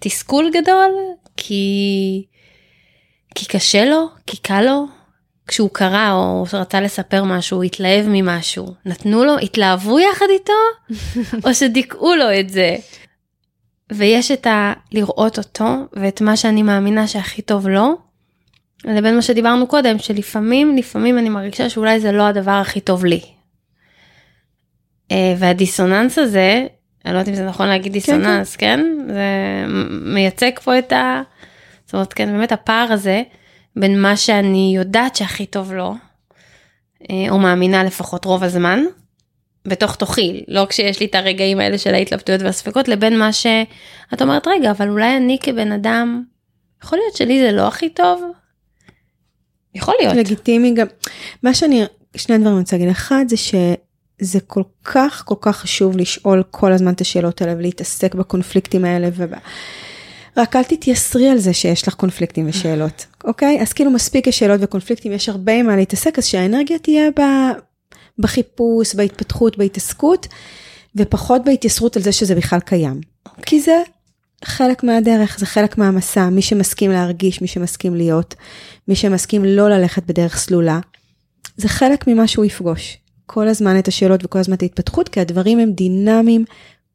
תסכול 0.00 0.50
גדול, 0.54 0.90
כי, 1.36 2.26
כי 3.34 3.46
קשה 3.46 3.84
לו, 3.84 4.08
כי 4.26 4.36
קל 4.36 4.62
לו. 4.62 4.86
כשהוא 5.46 5.70
קרא 5.72 6.12
או 6.12 6.46
רצה 6.52 6.80
לספר 6.80 7.24
משהו, 7.24 7.56
הוא 7.56 7.64
התלהב 7.64 8.06
ממשהו, 8.08 8.74
נתנו 8.84 9.24
לו, 9.24 9.38
התלהבו 9.38 10.00
יחד 10.00 10.26
איתו, 10.30 10.52
או 11.48 11.54
שדיכאו 11.54 12.14
לו 12.14 12.40
את 12.40 12.50
זה. 12.50 12.76
ויש 13.92 14.30
את 14.30 14.46
ה... 14.46 14.72
לראות 14.92 15.38
אותו 15.38 15.64
ואת 15.92 16.20
מה 16.20 16.36
שאני 16.36 16.62
מאמינה 16.62 17.06
שהכי 17.06 17.42
טוב 17.42 17.68
לו, 17.68 17.96
לבין 18.84 19.16
מה 19.16 19.22
שדיברנו 19.22 19.66
קודם, 19.66 19.98
שלפעמים, 19.98 20.76
לפעמים 20.76 21.18
אני 21.18 21.28
מרגישה 21.28 21.68
שאולי 21.68 22.00
זה 22.00 22.12
לא 22.12 22.22
הדבר 22.22 22.50
הכי 22.50 22.80
טוב 22.80 23.04
לי. 23.04 23.20
אה, 25.10 25.34
והדיסוננס 25.38 26.18
הזה, 26.18 26.66
אני 27.04 27.14
לא 27.14 27.18
יודעת 27.18 27.28
אם 27.28 27.34
זה 27.34 27.46
נכון 27.46 27.68
להגיד 27.68 27.92
כן, 27.92 27.92
דיסוננס, 27.92 28.56
כן? 28.56 28.80
כן? 29.08 29.14
זה 29.14 29.24
מייצג 29.90 30.50
פה 30.62 30.78
את 30.78 30.92
ה... 30.92 31.22
זאת 31.84 31.94
אומרת, 31.94 32.12
כן, 32.12 32.32
באמת 32.32 32.52
הפער 32.52 32.92
הזה 32.92 33.22
בין 33.76 34.02
מה 34.02 34.16
שאני 34.16 34.72
יודעת 34.76 35.16
שהכי 35.16 35.46
טוב 35.46 35.72
לו, 35.72 35.94
אה, 37.10 37.26
או 37.30 37.38
מאמינה 37.38 37.84
לפחות 37.84 38.24
רוב 38.24 38.42
הזמן, 38.42 38.84
בתוך 39.68 39.96
תוכי, 39.96 40.44
לא 40.48 40.66
כשיש 40.68 41.00
לי 41.00 41.06
את 41.06 41.14
הרגעים 41.14 41.60
האלה 41.60 41.78
של 41.78 41.94
ההתלבטויות 41.94 42.42
והספקות, 42.42 42.88
לבין 42.88 43.18
מה 43.18 43.32
שאת 43.32 44.22
אומרת, 44.22 44.46
רגע, 44.46 44.70
אבל 44.70 44.88
אולי 44.88 45.16
אני 45.16 45.38
כבן 45.40 45.72
אדם, 45.72 46.22
יכול 46.84 46.98
להיות 46.98 47.16
שלי 47.16 47.40
זה 47.40 47.52
לא 47.52 47.68
הכי 47.68 47.88
טוב? 47.88 48.22
יכול 49.74 49.94
להיות. 50.00 50.16
לגיטימי 50.16 50.74
גם. 50.74 50.86
מה 51.42 51.54
שאני, 51.54 51.84
שני 52.16 52.38
דברים 52.38 52.52
אני 52.52 52.60
רוצה 52.60 52.76
להגיד. 52.76 52.90
אחד 52.90 53.24
זה 53.28 53.36
שזה 53.36 54.40
כל 54.46 54.62
כך 54.84 55.22
כל 55.26 55.34
כך 55.40 55.56
חשוב 55.56 55.96
לשאול 55.96 56.42
כל 56.50 56.72
הזמן 56.72 56.92
את 56.92 57.00
השאלות 57.00 57.42
האלה 57.42 57.54
ולהתעסק 57.58 58.14
בקונפליקטים 58.14 58.84
האלה. 58.84 59.08
וב... 59.12 59.32
רק 60.36 60.56
אל 60.56 60.62
תתייסרי 60.62 61.28
על 61.28 61.38
זה 61.38 61.52
שיש 61.52 61.88
לך 61.88 61.94
קונפליקטים 61.94 62.48
ושאלות, 62.48 63.06
אוקיי? 63.24 63.60
אז 63.60 63.72
כאילו 63.72 63.90
מספיק 63.90 64.26
יש 64.26 64.38
שאלות 64.38 64.60
וקונפליקטים, 64.62 65.12
יש 65.12 65.28
הרבה 65.28 65.62
מה 65.62 65.76
להתעסק, 65.76 66.18
אז 66.18 66.24
שהאנרגיה 66.24 66.78
תהיה 66.78 67.10
ב... 67.10 67.20
בחיפוש, 68.18 68.94
בהתפתחות, 68.94 69.58
בהתעסקות, 69.58 70.26
ופחות 70.96 71.44
בהתייסרות 71.44 71.96
על 71.96 72.02
זה 72.02 72.12
שזה 72.12 72.34
בכלל 72.34 72.60
קיים. 72.60 73.00
כי 73.46 73.60
זה 73.60 73.82
חלק 74.44 74.84
מהדרך, 74.84 75.38
זה 75.38 75.46
חלק 75.46 75.78
מהמסע, 75.78 76.28
מי 76.28 76.42
שמסכים 76.42 76.90
להרגיש, 76.90 77.42
מי 77.42 77.48
שמסכים 77.48 77.94
להיות, 77.94 78.34
מי 78.88 78.96
שמסכים 78.96 79.44
לא 79.44 79.68
ללכת 79.68 80.02
בדרך 80.06 80.36
סלולה, 80.36 80.80
זה 81.56 81.68
חלק 81.68 82.06
ממה 82.06 82.26
שהוא 82.26 82.44
יפגוש. 82.44 82.96
כל 83.26 83.48
הזמן 83.48 83.78
את 83.78 83.88
השאלות 83.88 84.24
וכל 84.24 84.38
הזמן 84.38 84.54
את 84.54 84.62
ההתפתחות, 84.62 85.08
כי 85.08 85.20
הדברים 85.20 85.58
הם 85.58 85.72
דינמיים 85.72 86.44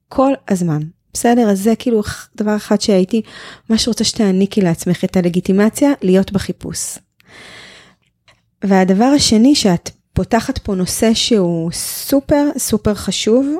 כל 0.09 0.33
הזמן. 0.47 0.79
בסדר? 1.13 1.49
אז 1.49 1.59
זה 1.59 1.73
כאילו 1.75 2.01
דבר 2.35 2.55
אחד 2.55 2.81
שהייתי 2.81 3.21
ממש 3.69 3.87
רוצה 3.87 4.03
שתעניקי 4.03 4.61
לעצמך 4.61 5.03
את 5.03 5.17
הלגיטימציה 5.17 5.91
להיות 6.01 6.31
בחיפוש. 6.31 6.97
והדבר 8.63 9.05
השני 9.15 9.55
שאת 9.55 9.89
פותחת 10.13 10.57
פה 10.57 10.75
נושא 10.75 11.13
שהוא 11.13 11.71
סופר 11.71 12.45
סופר 12.57 12.93
חשוב, 12.93 13.55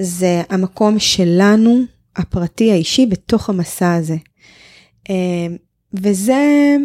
זה 0.00 0.42
המקום 0.50 0.98
שלנו, 0.98 1.80
הפרטי 2.16 2.72
האישי, 2.72 3.06
בתוך 3.06 3.48
המסע 3.48 3.94
הזה. 3.94 4.16
אה, 5.10 5.46
וזה 5.94 6.76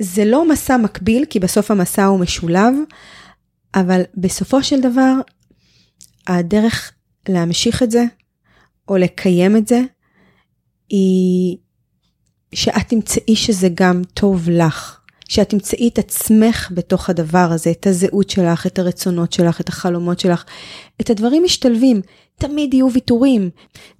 זה 0.00 0.24
לא 0.24 0.48
מסע 0.48 0.76
מקביל, 0.76 1.24
כי 1.30 1.40
בסוף 1.40 1.70
המסע 1.70 2.04
הוא 2.04 2.20
משולב, 2.20 2.74
אבל 3.74 4.02
בסופו 4.16 4.62
של 4.62 4.80
דבר, 4.80 5.14
הדרך 6.26 6.92
להמשיך 7.28 7.82
את 7.82 7.90
זה, 7.90 8.04
או 8.88 8.96
לקיים 8.96 9.56
את 9.56 9.68
זה, 9.68 9.80
היא 10.88 11.56
שאת 12.54 12.88
תמצאי 12.88 13.36
שזה 13.36 13.68
גם 13.74 14.02
טוב 14.14 14.50
לך. 14.50 15.00
שאת 15.28 15.48
תמצאי 15.48 15.88
את 15.88 15.98
עצמך 15.98 16.72
בתוך 16.74 17.10
הדבר 17.10 17.48
הזה, 17.52 17.70
את 17.70 17.86
הזהות 17.86 18.30
שלך, 18.30 18.66
את 18.66 18.78
הרצונות 18.78 19.32
שלך, 19.32 19.60
את 19.60 19.68
החלומות 19.68 20.20
שלך. 20.20 20.44
את 21.00 21.10
הדברים 21.10 21.42
משתלבים, 21.44 22.00
תמיד 22.40 22.74
יהיו 22.74 22.92
ויתורים. 22.92 23.50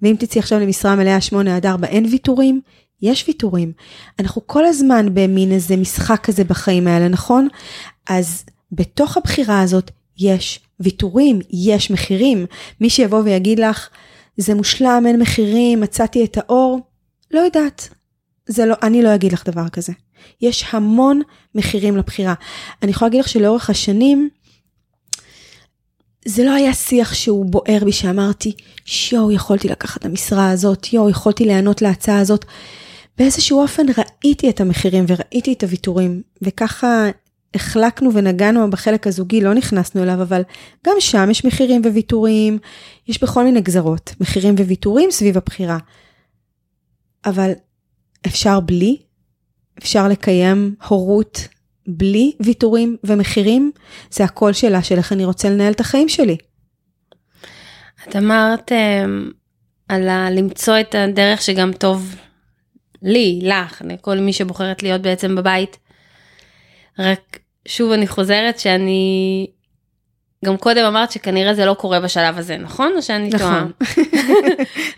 ואם 0.01 0.15
תצאי 0.19 0.39
עכשיו 0.39 0.59
למשרה 0.59 0.95
מלאה 0.95 1.21
8 1.21 1.55
עד 1.55 1.65
4 1.65 1.87
אין 1.87 2.05
ויתורים, 2.05 2.61
יש 3.01 3.23
ויתורים. 3.27 3.71
אנחנו 4.19 4.47
כל 4.47 4.65
הזמן 4.65 5.13
במין 5.13 5.51
איזה 5.51 5.77
משחק 5.77 6.19
כזה 6.23 6.43
בחיים 6.43 6.87
האלה, 6.87 7.07
נכון? 7.07 7.47
אז 8.09 8.43
בתוך 8.71 9.17
הבחירה 9.17 9.61
הזאת 9.61 9.91
יש 10.17 10.59
ויתורים, 10.79 11.39
יש 11.49 11.91
מחירים. 11.91 12.45
מי 12.81 12.89
שיבוא 12.89 13.21
ויגיד 13.23 13.59
לך, 13.59 13.89
זה 14.37 14.55
מושלם, 14.55 15.03
אין 15.07 15.19
מחירים, 15.19 15.81
מצאתי 15.81 16.25
את 16.25 16.37
האור, 16.37 16.79
לא 17.31 17.39
יודעת. 17.39 17.89
זה 18.47 18.65
לא, 18.65 18.75
אני 18.83 19.03
לא 19.03 19.15
אגיד 19.15 19.33
לך 19.33 19.49
דבר 19.49 19.69
כזה. 19.69 19.93
יש 20.41 20.65
המון 20.71 21.21
מחירים 21.55 21.97
לבחירה. 21.97 22.33
אני 22.83 22.91
יכולה 22.91 23.09
להגיד 23.09 23.19
לך 23.19 23.27
שלאורך 23.29 23.69
השנים, 23.69 24.29
זה 26.25 26.43
לא 26.43 26.51
היה 26.51 26.73
שיח 26.73 27.13
שהוא 27.13 27.45
בוער 27.45 27.79
בי 27.85 27.91
שאמרתי, 27.91 28.53
שיואו, 28.85 29.31
יכולתי 29.31 29.67
לקחת 29.67 29.99
את 29.99 30.05
המשרה 30.05 30.51
הזאת, 30.51 30.93
יואו, 30.93 31.09
יכולתי 31.09 31.45
להיענות 31.45 31.81
להצעה 31.81 32.19
הזאת. 32.19 32.45
באיזשהו 33.17 33.61
אופן 33.61 33.85
ראיתי 33.97 34.49
את 34.49 34.61
המחירים 34.61 35.05
וראיתי 35.07 35.53
את 35.53 35.63
הוויתורים, 35.63 36.21
וככה 36.41 37.09
החלקנו 37.53 38.13
ונגענו 38.13 38.69
בחלק 38.69 39.07
הזוגי, 39.07 39.41
לא 39.41 39.53
נכנסנו 39.53 40.03
אליו, 40.03 40.21
אבל 40.21 40.41
גם 40.87 40.95
שם 40.99 41.31
יש 41.31 41.45
מחירים 41.45 41.81
וויתורים, 41.85 42.59
יש 43.07 43.23
בכל 43.23 43.43
מיני 43.43 43.61
גזרות, 43.61 44.13
מחירים 44.19 44.55
וויתורים 44.55 45.11
סביב 45.11 45.37
הבחירה. 45.37 45.77
אבל 47.25 47.51
אפשר 48.27 48.59
בלי, 48.59 48.97
אפשר 49.79 50.07
לקיים 50.07 50.75
הורות 50.87 51.47
בלי 51.87 52.31
ויתורים 52.39 52.97
ומחירים, 53.03 53.71
זה 54.11 54.23
הכל 54.23 54.53
שאלה 54.53 54.83
של 54.83 54.97
איך 54.97 55.13
אני 55.13 55.25
רוצה 55.25 55.49
לנהל 55.49 55.73
את 55.73 55.79
החיים 55.79 56.09
שלי. 56.09 56.37
את 58.07 58.15
אמרת 58.15 58.71
um, 58.71 59.33
על 59.89 60.09
ה- 60.09 60.29
למצוא 60.29 60.79
את 60.79 60.95
הדרך 60.95 61.41
שגם 61.41 61.73
טוב 61.73 62.15
לי, 63.01 63.39
לך, 63.43 63.81
לכל 63.85 64.17
מי 64.17 64.33
שבוחרת 64.33 64.83
להיות 64.83 65.01
בעצם 65.01 65.35
בבית. 65.35 65.77
רק 66.99 67.39
שוב 67.67 67.91
אני 67.91 68.07
חוזרת 68.07 68.59
שאני 68.59 69.47
גם 70.45 70.57
קודם 70.57 70.85
אמרת 70.85 71.11
שכנראה 71.11 71.53
זה 71.53 71.65
לא 71.65 71.73
קורה 71.73 71.99
בשלב 71.99 72.37
הזה, 72.37 72.57
נכון? 72.57 72.93
או 72.95 73.01
שאני 73.01 73.29
טועה? 73.29 73.65
נכון. 73.65 73.71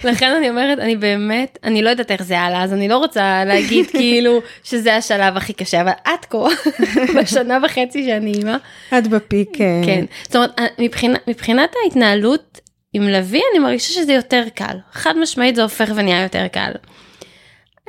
לכן 0.12 0.32
אני 0.32 0.50
אומרת, 0.50 0.80
אני 0.80 0.96
באמת, 0.96 1.60
אני 1.64 1.82
לא 1.82 1.90
יודעת 1.90 2.12
איך 2.12 2.24
זה 2.24 2.40
הלאה, 2.40 2.64
אז 2.64 2.74
אני 2.74 2.88
לא 2.88 2.98
רוצה 2.98 3.46
להגיד 3.46 3.86
כאילו 3.98 4.40
שזה 4.64 4.96
השלב 4.96 5.38
הכי 5.38 5.54
קשה, 5.54 5.82
אבל 5.82 5.92
עד 6.04 6.26
כה, 6.30 6.38
בשנה 7.22 7.58
וחצי 7.66 8.06
שאני 8.06 8.32
אימא, 8.34 8.56
את 8.98 9.08
בפיק. 9.08 9.62
אה, 9.62 9.82
כן. 9.86 10.06
זאת 10.24 10.36
אומרת, 10.36 10.60
מבחינת, 10.80 11.28
מבחינת 11.28 11.70
ההתנהלות 11.84 12.62
עם 12.94 13.08
לביא, 13.08 13.42
אני 13.52 13.60
מרגישה 13.60 13.94
שזה 13.94 14.14
יותר 14.14 14.44
קל. 14.56 14.78
חד 14.92 15.18
משמעית 15.18 15.56
זה 15.56 15.64
הופך 15.64 15.92
ונהיה 15.96 16.24
יותר 16.24 16.48
קל. 16.48 16.72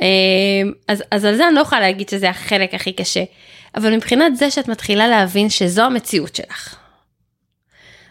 אה, 0.03 0.07
אז, 0.89 1.03
אז 1.11 1.25
על 1.25 1.37
זה 1.37 1.47
אני 1.49 1.55
לא 1.55 1.61
יכולה 1.61 1.81
להגיד 1.81 2.09
שזה 2.09 2.29
החלק 2.31 2.75
הכי 2.75 2.93
קשה, 2.93 3.23
אבל 3.77 3.95
מבחינת 3.95 4.37
זה 4.37 4.51
שאת 4.51 4.69
מתחילה 4.69 5.09
להבין 5.09 5.51
שזו 5.51 5.83
המציאות 5.83 6.37
שלך. 6.37 6.84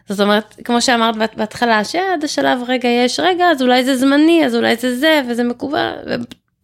זאת 0.09 0.19
אומרת, 0.19 0.55
כמו 0.63 0.81
שאמרת 0.81 1.15
בהתחלה, 1.37 1.83
שעד 1.83 2.23
השלב 2.23 2.59
רגע 2.67 2.89
יש 2.89 3.19
רגע, 3.19 3.45
אז 3.45 3.61
אולי 3.61 3.83
זה 3.85 3.95
זמני, 3.97 4.45
אז 4.45 4.55
אולי 4.55 4.75
זה 4.75 4.97
זה, 4.99 5.21
וזה 5.29 5.43
מקובל, 5.43 5.91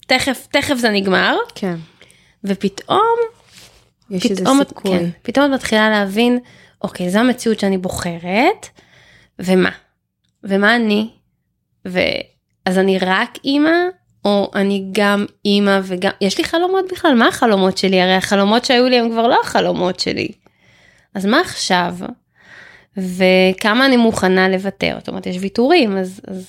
ותכף, 0.06 0.48
תכף 0.52 0.76
זה 0.76 0.90
נגמר, 0.90 1.38
כן. 1.56 1.76
ופתאום, 2.44 3.16
יש 4.10 4.26
איזה 4.26 4.42
פתאום, 4.42 4.62
את- 4.62 4.68
סיכוי. 4.70 4.92
כן, 5.00 5.10
פתאום 5.24 5.46
את 5.46 5.50
מתחילה 5.52 5.90
להבין, 5.90 6.40
אוקיי, 6.82 7.10
זו 7.10 7.20
המציאות 7.20 7.60
שאני 7.60 7.78
בוחרת, 7.78 8.68
ומה? 9.40 9.70
ומה 10.44 10.76
אני? 10.76 11.10
ואז 11.86 12.78
אני 12.78 12.98
רק 13.00 13.38
אימא, 13.46 13.72
או 14.26 14.52
אני 14.56 14.86
גם 14.92 15.26
אימא 15.46 15.80
וגם, 15.84 16.12
יש 16.22 16.38
לי 16.38 16.44
חלומות 16.44 16.86
בכלל, 16.92 17.14
מה 17.16 17.28
החלומות 17.28 17.78
שלי? 17.78 18.02
הרי 18.02 18.14
החלומות 18.14 18.66
שהיו 18.66 18.86
לי 18.90 19.00
הם 19.00 19.10
כבר 19.12 19.28
לא 19.28 19.38
החלומות 19.44 20.00
שלי. 20.00 20.28
אז 21.16 21.26
מה 21.26 21.40
עכשיו? 21.42 21.96
וכמה 23.02 23.86
אני 23.86 23.98
מוכנה 23.98 24.50
לוותר? 24.50 24.96
זאת 25.00 25.08
אומרת, 25.08 25.26
יש 25.26 25.38
ויתורים, 25.40 25.98
אז... 25.98 26.22
אז... 26.28 26.46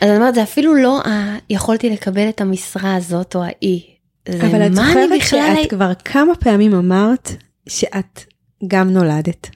אז 0.00 0.08
אני 0.08 0.16
אומרת, 0.16 0.34
זה 0.34 0.42
אפילו 0.42 0.74
לא 0.74 1.00
ה... 1.00 1.36
יכולתי 1.50 1.90
לקבל 1.90 2.28
את 2.28 2.40
המשרה 2.40 2.94
הזאת 2.96 3.36
או 3.36 3.42
האי. 3.44 3.82
זה 4.28 4.46
אבל 4.46 4.66
את 4.66 4.74
זוכרת 4.74 5.10
בכלל... 5.16 5.54
שאת 5.62 5.70
כבר 5.70 5.94
כמה 6.04 6.34
פעמים 6.34 6.74
אמרת 6.74 7.30
שאת 7.68 8.24
גם 8.68 8.90
נולדת, 8.90 9.50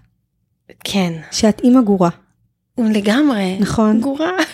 כן, 0.84 1.12
שאת 1.30 1.60
אימא 1.64 1.80
גורה, 1.80 2.10
לגמרי. 2.78 3.56
נכון? 3.60 4.01
גורה. 4.01 4.30
אז- 4.39 4.44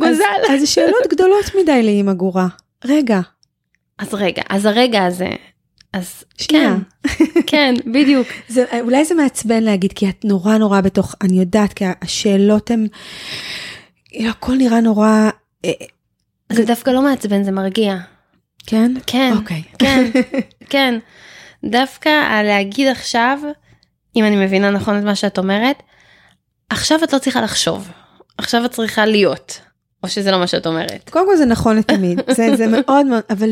גוזל. 0.00 0.52
אז 0.54 0.68
שאלות 0.68 1.06
גדולות 1.10 1.44
מדי 1.62 1.82
לאימא 1.82 2.12
גורה. 2.12 2.46
רגע, 2.84 3.20
אז 3.98 4.14
רגע, 4.14 4.42
אז 4.48 4.66
הרגע 4.66 5.04
הזה, 5.04 5.28
אז 5.96 6.24
שנייה. 6.38 6.76
כן, 7.02 7.24
כן, 7.46 7.74
בדיוק. 7.92 8.28
זה, 8.48 8.64
אולי 8.80 9.04
זה 9.04 9.14
מעצבן 9.14 9.62
להגיד, 9.62 9.92
כי 9.92 10.08
את 10.08 10.24
נורא 10.24 10.58
נורא 10.58 10.80
בתוך, 10.80 11.14
אני 11.22 11.40
יודעת, 11.40 11.72
כי 11.72 11.84
השאלות 12.02 12.70
הן, 12.70 12.86
הכל 14.28 14.54
נראה 14.56 14.80
נורא, 14.80 15.30
אה, 15.64 15.70
זה 16.52 16.64
דווקא 16.64 16.90
לא 16.90 17.02
מעצבן, 17.02 17.42
זה 17.42 17.50
מרגיע. 17.50 17.96
כן? 18.66 18.94
כן, 19.06 19.32
אוקיי. 19.36 19.62
כן, 19.78 20.10
כן. 20.70 20.98
דווקא 21.64 22.08
הלהגיד 22.08 22.88
עכשיו, 22.88 23.38
אם 24.16 24.24
אני 24.24 24.44
מבינה 24.44 24.70
נכון 24.70 24.98
את 24.98 25.04
מה 25.04 25.14
שאת 25.14 25.38
אומרת, 25.38 25.82
עכשיו 26.70 27.04
את 27.04 27.12
לא 27.12 27.18
צריכה 27.18 27.40
לחשוב, 27.40 27.88
עכשיו 28.38 28.64
את 28.64 28.70
צריכה 28.70 29.06
להיות, 29.06 29.60
או 30.02 30.08
שזה 30.08 30.30
לא 30.30 30.38
מה 30.38 30.46
שאת 30.46 30.66
אומרת. 30.66 31.10
קודם 31.10 31.26
כל 31.26 31.36
זה 31.36 31.44
נכון 31.44 31.76
לתמיד, 31.78 32.20
זה, 32.30 32.56
זה 32.56 32.66
מאוד 32.66 33.06
מאוד, 33.06 33.22
אבל 33.30 33.50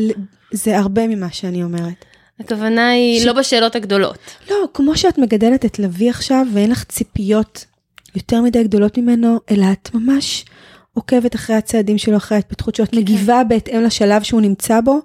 זה 0.53 0.77
הרבה 0.77 1.07
ממה 1.07 1.31
שאני 1.31 1.63
אומרת. 1.63 2.05
הכוונה 2.39 2.89
היא 2.89 3.21
ש- 3.21 3.25
לא 3.25 3.33
בשאלות 3.33 3.75
הגדולות. 3.75 4.17
לא, 4.49 4.55
כמו 4.73 4.97
שאת 4.97 5.17
מגדלת 5.17 5.65
את 5.65 5.79
לביא 5.79 6.09
עכשיו 6.09 6.45
ואין 6.53 6.71
לך 6.71 6.83
ציפיות 6.83 7.65
יותר 8.15 8.41
מדי 8.41 8.63
גדולות 8.63 8.97
ממנו, 8.97 9.39
אלא 9.51 9.65
את 9.71 9.89
ממש 9.93 10.45
עוקבת 10.93 11.35
אחרי 11.35 11.55
הצעדים 11.55 11.97
שלו, 11.97 12.17
אחרי 12.17 12.35
ההתפתחות 12.35 12.75
שלו, 12.75 12.85
את 12.85 12.93
מגיבה 12.93 13.43
בהתאם 13.43 13.81
לשלב 13.81 14.23
שהוא 14.23 14.41
נמצא 14.41 14.81
בו, 14.81 14.99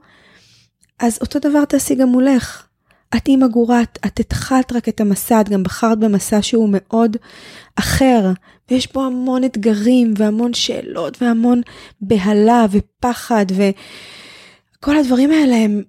אז 0.99 1.19
אותו 1.21 1.39
דבר 1.39 1.65
תעשי 1.65 1.95
גם 1.95 2.09
מולך. 2.09 2.67
את 3.17 3.29
אימא 3.29 3.47
גורה, 3.47 3.83
את, 3.83 3.99
את 4.07 4.21
התחלת 4.21 4.73
רק 4.73 4.89
את 4.89 5.01
המסע, 5.01 5.41
את 5.41 5.49
גם 5.49 5.63
בחרת 5.63 5.99
במסע 5.99 6.43
שהוא 6.43 6.69
מאוד 6.73 7.17
אחר, 7.77 8.31
ויש 8.71 8.93
בו 8.93 9.05
המון 9.05 9.45
אתגרים 9.45 10.15
והמון 10.17 10.55
שאלות 10.55 11.23
והמון 11.23 11.61
בהלה 12.01 12.67
ופחד, 12.71 13.47
וכל 14.79 14.97
הדברים 14.97 15.31
האלה 15.31 15.57
הם 15.57 15.83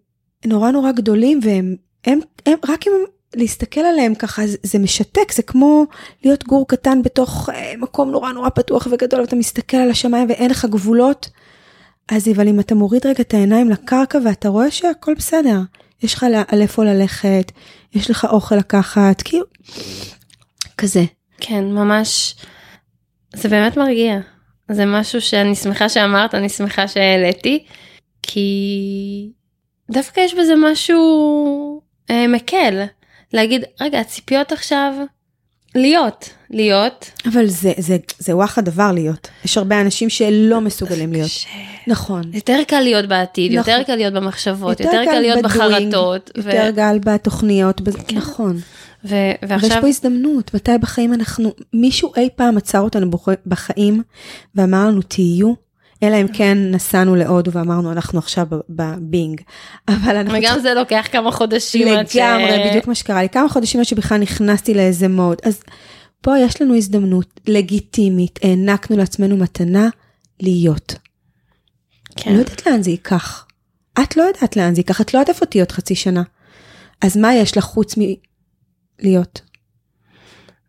נורא 0.45 0.71
נורא 0.71 0.91
גדולים, 0.91 1.39
והם 1.43 1.75
הם, 2.05 2.19
הם, 2.45 2.57
רק 2.69 2.87
אם 2.87 2.93
להסתכל 3.35 3.81
עליהם 3.81 4.15
ככה, 4.15 4.41
זה, 4.63 4.79
משתק, 4.79 5.31
זה 5.31 5.43
כמו 5.43 5.85
להיות 6.23 6.43
גור 6.43 6.67
קטן 6.67 7.01
בתוך 7.01 7.49
אה, 7.53 7.73
מקום 7.77 8.11
נורא 8.11 8.31
נורא 8.31 8.49
פתוח 8.49 8.87
וגדול, 8.91 9.21
ואתה 9.21 9.35
מסתכל 9.35 9.77
על 9.77 9.91
השמיים 9.91 10.29
ואין 10.29 10.51
לך 10.51 10.65
גבולות. 10.65 11.29
אז 12.11 12.27
אבל 12.27 12.47
אם 12.47 12.59
אתה 12.59 12.75
מוריד 12.75 13.05
רגע 13.05 13.21
את 13.21 13.33
העיניים 13.33 13.69
לקרקע 13.69 14.19
ואתה 14.25 14.49
רואה 14.49 14.71
שהכל 14.71 15.13
בסדר, 15.13 15.59
יש 16.03 16.13
לך 16.13 16.25
על 16.47 16.61
איפה 16.61 16.83
ללכת, 16.83 17.51
יש 17.93 18.09
לך 18.09 18.25
אוכל 18.25 18.55
לקחת, 18.55 19.21
כאילו, 19.21 19.45
כזה. 20.77 21.03
כן, 21.39 21.63
ממש, 21.63 22.35
זה 23.35 23.49
באמת 23.49 23.77
מרגיע. 23.77 24.19
זה 24.71 24.85
משהו 24.85 25.21
שאני 25.21 25.55
שמחה 25.55 25.89
שאמרת, 25.89 26.35
אני 26.35 26.49
שמחה 26.49 26.87
שהעליתי, 26.87 27.65
כי 28.23 29.31
דווקא 29.91 30.19
יש 30.19 30.33
בזה 30.33 30.53
משהו 30.71 31.81
אה, 32.09 32.27
מקל. 32.27 32.83
להגיד, 33.33 33.63
רגע, 33.81 33.99
הציפיות 33.99 34.51
עכשיו, 34.51 34.93
להיות, 35.75 36.29
להיות. 36.49 37.11
אבל 37.25 37.45
זה, 37.47 37.71
זה, 37.77 37.97
זה 38.19 38.35
וואחד 38.35 38.65
דבר 38.65 38.91
להיות. 38.91 39.27
יש 39.45 39.57
הרבה 39.57 39.81
אנשים 39.81 40.09
שלא 40.09 40.61
מסוגלים 40.61 41.11
להיות. 41.13 41.29
ש... 41.29 41.45
נכון. 41.87 42.21
יותר 42.33 42.57
קל 42.67 42.79
להיות 42.79 43.05
בעתיד, 43.05 43.51
נכון. 43.53 43.71
יותר 43.73 43.83
קל 43.83 43.95
להיות 43.95 44.13
במחשבות, 44.13 44.79
יותר 44.79 45.05
קל 45.05 45.19
להיות 45.19 45.41
בחרטות. 45.43 46.31
ו- 46.37 46.49
יותר 46.49 46.71
קל 46.75 46.99
בתוכניות, 47.05 47.81
בזה- 47.81 47.97
כן. 48.07 48.17
נכון. 48.17 48.55
ו- 49.05 49.15
ויש 49.41 49.49
ועכשיו, 49.51 49.81
פה 49.81 49.87
הזדמנות, 49.87 50.53
מתי 50.53 50.71
בחיים 50.81 51.13
אנחנו, 51.13 51.51
מישהו 51.73 52.11
אי 52.17 52.29
פעם 52.35 52.57
עצר 52.57 52.79
אותנו 52.79 53.11
בח- 53.11 53.27
בחיים 53.45 54.01
ואמר 54.55 54.87
לנו 54.87 55.01
תהיו, 55.01 55.53
אלא 56.03 56.21
אם 56.21 56.27
כן 56.33 56.57
נסענו 56.71 57.15
להודו 57.15 57.51
ואמרנו 57.51 57.91
אנחנו 57.91 58.19
עכשיו 58.19 58.45
בבינג. 58.69 59.41
אבל 59.87 60.15
אנחנו 60.15 60.39
וגם 60.39 60.59
זה 60.59 60.73
לוקח 60.73 61.07
כמה 61.11 61.31
חודשים. 61.31 61.87
עד 61.87 62.07
ש- 62.09 62.15
לגמרי, 62.15 62.69
בדיוק 62.69 62.87
מה 62.87 62.95
שקרה 62.95 63.21
לי, 63.21 63.29
כמה 63.29 63.49
חודשים 63.49 63.79
עד 63.79 63.85
שבכלל 63.85 64.17
נכנסתי 64.17 64.73
לאיזה 64.73 65.07
מוד. 65.07 65.37
אז 65.43 65.63
פה 66.21 66.39
יש 66.39 66.61
לנו 66.61 66.75
הזדמנות 66.75 67.39
לגיטימית, 67.47 68.39
הענקנו 68.43 68.97
לעצמנו 68.97 69.37
מתנה 69.37 69.89
להיות. 70.39 70.95
כן. 72.15 72.33
לא 72.33 72.39
יודעת 72.39 72.65
לאן 72.67 72.81
זה 72.83 72.89
ייקח. 72.91 73.47
את 74.03 74.17
לא 74.17 74.23
יודעת 74.23 74.57
לאן 74.57 74.75
זה 74.75 74.79
ייקח, 74.79 75.01
את 75.01 75.13
לא 75.13 75.19
יודעת 75.19 75.29
איפה 75.35 75.45
תהיי 75.45 75.61
עוד 75.61 75.71
חצי 75.71 75.95
שנה. 75.95 76.23
אז 77.01 77.17
מה 77.17 77.33
יש 77.35 77.57
לך 77.57 77.63
חוץ 77.63 77.95
מלהיות? 77.97 79.41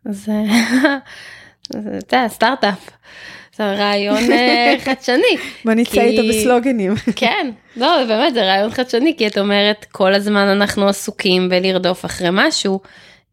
זה, 0.09 0.31
זה, 1.73 1.79
יודע, 1.95 2.27
סטארט-אפ. 2.27 2.89
זה 3.57 3.63
רעיון 3.73 4.31
אה, 4.31 4.75
חדשני. 4.85 5.37
בוא 5.65 5.73
נצא 5.73 6.01
איתו 6.01 6.21
בסלוגנים. 6.29 6.93
כן, 7.15 7.51
לא, 7.77 8.05
באמת, 8.07 8.33
זה 8.33 8.41
רעיון 8.43 8.71
חדשני, 8.71 9.15
כי 9.17 9.27
את 9.27 9.37
אומרת, 9.37 9.85
כל 9.91 10.13
הזמן 10.13 10.47
אנחנו 10.47 10.87
עסוקים 10.87 11.49
בלרדוף 11.49 12.05
אחרי 12.05 12.27
משהו. 12.31 12.79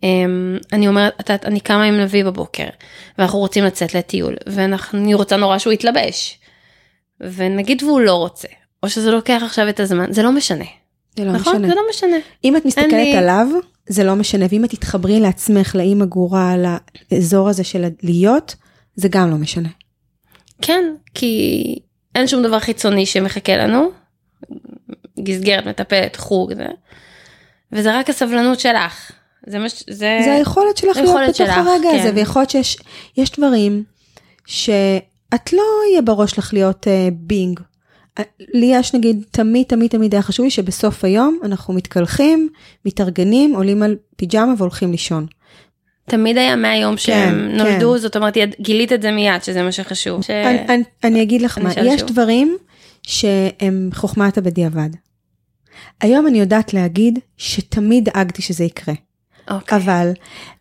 אמ, 0.02 0.56
אני 0.72 0.88
אומרת, 0.88 1.12
את 1.20 1.28
יודעת, 1.28 1.46
אני 1.46 1.60
קמה 1.60 1.84
עם 1.84 1.94
לביא 1.94 2.24
בבוקר, 2.24 2.66
ואנחנו 3.18 3.38
רוצים 3.38 3.64
לצאת 3.64 3.94
לטיול, 3.94 4.36
ואני 4.46 5.14
רוצה 5.14 5.36
נורא 5.36 5.58
שהוא 5.58 5.72
יתלבש. 5.72 6.38
ונגיד 7.20 7.82
והוא 7.82 8.00
לא 8.00 8.14
רוצה, 8.14 8.48
או 8.82 8.88
שזה 8.90 9.10
לוקח 9.10 9.42
עכשיו 9.44 9.68
את 9.68 9.80
הזמן, 9.80 10.12
זה 10.12 10.22
לא 10.22 10.32
משנה. 10.32 10.64
זה 11.16 11.24
לא 11.24 11.32
נכון? 11.32 11.56
משנה. 11.56 11.68
זה 11.68 11.74
לא 11.74 11.82
משנה. 11.90 12.16
אם 12.44 12.56
את 12.56 12.64
מסתכלת 12.64 12.92
לי- 12.92 13.16
עליו, 13.16 13.46
זה 13.88 14.04
לא 14.04 14.14
משנה, 14.16 14.46
ואם 14.50 14.64
את 14.64 14.70
תתחברי 14.70 15.20
לעצמך, 15.20 15.74
לאימא 15.74 16.04
גורה, 16.04 16.54
לאזור 17.12 17.48
הזה 17.48 17.64
של 17.64 17.84
להיות, 18.02 18.54
זה 18.94 19.08
גם 19.10 19.30
לא 19.30 19.36
משנה. 19.36 19.68
כן, 20.62 20.84
כי 21.14 21.74
אין 22.14 22.26
שום 22.26 22.42
דבר 22.42 22.58
חיצוני 22.58 23.06
שמחכה 23.06 23.56
לנו. 23.56 23.90
גסגרת, 25.22 25.66
מטפלת, 25.66 26.16
חוג, 26.16 26.54
זה. 26.54 26.66
וזה 27.72 27.98
רק 27.98 28.10
הסבלנות 28.10 28.60
שלך. 28.60 29.10
זה 29.46 29.58
מה 29.58 29.68
ש... 29.68 29.84
זה... 29.90 30.20
זה 30.24 30.32
היכולת 30.32 30.76
שלך 30.76 30.96
להיות 30.96 31.22
בתוך 31.24 31.36
שלך, 31.36 31.56
הרגע 31.56 31.90
הזה, 31.90 32.10
כן. 32.10 32.16
ויכול 32.16 32.42
להיות 32.42 32.50
שיש 32.50 32.78
יש 33.16 33.30
דברים 33.30 33.84
שאת 34.46 35.52
לא 35.52 35.62
יהיה 35.90 36.02
בראש 36.02 36.38
לך 36.38 36.54
להיות 36.54 36.88
אה, 36.88 37.08
בינג. 37.12 37.60
אה, 38.18 38.24
לי 38.54 38.66
יש 38.72 38.94
נגיד, 38.94 39.24
תמיד 39.30 39.66
תמיד 39.66 39.90
תמיד 39.90 40.14
היה 40.14 40.22
חשוב 40.22 40.44
לי 40.44 40.50
שבסוף 40.50 41.04
היום 41.04 41.38
אנחנו 41.42 41.74
מתקלחים, 41.74 42.48
מתארגנים, 42.84 43.54
עולים 43.54 43.82
על 43.82 43.96
פיג'מה 44.16 44.54
והולכים 44.58 44.90
לישון. 44.90 45.26
תמיד 46.10 46.38
היה 46.38 46.56
מהיום 46.56 46.96
שהם 46.96 47.34
כן, 47.34 47.56
נולדו, 47.56 47.92
כן. 47.92 47.98
זאת 47.98 48.16
אומרת, 48.16 48.36
גילית 48.60 48.92
את 48.92 49.02
זה 49.02 49.10
מיד, 49.10 49.42
שזה 49.42 49.62
מה 49.62 49.72
שחשוב. 49.72 50.22
ש... 50.22 50.30
אני, 50.30 50.66
אני, 50.68 50.82
אני 51.04 51.22
אגיד 51.22 51.42
לך 51.42 51.58
מה, 51.58 51.70
יש 51.84 52.00
שוב. 52.00 52.10
דברים 52.10 52.56
שהם 53.02 53.90
חוכמת 53.94 54.38
הבדיעבד. 54.38 54.90
היום 56.00 56.26
אני 56.26 56.40
יודעת 56.40 56.74
להגיד 56.74 57.18
שתמיד 57.36 58.04
דאגתי 58.04 58.42
שזה 58.42 58.64
יקרה. 58.64 58.94
אוקיי. 59.50 59.78
אבל 59.78 60.12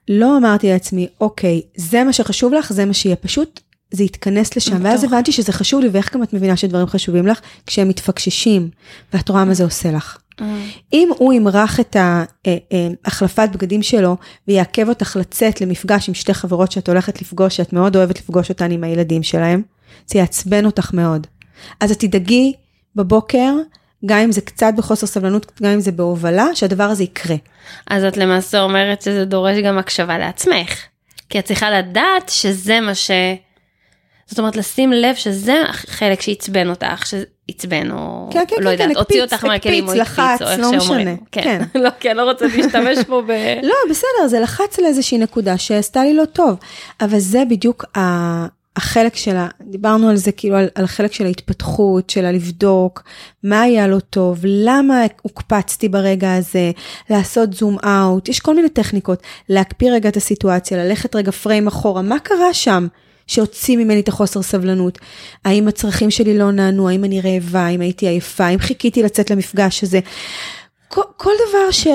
לא 0.07 0.38
אמרתי 0.38 0.67
לעצמי, 0.67 1.07
אוקיי, 1.21 1.61
זה 1.76 2.03
מה 2.03 2.13
שחשוב 2.13 2.53
לך, 2.53 2.73
זה 2.73 2.85
מה 2.85 2.93
שיהיה. 2.93 3.15
פשוט 3.15 3.59
זה 3.91 4.03
התכנס 4.03 4.55
לשם. 4.57 4.85
ואז 4.85 5.03
הבנתי 5.03 5.31
שזה 5.31 5.51
חשוב 5.51 5.81
לי, 5.81 5.89
ואיך 5.91 6.13
גם 6.13 6.23
את 6.23 6.34
מבינה 6.34 6.57
שדברים 6.57 6.88
חשובים 6.88 7.27
לך? 7.27 7.39
כשהם 7.67 7.89
מתפקששים, 7.89 8.69
ואת 9.13 9.30
רואה 9.30 9.45
מה 9.45 9.53
זה 9.53 9.63
עושה 9.63 9.91
לך. 9.91 10.17
אם 10.94 11.10
הוא 11.18 11.34
ימרח 11.34 11.80
את 11.80 11.95
ההחלפת 13.06 13.49
בגדים 13.53 13.84
שלו 13.84 14.18
ויעכב 14.48 14.90
אותך 14.90 15.18
לצאת 15.20 15.61
למפגש 15.61 16.07
עם 16.07 16.14
שתי 16.14 16.34
חברות 16.34 16.72
שאת 16.72 16.90
הולכת 16.90 17.22
לפגוש, 17.22 17.57
שאת 17.57 17.74
מאוד 17.74 17.95
אוהבת 17.95 18.20
לפגוש 18.20 18.49
אותן 18.49 18.72
עם 18.72 18.84
הילדים 18.84 19.24
שלהם, 19.24 19.61
זה 20.07 20.20
יעצבן 20.20 20.66
אותך 20.66 20.94
מאוד. 20.94 21.28
אז 21.80 21.91
את 21.91 21.99
תדאגי 21.99 22.53
בבוקר, 22.95 23.53
גם 24.06 24.18
אם 24.18 24.32
זה 24.32 24.41
קצת 24.41 24.74
בחוסר 24.78 25.07
סבלנות, 25.07 25.52
גם 25.61 25.72
אם 25.72 25.80
זה 25.80 25.91
בהובלה, 25.91 26.45
שהדבר 26.53 26.84
הזה 26.84 27.03
יקרה. 27.03 27.36
אז 27.88 28.03
את 28.03 28.18
למעשה 28.18 28.61
אומרת 28.61 29.02
שזה 29.02 29.26
דורש 29.26 29.57
גם 29.57 29.78
הקשבה 29.78 30.18
לעצמך. 30.18 30.80
כי 31.30 31.40
את 31.40 31.45
צריכה 31.45 31.72
לדעת 31.72 32.30
שזה 32.30 32.80
מה 32.80 32.95
ש... 32.95 33.11
זאת 34.28 34.40
אומרת 34.40 34.56
לשים 34.56 34.91
לב 34.91 35.16
שזה 35.16 35.64
החלק 35.70 36.22
שעצבן 36.22 36.70
אותך, 36.70 37.06
שעצבן 37.51 37.91
או 37.91 38.30
כן, 38.34 38.43
כן, 38.47 38.55
לא 38.59 38.65
כן, 38.65 38.71
יודעת, 38.71 38.89
כן, 38.89 38.95
הוציא 38.97 39.23
הקפיץ, 39.23 39.34
אותך 39.34 39.45
מהכלים 39.45 39.88
או 39.88 39.91
הקפיץ, 39.91 40.01
לחץ, 40.01 40.41
או 40.41 40.47
איך 40.47 40.59
לא 40.59 40.80
שאומרים. 40.80 41.07
משנה, 41.07 41.15
כן. 41.31 41.41
כן. 41.73 41.80
לא, 41.84 41.89
כי 41.99 42.09
אני 42.09 42.17
לא 42.17 42.23
רוצה 42.30 42.45
להשתמש 42.45 42.97
פה 43.07 43.21
ב... 43.27 43.31
לא, 43.69 43.73
בסדר, 43.89 44.27
זה 44.27 44.39
לחץ 44.39 44.80
על 44.80 44.85
איזושהי 44.85 45.17
נקודה 45.17 45.57
שעשתה 45.57 46.03
לי 46.03 46.13
לא 46.13 46.26
טוב. 46.26 46.55
אבל 47.01 47.19
זה 47.19 47.43
בדיוק 47.49 47.85
ה- 47.97 48.45
החלק 48.76 49.15
שלה, 49.15 49.47
דיברנו 49.61 50.09
על 50.09 50.15
זה 50.15 50.31
כאילו 50.31 50.55
על, 50.57 50.67
על 50.76 50.84
החלק 50.84 51.13
של 51.13 51.26
ההתפתחות, 51.26 52.09
של 52.09 52.26
הלבדוק, 52.26 53.03
מה 53.43 53.61
היה 53.61 53.88
לא 53.88 53.99
טוב, 53.99 54.39
למה 54.43 55.01
הוקפצתי 55.21 55.89
ברגע 55.89 56.34
הזה, 56.35 56.71
לעשות 57.09 57.53
זום 57.53 57.77
אאוט, 57.85 58.30
יש 58.30 58.39
כל 58.39 58.55
מיני 58.55 58.69
טכניקות, 58.69 59.19
להקפיא 59.49 59.91
רגע 59.91 60.09
את 60.09 60.17
הסיטואציה, 60.17 60.77
ללכת 60.85 61.15
רגע 61.15 61.31
פריים 61.31 61.67
אחורה, 61.67 62.01
מה 62.01 62.19
קרה 62.19 62.53
שם? 62.53 62.88
שהוציא 63.30 63.77
ממני 63.77 63.99
את 63.99 64.07
החוסר 64.07 64.41
סבלנות. 64.41 64.97
האם 65.45 65.68
הצרכים 65.68 66.11
שלי 66.11 66.38
לא 66.38 66.51
נענו, 66.51 66.89
האם 66.89 67.03
אני 67.03 67.22
רעבה, 67.22 67.60
האם 67.60 67.81
הייתי 67.81 68.07
עייפה, 68.07 68.45
האם 68.45 68.60
חיכיתי 68.60 69.03
לצאת 69.03 69.31
למפגש 69.31 69.84
הזה. 69.84 69.99
כל, 70.88 71.01
כל 71.18 71.31
דבר 71.49 71.72
ש, 71.72 71.88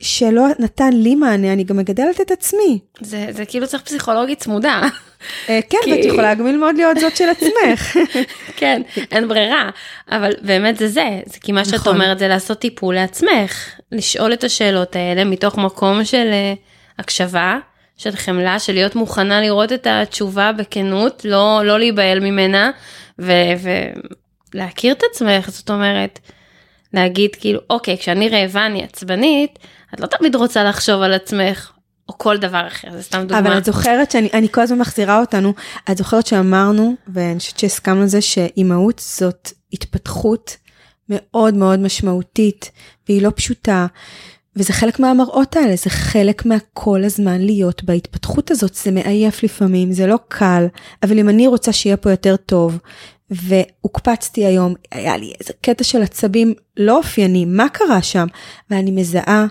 שלא 0.00 0.46
נתן 0.58 0.92
לי 0.92 1.14
מענה, 1.14 1.52
אני 1.52 1.64
גם 1.64 1.76
מגדלת 1.76 2.20
את 2.20 2.30
עצמי. 2.30 2.78
זה, 3.00 3.26
זה 3.30 3.44
כאילו 3.44 3.66
צריך 3.66 3.82
פסיכולוגית 3.82 4.38
צמודה. 4.38 4.80
אה, 5.48 5.60
כן, 5.70 5.78
כי- 5.84 5.92
ואת 5.92 6.04
יכולה 6.04 6.34
גם 6.34 6.46
ללמוד 6.46 6.76
להיות 6.76 6.98
זאת 7.00 7.16
של 7.16 7.28
עצמך. 7.28 7.96
כן, 8.56 8.82
אין 9.12 9.28
ברירה, 9.28 9.70
אבל 10.10 10.30
באמת 10.42 10.78
זה 10.78 10.88
זה, 10.88 11.20
זה 11.26 11.38
כי 11.40 11.52
מה 11.52 11.64
שאת 11.64 11.74
נכון. 11.74 11.94
אומרת 11.94 12.18
זה 12.18 12.28
לעשות 12.28 12.58
טיפול 12.58 12.94
לעצמך, 12.94 13.68
לשאול 13.92 14.32
את 14.32 14.44
השאלות 14.44 14.96
האלה 14.96 15.24
מתוך 15.24 15.58
מקום 15.58 16.04
של 16.04 16.26
אה, 16.32 16.54
הקשבה, 16.98 17.58
של 17.96 18.16
חמלה, 18.16 18.58
של 18.58 18.72
להיות 18.72 18.94
מוכנה 18.94 19.40
לראות 19.40 19.72
את 19.72 19.86
התשובה 19.90 20.52
בכנות, 20.52 21.24
לא, 21.24 21.60
לא 21.64 21.78
להיבהל 21.78 22.20
ממנה, 22.20 22.70
ו- 23.18 23.54
ולהכיר 24.54 24.92
את 24.92 25.02
עצמך, 25.10 25.50
זאת 25.50 25.70
אומרת, 25.70 26.18
להגיד 26.94 27.34
כאילו, 27.34 27.60
אוקיי, 27.70 27.98
כשאני 27.98 28.28
רעבה 28.28 28.66
אני 28.66 28.84
עצבנית, 28.84 29.58
את 29.94 30.00
לא 30.00 30.06
תמיד 30.06 30.34
רוצה 30.36 30.64
לחשוב 30.64 31.02
על 31.02 31.12
עצמך, 31.12 31.72
או 32.08 32.18
כל 32.18 32.36
דבר 32.36 32.66
אחר, 32.66 32.88
זה 32.92 33.02
סתם 33.02 33.20
דוגמה. 33.20 33.38
אבל 33.38 33.58
את 33.58 33.64
זוכרת 33.64 34.10
שאני 34.10 34.28
אני 34.32 34.48
כל 34.48 34.60
הזמן 34.60 34.78
מחזירה 34.78 35.20
אותנו, 35.20 35.52
את 35.90 35.96
זוכרת 35.96 36.26
שאמרנו, 36.26 36.94
ואני 37.08 37.38
חושבת 37.38 37.58
שהסכמנו 37.58 38.00
על 38.00 38.06
זה, 38.06 38.20
שאימהות 38.20 38.98
זאת 38.98 39.52
התפתחות 39.72 40.56
מאוד 41.08 41.54
מאוד 41.54 41.78
משמעותית, 41.80 42.70
והיא 43.08 43.22
לא 43.22 43.30
פשוטה. 43.36 43.86
וזה 44.56 44.72
חלק 44.72 45.00
מהמראות 45.00 45.56
האלה, 45.56 45.76
זה 45.76 45.90
חלק 45.90 46.46
מהכל 46.46 47.04
הזמן 47.04 47.40
להיות 47.40 47.84
בהתפתחות 47.84 48.50
הזאת, 48.50 48.74
זה 48.74 48.90
מעייף 48.90 49.42
לפעמים, 49.42 49.92
זה 49.92 50.06
לא 50.06 50.18
קל, 50.28 50.66
אבל 51.02 51.18
אם 51.18 51.28
אני 51.28 51.46
רוצה 51.46 51.72
שיהיה 51.72 51.96
פה 51.96 52.10
יותר 52.10 52.36
טוב, 52.36 52.78
והוקפצתי 53.30 54.44
היום, 54.44 54.74
היה 54.92 55.16
לי 55.16 55.32
איזה 55.40 55.52
קטע 55.60 55.84
של 55.84 56.02
עצבים 56.02 56.54
לא 56.76 56.96
אופייני, 56.96 57.44
מה 57.44 57.68
קרה 57.68 58.02
שם? 58.02 58.26
ואני 58.70 58.90
מזהה 58.90 59.46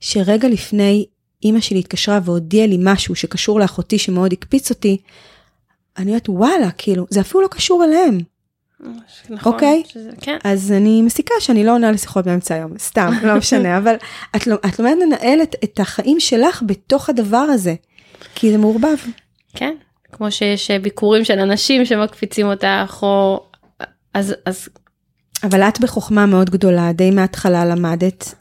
שרגע 0.00 0.48
לפני 0.48 1.06
אימא 1.44 1.60
שלי 1.60 1.78
התקשרה 1.78 2.20
והודיעה 2.24 2.66
לי 2.66 2.76
משהו 2.80 3.14
שקשור 3.14 3.60
לאחותי 3.60 3.98
שמאוד 3.98 4.32
הקפיץ 4.32 4.70
אותי, 4.70 4.96
אני 5.98 6.10
אומרת 6.10 6.28
וואלה, 6.28 6.70
כאילו, 6.70 7.06
זה 7.10 7.20
אפילו 7.20 7.40
לא 7.42 7.48
קשור 7.48 7.84
אליהם. 7.84 8.18
נכון, 9.30 9.52
אוקיי? 9.52 9.82
שזה, 9.86 10.10
כן. 10.20 10.38
אז 10.44 10.72
אני 10.72 11.02
מסיקה 11.02 11.34
שאני 11.40 11.64
לא 11.64 11.74
עונה 11.74 11.92
לשיחות 11.92 12.24
באמצע 12.24 12.54
היום, 12.54 12.78
סתם, 12.78 13.12
לא 13.22 13.36
משנה, 13.36 13.78
אבל 13.78 13.94
את, 14.36 14.46
לא- 14.46 14.56
את 14.66 14.78
לומדת 14.78 14.96
לנהל 15.06 15.42
את, 15.42 15.56
את 15.64 15.80
החיים 15.80 16.20
שלך 16.20 16.62
בתוך 16.66 17.08
הדבר 17.08 17.36
הזה, 17.36 17.74
כי 18.34 18.52
זה 18.52 18.58
מעורבב. 18.58 18.96
כן, 19.54 19.74
כמו 20.12 20.30
שיש 20.30 20.70
אה, 20.70 20.78
ביקורים 20.78 21.24
של 21.24 21.38
אנשים 21.38 21.84
שמקפיצים 21.84 22.46
אותך, 22.46 22.98
או... 23.02 23.46
אז, 24.14 24.34
אז 24.46 24.68
אבל 25.44 25.62
את 25.62 25.80
בחוכמה 25.80 26.26
מאוד 26.26 26.50
גדולה, 26.50 26.92
די 26.92 27.10
מההתחלה 27.10 27.64
למדת, 27.64 28.34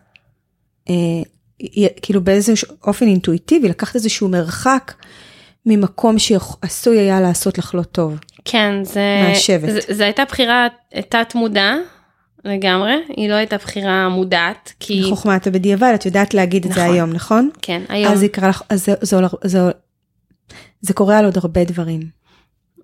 אה, 0.90 0.96
כאילו 2.02 2.24
באיזשהו 2.24 2.68
אופן 2.84 3.08
אינטואיטיבי, 3.08 3.70
לקחת 3.70 3.96
איזשהו 3.96 4.30
מרחק 4.30 4.94
ממקום 5.66 6.20
שעשוי 6.20 7.00
היה 7.00 7.22
לעשות 7.22 7.58
לך 7.58 7.76
לא 7.76 7.84
טוב. 7.84 8.16
כן, 8.48 8.84
זה... 8.84 9.02
מהשבט. 9.30 9.70
זה, 9.70 9.80
זה 9.94 10.04
הייתה 10.04 10.26
בחירה 10.26 10.68
תת 11.10 11.36
מודע 11.36 11.76
לגמרי, 12.46 12.94
היא 13.10 13.30
לא 13.30 13.34
הייתה 13.34 13.58
בחירה 13.58 14.10
מודעת, 14.10 14.74
כי... 14.80 15.04
חוכמת 15.10 15.48
הבדיעבד, 15.48 15.92
את 15.96 16.06
יודעת 16.06 16.34
להגיד 16.34 16.66
את 16.66 16.72
זה 16.74 16.82
נכון. 16.82 16.94
היום, 16.96 17.10
נכון? 17.14 17.50
כן, 17.62 17.82
היום. 17.90 18.14
אז 18.14 18.24
יקרה 18.24 18.50
לך, 18.50 18.62
אז 18.70 18.86
זה, 18.86 18.94
זה, 19.02 19.18
זה, 19.18 19.26
זה, 19.44 19.60
זה 20.82 20.94
קורה 20.94 21.18
על 21.20 21.26
עוד 21.26 21.38
הרבה 21.38 21.64
דברים. 21.64 22.02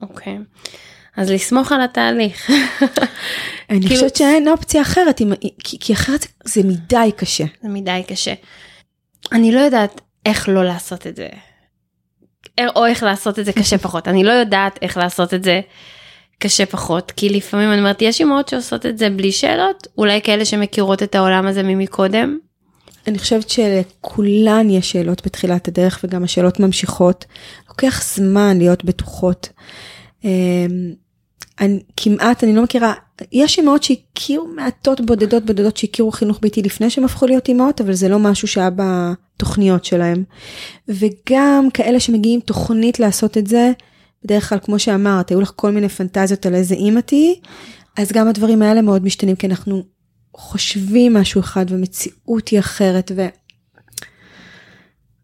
אוקיי. 0.01 0.37
אז 1.17 1.31
לסמוך 1.31 1.71
על 1.71 1.81
התהליך. 1.81 2.49
אני 3.69 3.81
כאילו- 3.81 3.95
חושבת 3.95 4.15
שאין 4.15 4.47
אופציה 4.47 4.81
אחרת, 4.81 5.21
אם- 5.21 5.33
כי, 5.63 5.77
כי 5.79 5.93
אחרת 5.93 6.27
זה 6.43 6.61
מדי 6.63 7.11
קשה. 7.17 7.43
זה 7.61 7.69
מדי 7.69 8.01
קשה. 8.07 8.33
אני 9.31 9.51
לא 9.51 9.59
יודעת 9.59 10.01
איך 10.25 10.49
לא 10.49 10.65
לעשות 10.65 11.07
את 11.07 11.15
זה. 11.15 11.27
או 12.75 12.85
איך 12.85 13.03
לעשות 13.03 13.39
את 13.39 13.45
זה 13.45 13.53
קשה 13.53 13.77
פחות. 13.77 14.07
אני 14.07 14.23
לא 14.23 14.31
יודעת 14.31 14.79
איך 14.81 14.97
לעשות 14.97 15.33
את 15.33 15.43
זה 15.43 15.61
קשה 16.39 16.65
פחות, 16.65 17.11
כי 17.11 17.29
לפעמים 17.29 17.71
אני 17.71 17.79
אומרת, 17.79 18.01
יש 18.01 18.21
אמהות 18.21 18.47
שעושות 18.47 18.85
את 18.85 18.97
זה 18.97 19.09
בלי 19.09 19.31
שאלות, 19.31 19.87
אולי 19.97 20.21
כאלה 20.21 20.45
שמכירות 20.45 21.03
את 21.03 21.15
העולם 21.15 21.47
הזה 21.47 21.63
ממקודם. 21.63 22.37
אני 23.07 23.19
חושבת 23.19 23.49
שלכולן 23.49 24.69
יש 24.69 24.91
שאלות 24.91 25.25
בתחילת 25.25 25.67
הדרך 25.67 25.99
וגם 26.03 26.23
השאלות 26.23 26.59
ממשיכות. 26.59 27.25
לוקח 27.69 28.03
זמן 28.03 28.57
להיות 28.57 28.85
בטוחות. 28.85 29.49
אמ, 30.23 30.29
אני, 31.59 31.79
כמעט, 31.97 32.43
אני 32.43 32.55
לא 32.55 32.63
מכירה, 32.63 32.93
יש 33.31 33.59
אמהות 33.59 33.83
שהכירו 33.83 34.47
מעטות 34.47 35.01
בודדות 35.01 35.45
בודדות 35.45 35.77
שהכירו 35.77 36.11
חינוך 36.11 36.39
ביתי 36.41 36.61
לפני 36.61 36.89
שהם 36.89 37.05
הפכו 37.05 37.25
להיות 37.25 37.49
אמהות, 37.49 37.81
אבל 37.81 37.93
זה 37.93 38.09
לא 38.09 38.19
משהו 38.19 38.47
שהיה 38.47 38.69
בתוכניות 39.43 39.85
שלהם. 39.85 40.23
וגם 40.87 41.67
כאלה 41.73 41.99
שמגיעים 41.99 42.39
תוכנית 42.39 42.99
לעשות 42.99 43.37
את 43.37 43.47
זה, 43.47 43.71
בדרך 44.23 44.49
כלל, 44.49 44.59
כמו 44.59 44.79
שאמרת, 44.79 45.29
היו 45.29 45.41
לך 45.41 45.51
כל 45.55 45.71
מיני 45.71 45.89
פנטזיות 45.89 46.45
על 46.45 46.55
איזה 46.55 46.75
אימא 46.75 46.99
תהיי, 46.99 47.35
אז 47.97 48.11
גם 48.11 48.27
הדברים 48.27 48.61
האלה 48.61 48.81
מאוד 48.81 49.03
משתנים, 49.03 49.35
כי 49.35 49.47
אנחנו 49.47 49.83
חושבים 50.35 51.13
משהו 51.13 51.41
אחד 51.41 51.65
ומציאות 51.69 52.47
היא 52.47 52.59
אחרת, 52.59 53.11
ו... 53.15 53.25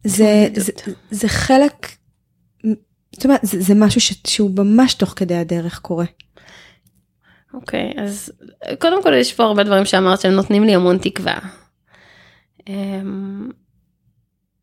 זה, 0.03 0.47
זה, 0.55 0.71
זה 1.11 1.27
חלק, 1.27 1.87
זאת 3.11 3.25
אומרת, 3.25 3.39
זה, 3.43 3.61
זה 3.61 3.73
משהו 3.75 4.01
ש, 4.01 4.13
שהוא 4.27 4.51
ממש 4.55 4.93
תוך 4.93 5.13
כדי 5.15 5.35
הדרך 5.35 5.79
קורה. 5.79 6.05
אוקיי, 7.53 7.93
אז 7.97 8.31
קודם 8.79 9.03
כל 9.03 9.13
יש 9.13 9.33
פה 9.33 9.43
הרבה 9.43 9.63
דברים 9.63 9.85
שאמרת 9.85 10.21
שהם 10.21 10.31
נותנים 10.31 10.63
לי 10.63 10.75
המון 10.75 10.97
תקווה. 10.97 11.39
אמ, 12.67 13.49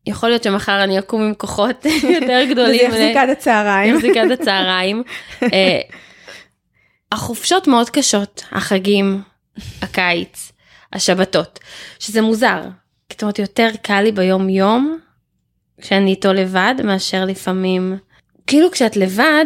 יכול 0.07 0.29
להיות 0.29 0.43
שמחר 0.43 0.83
אני 0.83 0.99
אקום 0.99 1.21
עם 1.21 1.33
כוחות 1.33 1.85
יותר 2.21 2.43
גדולים. 2.49 2.91
וזה 2.91 2.99
יחזיק 2.99 3.17
עד 3.17 3.29
הצהריים. 3.29 3.95
יחזיק 3.95 4.17
עד 4.17 4.31
הצהריים. 4.41 5.03
אה, 5.43 5.79
החופשות 7.11 7.67
מאוד 7.67 7.89
קשות, 7.89 8.43
החגים, 8.51 9.21
הקיץ, 9.81 10.51
השבתות, 10.93 11.59
שזה 11.99 12.21
מוזר. 12.21 12.61
זאת 13.11 13.21
אומרת, 13.21 13.39
יותר 13.39 13.69
קל 13.81 14.01
לי 14.01 14.11
ביום 14.11 14.49
יום 14.49 14.97
כשאני 15.81 16.11
איתו 16.11 16.33
לבד 16.33 16.75
מאשר 16.83 17.25
לפעמים, 17.25 17.97
כאילו 18.47 18.71
כשאת 18.71 18.97
לבד 18.97 19.45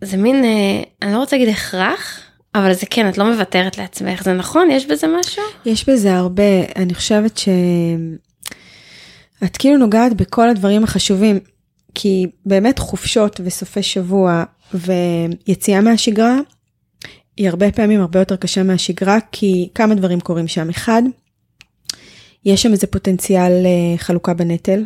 זה 0.00 0.16
מין, 0.16 0.44
אה, 0.44 0.82
אני 1.02 1.12
לא 1.12 1.18
רוצה 1.18 1.36
להגיד 1.36 1.54
הכרח, 1.54 2.20
אבל 2.54 2.72
זה 2.72 2.86
כן, 2.90 3.08
את 3.08 3.18
לא 3.18 3.30
מוותרת 3.32 3.78
לעצמך, 3.78 4.22
זה 4.22 4.32
נכון? 4.32 4.70
יש 4.70 4.86
בזה 4.86 5.06
משהו? 5.20 5.42
יש 5.66 5.88
בזה 5.88 6.14
הרבה, 6.14 6.42
אני 6.76 6.94
חושבת 6.94 7.38
ש... 7.38 7.48
את 9.44 9.56
כאילו 9.56 9.76
נוגעת 9.76 10.14
בכל 10.14 10.48
הדברים 10.48 10.84
החשובים, 10.84 11.38
כי 11.94 12.26
באמת 12.46 12.78
חופשות 12.78 13.40
וסופי 13.44 13.82
שבוע 13.82 14.44
ויציאה 14.74 15.80
מהשגרה, 15.80 16.38
היא 17.36 17.48
הרבה 17.48 17.72
פעמים 17.72 18.00
הרבה 18.00 18.18
יותר 18.18 18.36
קשה 18.36 18.62
מהשגרה, 18.62 19.18
כי 19.32 19.68
כמה 19.74 19.94
דברים 19.94 20.20
קורים 20.20 20.48
שם. 20.48 20.68
אחד, 20.70 21.02
יש 22.44 22.62
שם 22.62 22.72
איזה 22.72 22.86
פוטנציאל 22.86 23.52
אה, 23.66 23.98
חלוקה 23.98 24.34
בנטל, 24.34 24.84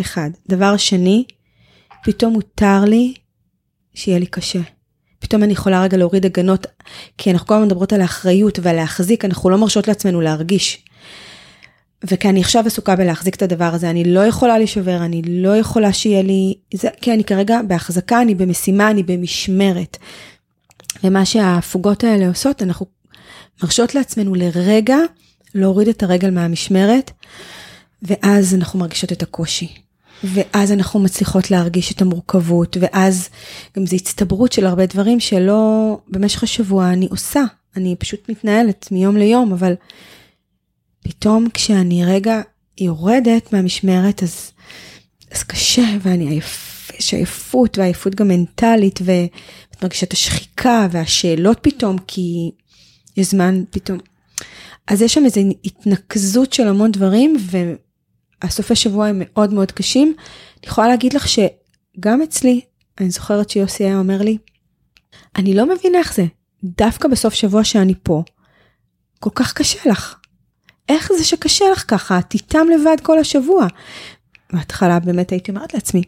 אחד. 0.00 0.30
דבר 0.48 0.76
שני, 0.76 1.24
פתאום 2.04 2.32
מותר 2.32 2.84
לי 2.84 3.14
שיהיה 3.94 4.18
לי 4.18 4.26
קשה. 4.26 4.60
פתאום 5.18 5.42
אני 5.42 5.52
יכולה 5.52 5.82
רגע 5.82 5.96
להוריד 5.96 6.26
הגנות, 6.26 6.66
כי 7.18 7.30
אנחנו 7.30 7.46
כל 7.46 7.54
הזמן 7.54 7.66
מדברות 7.66 7.92
על 7.92 8.00
האחריות 8.00 8.58
ועל 8.62 8.76
להחזיק, 8.76 9.24
אנחנו 9.24 9.50
לא 9.50 9.58
מרשות 9.58 9.88
לעצמנו 9.88 10.20
להרגיש. 10.20 10.84
וכי 12.04 12.28
אני 12.28 12.40
עכשיו 12.40 12.66
עסוקה 12.66 12.96
בלהחזיק 12.96 13.34
את 13.34 13.42
הדבר 13.42 13.64
הזה, 13.64 13.90
אני 13.90 14.04
לא 14.04 14.20
יכולה 14.20 14.58
להישבר, 14.58 14.96
אני 15.04 15.22
לא 15.24 15.56
יכולה 15.56 15.92
שיהיה 15.92 16.22
לי, 16.22 16.54
זה, 16.74 16.88
כי 17.00 17.12
אני 17.14 17.24
כרגע 17.24 17.60
בהחזקה, 17.68 18.22
אני 18.22 18.34
במשימה, 18.34 18.90
אני 18.90 19.02
במשמרת. 19.02 19.96
ומה 21.04 21.24
שההפוגות 21.24 22.04
האלה 22.04 22.28
עושות, 22.28 22.62
אנחנו 22.62 22.86
מרשות 23.62 23.94
לעצמנו 23.94 24.34
לרגע 24.34 24.96
להוריד 25.54 25.88
את 25.88 26.02
הרגל 26.02 26.30
מהמשמרת, 26.30 27.10
ואז 28.02 28.54
אנחנו 28.54 28.78
מרגישות 28.78 29.12
את 29.12 29.22
הקושי. 29.22 29.68
ואז 30.24 30.72
אנחנו 30.72 31.00
מצליחות 31.00 31.50
להרגיש 31.50 31.92
את 31.92 32.02
המורכבות, 32.02 32.76
ואז 32.80 33.28
גם 33.76 33.86
זו 33.86 33.96
הצטברות 33.96 34.52
של 34.52 34.66
הרבה 34.66 34.86
דברים 34.86 35.20
שלא 35.20 35.98
במשך 36.08 36.42
השבוע 36.42 36.88
אני 36.92 37.08
עושה, 37.10 37.42
אני 37.76 37.96
פשוט 37.98 38.28
מתנהלת 38.28 38.88
מיום 38.92 39.16
ליום, 39.16 39.52
אבל 39.52 39.74
פתאום 41.02 41.48
כשאני 41.54 42.04
רגע 42.04 42.40
יורדת 42.78 43.52
מהמשמרת, 43.52 44.22
אז, 44.22 44.52
אז 45.30 45.42
קשה, 45.42 45.84
ואני 46.02 46.28
עייף, 46.28 46.90
יש 46.98 47.14
עייפות, 47.14 47.78
ועייפות 47.78 48.14
גם 48.14 48.28
מנטלית, 48.28 48.98
ואת 49.04 49.82
מרגישה 49.82 50.06
את 50.06 50.12
השחיקה 50.12 50.86
והשאלות 50.90 51.58
פתאום, 51.62 51.98
כי 52.06 52.50
יש 53.16 53.26
זמן 53.30 53.62
פתאום. 53.70 53.98
אז 54.86 55.02
יש 55.02 55.14
שם 55.14 55.24
איזו 55.24 55.40
התנקזות 55.64 56.52
של 56.52 56.68
המון 56.68 56.92
דברים, 56.92 57.36
והסופי 58.42 58.76
שבוע 58.76 59.06
הם 59.06 59.22
מאוד 59.24 59.52
מאוד 59.52 59.72
קשים. 59.72 60.08
אני 60.08 60.70
יכולה 60.70 60.88
להגיד 60.88 61.12
לך 61.12 61.26
שגם 61.28 62.22
אצלי, 62.22 62.60
אני 63.00 63.10
זוכרת 63.10 63.50
שיוסי 63.50 63.84
היה 63.84 63.98
אומר 63.98 64.22
לי, 64.22 64.38
אני 65.36 65.54
לא 65.54 65.74
מבינה 65.74 65.98
איך 65.98 66.14
זה, 66.14 66.24
דווקא 66.64 67.08
בסוף 67.08 67.34
שבוע 67.34 67.64
שאני 67.64 67.94
פה, 68.02 68.22
כל 69.20 69.30
כך 69.34 69.52
קשה 69.52 69.90
לך. 69.90 70.21
איך 70.94 71.12
זה 71.18 71.24
שקשה 71.24 71.64
לך 71.72 71.84
ככה? 71.88 72.18
את 72.18 72.34
איתם 72.34 72.66
לבד 72.74 72.96
כל 73.02 73.18
השבוע. 73.18 73.66
בהתחלה 74.52 74.98
באמת 74.98 75.30
הייתי 75.30 75.50
אומרת 75.50 75.74
לעצמי, 75.74 76.02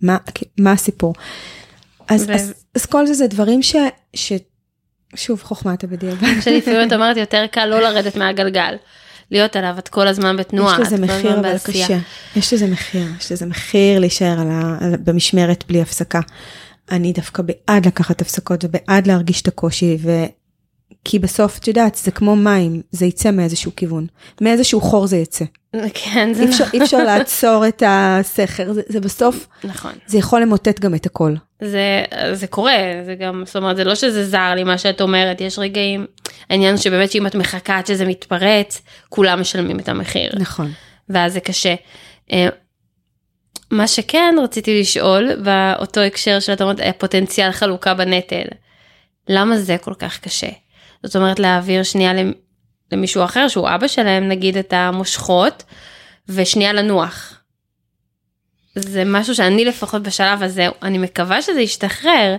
מה, 0.00 0.16
מה 0.58 0.72
הסיפור? 0.72 1.14
אז, 2.08 2.24
ו... 2.28 2.34
אז, 2.34 2.54
אז 2.74 2.86
כל 2.86 3.06
זה 3.06 3.14
זה 3.14 3.26
דברים 3.26 3.62
ש... 3.62 3.76
ש... 4.14 4.32
שוב, 5.14 5.42
חוכמת 5.42 5.84
הבדיעבד. 5.84 6.40
שלפעמים 6.44 6.88
את 6.88 6.92
אומרת 6.92 7.16
יותר 7.16 7.44
קל 7.50 7.66
לא 7.66 7.80
לרדת 7.80 8.16
מהגלגל. 8.16 8.76
להיות 9.30 9.56
עליו 9.56 9.74
את 9.78 9.88
כל 9.88 10.08
הזמן 10.08 10.36
בתנועה. 10.36 10.80
יש 10.80 10.86
לזה 10.86 10.98
מחיר 10.98 11.40
אבל 11.40 11.58
קשה. 11.58 11.98
יש 12.36 12.52
לזה 12.52 12.66
מחיר, 12.66 13.06
יש 13.20 13.32
לזה 13.32 13.46
מחיר 13.46 13.98
להישאר 13.98 14.40
על 14.40 14.50
ה... 14.50 14.78
במשמרת 15.04 15.64
בלי 15.68 15.82
הפסקה. 15.82 16.20
אני 16.90 17.12
דווקא 17.12 17.42
בעד 17.42 17.86
לקחת 17.86 18.20
הפסקות 18.20 18.64
ובעד 18.64 19.06
להרגיש 19.06 19.42
את 19.42 19.48
הקושי, 19.48 19.96
ו... 20.02 20.10
כי 21.08 21.18
בסוף, 21.18 21.58
את 21.58 21.68
יודעת, 21.68 21.94
זה 21.94 22.10
כמו 22.10 22.36
מים, 22.36 22.82
זה 22.90 23.06
יצא 23.06 23.30
מאיזשהו 23.30 23.72
כיוון. 23.76 24.06
מאיזשהו 24.40 24.80
חור 24.80 25.06
זה 25.06 25.16
יצא. 25.16 25.44
כן, 25.94 26.34
זה 26.34 26.44
נכון. 26.44 26.66
אי 26.72 26.82
אפשר 26.82 27.04
לעצור 27.04 27.68
את 27.68 27.82
הסכר, 27.86 28.72
זה, 28.72 28.82
זה 28.88 29.00
בסוף, 29.00 29.46
נכון. 29.64 29.92
זה 30.06 30.18
יכול 30.18 30.42
למוטט 30.42 30.80
גם 30.80 30.94
את 30.94 31.06
הכל. 31.06 31.34
זה, 31.62 32.04
זה 32.32 32.46
קורה, 32.46 32.76
זה 33.04 33.14
גם, 33.14 33.42
זאת 33.46 33.56
אומרת, 33.56 33.76
זה 33.76 33.84
לא 33.84 33.94
שזה 33.94 34.24
זר 34.24 34.52
לי 34.54 34.64
מה 34.64 34.78
שאת 34.78 35.00
אומרת, 35.00 35.40
יש 35.40 35.58
רגעים, 35.58 36.06
העניין 36.50 36.76
שבאמת 36.76 37.10
שאם 37.10 37.26
את 37.26 37.34
מחכה 37.34 37.78
עד 37.78 37.86
שזה 37.86 38.04
מתפרץ, 38.04 38.82
כולם 39.08 39.40
משלמים 39.40 39.80
את 39.80 39.88
המחיר. 39.88 40.32
נכון. 40.38 40.70
ואז 41.08 41.32
זה 41.32 41.40
קשה. 41.40 41.74
אה, 42.32 42.48
מה 43.70 43.86
שכן 43.86 44.34
רציתי 44.42 44.80
לשאול, 44.80 45.30
באותו 45.36 46.00
הקשר 46.00 46.40
של 46.40 46.52
את 46.52 46.62
אומרת, 46.62 46.80
פוטנציאל 46.98 47.52
חלוקה 47.52 47.94
בנטל. 47.94 48.46
למה 49.28 49.58
זה 49.58 49.76
כל 49.78 49.94
כך 49.98 50.20
קשה? 50.20 50.65
זאת 51.06 51.16
אומרת 51.16 51.38
להעביר 51.38 51.82
שנייה 51.82 52.12
למישהו 52.92 53.24
אחר 53.24 53.48
שהוא 53.48 53.68
אבא 53.68 53.88
שלהם 53.88 54.28
נגיד 54.28 54.56
את 54.56 54.72
המושכות 54.72 55.64
ושנייה 56.28 56.72
לנוח. 56.72 57.40
זה 58.74 59.02
משהו 59.06 59.34
שאני 59.34 59.64
לפחות 59.64 60.02
בשלב 60.02 60.42
הזה 60.42 60.66
אני 60.82 60.98
מקווה 60.98 61.42
שזה 61.42 61.60
ישתחרר. 61.60 62.36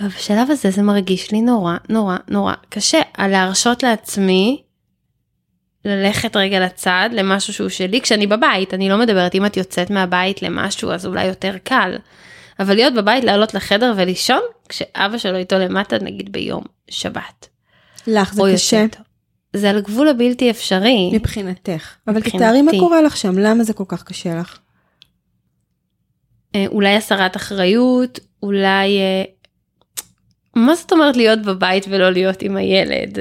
אבל 0.00 0.08
בשלב 0.08 0.50
הזה 0.50 0.70
זה 0.70 0.82
מרגיש 0.82 1.30
לי 1.30 1.40
נורא 1.40 1.76
נורא 1.88 2.16
נורא 2.28 2.54
קשה 2.68 3.00
על 3.14 3.30
להרשות 3.30 3.82
לעצמי 3.82 4.62
ללכת 5.84 6.36
רגע 6.36 6.60
לצד 6.60 7.10
למשהו 7.12 7.52
שהוא 7.52 7.68
שלי 7.68 8.00
כשאני 8.00 8.26
בבית 8.26 8.74
אני 8.74 8.88
לא 8.88 8.98
מדברת 8.98 9.34
אם 9.34 9.46
את 9.46 9.56
יוצאת 9.56 9.90
מהבית 9.90 10.42
למשהו 10.42 10.90
אז 10.90 11.06
אולי 11.06 11.24
יותר 11.24 11.58
קל. 11.64 11.96
אבל 12.60 12.74
להיות 12.74 12.94
בבית 12.94 13.24
לעלות 13.24 13.54
לחדר 13.54 13.92
ולישון 13.96 14.40
כשאבא 14.68 15.18
שלו 15.18 15.36
איתו 15.36 15.58
למטה 15.58 15.96
נגיד 15.98 16.32
ביום 16.32 16.64
שבת. 16.90 17.51
לך 18.06 18.34
זה 18.34 18.42
קשה. 18.54 18.86
זה 19.56 19.70
על 19.70 19.80
גבול 19.80 20.08
הבלתי 20.08 20.50
אפשרי. 20.50 21.10
מבחינתך. 21.12 21.94
אבל 22.08 22.22
תתארי 22.22 22.62
מה 22.62 22.72
קורה 22.80 23.02
לך 23.02 23.16
שם, 23.16 23.38
למה 23.38 23.64
זה 23.64 23.72
כל 23.72 23.84
כך 23.88 24.02
קשה 24.02 24.34
לך? 24.34 24.58
אה, 26.54 26.64
אולי 26.66 26.96
הסרת 26.96 27.36
אחריות, 27.36 28.20
אולי... 28.42 28.98
אה, 28.98 29.24
מה 30.56 30.74
זאת 30.74 30.92
אומרת 30.92 31.16
להיות 31.16 31.42
בבית 31.42 31.86
ולא 31.88 32.10
להיות 32.10 32.42
עם 32.42 32.56
הילד? 32.56 33.18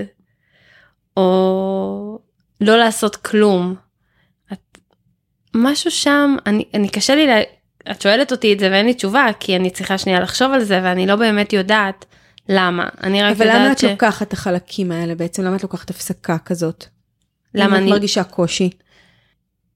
או 1.18 2.20
לא 2.62 2.78
לעשות 2.78 3.16
כלום. 3.16 3.76
את... 4.54 4.78
משהו 5.56 5.92
שם, 5.92 6.36
אני, 6.46 6.64
אני 6.74 6.90
קשה 6.90 7.16
לי, 7.16 7.28
לה... 7.28 7.42
את 7.92 8.02
שואלת 8.02 8.32
אותי 8.32 8.54
את 8.54 8.60
זה 8.60 8.70
ואין 8.72 8.86
לי 8.86 8.94
תשובה, 8.94 9.28
כי 9.40 9.56
אני 9.56 9.70
צריכה 9.70 9.98
שנייה 9.98 10.20
לחשוב 10.20 10.52
על 10.52 10.64
זה 10.64 10.80
ואני 10.84 11.08
לא 11.08 11.16
באמת 11.16 11.54
יודעת. 11.54 12.06
למה? 12.52 12.90
אני 13.04 13.24
רק 13.24 13.32
יודעת 13.32 13.38
ש... 13.38 13.42
אבל 13.42 13.62
למה 13.62 13.72
את 13.72 13.84
לוקחת 13.84 14.28
את 14.28 14.34
החלקים 14.34 14.92
האלה 14.92 15.16
בעצם? 15.16 15.44
למה 15.44 15.56
את 15.56 15.64
לוקחת 15.64 15.90
הפסקה 15.90 16.38
כזאת? 16.38 16.86
למה 17.54 17.78
אני... 17.78 17.86
את 17.86 17.92
מרגישה 17.92 18.24
קושי? 18.24 18.70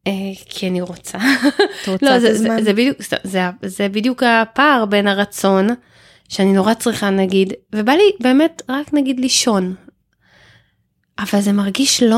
אה, 0.07 0.11
כי 0.45 0.69
אני 0.69 0.81
רוצה. 0.81 1.17
את 1.83 1.87
רוצה 1.87 2.05
לא, 2.05 2.17
את 2.17 2.21
הזמן? 2.23 2.57
זה, 2.57 2.63
זה, 2.63 2.73
בדיוק, 2.73 2.97
זה, 3.23 3.49
זה 3.61 3.89
בדיוק 3.89 4.23
הפער 4.23 4.85
בין 4.85 5.07
הרצון, 5.07 5.67
שאני 6.29 6.53
נורא 6.53 6.73
צריכה 6.73 7.09
נגיד, 7.09 7.53
ובא 7.75 7.91
לי 7.91 8.11
באמת 8.19 8.61
רק 8.69 8.93
נגיד 8.93 9.19
לישון. 9.19 9.75
אבל 11.19 11.41
זה 11.41 11.51
מרגיש 11.51 12.03
לא... 12.03 12.17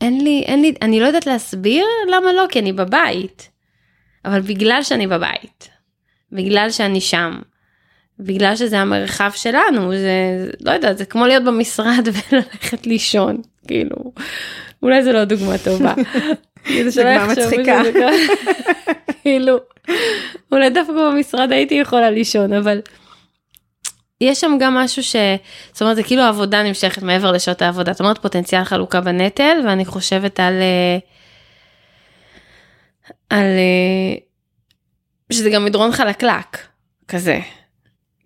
אין 0.00 0.24
לי, 0.24 0.42
אין 0.46 0.62
לי, 0.62 0.74
אני 0.82 1.00
לא 1.00 1.06
יודעת 1.06 1.26
להסביר 1.26 1.84
למה 2.12 2.32
לא, 2.32 2.46
כי 2.48 2.58
אני 2.58 2.72
בבית. 2.72 3.50
אבל 4.24 4.40
בגלל 4.40 4.82
שאני 4.82 5.06
בבית, 5.06 5.68
בגלל 6.32 6.70
שאני 6.70 7.00
שם. 7.00 7.38
בגלל 8.18 8.56
שזה 8.56 8.78
המרחב 8.78 9.30
שלנו, 9.34 9.90
זה, 9.90 10.46
לא 10.60 10.70
יודעת, 10.70 10.98
זה 10.98 11.04
כמו 11.04 11.26
להיות 11.26 11.44
במשרד 11.44 12.08
וללכת 12.32 12.86
לישון, 12.86 13.40
כאילו, 13.66 14.12
אולי 14.82 15.02
זה 15.02 15.12
לא 15.12 15.24
דוגמה 15.24 15.58
טובה. 15.58 15.94
זה 16.88 17.02
דוגמה 17.02 17.26
מצחיקה. 17.26 17.82
כאילו, 19.22 19.56
אולי 20.52 20.70
דווקא 20.70 20.92
במשרד 20.92 21.52
הייתי 21.52 21.74
יכולה 21.74 22.10
לישון, 22.10 22.52
אבל 22.52 22.80
יש 24.20 24.40
שם 24.40 24.56
גם 24.60 24.74
משהו 24.74 25.02
ש... 25.02 25.16
זאת 25.72 25.82
אומרת, 25.82 25.96
זה 25.96 26.02
כאילו 26.02 26.22
העבודה 26.22 26.62
נמשכת 26.62 27.02
מעבר 27.02 27.32
לשעות 27.32 27.62
העבודה. 27.62 27.92
זאת 27.92 28.00
אומרת, 28.00 28.18
פוטנציאל 28.18 28.64
חלוקה 28.64 29.00
בנטל, 29.00 29.58
ואני 29.66 29.84
חושבת 29.84 30.40
על... 30.40 30.52
אה, 30.52 30.98
על 33.30 33.46
אה, 33.46 34.29
שזה 35.32 35.50
גם 35.50 35.64
מדרון 35.64 35.92
חלקלק 35.92 36.58
כזה. 37.08 37.40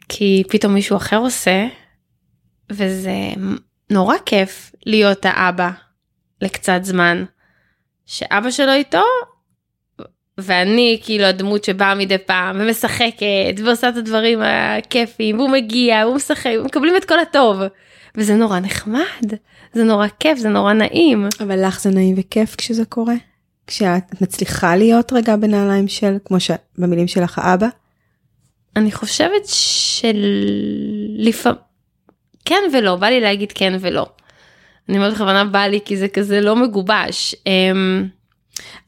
כי 0.08 0.42
פתאום 0.48 0.74
מישהו 0.74 0.96
אחר 0.96 1.16
עושה, 1.16 1.66
וזה 2.70 3.12
נורא 3.90 4.16
כיף 4.26 4.72
להיות 4.86 5.24
האבא 5.24 5.70
לקצת 6.40 6.80
זמן. 6.82 7.24
שאבא 8.06 8.50
שלו 8.50 8.72
איתו, 8.72 9.02
ואני 10.38 11.00
כאילו 11.04 11.24
הדמות 11.24 11.64
שבאה 11.64 11.94
מדי 11.94 12.18
פעם 12.18 12.56
ומשחקת 12.60 13.60
ועושה 13.64 13.88
את 13.88 13.96
הדברים 13.96 14.38
הכיפים 14.42 15.38
והוא 15.38 15.50
מגיע 15.50 16.02
והוא 16.04 16.16
משחק 16.16 16.50
ומקבלים 16.60 16.96
את 16.96 17.04
כל 17.04 17.20
הטוב 17.20 17.60
וזה 18.16 18.34
נורא 18.34 18.60
נחמד 18.60 19.34
זה 19.72 19.84
נורא 19.84 20.06
כיף 20.20 20.38
זה 20.38 20.48
נורא 20.48 20.72
נעים 20.72 21.28
אבל 21.40 21.66
לך 21.66 21.80
זה 21.80 21.90
נעים 21.90 22.14
וכיף 22.18 22.54
כשזה 22.56 22.84
קורה 22.84 23.14
כשאת 23.66 24.20
מצליחה 24.20 24.76
להיות 24.76 25.12
רגע 25.12 25.36
בנעליים 25.36 25.88
של, 25.88 26.16
כמו 26.24 26.36
שבמילים 26.40 27.08
שלך 27.08 27.38
האבא? 27.38 27.68
אני 28.76 28.92
חושבת 28.92 29.42
שלפעמים, 31.14 31.58
כן 32.44 32.60
ולא, 32.72 32.96
בא 32.96 33.06
לי 33.06 33.20
להגיד 33.20 33.52
כן 33.52 33.76
ולא. 33.80 34.06
אני 34.88 34.96
אומרת 34.96 35.14
בכוונה 35.14 35.44
בא 35.44 35.66
לי 35.66 35.80
כי 35.84 35.96
זה 35.96 36.08
כזה 36.08 36.40
לא 36.40 36.56
מגובש. 36.56 37.34
אמ, 37.46 38.08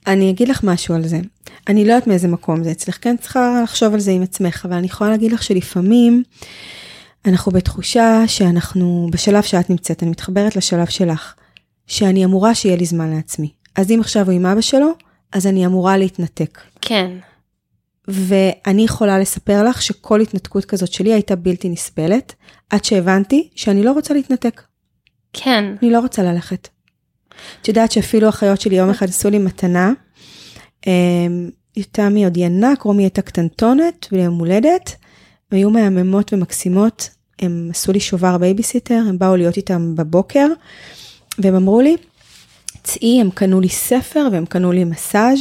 אני 0.07 0.31
אגיד 0.31 0.49
לך 0.49 0.65
משהו 0.65 0.95
על 0.95 1.03
זה. 1.07 1.21
אני 1.69 1.85
לא 1.85 1.93
יודעת 1.93 2.07
מאיזה 2.07 2.29
מקום 2.29 2.65
זה 2.65 2.71
אצלך, 2.71 2.99
כן 3.01 3.17
צריכה 3.17 3.61
לחשוב 3.63 3.95
על 3.95 4.01
זה 4.01 4.11
עם 4.11 4.23
עצמך, 4.23 4.67
אבל 4.69 4.77
אני 4.77 4.87
יכולה 4.87 5.11
להגיד 5.11 5.33
לך 5.33 5.43
שלפעמים 5.43 6.23
אנחנו 7.27 7.53
בתחושה 7.53 8.23
שאנחנו 8.27 9.09
בשלב 9.13 9.43
שאת 9.43 9.71
נמצאת, 9.71 10.03
אני 10.03 10.11
מתחברת 10.11 10.57
לשלב 10.57 10.87
שלך, 10.87 11.35
שאני 11.87 12.25
אמורה 12.25 12.55
שיהיה 12.55 12.77
לי 12.77 12.85
זמן 12.85 13.11
לעצמי. 13.11 13.51
אז 13.77 13.91
אם 13.91 14.01
עכשיו 14.01 14.27
הוא 14.27 14.35
עם 14.35 14.47
אבא 14.47 14.61
שלו, 14.61 14.93
אז 15.33 15.47
אני 15.47 15.67
אמורה 15.67 15.97
להתנתק. 15.97 16.61
כן. 16.81 17.11
ואני 18.09 18.85
יכולה 18.85 19.19
לספר 19.19 19.65
לך 19.65 19.83
שכל 19.83 20.21
התנתקות 20.21 20.65
כזאת 20.65 20.93
שלי 20.93 21.13
הייתה 21.13 21.37
בלתי 21.37 21.69
נסבלת, 21.69 22.35
עד 22.71 22.85
שהבנתי 22.85 23.49
שאני 23.55 23.83
לא 23.83 23.93
רוצה 23.93 24.15
להתנתק. 24.15 24.63
כן. 25.33 25.65
אני 25.83 25.91
לא 25.91 26.01
רוצה 26.01 26.23
ללכת. 26.23 26.69
את 27.63 27.69
יודעת 27.69 27.93
שאפילו 27.93 28.29
אחיות 28.29 28.61
שלי 28.61 28.77
יום 28.77 28.91
אחד 28.91 29.09
עשו 29.09 29.31
לי 29.31 29.39
מתנה, 29.39 29.93
אמ, 30.87 31.51
תמי 31.93 32.25
עוד 32.25 32.37
ינק, 32.37 32.83
רומי 32.83 33.03
הייתה 33.03 33.23
קטנטונת 33.23 34.07
וליום 34.13 34.39
הולדת, 34.39 34.97
היו 35.51 35.71
מהממות 35.71 36.33
ומקסימות, 36.33 37.11
הם 37.43 37.69
עשו 37.71 37.93
לי 37.93 38.01
שובר 38.01 38.39
בייביסיטר, 38.39 39.03
הם 39.09 39.19
באו 39.19 39.37
להיות 39.37 39.57
איתם 39.57 39.95
בבוקר, 39.97 40.47
והם 41.39 41.55
אמרו 41.55 41.81
לי, 41.81 41.97
צאי, 42.87 43.21
הם 43.21 43.31
קנו 43.31 43.61
לי 43.61 43.69
ספר 43.69 44.29
והם 44.33 44.47
קנו 44.47 44.73
לי 44.73 44.85
מסאז', 44.85 45.41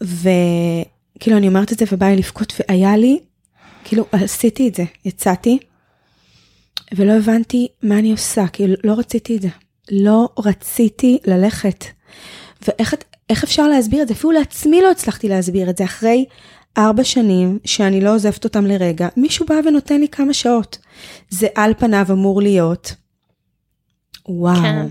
וכאילו 0.00 1.36
אני 1.36 1.48
אומרת 1.48 1.72
את 1.72 1.78
זה 1.78 1.84
ובא 1.92 2.06
לי 2.06 2.16
לבכות, 2.16 2.52
והיה 2.58 2.96
לי, 2.96 3.20
כאילו 3.84 4.04
עשיתי 4.12 4.68
את 4.68 4.74
זה, 4.74 4.84
יצאתי, 5.04 5.58
ולא 6.94 7.12
הבנתי 7.12 7.68
מה 7.82 7.98
אני 7.98 8.12
עושה, 8.12 8.46
כאילו 8.46 8.74
לא 8.84 8.92
רציתי 8.92 9.36
את 9.36 9.42
זה. 9.42 9.48
לא 9.90 10.28
רציתי 10.38 11.18
ללכת. 11.26 11.84
ואיך 12.68 12.94
איך 13.30 13.44
אפשר 13.44 13.68
להסביר 13.68 14.02
את 14.02 14.08
זה? 14.08 14.14
אפילו 14.14 14.32
לעצמי 14.32 14.82
לא 14.82 14.90
הצלחתי 14.90 15.28
להסביר 15.28 15.70
את 15.70 15.76
זה. 15.76 15.84
אחרי 15.84 16.24
ארבע 16.78 17.04
שנים 17.04 17.58
שאני 17.64 18.00
לא 18.00 18.14
עוזבת 18.14 18.44
אותם 18.44 18.66
לרגע, 18.66 19.08
מישהו 19.16 19.46
בא 19.46 19.54
ונותן 19.64 20.00
לי 20.00 20.08
כמה 20.08 20.34
שעות. 20.34 20.78
זה 21.30 21.46
על 21.54 21.74
פניו 21.78 22.06
אמור 22.10 22.42
להיות. 22.42 22.94
וואו. 24.28 24.62
כן. 24.62 24.86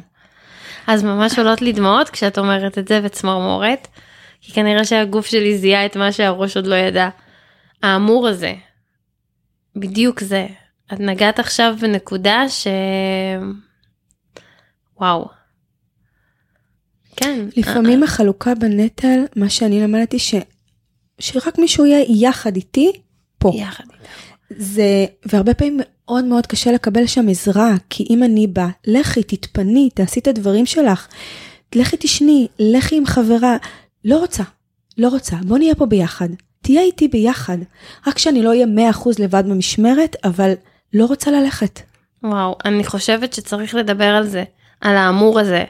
אז 0.87 1.03
ממש 1.03 1.39
עולות 1.39 1.61
לי 1.61 1.71
דמעות 1.71 2.09
כשאת 2.09 2.37
אומרת 2.37 2.77
את 2.77 2.87
זה 2.87 2.99
וצמרמורת, 3.03 3.87
כי 4.41 4.53
כנראה 4.53 4.85
שהגוף 4.85 5.25
שלי 5.25 5.57
זיהה 5.57 5.85
את 5.85 5.97
מה 5.97 6.11
שהראש 6.11 6.57
עוד 6.57 6.67
לא 6.67 6.75
ידע. 6.75 7.09
האמור 7.83 8.27
הזה, 8.27 8.53
בדיוק 9.75 10.19
זה. 10.19 10.47
את 10.93 10.99
נגעת 10.99 11.39
עכשיו 11.39 11.75
בנקודה 11.81 12.49
ש... 12.49 12.67
וואו. 14.97 15.27
כן. 17.15 17.45
לפעמים 17.57 18.03
החלוקה 18.03 18.55
בנטל, 18.55 19.19
מה 19.35 19.49
שאני 19.49 19.81
למדתי, 19.81 20.19
ש... 20.19 20.35
שרק 21.19 21.57
מישהו 21.57 21.85
יהיה 21.85 22.05
יחד 22.09 22.55
איתי, 22.55 22.91
פה. 23.37 23.51
יחד 23.55 23.83
איתי. 23.93 24.32
זה, 24.57 25.05
והרבה 25.25 25.53
פעמים 25.53 25.79
מאוד 26.05 26.25
מאוד 26.25 26.47
קשה 26.47 26.71
לקבל 26.71 27.07
שם 27.07 27.29
עזרה, 27.29 27.75
כי 27.89 28.07
אם 28.09 28.23
אני 28.23 28.47
באה, 28.47 28.69
לכי, 28.87 29.23
תתפני, 29.23 29.89
תעשי 29.93 30.19
את 30.19 30.27
הדברים 30.27 30.65
שלך, 30.65 31.07
לכי 31.75 31.97
תשני, 31.99 32.47
לכי 32.59 32.97
עם 32.97 33.05
חברה, 33.05 33.57
לא 34.05 34.19
רוצה, 34.19 34.43
לא 34.97 35.09
רוצה, 35.09 35.35
בוא 35.43 35.57
נהיה 35.57 35.75
פה 35.75 35.85
ביחד. 35.85 36.29
תהיה 36.61 36.81
איתי 36.81 37.07
ביחד. 37.07 37.57
רק 38.07 38.17
שאני 38.17 38.41
לא 38.41 38.49
אהיה 38.49 38.65
100% 38.91 39.09
לבד 39.19 39.43
במשמרת, 39.47 40.15
אבל 40.23 40.53
לא 40.93 41.05
רוצה 41.05 41.31
ללכת. 41.31 41.79
וואו, 42.23 42.55
אני 42.65 42.83
חושבת 42.83 43.33
שצריך 43.33 43.75
לדבר 43.75 44.15
על 44.15 44.27
זה. 44.27 44.43
על 44.81 44.95
האמור 44.97 45.39
הזה. 45.39 45.63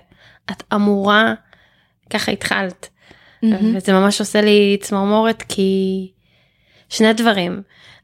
את 0.51 0.63
אמורה, 0.73 1.33
ככה 2.09 2.31
התחלת. 2.31 2.89
Mm-hmm. 3.45 3.47
וזה 3.75 3.93
ממש 3.93 4.19
עושה 4.19 4.41
לי 4.41 4.77
צמרמורת 4.81 5.43
כי 5.49 6.11
שני 6.89 7.13
דברים. 7.13 7.61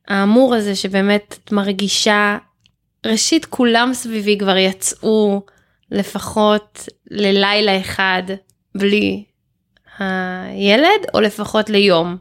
האמור 0.10 0.56
הזה 0.56 0.76
שבאמת 0.76 1.40
את 1.44 1.52
מרגישה, 1.52 2.38
ראשית 3.06 3.46
כולם 3.46 3.94
סביבי 3.94 4.38
כבר 4.38 4.58
יצאו 4.58 5.42
לפחות 5.92 6.90
ללילה 7.12 7.80
אחד 7.80 8.24
בלי 8.76 9.24
הילד 10.00 11.02
או 11.14 11.22
לפחות 11.22 11.70
ליום. 11.70 12.18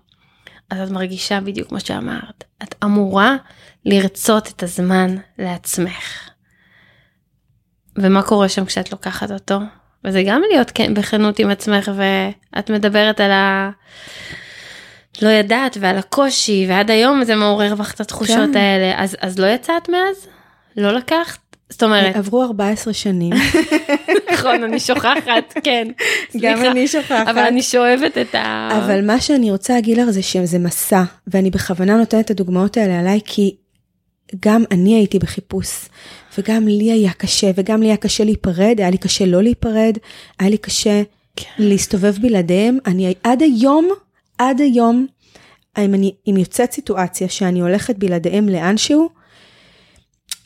אז 0.70 0.88
את 0.88 0.90
מרגישה 0.90 1.40
בדיוק 1.40 1.72
מה 1.72 1.80
שאמרת. 1.80 2.44
את 2.62 2.74
אמורה 2.84 3.36
לרצות 3.84 4.48
את 4.48 4.62
הזמן 4.62 5.16
לעצמך. 5.38 6.30
ומה 7.96 8.22
קורה 8.22 8.48
שם 8.48 8.64
כשאת 8.64 8.92
לוקחת 8.92 9.30
אותו? 9.30 9.58
וזה 10.04 10.22
גם 10.26 10.42
להיות 10.50 10.70
כן, 10.70 10.94
בכנות 10.94 11.38
עם 11.38 11.50
עצמך 11.50 11.90
ואת 11.96 12.70
מדברת 12.70 13.20
על 13.20 13.30
ה... 13.30 13.70
לא 15.22 15.28
ידעת 15.28 15.76
ועל 15.80 15.98
הקושי 15.98 16.66
ועד 16.68 16.90
היום 16.90 17.24
זה 17.24 17.36
מעורר 17.36 17.74
בך 17.74 17.94
את 17.94 18.00
התחושות 18.00 18.50
כן. 18.52 18.56
האלה 18.56 19.02
אז 19.02 19.16
אז 19.20 19.38
לא 19.38 19.46
יצאת 19.46 19.88
מאז? 19.88 20.26
לא 20.76 20.92
לקחת? 20.92 21.38
זאת 21.70 21.82
אומרת 21.82 22.16
עברו 22.16 22.42
14 22.42 22.92
שנים 22.92 23.32
נכון 24.32 24.64
אני 24.64 24.80
שוכחת 24.80 25.54
כן 25.64 25.88
גם 26.40 26.64
אני 26.64 26.88
שוכחת 26.88 27.28
אבל 27.28 27.38
אני 27.38 27.62
שואבת 27.62 28.18
את 28.18 28.34
ה... 28.34 28.68
אבל 28.84 29.06
מה 29.06 29.20
שאני 29.20 29.50
רוצה 29.50 29.74
להגיד 29.74 29.98
לך 29.98 30.10
זה 30.10 30.22
שזה 30.22 30.58
מסע 30.58 31.02
ואני 31.26 31.50
בכוונה 31.50 31.96
נותנת 31.96 32.24
את 32.24 32.30
הדוגמאות 32.30 32.76
האלה 32.76 33.00
עליי 33.00 33.20
כי 33.24 33.56
גם 34.40 34.64
אני 34.70 34.94
הייתי 34.94 35.18
בחיפוש, 35.18 35.88
וגם 36.38 36.68
לי 36.68 36.92
היה 36.92 37.12
קשה, 37.12 37.50
וגם 37.54 37.82
לי 37.82 37.88
היה 37.88 37.96
קשה 37.96 38.24
להיפרד, 38.24 38.74
היה 38.78 38.90
לי 38.90 38.98
קשה 38.98 39.26
לא 39.26 39.42
להיפרד, 39.42 39.98
היה 40.38 40.50
לי 40.50 40.58
קשה 40.58 41.02
כן. 41.36 41.44
להסתובב 41.58 42.14
בלעדיהם. 42.20 42.78
אני 42.86 43.14
עד 43.22 43.42
היום, 43.42 43.88
עד 44.38 44.60
היום, 44.60 45.06
אם, 45.78 45.94
אני, 45.94 46.14
אם 46.30 46.36
יוצאת 46.36 46.72
סיטואציה 46.72 47.28
שאני 47.28 47.60
הולכת 47.60 47.96
בלעדיהם 47.98 48.48
לאנשהו, 48.48 49.08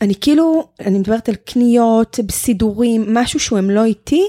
אני 0.01 0.15
כאילו, 0.21 0.69
אני 0.81 0.99
מדברת 0.99 1.29
על 1.29 1.35
קניות, 1.35 2.19
סידורים, 2.31 3.15
משהו 3.15 3.41
שהוא 3.41 3.59
הם 3.59 3.71
לא 3.71 3.85
איתי, 3.85 4.25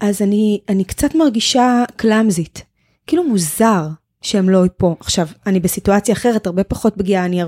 אז 0.00 0.22
אני, 0.22 0.60
אני 0.68 0.84
קצת 0.84 1.14
מרגישה 1.14 1.84
קלאמזית, 1.96 2.62
כאילו 3.06 3.24
מוזר. 3.24 3.88
שהם 4.22 4.48
לא 4.48 4.64
פה. 4.76 4.94
עכשיו, 5.00 5.28
אני 5.46 5.60
בסיטואציה 5.60 6.14
אחרת, 6.14 6.46
הרבה 6.46 6.64
פחות 6.64 6.94
פגיעה, 6.96 7.24
אני, 7.24 7.42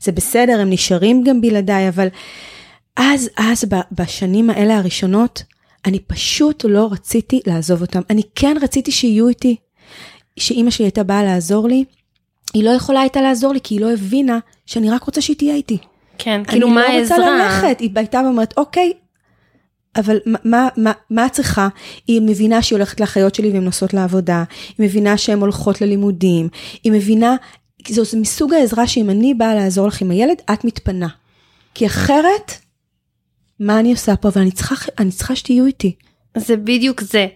זה 0.00 0.12
בסדר, 0.12 0.60
הם 0.60 0.70
נשארים 0.70 1.24
גם 1.24 1.40
בלעדיי, 1.40 1.88
אבל 1.88 2.08
אז, 2.96 3.30
אז 3.36 3.64
בשנים 3.92 4.50
האלה 4.50 4.78
הראשונות, 4.78 5.42
אני 5.86 5.98
פשוט 5.98 6.64
לא 6.68 6.88
רציתי 6.92 7.40
לעזוב 7.46 7.80
אותם. 7.80 8.00
אני 8.10 8.22
כן 8.34 8.56
רציתי 8.62 8.92
שיהיו 8.92 9.28
איתי, 9.28 9.56
שאימא 10.40 10.70
שלי 10.70 10.84
הייתה 10.84 11.02
באה 11.02 11.24
לעזור 11.24 11.68
לי, 11.68 11.84
היא 12.54 12.64
לא 12.64 12.70
יכולה 12.70 13.00
הייתה 13.00 13.20
לעזור 13.20 13.52
לי, 13.52 13.60
כי 13.62 13.74
היא 13.74 13.80
לא 13.80 13.92
הבינה 13.92 14.38
שאני 14.66 14.90
רק 14.90 15.02
רוצה 15.02 15.20
שהיא 15.20 15.36
תהיה 15.36 15.54
איתי. 15.54 15.78
כן, 16.18 16.42
כאילו 16.44 16.68
מה 16.68 16.80
העזרה? 16.80 17.16
אני 17.16 17.26
לא 17.26 17.30
רוצה 17.30 17.62
ללכת, 17.68 17.80
היא 17.80 17.90
הייתה 17.96 18.20
ואומרת, 18.24 18.54
אוקיי, 18.56 18.92
אבל 19.96 20.18
מה, 20.26 20.68
מה, 20.76 20.92
מה 21.10 21.26
את 21.26 21.32
צריכה? 21.32 21.68
היא 22.06 22.22
מבינה 22.22 22.62
שהיא 22.62 22.76
הולכת 22.76 23.00
לאחיות 23.00 23.34
שלי 23.34 23.50
והן 23.50 23.64
נוסעות 23.64 23.94
לעבודה, 23.94 24.44
היא 24.78 24.86
מבינה 24.86 25.16
שהן 25.18 25.40
הולכות 25.40 25.80
ללימודים, 25.80 26.48
היא 26.84 26.92
מבינה, 26.92 27.36
זה, 27.88 28.04
זה 28.04 28.18
מסוג 28.18 28.54
העזרה 28.54 28.86
שאם 28.86 29.10
אני 29.10 29.34
באה 29.34 29.54
לעזור 29.54 29.86
לך 29.86 30.00
עם 30.00 30.10
הילד, 30.10 30.36
את 30.52 30.64
מתפנה. 30.64 31.08
כי 31.74 31.86
אחרת, 31.86 32.52
מה 33.60 33.80
אני 33.80 33.92
עושה 33.92 34.16
פה? 34.16 34.28
אבל 34.28 34.40
אני 34.40 34.50
צריכה, 34.50 34.74
אני 34.98 35.10
צריכה 35.10 35.36
שתהיו 35.36 35.66
איתי. 35.66 35.94
זה 36.36 36.56
בדיוק 36.56 37.00
זה. 37.00 37.26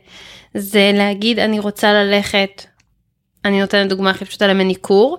זה 0.55 0.91
להגיד, 0.95 1.39
אני 1.39 1.59
רוצה 1.59 1.93
ללכת, 1.93 2.63
אני 3.45 3.61
נותנת 3.61 3.89
דוגמה 3.89 4.11
הכי 4.11 4.25
פשוטה 4.25 4.47
למניקור, 4.47 5.19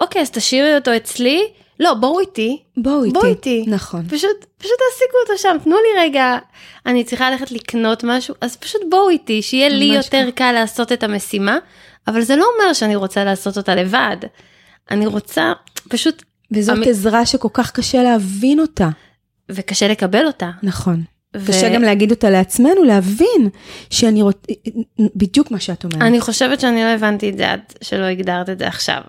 אוקיי, 0.00 0.22
אז 0.22 0.30
תשאירי 0.30 0.76
אותו 0.76 0.96
אצלי, 0.96 1.48
לא, 1.80 1.94
בואו 1.94 2.20
איתי. 2.20 2.62
בואו 2.76 3.04
איתי. 3.04 3.14
בואו 3.14 3.26
איתי. 3.26 3.64
נכון. 3.68 4.08
פשוט, 4.08 4.44
פשוט 4.58 4.72
תעסיקו 4.90 5.16
אותו 5.22 5.38
שם, 5.38 5.56
תנו 5.64 5.76
לי 5.76 6.00
רגע, 6.00 6.38
אני 6.86 7.04
צריכה 7.04 7.30
ללכת 7.30 7.50
לקנות 7.50 8.04
משהו, 8.04 8.34
אז 8.40 8.56
פשוט 8.56 8.80
בואו 8.90 9.08
איתי, 9.08 9.42
שיהיה 9.42 9.68
לי 9.68 9.84
יותר 9.84 10.30
קל 10.34 10.52
לעשות 10.52 10.92
את 10.92 11.02
המשימה, 11.02 11.58
אבל 12.08 12.20
זה 12.20 12.36
לא 12.36 12.46
אומר 12.54 12.72
שאני 12.72 12.96
רוצה 12.96 13.24
לעשות 13.24 13.56
אותה 13.56 13.74
לבד. 13.74 14.16
אני 14.90 15.06
רוצה 15.06 15.52
פשוט... 15.88 16.22
וזאת 16.52 16.76
המ... 16.76 16.82
עזרה 16.82 17.26
שכל 17.26 17.48
כך 17.52 17.70
קשה 17.70 18.02
להבין 18.02 18.60
אותה. 18.60 18.88
וקשה 19.50 19.88
לקבל 19.88 20.26
אותה. 20.26 20.50
נכון. 20.62 21.02
ו... 21.36 21.46
קשה 21.46 21.68
גם 21.68 21.82
להגיד 21.82 22.10
אותה 22.10 22.30
לעצמנו, 22.30 22.84
להבין 22.84 23.48
שאני 23.90 24.22
רוצה, 24.22 24.52
בדיוק 25.16 25.50
מה 25.50 25.60
שאת 25.60 25.84
אומרת. 25.84 26.02
אני 26.02 26.20
חושבת 26.20 26.60
שאני 26.60 26.84
לא 26.84 26.88
הבנתי 26.88 27.30
את 27.30 27.36
זה 27.36 27.52
עד 27.52 27.60
שלא 27.82 28.04
הגדרת 28.04 28.50
את 28.50 28.58
זה 28.58 28.66
עכשיו. 28.66 29.00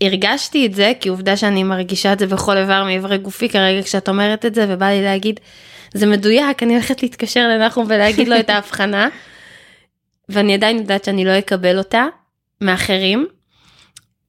הרגשתי 0.00 0.66
את 0.66 0.74
זה 0.74 0.92
כי 1.00 1.08
עובדה 1.08 1.36
שאני 1.36 1.62
מרגישה 1.62 2.12
את 2.12 2.18
זה 2.18 2.26
בכל 2.26 2.56
איבר 2.56 2.84
מאיברי 2.84 3.18
גופי 3.18 3.48
כרגע 3.48 3.82
כשאת 3.82 4.08
אומרת 4.08 4.46
את 4.46 4.54
זה 4.54 4.66
ובא 4.68 4.86
לי 4.86 5.02
להגיד 5.02 5.40
זה 5.94 6.06
מדויק 6.06 6.62
אני 6.62 6.74
הולכת 6.74 7.02
להתקשר 7.02 7.48
לנחום 7.48 7.86
ולהגיד 7.88 8.28
לו 8.28 8.40
את 8.40 8.50
ההבחנה. 8.50 9.08
ואני 10.28 10.54
עדיין 10.54 10.76
יודעת 10.76 11.04
שאני 11.04 11.24
לא 11.24 11.38
אקבל 11.38 11.78
אותה 11.78 12.06
מאחרים. 12.60 13.26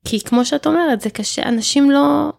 כי 0.05 0.19
כמו 0.19 0.45
שאת 0.45 0.67
אומרת 0.67 1.01
זה 1.01 1.09
קשה 1.09 1.43
אנשים 1.43 1.91
לא 1.91 2.31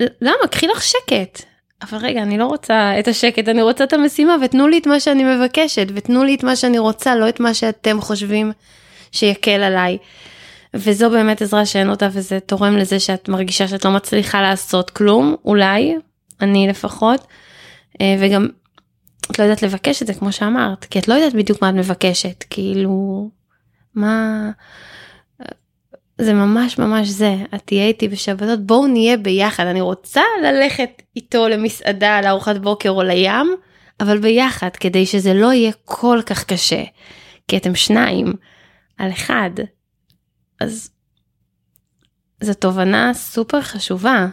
למה 0.00 0.46
קחי 0.50 0.66
לך 0.66 0.82
שקט 0.82 1.42
אבל 1.82 1.98
רגע 1.98 2.22
אני 2.22 2.38
לא 2.38 2.46
רוצה 2.46 2.98
את 2.98 3.08
השקט 3.08 3.48
אני 3.48 3.62
רוצה 3.62 3.84
את 3.84 3.92
המשימה 3.92 4.36
ותנו 4.44 4.68
לי 4.68 4.78
את 4.78 4.86
מה 4.86 5.00
שאני 5.00 5.24
מבקשת 5.24 5.86
ותנו 5.94 6.24
לי 6.24 6.34
את 6.34 6.44
מה 6.44 6.56
שאני 6.56 6.78
רוצה 6.78 7.16
לא 7.16 7.28
את 7.28 7.40
מה 7.40 7.54
שאתם 7.54 8.00
חושבים 8.00 8.52
שיקל 9.12 9.62
עליי. 9.62 9.98
וזו 10.74 11.10
באמת 11.10 11.42
עזרה 11.42 11.66
שאין 11.66 11.90
אותה 11.90 12.08
וזה 12.12 12.40
תורם 12.40 12.76
לזה 12.76 13.00
שאת 13.00 13.28
מרגישה 13.28 13.68
שאת 13.68 13.84
לא 13.84 13.90
מצליחה 13.90 14.42
לעשות 14.42 14.90
כלום 14.90 15.34
אולי 15.44 15.94
אני 16.40 16.68
לפחות 16.68 17.26
אה, 18.00 18.16
וגם 18.20 18.48
את 19.30 19.38
לא 19.38 19.44
יודעת 19.44 19.62
לבקש 19.62 20.02
את 20.02 20.06
זה 20.06 20.14
כמו 20.14 20.32
שאמרת, 20.32 20.84
כי 20.84 20.98
את 20.98 21.08
לא 21.08 21.14
יודעת 21.14 21.34
בדיוק 21.34 21.62
מה 21.62 21.68
את 21.68 21.74
מבקשת, 21.74 22.44
כאילו, 22.50 23.30
מה... 23.94 24.50
זה 26.20 26.32
ממש 26.32 26.78
ממש 26.78 27.08
זה, 27.08 27.36
את 27.54 27.62
תהיה 27.64 27.86
איתי 27.86 28.08
בשבתות, 28.08 28.66
בואו 28.66 28.86
נהיה 28.86 29.16
ביחד, 29.16 29.66
אני 29.66 29.80
רוצה 29.80 30.22
ללכת 30.42 31.02
איתו 31.16 31.48
למסעדה, 31.48 32.20
לארוחת 32.20 32.56
בוקר 32.56 32.90
או 32.90 33.02
לים, 33.02 33.56
אבל 34.00 34.18
ביחד, 34.18 34.70
כדי 34.80 35.06
שזה 35.06 35.34
לא 35.34 35.52
יהיה 35.52 35.72
כל 35.84 36.20
כך 36.26 36.44
קשה, 36.44 36.82
כי 37.48 37.56
אתם 37.56 37.74
שניים 37.74 38.32
על 38.98 39.10
אחד. 39.10 39.50
אז 40.60 40.90
זו 42.40 42.54
תובנה 42.54 43.14
סופר 43.14 43.62
חשובה, 43.62 44.26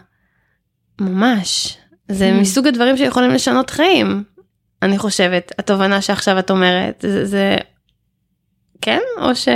ממש. 1.01 1.77
זה 2.11 2.29
mm. 2.29 2.41
מסוג 2.41 2.67
הדברים 2.67 2.97
שיכולים 2.97 3.31
לשנות 3.31 3.69
חיים, 3.69 4.23
אני 4.81 4.97
חושבת, 4.97 5.51
התובנה 5.59 6.01
שעכשיו 6.01 6.39
את 6.39 6.51
אומרת, 6.51 7.05
זה, 7.07 7.25
זה 7.25 7.55
כן? 8.81 8.99
או 9.21 9.35
ש... 9.35 9.47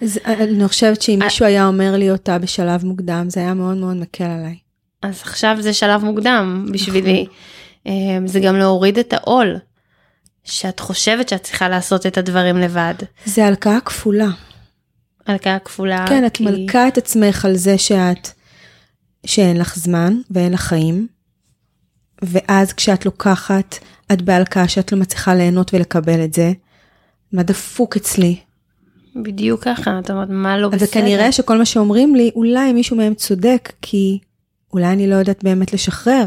זה, 0.00 0.20
אני 0.24 0.68
חושבת 0.68 1.02
שאם 1.02 1.18
מישהו 1.24 1.46
היה 1.46 1.66
אומר 1.66 1.96
לי 1.96 2.10
אותה 2.10 2.38
בשלב 2.38 2.84
מוקדם, 2.84 3.26
זה 3.28 3.40
היה 3.40 3.54
מאוד 3.54 3.76
מאוד 3.76 3.96
מקל 3.96 4.24
עליי. 4.24 4.56
אז 5.02 5.20
עכשיו 5.22 5.56
זה 5.60 5.72
שלב 5.72 6.04
מוקדם 6.04 6.66
בשבילי. 6.72 7.22
נכון. 7.22 7.34
אמ, 7.86 8.26
זה 8.26 8.40
גם 8.40 8.56
להוריד 8.56 8.98
את 8.98 9.12
העול, 9.12 9.56
שאת 10.44 10.80
חושבת 10.80 11.28
שאת 11.28 11.42
צריכה 11.42 11.68
לעשות 11.68 12.06
את 12.06 12.18
הדברים 12.18 12.56
לבד. 12.56 12.94
זה 13.24 13.46
הלקאה 13.46 13.80
כפולה. 13.80 14.28
הלקאה 15.26 15.58
כפולה. 15.58 16.04
כן, 16.08 16.26
את 16.26 16.36
כי... 16.36 16.44
מלכה 16.44 16.88
את 16.88 16.98
עצמך 16.98 17.44
על 17.44 17.56
זה 17.56 17.78
שאת, 17.78 18.28
שאין 19.26 19.56
לך 19.56 19.76
זמן 19.76 20.16
ואין 20.30 20.52
לך 20.52 20.60
חיים, 20.60 21.06
ואז 22.22 22.72
כשאת 22.72 23.06
לוקחת, 23.06 23.78
את 24.12 24.22
בהלקאה 24.22 24.68
שאת 24.68 24.92
לא 24.92 24.98
מצליחה 24.98 25.34
ליהנות 25.34 25.74
ולקבל 25.74 26.24
את 26.24 26.34
זה. 26.34 26.52
מה 27.32 27.42
דפוק 27.42 27.96
אצלי? 27.96 28.40
בדיוק 29.16 29.64
ככה, 29.64 29.98
את 29.98 30.10
אומרת, 30.10 30.28
מה 30.30 30.58
לא 30.58 30.68
בסדר? 30.68 30.84
וכנראה 30.88 31.32
שכל 31.32 31.58
מה 31.58 31.64
שאומרים 31.64 32.14
לי, 32.14 32.30
אולי 32.34 32.72
מישהו 32.72 32.96
מהם 32.96 33.14
צודק, 33.14 33.72
כי 33.82 34.18
אולי 34.72 34.86
אני 34.86 35.06
לא 35.06 35.14
יודעת 35.14 35.44
באמת 35.44 35.72
לשחרר. 35.72 36.24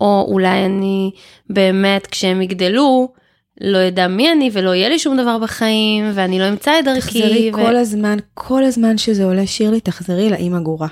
או 0.00 0.26
אולי 0.28 0.64
אני 0.64 1.10
באמת, 1.50 2.06
כשהם 2.06 2.42
יגדלו, 2.42 3.12
לא 3.60 3.78
ידע 3.78 4.08
מי 4.08 4.32
אני 4.32 4.50
ולא 4.52 4.74
יהיה 4.74 4.88
לי 4.88 4.98
שום 4.98 5.16
דבר 5.16 5.38
בחיים, 5.38 6.10
ואני 6.14 6.38
לא 6.38 6.48
אמצא 6.48 6.78
את 6.78 6.84
דרכי. 6.84 7.20
תחזרי 7.20 7.50
ו... 7.50 7.52
כל 7.52 7.76
הזמן, 7.76 8.16
כל 8.34 8.64
הזמן 8.64 8.98
שזה 8.98 9.24
עולה, 9.24 9.46
שירלי, 9.46 9.80
תחזרי 9.80 10.30
לאימא 10.30 10.58
גורה. 10.58 10.88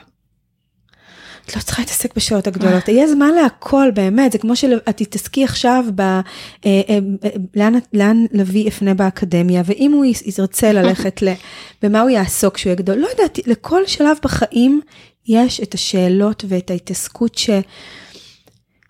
את 1.47 1.57
לא 1.57 1.61
צריכה 1.61 1.83
להתעסק 1.83 2.17
בשעות 2.17 2.47
הגדולות, 2.47 2.89
יהיה 2.89 3.09
זמן 3.09 3.35
להכל 3.35 3.91
באמת, 3.95 4.33
זה 4.33 4.39
כמו 4.39 4.57
שאת 4.57 4.97
תתעסקי 4.97 5.45
עכשיו 5.45 5.85
ב... 5.95 6.01
אה, 6.01 6.21
אה, 6.65 6.99
לאן, 7.57 7.75
לאן 7.93 8.25
לוי 8.33 8.59
יפנה 8.59 8.95
באקדמיה, 8.95 9.63
ואם 9.65 9.93
הוא 9.93 10.05
ירצה 10.39 10.73
ללכת 10.73 11.23
ל... 11.23 11.33
במה 11.83 12.01
הוא 12.01 12.11
יעסוק 12.11 12.55
כשהוא 12.55 12.71
יהיה 12.71 12.77
גדול, 12.77 12.99
לא 12.99 13.09
יודעת, 13.09 13.39
לכל 13.47 13.87
שלב 13.87 14.17
בחיים 14.23 14.81
יש 15.27 15.61
את 15.61 15.75
השאלות 15.75 16.45
ואת 16.49 16.71
ההתעסקות 16.71 17.35
ש... 17.39 17.51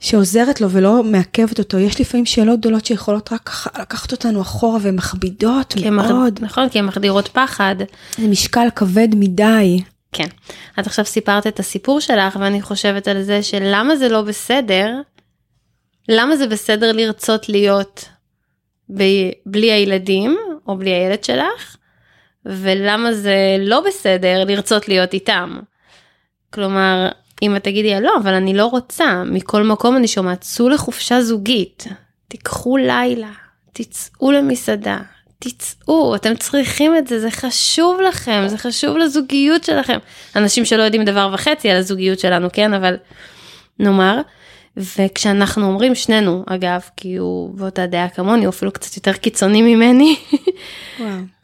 שעוזרת 0.01 0.61
לו 0.61 0.71
ולא 0.71 1.05
מעכבת 1.05 1.59
אותו. 1.59 1.79
יש 1.79 2.01
לפעמים 2.01 2.27
שאלות 2.27 2.61
גדולות 2.61 2.87
שיכולות 2.87 3.33
רק 3.33 3.51
לקחת 3.81 4.13
אותנו 4.13 4.41
אחורה 4.41 4.79
ומכבידות 4.83 5.75
מאוד. 5.91 6.39
נכון, 6.43 6.69
כי 6.69 6.79
הן 6.79 6.85
מחדירות 6.85 7.29
פחד. 7.29 7.77
זה 8.19 8.29
משקל 8.29 8.69
כבד 8.75 9.09
מדי. 9.15 9.83
כן. 10.15 10.27
את 10.81 10.87
עכשיו 10.87 11.05
סיפרת 11.05 11.47
את 11.47 11.59
הסיפור 11.59 12.01
שלך 12.01 12.37
ואני 12.41 12.63
חושבת 12.63 13.09
על 13.09 13.23
זה 13.23 13.43
שלמה 13.43 13.97
זה 13.97 14.09
לא 14.09 14.23
בסדר, 14.23 14.91
למה 16.09 16.37
זה 16.37 16.47
בסדר 16.47 16.93
לרצות 16.93 17.49
להיות 17.49 18.09
ב- 18.97 19.31
בלי 19.47 19.73
הילדים 19.73 20.39
או 20.67 20.77
בלי 20.77 20.91
הילד 20.91 21.25
שלך, 21.25 21.77
ולמה 22.47 23.13
זה 23.13 23.37
לא 23.59 23.81
בסדר 23.81 24.45
לרצות 24.45 24.89
להיות 24.89 25.15
איתם. 25.15 25.59
כלומר, 26.51 27.09
אם 27.43 27.57
את 27.57 27.65
תגידי 27.65 28.01
לא, 28.01 28.13
אבל 28.23 28.35
אני 28.35 28.55
לא 28.55 28.67
רוצה, 28.67 29.23
מכל 29.27 29.63
מקום 29.63 29.97
אני 29.97 30.09
שומעת, 30.09 30.41
צאו 30.41 30.69
לחופשה 30.69 31.23
זוגית, 31.23 31.85
תיקחו 32.29 32.77
לילה, 32.77 33.31
תצאו 33.73 34.33
למסעדה, 34.33 34.99
תצאו, 35.53 36.15
אתם 36.15 36.37
צריכים 36.37 36.97
את 36.97 37.07
זה, 37.07 37.21
זה 37.21 37.31
חשוב 37.31 38.01
לכם, 38.01 38.45
זה 38.47 38.59
חשוב 38.59 38.97
לזוגיות 38.97 39.65
שלכם. 39.65 39.99
אנשים 40.37 40.65
שלא 40.65 40.83
יודעים 40.83 41.05
דבר 41.05 41.31
וחצי 41.35 41.71
על 41.71 41.77
הזוגיות 41.77 42.19
שלנו, 42.19 42.49
כן, 42.53 42.75
אבל 42.75 42.97
נאמר, 43.79 44.21
וכשאנחנו 44.77 45.67
אומרים 45.67 45.95
שנינו, 45.95 46.45
אגב, 46.47 46.81
כי 46.97 47.17
הוא 47.17 47.55
באותה 47.55 47.87
דעה 47.87 48.09
כמוני, 48.09 48.45
הוא 48.45 48.51
אפילו 48.51 48.73
קצת 48.73 48.97
יותר 48.97 49.13
קיצוני 49.13 49.63
ממני. 49.63 50.17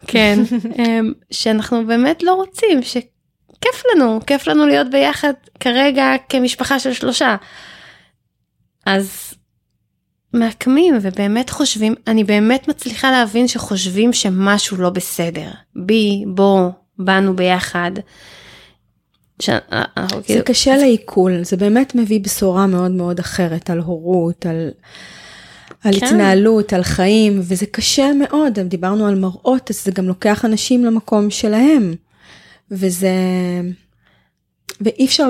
כן, 0.06 0.38
אמ, 0.78 1.12
שאנחנו 1.30 1.86
באמת 1.86 2.22
לא 2.22 2.34
רוצים, 2.34 2.82
שכיף 2.82 3.82
לנו, 3.94 4.20
כיף 4.26 4.46
לנו 4.46 4.66
להיות 4.66 4.90
ביחד 4.90 5.32
כרגע 5.60 6.12
כמשפחה 6.28 6.78
של 6.78 6.92
שלושה. 6.92 7.36
אז 8.86 9.34
מעקמים 10.32 10.98
ובאמת 11.02 11.50
חושבים, 11.50 11.94
אני 12.06 12.24
באמת 12.24 12.68
מצליחה 12.68 13.10
להבין 13.10 13.48
שחושבים 13.48 14.12
שמשהו 14.12 14.76
לא 14.76 14.90
בסדר. 14.90 15.50
בי, 15.76 16.24
בו, 16.26 16.72
באנו 16.98 17.36
ביחד. 17.36 17.90
ש... 19.40 19.48
אה, 19.48 19.60
אה, 19.72 20.06
זה 20.10 20.22
כאילו... 20.22 20.44
קשה 20.44 20.76
לעיכול, 20.76 21.44
זה 21.44 21.56
באמת 21.56 21.94
מביא 21.94 22.20
בשורה 22.20 22.66
מאוד 22.66 22.90
מאוד 22.90 23.18
אחרת 23.18 23.70
על 23.70 23.78
הורות, 23.78 24.46
על, 24.46 24.70
על 25.84 26.00
כן. 26.00 26.06
התנהלות, 26.06 26.72
על 26.72 26.82
חיים, 26.82 27.40
וזה 27.42 27.66
קשה 27.66 28.10
מאוד, 28.12 28.58
דיברנו 28.58 29.06
על 29.06 29.14
מראות, 29.14 29.70
אז 29.70 29.84
זה 29.84 29.90
גם 29.90 30.08
לוקח 30.08 30.44
אנשים 30.44 30.84
למקום 30.84 31.30
שלהם. 31.30 31.94
וזה... 32.70 33.10
ואי 34.80 35.06
אפשר, 35.06 35.28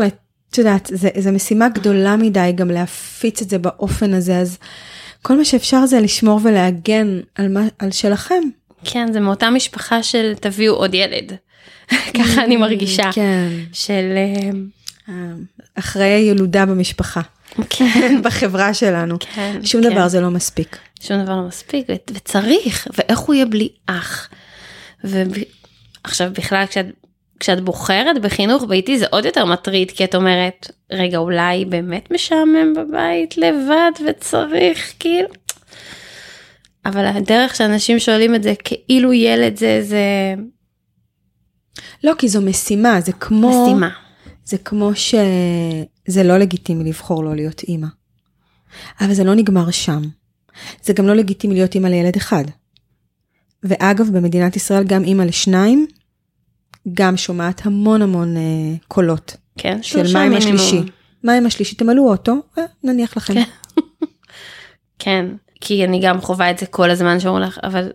את 0.51 0.59
יודעת, 0.59 0.91
זו 1.19 1.33
משימה 1.33 1.69
גדולה 1.69 2.17
מדי 2.17 2.53
גם 2.55 2.71
להפיץ 2.71 3.43
את 3.43 3.51
זה 3.51 3.59
באופן 3.59 4.15
הזה, 4.15 4.39
אז 4.39 4.59
כל 5.23 5.37
מה 5.37 5.45
שאפשר 5.45 5.87
זה 5.87 6.01
לשמור 6.01 6.41
ולהגן 6.43 7.21
על, 7.35 7.49
מה, 7.49 7.61
על 7.79 7.91
שלכם. 7.91 8.41
כן, 8.85 9.13
זה 9.13 9.21
מאותה 9.21 9.51
משפחה 9.51 10.03
של 10.03 10.33
תביאו 10.41 10.75
עוד 10.75 10.95
ילד. 10.95 11.33
ככה 12.19 12.45
אני 12.45 12.57
מרגישה. 12.57 13.11
כן. 13.13 13.49
של... 13.73 14.15
אה, 15.09 15.15
אחרי 15.75 16.05
הילודה 16.05 16.67
במשפחה. 16.67 17.21
כן. 17.71 18.21
בחברה 18.25 18.75
שלנו. 18.75 19.17
כן. 19.21 19.61
שום 19.65 19.83
כן. 19.83 19.91
דבר 19.91 20.09
זה 20.09 20.21
לא 20.21 20.31
מספיק. 20.31 20.79
שום 21.01 21.23
דבר 21.23 21.37
לא 21.37 21.43
מספיק, 21.43 21.87
וצריך, 22.15 22.89
ואיך 22.99 23.19
הוא 23.19 23.35
יהיה 23.35 23.47
בלי 23.47 23.69
אח. 23.87 24.29
ועכשיו 25.05 26.31
בכלל 26.33 26.67
כשאת 26.67 26.87
כשאת 27.41 27.61
בוחרת 27.61 28.23
בחינוך 28.23 28.65
ביתי 28.69 28.99
זה 28.99 29.07
עוד 29.11 29.25
יותר 29.25 29.45
מטריד 29.45 29.91
כי 29.91 30.05
את 30.05 30.15
אומרת 30.15 30.71
רגע 30.93 31.19
אולי 31.19 31.65
באמת 31.65 32.11
משעמם 32.11 32.75
בבית 32.77 33.39
לבד 33.39 33.91
וצריך 34.09 34.95
כאילו. 34.99 35.29
אבל 36.87 37.05
הדרך 37.05 37.57
שאנשים 37.57 37.99
שואלים 37.99 38.35
את 38.35 38.43
זה 38.43 38.55
כאילו 38.65 39.13
ילד 39.13 39.57
זה 39.57 39.83
זה. 39.83 40.35
לא 42.05 42.13
כי 42.19 42.29
זו 42.29 42.43
משימה 42.43 43.01
זה 43.01 43.13
כמו 43.13 43.65
משימה. 43.65 43.91
זה 44.45 44.59
כמו 44.59 44.91
שזה 44.95 46.23
לא 46.23 46.39
לגיטימי 46.39 46.85
לבחור 46.85 47.25
לא 47.25 47.37
להיות 47.37 47.63
אימא. 47.63 47.87
אבל 49.01 49.15
זה 49.15 49.25
לא 49.25 49.35
נגמר 49.35 49.71
שם. 49.71 50.03
זה 50.83 50.93
גם 50.93 51.07
לא 51.07 51.15
לגיטימי 51.15 51.55
להיות 51.55 51.75
אימא 51.75 51.89
לילד 51.89 52.17
אחד. 52.17 52.45
ואגב 53.63 54.07
במדינת 54.13 54.57
ישראל 54.57 54.85
גם 54.85 55.05
אימא 55.05 55.23
לשניים 55.23 55.87
גם 56.95 57.17
שומעת 57.17 57.67
המון 57.67 58.03
המון 58.03 58.37
אה, 58.37 58.43
קולות. 58.89 59.37
כן, 59.59 59.83
של 59.83 60.13
מה 60.13 60.23
עם 60.23 60.35
השלישי. 60.35 60.81
מה 61.25 61.33
עם 61.33 61.47
השלישי? 61.47 61.75
תמלאו 61.75 62.11
אוטו, 62.11 62.35
אה, 62.59 62.65
נניח 62.85 63.17
לכם. 63.17 63.35
כן. 63.35 63.43
כן, 64.99 65.27
כי 65.61 65.85
אני 65.85 66.01
גם 66.03 66.21
חווה 66.21 66.51
את 66.51 66.59
זה 66.59 66.67
כל 66.67 66.91
הזמן 66.91 67.21
שאומרים 67.21 67.45
לך, 67.45 67.59
אבל, 67.63 67.93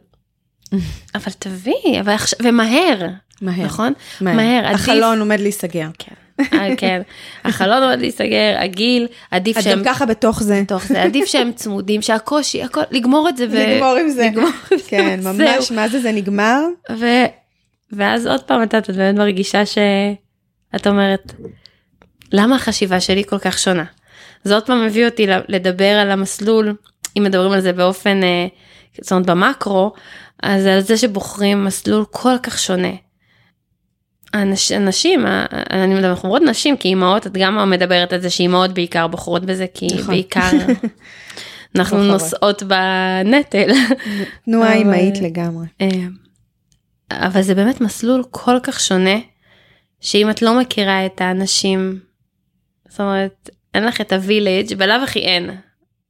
אבל 1.15 1.31
תביאי, 1.39 1.99
אבל 1.99 2.13
עכשיו, 2.13 2.39
ומהר. 2.43 3.07
מהר. 3.41 3.65
נכון? 3.65 3.93
מהר. 4.21 4.35
מהר. 4.35 4.65
החלון 4.73 5.03
עדיף... 5.03 5.19
עומד 5.19 5.39
להיסגר. 5.39 5.87
כן. 5.99 6.15
אה, 6.53 6.75
כן, 6.77 7.01
החלון 7.43 7.83
עומד 7.83 7.99
להיסגר, 7.99 8.55
הגיל, 8.59 9.07
עדיף 9.31 9.59
שהם... 9.59 9.79
את 9.79 9.85
גם 9.85 9.93
ככה 9.93 10.05
בתוך 10.05 10.43
זה. 10.43 10.61
בתוך 10.61 10.85
זה, 10.85 11.03
עדיף 11.03 11.25
שהם 11.25 11.51
צמודים, 11.51 12.01
שהקושי, 12.01 12.63
הכל, 12.63 12.81
לגמור 12.91 13.29
את 13.29 13.37
זה. 13.37 13.45
לגמור 13.45 13.95
עם 13.95 14.09
זה. 14.09 14.29
לגמור 14.31 14.49
עם 14.71 14.77
זה. 14.77 14.83
כן, 14.87 15.19
ממש, 15.23 15.71
מה 15.71 15.87
זה, 15.87 15.99
זה 15.99 16.11
נגמר. 16.11 16.61
ואז 17.95 18.27
עוד 18.27 18.43
פעם 18.43 18.63
את 18.63 18.75
באמת 18.89 19.15
מרגישה 19.15 19.65
שאת 19.65 20.87
אומרת, 20.87 21.33
למה 22.33 22.55
החשיבה 22.55 22.99
שלי 22.99 23.23
כל 23.23 23.39
כך 23.39 23.59
שונה? 23.59 23.85
זה 24.43 24.53
עוד 24.53 24.65
פעם 24.65 24.85
מביא 24.85 25.05
אותי 25.05 25.27
לדבר 25.47 25.89
על 25.89 26.11
המסלול, 26.11 26.75
אם 27.17 27.23
מדברים 27.23 27.51
על 27.51 27.61
זה 27.61 27.73
באופן, 27.73 28.23
אה, 28.23 28.47
זאת 29.01 29.11
אומרת 29.11 29.25
במקרו, 29.25 29.93
אז 30.43 30.65
על 30.65 30.79
זה 30.79 30.97
שבוחרים 30.97 31.65
מסלול 31.65 32.05
כל 32.11 32.37
כך 32.43 32.59
שונה. 32.59 32.91
האנש, 34.33 34.71
הנשים, 34.71 35.25
אני 35.71 35.93
מדברת, 35.93 36.09
אנחנו 36.09 36.29
אומרות 36.29 36.41
נשים 36.41 36.77
כי 36.77 36.87
אימהות, 36.87 37.27
את 37.27 37.37
גם 37.37 37.69
מדברת 37.69 38.13
על 38.13 38.19
זה 38.19 38.29
שאימהות 38.29 38.71
בעיקר 38.73 39.07
בוחרות 39.07 39.45
בזה, 39.45 39.65
כי 39.73 39.87
נכון. 39.87 40.07
בעיקר, 40.07 40.49
אנחנו. 41.75 42.03
נושאות 42.03 42.63
בנטל. 42.63 43.71
תנועה 44.45 44.73
אימהית 44.73 45.21
לגמרי. 45.21 45.65
אבל 47.11 47.41
זה 47.41 47.55
באמת 47.55 47.81
מסלול 47.81 48.23
כל 48.31 48.57
כך 48.63 48.79
שונה, 48.79 49.15
שאם 50.01 50.29
את 50.29 50.41
לא 50.41 50.59
מכירה 50.59 51.05
את 51.05 51.21
האנשים, 51.21 51.99
זאת 52.89 52.99
אומרת, 52.99 53.49
אין 53.73 53.85
לך 53.85 54.01
את 54.01 54.13
הווילג', 54.13 54.73
בלאו 54.77 55.03
הכי 55.03 55.19
אין, 55.19 55.49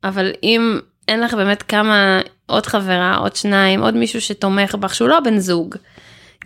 אבל 0.03 0.31
אם 0.43 0.79
אין 1.07 1.21
לך 1.21 1.33
באמת 1.33 1.63
כמה, 1.63 2.21
עוד 2.45 2.65
חברה, 2.65 3.15
עוד 3.15 3.35
שניים, 3.35 3.81
עוד 3.81 3.95
מישהו 3.95 4.21
שתומך 4.21 4.75
בך, 4.75 4.95
שהוא 4.95 5.09
לא 5.09 5.19
בן 5.19 5.39
זוג. 5.39 5.75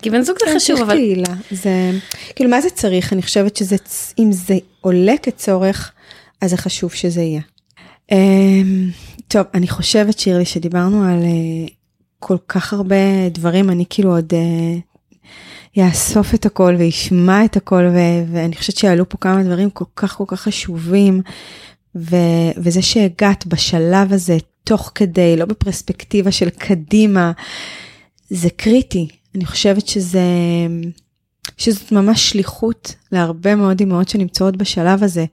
כי 0.01 0.09
בן 0.09 0.21
זוג 0.21 0.37
זה 0.39 0.45
כן, 0.45 0.55
חשוב, 0.55 0.81
אבל 0.81 0.95
קהילה. 0.95 1.33
זה, 1.51 1.91
כאילו, 2.35 2.49
מה 2.49 2.61
זה 2.61 2.69
צריך? 2.69 3.13
אני 3.13 3.21
חושבת 3.21 3.55
שזה, 3.55 3.75
אם 4.19 4.31
זה 4.31 4.57
עולה 4.81 5.17
כצורך, 5.23 5.91
אז 6.41 6.49
זה 6.49 6.57
חשוב 6.57 6.93
שזה 6.93 7.21
יהיה. 7.21 7.41
אמ, 8.11 8.89
טוב, 9.27 9.45
אני 9.53 9.67
חושבת, 9.67 10.19
שירלי, 10.19 10.45
שדיברנו 10.45 11.03
על 11.03 11.23
אה, 11.23 11.67
כל 12.19 12.37
כך 12.47 12.73
הרבה 12.73 13.29
דברים, 13.31 13.69
אני 13.69 13.85
כאילו 13.89 14.15
עוד 14.15 14.33
אה, 14.33 14.77
יאסוף 15.75 16.33
את 16.33 16.45
הכל 16.45 16.75
וישמע 16.77 17.45
את 17.45 17.57
הכל, 17.57 17.83
ו- 17.93 18.33
ואני 18.33 18.55
חושבת 18.55 18.77
שיעלו 18.77 19.09
פה 19.09 19.17
כמה 19.17 19.43
דברים 19.43 19.69
כל 19.69 19.85
כך 19.95 20.15
כל 20.17 20.23
כך 20.27 20.41
חשובים, 20.41 21.21
ו- 21.95 22.51
וזה 22.57 22.81
שהגעת 22.81 23.47
בשלב 23.47 24.13
הזה, 24.13 24.37
תוך 24.63 24.91
כדי, 24.95 25.37
לא 25.37 25.45
בפרספקטיבה 25.45 26.31
של 26.31 26.49
קדימה, 26.49 27.31
זה 28.29 28.49
קריטי. 28.49 29.07
אני 29.35 29.45
חושבת 29.45 29.87
שזה, 29.87 30.21
שזאת 31.57 31.91
ממש 31.91 32.29
שליחות 32.29 32.95
להרבה 33.11 33.55
מאוד 33.55 33.81
אמהות 33.81 34.09
שנמצאות 34.09 34.57
בשלב 34.57 35.03
הזה. 35.03 35.25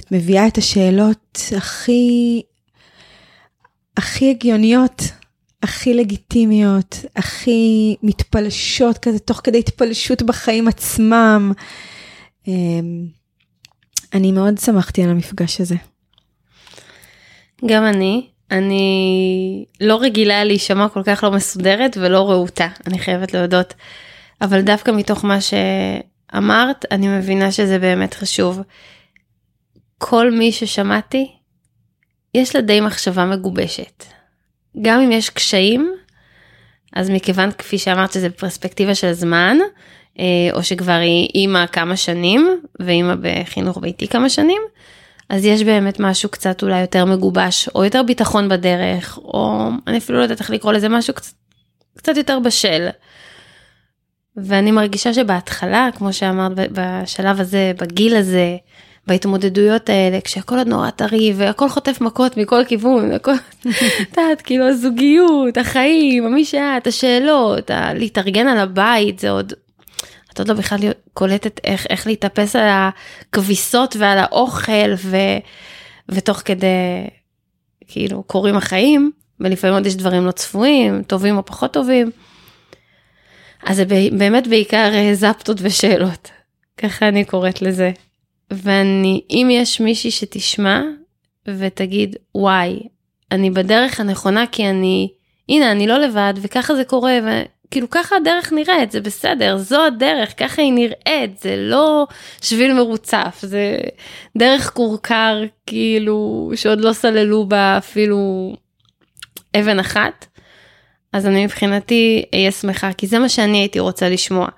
את 0.00 0.12
מביאה 0.12 0.46
את 0.46 0.58
השאלות 0.58 1.40
הכי, 1.56 2.42
הכי 3.96 4.30
הגיוניות, 4.30 5.02
הכי 5.64 5.94
לגיטימיות, 5.94 7.04
הכי 7.16 7.96
מתפלשות 8.02 8.98
כזה, 8.98 9.18
תוך 9.18 9.40
כדי 9.44 9.58
התפלשות 9.58 10.22
בחיים 10.22 10.68
עצמם. 10.68 11.52
אמ, 12.48 13.06
אני 14.14 14.32
מאוד 14.32 14.58
שמחתי 14.58 15.02
על 15.02 15.10
המפגש 15.10 15.60
הזה. 15.60 15.74
גם 17.66 17.84
אני, 17.84 18.26
אני 18.50 19.64
לא 19.80 20.00
רגילה 20.00 20.44
להישמע 20.44 20.88
כל 20.88 21.02
כך 21.02 21.24
לא 21.24 21.30
מסודרת 21.30 21.96
ולא 22.00 22.30
רהוטה, 22.30 22.68
אני 22.86 22.98
חייבת 22.98 23.34
להודות. 23.34 23.74
אבל 24.40 24.60
דווקא 24.60 24.90
מתוך 24.90 25.24
מה 25.24 25.38
שאמרת, 25.40 26.84
אני 26.90 27.08
מבינה 27.08 27.52
שזה 27.52 27.78
באמת 27.78 28.14
חשוב. 28.14 28.60
כל 29.98 30.30
מי 30.30 30.52
ששמעתי, 30.52 31.32
יש 32.34 32.56
לה 32.56 32.62
די 32.62 32.80
מחשבה 32.80 33.24
מגובשת. 33.24 34.13
גם 34.82 35.00
אם 35.00 35.12
יש 35.12 35.30
קשיים, 35.30 35.94
אז 36.92 37.10
מכיוון 37.10 37.52
כפי 37.52 37.78
שאמרת 37.78 38.12
שזה 38.12 38.30
פרספקטיבה 38.30 38.94
של 38.94 39.12
זמן, 39.12 39.58
אה, 40.18 40.24
או 40.52 40.62
שכבר 40.62 40.92
היא 40.92 41.28
אימא 41.34 41.66
כמה 41.66 41.96
שנים, 41.96 42.60
ואימא 42.80 43.14
בחינוך 43.20 43.78
ביתי 43.78 44.08
כמה 44.08 44.28
שנים, 44.28 44.62
אז 45.28 45.44
יש 45.44 45.62
באמת 45.62 46.00
משהו 46.00 46.28
קצת 46.28 46.62
אולי 46.62 46.80
יותר 46.80 47.04
מגובש, 47.04 47.68
או 47.74 47.84
יותר 47.84 48.02
ביטחון 48.02 48.48
בדרך, 48.48 49.18
או 49.18 49.68
אני 49.86 49.98
אפילו 49.98 50.18
לא 50.18 50.22
יודעת 50.22 50.40
איך 50.40 50.50
לקרוא 50.50 50.72
לזה, 50.72 50.88
משהו 50.88 51.14
קצת, 51.14 51.32
קצת 51.96 52.16
יותר 52.16 52.38
בשל. 52.38 52.88
ואני 54.36 54.70
מרגישה 54.70 55.14
שבהתחלה, 55.14 55.88
כמו 55.96 56.12
שאמרת, 56.12 56.52
בשלב 56.72 57.40
הזה, 57.40 57.72
בגיל 57.80 58.16
הזה, 58.16 58.56
בהתמודדויות 59.06 59.88
האלה, 59.88 60.20
כשהכל 60.20 60.58
עוד 60.58 60.66
נורא 60.68 60.90
טרי 60.90 61.32
והכל 61.36 61.68
חוטף 61.68 62.00
מכות 62.00 62.36
מכל 62.36 62.64
כיוון, 62.68 63.12
הכל, 63.12 63.32
את 63.60 63.66
יודעת, 64.18 64.42
כאילו 64.42 64.68
הזוגיות, 64.68 65.56
החיים, 65.56 66.34
מי 66.34 66.44
שאת, 66.44 66.86
השאלות, 66.86 67.70
ה- 67.70 67.94
להתארגן 67.94 68.46
על 68.46 68.58
הבית, 68.58 69.18
זה 69.18 69.30
עוד, 69.30 69.52
את 70.32 70.38
עוד 70.38 70.48
לא 70.48 70.54
בכלל 70.54 70.78
קולטת 71.14 71.60
איך, 71.64 71.86
איך 71.90 72.06
להתאפס 72.06 72.56
על 72.56 72.68
הכביסות 72.68 73.96
ועל 73.98 74.18
האוכל, 74.18 74.94
ו, 74.96 75.16
ותוך 76.08 76.42
כדי, 76.44 76.66
כאילו, 77.86 78.22
קורים 78.22 78.56
החיים, 78.56 79.10
ולפעמים 79.40 79.74
עוד 79.74 79.86
יש 79.86 79.96
דברים 79.96 80.26
לא 80.26 80.30
צפויים, 80.30 81.02
טובים 81.02 81.36
או 81.36 81.44
פחות 81.44 81.72
טובים. 81.72 82.10
אז 83.66 83.76
זה 83.76 83.84
באמת 84.12 84.46
בעיקר 84.46 84.90
אה, 84.94 85.14
זפטות 85.14 85.56
ושאלות, 85.60 86.30
ככה 86.78 87.08
אני 87.08 87.24
קוראת 87.24 87.62
לזה. 87.62 87.92
ואני, 88.50 89.20
אם 89.30 89.48
יש 89.50 89.80
מישהי 89.80 90.10
שתשמע 90.10 90.82
ותגיד, 91.48 92.16
וואי, 92.34 92.80
אני 93.32 93.50
בדרך 93.50 94.00
הנכונה 94.00 94.46
כי 94.46 94.68
אני, 94.68 95.12
הנה, 95.48 95.72
אני 95.72 95.86
לא 95.86 95.98
לבד, 95.98 96.34
וככה 96.36 96.74
זה 96.74 96.84
קורה, 96.84 97.18
וכאילו 97.22 97.90
ככה 97.90 98.16
הדרך 98.16 98.52
נראית, 98.52 98.90
זה 98.90 99.00
בסדר, 99.00 99.56
זו 99.56 99.86
הדרך, 99.86 100.34
ככה 100.38 100.62
היא 100.62 100.72
נראית, 100.72 101.38
זה 101.38 101.56
לא 101.58 102.06
שביל 102.42 102.72
מרוצף, 102.72 103.38
זה 103.42 103.78
דרך 104.38 104.70
כורכר, 104.74 105.42
כאילו, 105.66 106.50
שעוד 106.54 106.80
לא 106.80 106.92
סללו 106.92 107.46
בה 107.46 107.78
אפילו 107.78 108.52
אבן 109.56 109.78
אחת. 109.78 110.26
אז 111.12 111.26
אני 111.26 111.44
מבחינתי 111.44 112.24
אהיה 112.34 112.50
שמחה, 112.50 112.92
כי 112.92 113.06
זה 113.06 113.18
מה 113.18 113.28
שאני 113.28 113.58
הייתי 113.58 113.80
רוצה 113.80 114.08
לשמוע. 114.08 114.48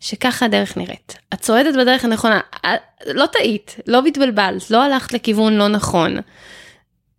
שככה 0.00 0.46
הדרך 0.46 0.76
נראית. 0.76 1.18
את 1.34 1.40
צועדת 1.40 1.74
בדרך 1.74 2.04
הנכונה, 2.04 2.40
את- 2.56 3.06
לא 3.14 3.26
טעית, 3.26 3.76
לא 3.86 4.02
התבלבלת, 4.06 4.70
לא 4.70 4.82
הלכת 4.84 5.12
לכיוון 5.12 5.52
לא 5.56 5.68
נכון. 5.68 6.16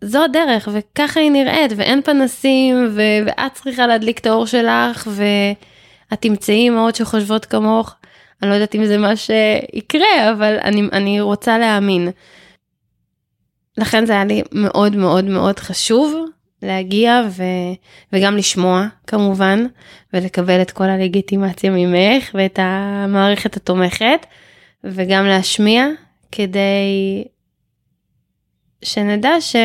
זו 0.01 0.23
הדרך, 0.23 0.67
וככה 0.71 1.19
היא 1.19 1.31
נראית, 1.31 1.71
ואין 1.77 2.01
פנסים, 2.01 2.87
ו- 2.91 3.01
ואת 3.25 3.53
צריכה 3.53 3.87
להדליק 3.87 4.19
את 4.19 4.25
האור 4.25 4.45
שלך, 4.47 5.07
ואת 5.07 6.21
תמצאי 6.21 6.69
אמהות 6.69 6.95
שחושבות 6.95 7.45
כמוך. 7.45 7.95
אני 8.41 8.49
לא 8.49 8.55
יודעת 8.55 8.75
אם 8.75 8.85
זה 8.85 8.97
מה 8.97 9.11
שיקרה, 9.15 10.31
אבל 10.31 10.57
אני, 10.63 10.81
אני 10.91 11.21
רוצה 11.21 11.57
להאמין. 11.57 12.09
לכן 13.77 14.05
זה 14.05 14.13
היה 14.13 14.25
לי 14.25 14.41
מאוד 14.51 14.95
מאוד 14.95 15.25
מאוד 15.25 15.59
חשוב 15.59 16.15
להגיע 16.61 17.21
ו... 17.29 17.43
וגם 18.13 18.37
לשמוע 18.37 18.87
כמובן 19.07 19.65
ולקבל 20.13 20.61
את 20.61 20.71
כל 20.71 20.89
הלגיטימציה 20.89 21.71
ממך 21.71 22.29
ואת 22.33 22.59
המערכת 22.61 23.55
התומכת 23.55 24.25
וגם 24.83 25.25
להשמיע 25.25 25.87
כדי 26.31 27.23
שנדע 28.83 29.41
ש... 29.41 29.55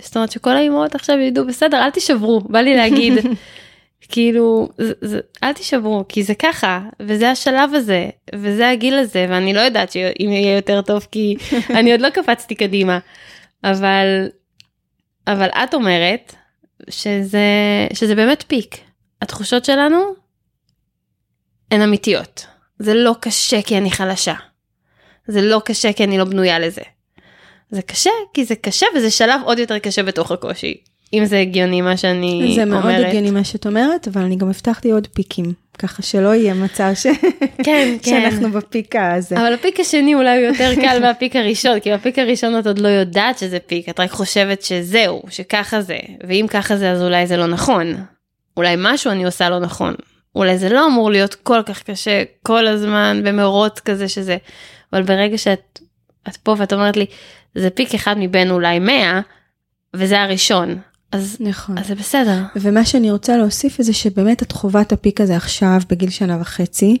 זאת 0.00 0.16
אומרת 0.16 0.32
שכל 0.32 0.50
האימהות 0.50 0.94
עכשיו 0.94 1.18
ידעו 1.18 1.46
בסדר 1.46 1.84
אל 1.84 1.90
תישברו 1.90 2.40
בא 2.40 2.60
לי 2.60 2.76
להגיד. 2.76 3.12
כאילו 4.08 4.68
זה, 4.78 4.92
זה, 5.00 5.20
אל 5.42 5.52
תישברו 5.52 6.04
כי 6.08 6.22
זה 6.22 6.34
ככה 6.34 6.80
וזה 7.00 7.30
השלב 7.30 7.74
הזה 7.74 8.08
וזה 8.34 8.70
הגיל 8.70 8.94
הזה 8.94 9.26
ואני 9.28 9.52
לא 9.54 9.60
יודעת 9.60 9.92
שאם 9.92 10.28
יהיה 10.32 10.56
יותר 10.56 10.82
טוב 10.82 11.06
כי 11.10 11.36
אני 11.78 11.92
עוד 11.92 12.00
לא 12.00 12.10
קפצתי 12.10 12.54
קדימה. 12.54 12.98
אבל 13.64 14.28
אבל 15.26 15.48
את 15.48 15.74
אומרת 15.74 16.34
שזה 16.90 17.46
שזה 17.92 18.14
באמת 18.14 18.44
פיק. 18.48 18.76
התחושות 19.22 19.64
שלנו 19.64 20.14
הן 21.70 21.82
אמיתיות. 21.82 22.46
זה 22.78 22.94
לא 22.94 23.14
קשה 23.20 23.62
כי 23.62 23.78
אני 23.78 23.90
חלשה. 23.90 24.34
זה 25.26 25.42
לא 25.42 25.62
קשה 25.64 25.92
כי 25.92 26.04
אני 26.04 26.18
לא 26.18 26.24
בנויה 26.24 26.58
לזה. 26.58 26.82
זה 27.70 27.82
קשה 27.82 28.10
כי 28.34 28.44
זה 28.44 28.56
קשה 28.56 28.86
וזה 28.96 29.10
שלב 29.10 29.40
עוד 29.44 29.58
יותר 29.58 29.78
קשה 29.78 30.02
בתוך 30.02 30.30
הקושי 30.30 30.84
אם 31.14 31.24
זה 31.24 31.38
הגיוני 31.38 31.80
מה 31.80 31.96
שאני 31.96 32.52
זה 32.56 32.62
אומרת. 32.62 32.84
מאוד 32.84 33.04
הגיוני 33.04 33.30
מה 33.30 33.44
שאת 33.44 33.66
אומרת, 33.66 34.08
אבל 34.08 34.22
אני 34.22 34.36
גם 34.36 34.48
הבטחתי 34.48 34.90
עוד 34.90 35.06
פיקים, 35.06 35.52
ככה 35.78 36.02
שלא 36.02 36.34
יהיה 36.34 36.54
מצב 36.54 36.90
ש... 36.94 37.06
כן, 37.64 37.96
כן. 38.02 38.10
שאנחנו 38.10 38.50
בפיק 38.50 38.96
הזה. 38.96 39.36
אבל 39.36 39.54
הפיק 39.54 39.80
השני 39.80 40.14
אולי 40.14 40.36
הוא 40.36 40.46
יותר 40.46 40.74
קל 40.74 40.98
מהפיק 41.02 41.36
הראשון, 41.36 41.80
כי 41.80 41.92
בפיק 41.92 42.18
הראשון 42.18 42.58
את 42.58 42.66
עוד 42.66 42.78
לא 42.78 42.88
יודעת 42.88 43.38
שזה 43.38 43.58
פיק, 43.58 43.88
את 43.88 44.00
רק 44.00 44.10
חושבת 44.10 44.62
שזהו, 44.62 45.22
שככה 45.30 45.80
זה, 45.80 45.98
ואם 46.28 46.46
ככה 46.50 46.76
זה 46.76 46.90
אז 46.90 47.02
אולי 47.02 47.26
זה 47.26 47.36
לא 47.36 47.46
נכון. 47.46 47.94
אולי 48.56 48.74
משהו 48.78 49.10
אני 49.10 49.24
עושה 49.24 49.48
לא 49.48 49.58
נכון. 49.58 49.94
אולי 50.34 50.58
זה 50.58 50.68
לא 50.68 50.86
אמור 50.86 51.10
להיות 51.10 51.34
כל 51.34 51.62
כך 51.66 51.82
קשה 51.82 52.22
כל 52.42 52.66
הזמן 52.66 53.20
במרוץ 53.24 53.80
כזה 53.80 54.08
שזה, 54.08 54.36
אבל 54.92 55.02
ברגע 55.02 55.38
שאת 55.38 55.78
את 56.28 56.36
פה 56.36 56.54
ואת 56.58 56.72
אומרת 56.72 56.96
לי, 56.96 57.06
זה 57.54 57.70
פיק 57.70 57.94
אחד 57.94 58.14
מבין 58.18 58.50
אולי 58.50 58.78
100, 58.78 59.20
וזה 59.94 60.22
הראשון, 60.22 60.78
אז, 61.12 61.36
נכון. 61.40 61.78
אז 61.78 61.86
זה 61.86 61.94
בסדר. 61.94 62.42
ומה 62.56 62.84
שאני 62.84 63.10
רוצה 63.10 63.36
להוסיף 63.36 63.82
זה 63.82 63.92
שבאמת 63.92 64.42
את 64.42 64.52
חווה 64.52 64.80
את 64.80 64.92
הפיק 64.92 65.20
הזה 65.20 65.36
עכשיו 65.36 65.80
בגיל 65.90 66.10
שנה 66.10 66.38
וחצי. 66.40 66.96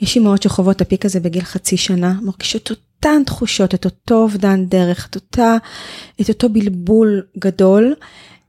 יש 0.00 0.16
אימהות 0.16 0.42
שחוות 0.42 0.76
את 0.76 0.80
הפיק 0.80 1.04
הזה 1.04 1.20
בגיל 1.20 1.44
חצי 1.44 1.76
שנה, 1.76 2.14
מרגישות 2.22 2.70
אותן 2.70 3.22
תחושות, 3.26 3.74
את 3.74 3.84
אותו 3.84 4.14
אובדן 4.14 4.64
דרך, 4.64 5.06
את, 5.10 5.14
אותה, 5.14 5.56
את 6.20 6.28
אותו 6.28 6.48
בלבול 6.48 7.22
גדול. 7.38 7.94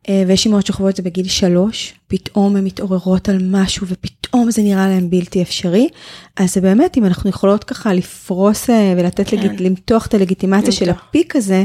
אה, 0.10 0.24
ויש 0.28 0.46
אימהות 0.46 0.66
שחוות 0.66 0.90
את 0.90 0.96
זה 0.96 1.04
בגיל 1.04 1.28
שלוש, 1.28 1.94
פתאום 2.08 2.56
הן 2.56 2.64
מתעוררות 2.64 3.30
על 3.30 3.38
משהו 3.42 3.88
ופתאום 3.88 4.52
זה 4.52 4.62
נראה 4.62 4.88
להן 4.88 5.10
בלתי 5.10 5.42
אפשרי. 5.42 5.90
אז 6.38 6.54
זה 6.54 6.62
באמת, 6.62 6.98
אם 6.98 7.06
אנחנו 7.06 7.30
יכולות 7.30 7.64
ככה 7.64 7.94
לפרוס 7.94 8.70
אה, 8.70 8.94
ולתת, 8.98 9.30
כן. 9.30 9.56
למתוח 9.60 10.06
את 10.06 10.14
הלגיטימציה 10.14 10.72
של. 10.72 10.90
הפיק 10.90 11.36
הזה, 11.36 11.64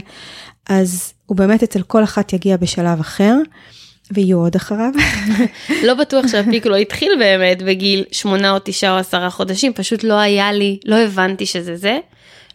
אז 0.69 1.13
הוא 1.31 1.37
באמת 1.37 1.63
אצל 1.63 1.83
כל 1.83 2.05
אחת 2.05 2.33
יגיע 2.33 2.57
בשלב 2.57 3.01
אחר, 3.01 3.35
ויהיו 4.11 4.39
עוד 4.39 4.55
אחריו. 4.55 4.91
לא 5.87 5.95
בטוח 5.95 6.27
שהפיק 6.27 6.67
לא 6.67 6.77
התחיל 6.77 7.13
באמת 7.19 7.63
בגיל 7.63 8.05
שמונה 8.13 8.51
או 8.51 8.59
תשעה 8.65 8.93
או 8.93 8.97
עשרה 8.97 9.31
חודשים, 9.31 9.73
פשוט 9.73 10.05
לא 10.05 10.15
היה 10.15 10.53
לי, 10.53 10.79
לא 10.85 10.97
הבנתי 10.97 11.47
שזה 11.47 11.77
זה, 11.77 11.99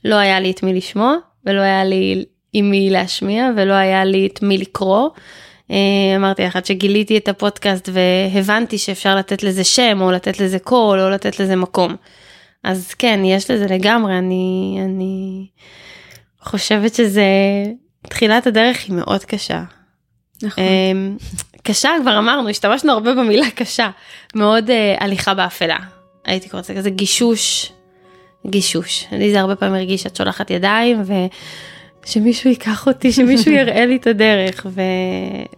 לא 0.06 0.16
היה 0.16 0.40
לי 0.40 0.52
את 0.52 0.64
מי 0.64 0.74
לשמוע, 0.74 1.16
ולא 1.46 1.62
היה 1.62 1.84
לי 1.84 2.26
עם 2.54 2.72
מי 2.72 2.90
להשמיע, 2.90 3.50
ולא 3.56 3.74
היה 3.74 4.06
לי 4.06 4.28
את 4.28 4.44
מי 4.44 4.58
לקרוא. 4.58 5.10
אה, 5.72 6.16
אמרתי 6.16 6.44
לך, 6.44 6.56
עד 6.56 6.66
שגיליתי 6.66 7.18
את 7.18 7.28
הפודקאסט 7.28 7.90
והבנתי 7.94 8.78
שאפשר 8.78 9.16
לתת 9.16 9.44
לזה 9.44 9.64
שם, 9.64 10.02
או 10.02 10.12
לתת 10.12 10.40
לזה 10.40 10.60
קול, 10.60 11.00
או 11.00 11.10
לתת 11.10 11.40
לזה 11.40 11.56
מקום. 11.56 11.96
אז 12.64 12.94
כן, 12.94 13.20
יש 13.26 13.52
לזה 13.52 13.66
לגמרי, 13.66 14.18
אני, 14.18 14.78
אני 14.86 15.48
חושבת 16.42 16.96
שזה, 16.96 17.24
תחילת 18.10 18.48
הדרך 18.48 18.84
היא 18.88 18.96
מאוד 18.96 19.24
קשה. 19.24 19.64
נכון. 20.44 20.64
אמ, 20.64 21.18
קשה 21.64 21.90
כבר 22.02 22.20
אמרנו, 22.20 22.50
השתמשנו 22.50 22.92
הרבה 22.92 23.14
במילה 23.14 23.50
קשה, 23.56 23.90
מאוד 24.36 24.70
uh, 24.70 25.04
הליכה 25.04 25.34
באפלה. 25.34 25.78
הייתי 26.26 26.50
קוראת 26.50 26.64
לזה 26.64 26.74
כזה 26.80 26.90
גישוש, 26.90 27.72
גישוש. 28.48 29.06
לי 29.12 29.32
זה 29.32 29.40
הרבה 29.40 29.56
פעמים 29.56 29.76
הרגיש 29.76 30.04
שאת 30.04 30.16
שולחת 30.16 30.52
ידיים 30.52 31.04
ושמישהו 32.06 32.50
ייקח 32.50 32.88
אותי, 32.88 33.12
שמישהו 33.12 33.52
יראה 33.60 33.86
לי 33.86 33.96
את 33.96 34.08
הדרך, 34.08 34.66
ו... 34.70 34.82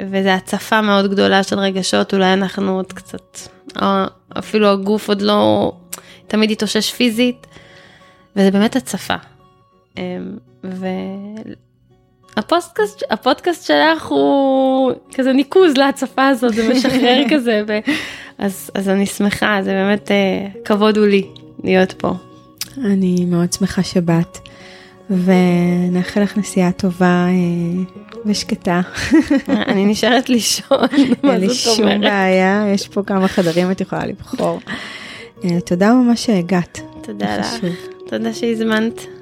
וזה 0.10 0.34
הצפה 0.34 0.82
מאוד 0.82 1.12
גדולה 1.12 1.44
של 1.44 1.60
רגשות, 1.60 2.14
אולי 2.14 2.34
אנחנו 2.34 2.76
עוד 2.76 2.94
קצת, 2.94 3.38
או 3.82 3.88
אפילו 4.40 4.68
הגוף 4.68 5.10
עוד 5.10 5.22
לא 5.22 5.72
תמיד 6.28 6.52
התאושש 6.52 6.94
פיזית, 6.94 7.48
וזה 8.36 8.52
באמת 8.52 8.76
הצפה. 8.76 9.16
אמ, 9.98 10.38
ו... 10.64 10.86
הפודקאסט, 12.38 13.04
הפודקאסט 13.10 13.68
שלך 13.68 14.06
הוא 14.06 14.92
כזה 15.14 15.34
ניקוז 15.34 15.78
להצפה 15.78 16.28
הזאת, 16.28 16.54
זה 16.54 16.70
משחרר 16.70 17.24
כזה, 17.32 17.64
ו... 17.68 17.80
אז, 18.38 18.72
אז 18.74 18.90
אני 18.90 19.06
שמחה, 19.06 19.60
זה 19.64 19.72
באמת 19.72 20.12
אה, 20.12 20.48
כבוד 20.66 20.98
הוא 20.98 21.06
לי 21.06 21.26
להיות 21.64 21.92
פה. 21.92 22.14
אני 22.86 23.26
מאוד 23.26 23.54
שמחה 23.54 23.84
שבאת, 23.84 24.38
ונאחל 25.10 26.22
לך 26.22 26.38
נסיעה 26.38 26.72
טובה 26.72 27.26
אה, 27.28 27.84
ושקטה. 28.26 28.82
אני 29.50 29.86
נשארת 29.86 30.30
לישון, 30.30 30.88
מה 31.24 31.34
אין 31.34 31.42
לי 31.42 31.48
זאת 31.48 31.58
שום 31.58 31.84
אומרת? 31.84 32.02
בעיה, 32.02 32.66
יש 32.74 32.88
פה 32.88 33.04
כמה 33.04 33.28
חדרים 33.28 33.72
את 33.72 33.82
יכולה 33.82 34.06
לבחור. 34.06 34.60
אה, 35.44 35.62
תודה 35.62 35.94
ממש 35.94 36.26
שהגעת. 36.26 36.80
תודה 37.04 37.38
לך. 37.38 37.56
תודה 38.08 38.34
שהזמנת. 38.34 39.17